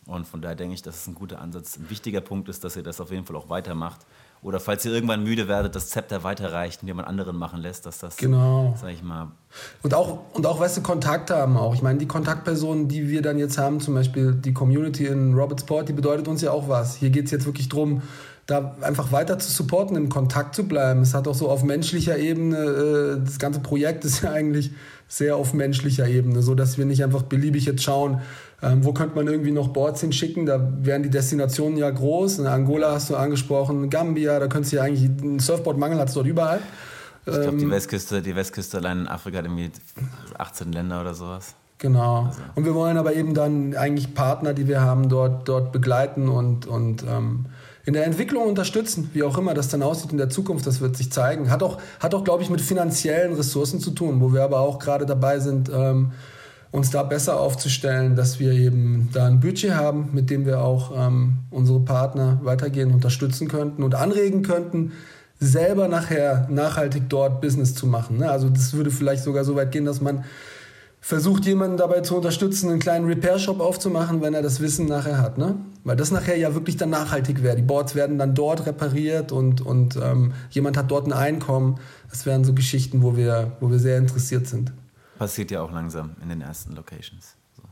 Und 0.07 0.27
von 0.27 0.41
daher 0.41 0.55
denke 0.55 0.75
ich, 0.75 0.83
dass 0.83 0.97
es 0.97 1.07
ein 1.09 1.17
guter 1.17 1.41
Ansatz, 1.41 1.77
ein 1.77 1.91
wichtiger 1.91 2.21
Punkt 2.21 2.49
ist, 2.49 2.63
dass 2.63 2.77
ihr 2.77 2.85
das 2.85 3.01
auf 3.01 3.11
jeden 3.11 3.27
Fall 3.27 3.35
auch 3.37 3.49
weitermacht. 3.49 4.07
Oder 4.41 4.61
falls 4.61 4.85
ihr 4.85 4.93
irgendwann 4.93 5.25
müde 5.25 5.49
werdet, 5.49 5.75
das 5.75 5.89
Zepter 5.89 6.23
weiterreicht 6.23 6.83
und 6.83 6.87
jemand 6.87 7.09
anderen 7.09 7.37
machen 7.37 7.61
lässt, 7.61 7.87
dass 7.87 7.99
das, 7.99 8.17
genau. 8.17 8.77
sag 8.81 8.93
ich 8.93 9.03
mal. 9.03 9.33
Und 9.83 9.95
auch, 9.95 10.21
und 10.35 10.47
auch, 10.47 10.61
weißt 10.61 10.77
du, 10.77 10.83
Kontakt 10.83 11.31
haben 11.31 11.57
auch. 11.57 11.75
Ich 11.75 11.83
meine, 11.83 11.99
die 11.99 12.07
Kontaktpersonen, 12.07 12.87
die 12.87 13.09
wir 13.09 13.23
dann 13.23 13.39
jetzt 13.39 13.59
haben, 13.59 13.81
zum 13.81 13.95
Beispiel 13.95 14.35
die 14.35 14.55
Community 14.55 15.07
in 15.07 15.35
Robertsport, 15.35 15.89
die 15.89 15.93
bedeutet 15.93 16.29
uns 16.29 16.43
ja 16.43 16.53
auch 16.53 16.69
was. 16.69 16.95
Hier 16.95 17.11
geht 17.11 17.25
es 17.25 17.33
jetzt 17.33 17.47
wirklich 17.47 17.69
darum, 17.69 18.03
da 18.47 18.77
einfach 18.81 19.11
weiter 19.11 19.39
zu 19.39 19.51
supporten, 19.51 19.97
im 19.97 20.09
Kontakt 20.09 20.55
zu 20.55 20.69
bleiben. 20.69 21.03
Es 21.03 21.15
hat 21.15 21.27
auch 21.27 21.35
so 21.35 21.51
auf 21.51 21.65
menschlicher 21.65 22.17
Ebene, 22.17 22.57
äh, 22.57 23.25
das 23.25 23.39
ganze 23.39 23.61
Projekt 23.61 24.05
ist 24.05 24.23
ja 24.23 24.31
eigentlich 24.31 24.71
sehr 25.09 25.37
auf 25.37 25.53
menschlicher 25.53 26.07
Ebene, 26.07 26.43
so 26.43 26.55
dass 26.55 26.79
wir 26.79 26.85
nicht 26.85 27.03
einfach 27.03 27.23
beliebig 27.23 27.67
jetzt 27.67 27.83
schauen, 27.83 28.21
ähm, 28.63 28.85
wo 28.85 28.93
könnte 28.93 29.17
man 29.17 29.27
irgendwie 29.27 29.51
noch 29.51 29.69
Boards 29.69 30.01
hinschicken. 30.01 30.47
Da 30.47 30.73
wären 30.81 31.03
die 31.03 31.11
Destinationen 31.11 31.77
ja 31.77 31.91
groß. 31.91 32.39
In 32.39 32.47
Angola 32.47 32.93
hast 32.93 33.11
du 33.11 33.17
angesprochen, 33.17 33.91
Gambia, 33.91 34.39
da 34.39 34.47
könntest 34.47 34.73
du 34.73 34.77
ja 34.77 34.83
eigentlich, 34.83 35.11
einen 35.23 35.41
Surfboardmangel 35.41 35.99
hat 35.99 36.09
es 36.09 36.15
dort 36.15 36.27
überall. 36.27 36.61
Ich 37.27 37.33
glaube, 37.33 37.57
die 37.57 37.65
ähm, 37.65 37.71
Westküste, 37.73 38.23
die 38.23 38.37
Westküste 38.37 38.79
allein 38.79 39.01
in 39.01 39.09
Afrika 39.09 39.39
hat 39.39 39.47
irgendwie 39.47 39.71
18 40.39 40.73
Länder 40.73 41.01
oder 41.01 41.15
sowas. 41.15 41.55
Genau. 41.79 42.27
Also. 42.27 42.41
Und 42.55 42.65
wir 42.65 42.75
wollen 42.75 42.97
aber 42.97 43.15
eben 43.15 43.35
dann 43.35 43.75
eigentlich 43.75 44.15
Partner, 44.15 44.55
die 44.55 44.69
wir 44.69 44.81
haben, 44.81 45.09
dort, 45.09 45.49
dort 45.49 45.73
begleiten 45.73 46.29
und, 46.29 46.67
und 46.67 47.03
ähm, 47.03 47.47
in 47.87 47.93
der 47.93 48.05
Entwicklung 48.05 48.49
unterstützen, 48.49 49.11
wie 49.15 49.23
auch 49.23 49.39
immer 49.39 49.55
das 49.55 49.69
dann 49.69 49.83
aussieht 49.83 50.11
in 50.11 50.19
der 50.19 50.29
Zukunft, 50.29 50.67
das 50.67 50.81
wird 50.81 50.97
sich 50.97 51.11
zeigen. 51.13 51.51
Hat 51.51 51.63
auch, 51.63 51.79
hat 52.01 52.15
auch 52.15 52.25
glaube 52.25 52.43
ich, 52.43 52.51
mit 52.51 52.61
finanziellen 52.61 53.33
Ressourcen 53.35 53.79
zu 53.79 53.93
tun, 53.93 54.21
wo 54.21 54.33
wir 54.33 54.43
aber 54.43 54.59
auch 54.59 54.81
gerade 54.81 55.07
dabei 55.07 55.39
sind, 55.39 55.71
ähm, 55.73 56.11
uns 56.73 56.91
da 56.91 57.05
besser 57.05 57.39
aufzustellen, 57.39 58.17
dass 58.17 58.41
wir 58.41 58.53
eben 58.53 59.09
da 59.13 59.27
ein 59.27 59.39
Budget 59.39 59.75
haben, 59.75 60.11
mit 60.13 60.31
dem 60.31 60.47
wir 60.47 60.63
auch 60.63 60.93
ähm, 60.97 61.39
unsere 61.51 61.79
Partner 61.79 62.41
weitergehend 62.43 62.93
unterstützen 62.93 63.47
könnten 63.47 63.85
und 63.85 63.95
anregen 63.95 64.43
könnten, 64.43 64.93
selber 65.39 65.87
nachher 65.87 66.49
nachhaltig 66.51 67.05
dort 67.09 67.41
Business 67.41 67.75
zu 67.77 67.87
machen. 67.87 68.19
Ne? 68.19 68.29
Also 68.29 68.49
das 68.49 68.73
würde 68.73 68.91
vielleicht 68.91 69.23
sogar 69.23 69.45
so 69.45 69.55
weit 69.55 69.71
gehen, 69.71 69.85
dass 69.85 70.01
man 70.01 70.25
versucht 71.01 71.47
jemanden 71.47 71.77
dabei 71.77 72.01
zu 72.01 72.17
unterstützen, 72.17 72.69
einen 72.69 72.81
kleinen 72.81 73.07
Repair-Shop 73.07 73.61
aufzumachen, 73.61 74.23
wenn 74.23 74.35
er 74.35 74.43
das 74.43 74.61
Wissen 74.61 74.87
nachher 74.87 75.19
hat. 75.19 75.39
Ne? 75.39 75.55
Weil 75.87 75.95
das 75.95 76.11
nachher 76.11 76.37
ja 76.37 76.53
wirklich 76.53 76.77
dann 76.77 76.91
nachhaltig 76.91 77.45
wäre. 77.45 77.55
Die 77.55 77.63
Boards 77.63 77.95
werden 77.95 78.19
dann 78.19 78.35
dort 78.35 78.67
repariert 78.67 79.31
und, 79.31 79.61
und 79.61 79.95
ähm, 79.95 80.35
jemand 80.51 80.77
hat 80.77 80.91
dort 80.91 81.07
ein 81.07 81.13
Einkommen. 81.13 81.79
Das 82.11 82.27
wären 82.27 82.43
so 82.43 82.55
Geschichten, 82.55 83.05
wo 83.05 83.17
wir, 83.17 83.57
wo 83.61 83.71
wir 83.71 83.79
sehr 83.79 83.97
interessiert 83.97 84.49
sind. 84.49 84.73
Passiert 85.17 85.53
ja 85.53 85.63
auch 85.63 85.71
langsam 85.71 86.17
in 86.21 86.29
den 86.29 86.41
ersten 86.41 86.75
Locations. 86.75 87.37
So. 87.57 87.63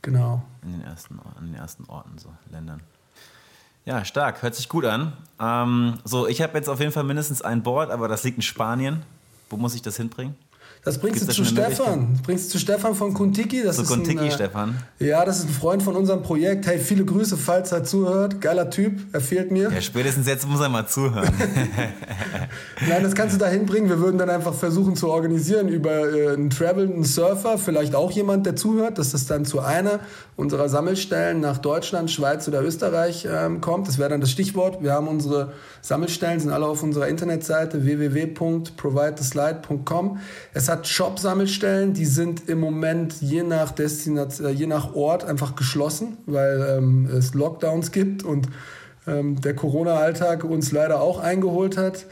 Genau. 0.00 0.42
In 0.62 0.72
den 0.72 0.80
ersten, 0.80 1.20
in 1.40 1.48
den 1.48 1.54
ersten 1.56 1.84
Orten, 1.90 2.16
so 2.16 2.30
Ländern. 2.50 2.80
Ja, 3.84 4.02
stark, 4.06 4.40
hört 4.40 4.54
sich 4.54 4.70
gut 4.70 4.86
an. 4.86 5.12
Ähm, 5.38 5.98
so, 6.04 6.26
ich 6.26 6.40
habe 6.40 6.56
jetzt 6.56 6.70
auf 6.70 6.80
jeden 6.80 6.92
Fall 6.92 7.04
mindestens 7.04 7.42
ein 7.42 7.62
Board, 7.62 7.90
aber 7.90 8.08
das 8.08 8.24
liegt 8.24 8.38
in 8.38 8.42
Spanien. 8.42 9.02
Wo 9.50 9.58
muss 9.58 9.74
ich 9.74 9.82
das 9.82 9.98
hinbringen? 9.98 10.36
Das 10.84 10.98
bringst 10.98 11.20
Gibt's 11.20 11.36
du 11.36 11.44
zu 11.44 11.48
Stefan. 11.48 12.08
Das 12.14 12.22
bringst 12.22 12.46
du 12.46 12.50
zu 12.50 12.58
Stefan 12.58 12.96
von 12.96 13.14
Kuntiki. 13.14 13.62
Das 13.62 13.76
So 13.76 13.82
ist 13.82 13.88
Kontiki, 13.88 14.18
ein, 14.18 14.26
äh, 14.26 14.30
Stefan. 14.32 14.76
Ja, 14.98 15.24
das 15.24 15.38
ist 15.38 15.44
ein 15.44 15.52
Freund 15.52 15.80
von 15.80 15.94
unserem 15.94 16.22
Projekt. 16.22 16.66
Hey, 16.66 16.80
viele 16.80 17.04
Grüße, 17.04 17.36
falls 17.36 17.70
er 17.70 17.84
zuhört. 17.84 18.40
Geiler 18.40 18.68
Typ, 18.68 18.98
er 19.12 19.20
fehlt 19.20 19.52
mir. 19.52 19.70
Ja, 19.70 19.80
spätestens 19.80 20.26
jetzt 20.26 20.48
muss 20.48 20.60
er 20.60 20.68
mal 20.68 20.88
zuhören. 20.88 21.32
Nein, 22.88 23.04
das 23.04 23.14
kannst 23.14 23.36
du 23.36 23.38
da 23.38 23.46
hinbringen. 23.46 23.88
Wir 23.88 24.00
würden 24.00 24.18
dann 24.18 24.28
einfach 24.28 24.54
versuchen 24.54 24.96
zu 24.96 25.08
organisieren 25.08 25.68
über 25.68 26.12
äh, 26.12 26.32
einen 26.32 26.50
Travel, 26.50 26.92
einen 26.92 27.04
Surfer, 27.04 27.58
vielleicht 27.58 27.94
auch 27.94 28.10
jemand, 28.10 28.46
der 28.46 28.56
zuhört, 28.56 28.98
dass 28.98 29.12
das 29.12 29.26
dann 29.26 29.44
zu 29.44 29.60
einer 29.60 30.00
unserer 30.34 30.68
Sammelstellen 30.68 31.38
nach 31.38 31.58
Deutschland, 31.58 32.10
Schweiz 32.10 32.48
oder 32.48 32.60
Österreich 32.60 33.24
ähm, 33.30 33.60
kommt. 33.60 33.86
Das 33.86 33.98
wäre 33.98 34.10
dann 34.10 34.20
das 34.20 34.32
Stichwort. 34.32 34.82
Wir 34.82 34.94
haben 34.94 35.06
unsere 35.06 35.52
Sammelstellen, 35.80 36.40
sind 36.40 36.50
alle 36.50 36.66
auf 36.66 36.82
unserer 36.82 37.06
Internetseite 37.06 37.84
www.providetheslide.com. 37.84 40.18
Es 40.54 40.71
hat 40.72 40.88
Shop-Sammelstellen, 40.88 41.92
die 41.92 42.06
sind 42.06 42.48
im 42.48 42.58
Moment 42.58 43.20
je 43.20 43.42
nach 43.42 43.72
Destination, 43.72 44.56
je 44.56 44.66
nach 44.66 44.94
Ort 44.94 45.24
einfach 45.24 45.54
geschlossen, 45.54 46.16
weil 46.26 46.76
ähm, 46.78 47.06
es 47.06 47.34
Lockdowns 47.34 47.92
gibt 47.92 48.22
und 48.24 48.48
ähm, 49.06 49.40
der 49.40 49.54
Corona-Alltag 49.54 50.44
uns 50.44 50.72
leider 50.72 51.00
auch 51.00 51.18
eingeholt 51.18 51.76
hat. 51.76 52.06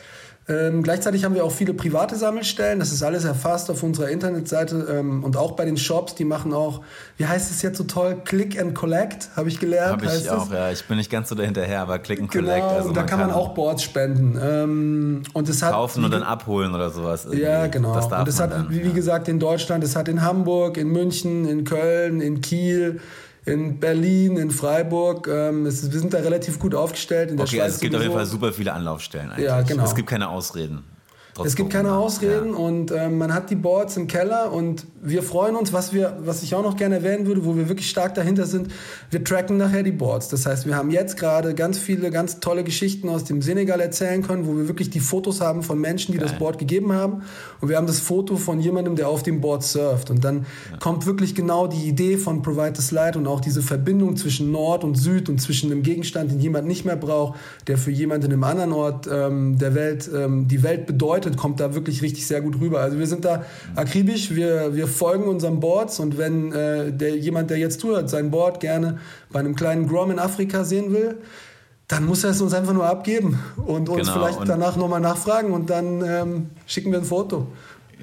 Ähm, 0.50 0.82
gleichzeitig 0.82 1.24
haben 1.24 1.34
wir 1.36 1.44
auch 1.44 1.52
viele 1.52 1.74
private 1.74 2.16
Sammelstellen. 2.16 2.80
Das 2.80 2.90
ist 2.90 3.04
alles 3.04 3.24
erfasst 3.24 3.70
auf 3.70 3.84
unserer 3.84 4.08
Internetseite 4.08 4.88
ähm, 4.90 5.22
und 5.22 5.36
auch 5.36 5.52
bei 5.52 5.64
den 5.64 5.76
Shops. 5.76 6.16
Die 6.16 6.24
machen 6.24 6.52
auch, 6.52 6.80
wie 7.18 7.26
heißt 7.26 7.52
es 7.52 7.62
jetzt 7.62 7.78
so 7.78 7.84
toll? 7.84 8.16
Click 8.24 8.60
and 8.60 8.74
Collect, 8.74 9.28
habe 9.36 9.48
ich 9.48 9.60
gelernt. 9.60 9.92
Habe 9.92 10.06
ich 10.06 10.10
heißt 10.10 10.30
auch, 10.30 10.46
es. 10.46 10.52
ja. 10.52 10.72
Ich 10.72 10.84
bin 10.86 10.96
nicht 10.96 11.10
ganz 11.10 11.28
so 11.28 11.36
dahinterher, 11.36 11.82
aber 11.82 12.00
Click 12.00 12.20
and 12.20 12.32
Genau, 12.32 12.48
Collect. 12.48 12.66
Also 12.66 12.88
und 12.88 12.96
da 12.96 13.04
kann 13.04 13.20
man 13.20 13.30
auch 13.30 13.54
Boards 13.54 13.84
spenden. 13.84 14.36
Ähm, 14.42 15.22
und 15.32 15.48
es 15.48 15.62
hat 15.62 15.72
kaufen 15.72 16.04
und 16.04 16.10
dann 16.10 16.24
abholen 16.24 16.74
oder 16.74 16.90
sowas. 16.90 17.26
irgendwie. 17.26 17.42
ja, 17.42 17.68
genau. 17.68 17.94
Das 17.94 18.06
und 18.06 18.28
es 18.28 18.38
man 18.38 18.50
hat, 18.50 18.52
dann, 18.52 18.70
wie 18.70 18.80
ja. 18.80 18.92
gesagt, 18.92 19.28
in 19.28 19.38
Deutschland, 19.38 19.84
es 19.84 19.94
hat 19.94 20.08
in 20.08 20.22
Hamburg, 20.22 20.78
in 20.78 20.88
München, 20.88 21.46
in 21.46 21.62
Köln, 21.62 22.20
in 22.20 22.40
Kiel, 22.40 23.00
in 23.44 23.80
Berlin, 23.80 24.36
in 24.36 24.50
Freiburg. 24.50 25.28
Ähm, 25.28 25.66
es 25.66 25.90
wir 25.92 25.98
sind 25.98 26.12
da 26.14 26.18
relativ 26.18 26.58
gut 26.58 26.74
aufgestellt. 26.74 27.30
In 27.30 27.36
der 27.36 27.46
Okay, 27.46 27.56
Schweiz 27.56 27.62
also 27.64 27.74
es 27.76 27.80
gibt 27.80 27.94
auf 27.94 28.00
jeden 28.02 28.12
sowieso. 28.12 28.26
Fall 28.30 28.40
super 28.40 28.52
viele 28.52 28.72
Anlaufstellen 28.72 29.30
eigentlich. 29.30 29.46
Ja, 29.46 29.62
genau. 29.62 29.84
Es 29.84 29.94
gibt 29.94 30.08
keine 30.08 30.28
Ausreden. 30.28 30.84
Es 31.44 31.56
gibt 31.56 31.70
keine. 31.70 31.90
Ausreden 31.90 32.54
und 32.54 32.92
ähm, 32.92 33.18
man 33.18 33.34
hat 33.34 33.50
die 33.50 33.56
Boards 33.56 33.96
im 33.96 34.06
Keller 34.06 34.52
und 34.52 34.86
wir 35.02 35.22
freuen 35.22 35.56
uns, 35.56 35.72
was 35.72 35.92
wir, 35.92 36.18
was 36.20 36.42
ich 36.42 36.54
auch 36.54 36.62
noch 36.62 36.76
gerne 36.76 36.96
erwähnen 36.96 37.26
würde, 37.26 37.44
wo 37.44 37.56
wir 37.56 37.68
wirklich 37.68 37.90
stark 37.90 38.14
dahinter 38.14 38.46
sind. 38.46 38.68
Wir 39.10 39.24
tracken 39.24 39.56
nachher 39.56 39.82
die 39.82 39.92
Boards. 39.92 40.28
Das 40.28 40.46
heißt, 40.46 40.66
wir 40.66 40.76
haben 40.76 40.90
jetzt 40.90 41.16
gerade 41.16 41.54
ganz 41.54 41.78
viele, 41.78 42.10
ganz 42.10 42.40
tolle 42.40 42.64
Geschichten 42.64 43.08
aus 43.08 43.24
dem 43.24 43.42
Senegal 43.42 43.80
erzählen 43.80 44.22
können, 44.22 44.46
wo 44.46 44.56
wir 44.56 44.68
wirklich 44.68 44.90
die 44.90 45.00
Fotos 45.00 45.40
haben 45.40 45.62
von 45.62 45.80
Menschen, 45.80 46.12
die 46.12 46.18
das 46.18 46.32
Board 46.38 46.58
gegeben 46.58 46.92
haben. 46.92 47.22
Und 47.60 47.68
wir 47.68 47.76
haben 47.76 47.86
das 47.86 48.00
Foto 48.00 48.36
von 48.36 48.60
jemandem, 48.60 48.96
der 48.96 49.08
auf 49.08 49.22
dem 49.22 49.40
Board 49.40 49.62
surft. 49.62 50.10
Und 50.10 50.24
dann 50.24 50.46
kommt 50.80 51.06
wirklich 51.06 51.34
genau 51.34 51.66
die 51.66 51.88
Idee 51.88 52.16
von 52.16 52.42
Provide 52.42 52.74
the 52.76 52.82
Slide 52.82 53.18
und 53.18 53.26
auch 53.26 53.40
diese 53.40 53.62
Verbindung 53.62 54.16
zwischen 54.16 54.50
Nord 54.50 54.84
und 54.84 54.96
Süd 54.96 55.28
und 55.28 55.40
zwischen 55.40 55.72
einem 55.72 55.82
Gegenstand, 55.82 56.30
den 56.30 56.40
jemand 56.40 56.66
nicht 56.66 56.84
mehr 56.84 56.96
braucht, 56.96 57.38
der 57.66 57.78
für 57.78 57.90
jemanden 57.90 58.26
in 58.26 58.32
einem 58.32 58.44
anderen 58.44 58.72
Ort 58.72 59.08
ähm, 59.10 59.58
der 59.58 59.74
Welt 59.74 60.10
ähm, 60.14 60.48
die 60.48 60.62
Welt 60.62 60.86
bedeutet, 60.86 61.19
kommt 61.36 61.60
da 61.60 61.74
wirklich 61.74 62.02
richtig 62.02 62.26
sehr 62.26 62.40
gut 62.40 62.60
rüber. 62.60 62.80
Also 62.80 62.98
wir 62.98 63.06
sind 63.06 63.24
da 63.24 63.44
akribisch, 63.76 64.34
wir, 64.34 64.74
wir 64.74 64.86
folgen 64.86 65.24
unseren 65.24 65.60
Boards 65.60 66.00
und 66.00 66.18
wenn 66.18 66.52
äh, 66.52 66.92
der, 66.92 67.16
jemand, 67.16 67.50
der 67.50 67.58
jetzt 67.58 67.80
zuhört, 67.80 68.10
sein 68.10 68.30
Board 68.30 68.60
gerne 68.60 68.98
bei 69.32 69.40
einem 69.40 69.54
kleinen 69.54 69.86
Grom 69.88 70.10
in 70.10 70.18
Afrika 70.18 70.64
sehen 70.64 70.92
will, 70.92 71.18
dann 71.88 72.06
muss 72.06 72.22
er 72.22 72.30
es 72.30 72.40
uns 72.40 72.54
einfach 72.54 72.72
nur 72.72 72.86
abgeben 72.86 73.38
und 73.66 73.88
uns 73.88 74.02
Genau, 74.08 74.12
vielleicht 74.12 74.40
und- 74.40 74.48
danach 74.48 74.76
nochmal 74.76 75.00
nachfragen 75.00 75.52
und 75.52 75.70
dann 75.70 76.02
ähm, 76.04 76.50
schicken 76.66 76.92
wir 76.92 76.98
ein 76.98 77.04
Foto. 77.04 77.46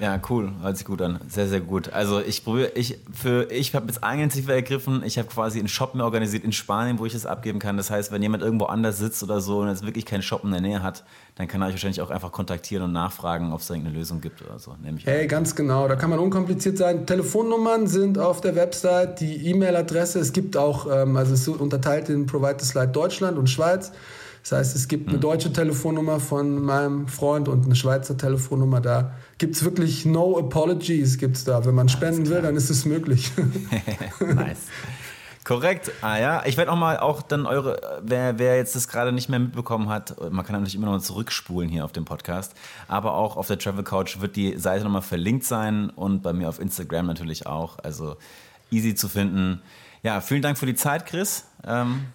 Ja, 0.00 0.20
cool. 0.30 0.52
Hört 0.62 0.76
sich 0.76 0.86
gut 0.86 1.02
an. 1.02 1.18
Sehr, 1.28 1.48
sehr 1.48 1.60
gut. 1.60 1.92
Also 1.92 2.20
ich 2.20 2.44
probiere, 2.44 2.68
ich 2.76 2.98
für, 3.12 3.50
ich 3.50 3.74
habe 3.74 3.86
jetzt 3.88 4.04
einen 4.04 4.30
Ziffer 4.30 4.54
ergriffen. 4.54 5.02
Ich 5.04 5.18
habe 5.18 5.26
quasi 5.26 5.58
einen 5.58 5.66
Shop 5.66 5.96
mir 5.96 6.04
organisiert 6.04 6.44
in 6.44 6.52
Spanien, 6.52 7.00
wo 7.00 7.06
ich 7.06 7.14
das 7.14 7.26
abgeben 7.26 7.58
kann. 7.58 7.76
Das 7.76 7.90
heißt, 7.90 8.12
wenn 8.12 8.22
jemand 8.22 8.44
irgendwo 8.44 8.66
anders 8.66 8.98
sitzt 8.98 9.22
oder 9.24 9.40
so 9.40 9.58
und 9.58 9.68
jetzt 9.68 9.84
wirklich 9.84 10.06
keinen 10.06 10.22
Shop 10.22 10.44
in 10.44 10.52
der 10.52 10.60
Nähe 10.60 10.82
hat, 10.84 11.02
dann 11.34 11.48
kann 11.48 11.62
er 11.62 11.66
euch 11.66 11.74
wahrscheinlich 11.74 12.00
auch 12.00 12.10
einfach 12.10 12.30
kontaktieren 12.30 12.84
und 12.84 12.92
nachfragen, 12.92 13.52
ob 13.52 13.60
es 13.60 13.66
da 13.66 13.74
irgendeine 13.74 13.98
Lösung 13.98 14.20
gibt 14.20 14.40
oder 14.42 14.58
so. 14.60 14.76
Nehme 14.80 14.98
ich 14.98 15.06
Hey, 15.06 15.22
an. 15.22 15.28
ganz 15.28 15.56
genau. 15.56 15.88
Da 15.88 15.96
kann 15.96 16.10
man 16.10 16.20
unkompliziert 16.20 16.78
sein. 16.78 17.04
Telefonnummern 17.04 17.88
sind 17.88 18.18
auf 18.18 18.40
der 18.40 18.54
Website, 18.54 19.18
die 19.20 19.48
E-Mail-Adresse. 19.48 20.20
Es 20.20 20.32
gibt 20.32 20.56
auch, 20.56 20.86
ähm, 20.90 21.16
also 21.16 21.34
es 21.34 21.40
ist 21.40 21.48
unterteilt 21.48 22.08
in 22.08 22.26
Provide 22.26 22.56
the 22.60 22.66
Slide 22.66 22.88
Deutschland 22.92 23.36
und 23.36 23.48
Schweiz. 23.50 23.90
Das 24.42 24.52
heißt, 24.52 24.76
es 24.76 24.86
gibt 24.88 25.08
eine 25.08 25.18
deutsche 25.18 25.52
Telefonnummer 25.52 26.20
von 26.20 26.62
meinem 26.62 27.08
Freund 27.08 27.48
und 27.48 27.64
eine 27.66 27.74
Schweizer 27.74 28.16
Telefonnummer. 28.16 28.80
Da 28.80 29.12
gibt 29.38 29.56
es 29.56 29.64
wirklich 29.64 30.04
no 30.04 30.38
apologies 30.38 31.18
gibt's 31.18 31.44
da. 31.44 31.64
Wenn 31.64 31.74
man 31.74 31.88
spenden 31.88 32.28
will, 32.28 32.42
dann 32.42 32.56
ist 32.56 32.70
es 32.70 32.84
möglich. 32.84 33.32
nice. 34.20 34.66
Korrekt. 35.44 35.90
Ah 36.02 36.18
ja, 36.18 36.42
ich 36.44 36.58
werde 36.58 36.70
auch 36.70 36.76
mal 36.76 36.98
auch 36.98 37.22
dann 37.22 37.46
eure, 37.46 38.00
wer, 38.02 38.38
wer 38.38 38.56
jetzt 38.56 38.76
das 38.76 38.86
gerade 38.86 39.12
nicht 39.12 39.30
mehr 39.30 39.38
mitbekommen 39.38 39.88
hat, 39.88 40.14
man 40.30 40.44
kann 40.44 40.52
natürlich 40.52 40.74
immer 40.74 40.88
noch 40.88 41.00
zurückspulen 41.00 41.70
hier 41.70 41.86
auf 41.86 41.92
dem 41.92 42.04
Podcast, 42.04 42.52
aber 42.86 43.14
auch 43.14 43.38
auf 43.38 43.46
der 43.46 43.58
Travel 43.58 43.82
Couch 43.82 44.20
wird 44.20 44.36
die 44.36 44.58
Seite 44.58 44.84
nochmal 44.84 45.00
verlinkt 45.00 45.44
sein 45.44 45.88
und 45.88 46.22
bei 46.22 46.34
mir 46.34 46.50
auf 46.50 46.60
Instagram 46.60 47.06
natürlich 47.06 47.46
auch. 47.46 47.78
Also 47.78 48.16
easy 48.70 48.94
zu 48.94 49.08
finden. 49.08 49.62
Ja, 50.02 50.20
vielen 50.20 50.42
Dank 50.42 50.58
für 50.58 50.66
die 50.66 50.74
Zeit, 50.74 51.06
Chris. 51.06 51.46
Ähm, 51.66 52.06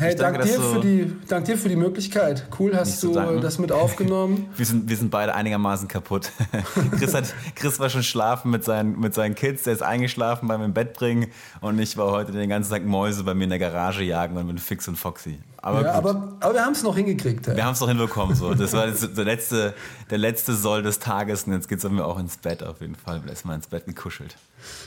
Hey, 0.00 0.14
danke, 0.14 0.38
dank, 0.38 0.50
dir 0.50 0.56
du- 0.58 0.72
für 0.72 0.80
die, 0.80 1.12
dank 1.28 1.44
dir 1.44 1.58
für 1.58 1.68
die 1.68 1.76
Möglichkeit. 1.76 2.46
Cool, 2.58 2.74
hast 2.74 3.02
du 3.02 3.12
danken. 3.12 3.40
das 3.42 3.58
mit 3.58 3.70
aufgenommen. 3.70 4.48
wir, 4.56 4.64
sind, 4.64 4.88
wir 4.88 4.96
sind 4.96 5.10
beide 5.10 5.34
einigermaßen 5.34 5.88
kaputt. 5.88 6.32
Chris, 6.98 7.12
hat, 7.12 7.24
Chris 7.54 7.78
war 7.78 7.90
schon 7.90 8.02
schlafen 8.02 8.50
mit 8.50 8.64
seinen, 8.64 8.98
mit 8.98 9.12
seinen 9.12 9.34
Kids, 9.34 9.64
der 9.64 9.74
ist 9.74 9.82
eingeschlafen 9.82 10.48
beim 10.48 10.62
im 10.62 10.72
Bett 10.72 10.94
bringen 10.94 11.26
und 11.60 11.78
ich 11.78 11.96
war 11.98 12.10
heute 12.10 12.32
den 12.32 12.48
ganzen 12.48 12.70
Tag 12.70 12.84
Mäuse 12.86 13.24
bei 13.24 13.34
mir 13.34 13.44
in 13.44 13.50
der 13.50 13.58
Garage 13.58 14.02
jagen 14.02 14.36
und 14.38 14.46
bin 14.46 14.56
fix 14.58 14.88
und 14.88 14.96
foxy. 14.96 15.38
Aber 15.58 15.82
Ja, 15.82 15.92
aber, 15.92 16.32
aber 16.40 16.54
wir 16.54 16.64
haben 16.64 16.72
es 16.72 16.82
noch 16.82 16.96
hingekriegt. 16.96 17.46
Hey. 17.46 17.56
Wir 17.56 17.66
haben 17.66 17.74
es 17.74 17.80
doch 17.80 17.88
hinbekommen. 17.88 18.34
So. 18.34 18.54
Das 18.54 18.72
war 18.72 18.86
jetzt 18.88 19.16
der 19.16 19.24
letzte, 19.24 19.74
der 20.08 20.16
letzte 20.18 20.54
Soll 20.54 20.82
des 20.82 20.98
Tages 20.98 21.44
und 21.44 21.52
jetzt 21.52 21.68
geht 21.68 21.84
es 21.84 21.90
mir 21.90 22.06
auch 22.06 22.18
ins 22.18 22.38
Bett 22.38 22.62
auf 22.62 22.80
jeden 22.80 22.94
Fall. 22.94 23.20
Erstmal 23.28 23.56
ins 23.56 23.66
Bett 23.66 23.84
gekuschelt. 23.84 24.36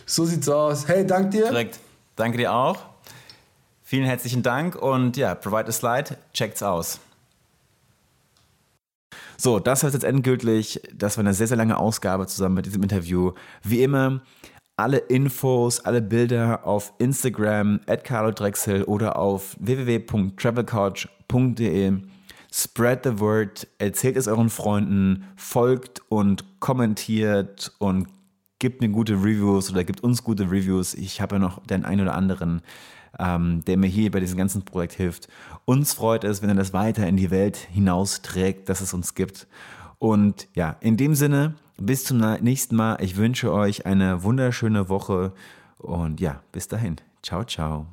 So 0.07 0.25
sieht's 0.25 0.49
aus. 0.49 0.87
Hey, 0.87 1.05
dank 1.05 1.29
dir. 1.29 1.43
Korrekt. 1.43 1.79
Danke 2.15 2.37
dir 2.39 2.51
auch. 2.53 2.92
Vielen 3.93 4.07
herzlichen 4.07 4.41
Dank 4.41 4.75
und 4.75 5.17
ja, 5.17 5.35
provide 5.35 5.67
a 5.67 5.71
slide, 5.71 6.17
checkt's 6.33 6.63
aus. 6.63 6.99
So, 9.37 9.59
das 9.59 9.83
war 9.83 9.91
jetzt 9.91 10.03
endgültig. 10.03 10.81
Das 10.91 11.15
war 11.15 11.23
eine 11.23 11.35
sehr, 11.35 11.45
sehr 11.45 11.57
lange 11.57 11.77
Ausgabe 11.77 12.25
zusammen 12.25 12.55
mit 12.55 12.65
diesem 12.65 12.81
Interview. 12.81 13.33
Wie 13.61 13.83
immer, 13.83 14.23
alle 14.77 14.97
Infos, 14.97 15.79
alle 15.81 16.01
Bilder 16.01 16.65
auf 16.65 16.91
Instagram, 16.97 17.81
at 17.85 18.03
Carlo 18.03 18.31
Drechsel 18.31 18.81
oder 18.85 19.15
auf 19.15 19.55
www.travelcouch.de. 19.59 21.93
Spread 22.51 23.03
the 23.03 23.19
word, 23.19 23.67
erzählt 23.77 24.17
es 24.17 24.27
euren 24.27 24.49
Freunden, 24.49 25.27
folgt 25.35 26.01
und 26.09 26.59
kommentiert 26.59 27.71
und 27.77 28.07
gibt 28.57 28.81
mir 28.81 28.89
gute 28.89 29.13
Reviews 29.13 29.69
oder 29.69 29.83
gibt 29.83 30.01
uns 30.01 30.23
gute 30.23 30.45
Reviews. 30.45 30.95
Ich 30.95 31.21
habe 31.21 31.35
ja 31.35 31.39
noch 31.39 31.63
den 31.67 31.85
einen 31.85 32.01
oder 32.01 32.15
anderen, 32.15 32.63
ähm, 33.19 33.63
der 33.65 33.77
mir 33.77 33.87
hier 33.87 34.11
bei 34.11 34.19
diesem 34.19 34.37
ganzen 34.37 34.63
Projekt 34.63 34.93
hilft. 34.93 35.27
Uns 35.65 35.93
freut 35.93 36.23
es, 36.23 36.41
wenn 36.41 36.49
er 36.49 36.55
das 36.55 36.73
weiter 36.73 37.07
in 37.07 37.17
die 37.17 37.31
Welt 37.31 37.57
hinausträgt, 37.57 38.69
dass 38.69 38.81
es 38.81 38.93
uns 38.93 39.15
gibt. 39.15 39.47
Und 39.99 40.47
ja, 40.53 40.75
in 40.81 40.97
dem 40.97 41.15
Sinne, 41.15 41.55
bis 41.77 42.03
zum 42.03 42.17
nächsten 42.17 42.75
Mal. 42.75 42.97
Ich 43.01 43.17
wünsche 43.17 43.51
euch 43.51 43.85
eine 43.85 44.23
wunderschöne 44.23 44.89
Woche 44.89 45.33
und 45.77 46.19
ja, 46.19 46.41
bis 46.51 46.67
dahin. 46.67 46.97
Ciao, 47.21 47.43
ciao. 47.43 47.87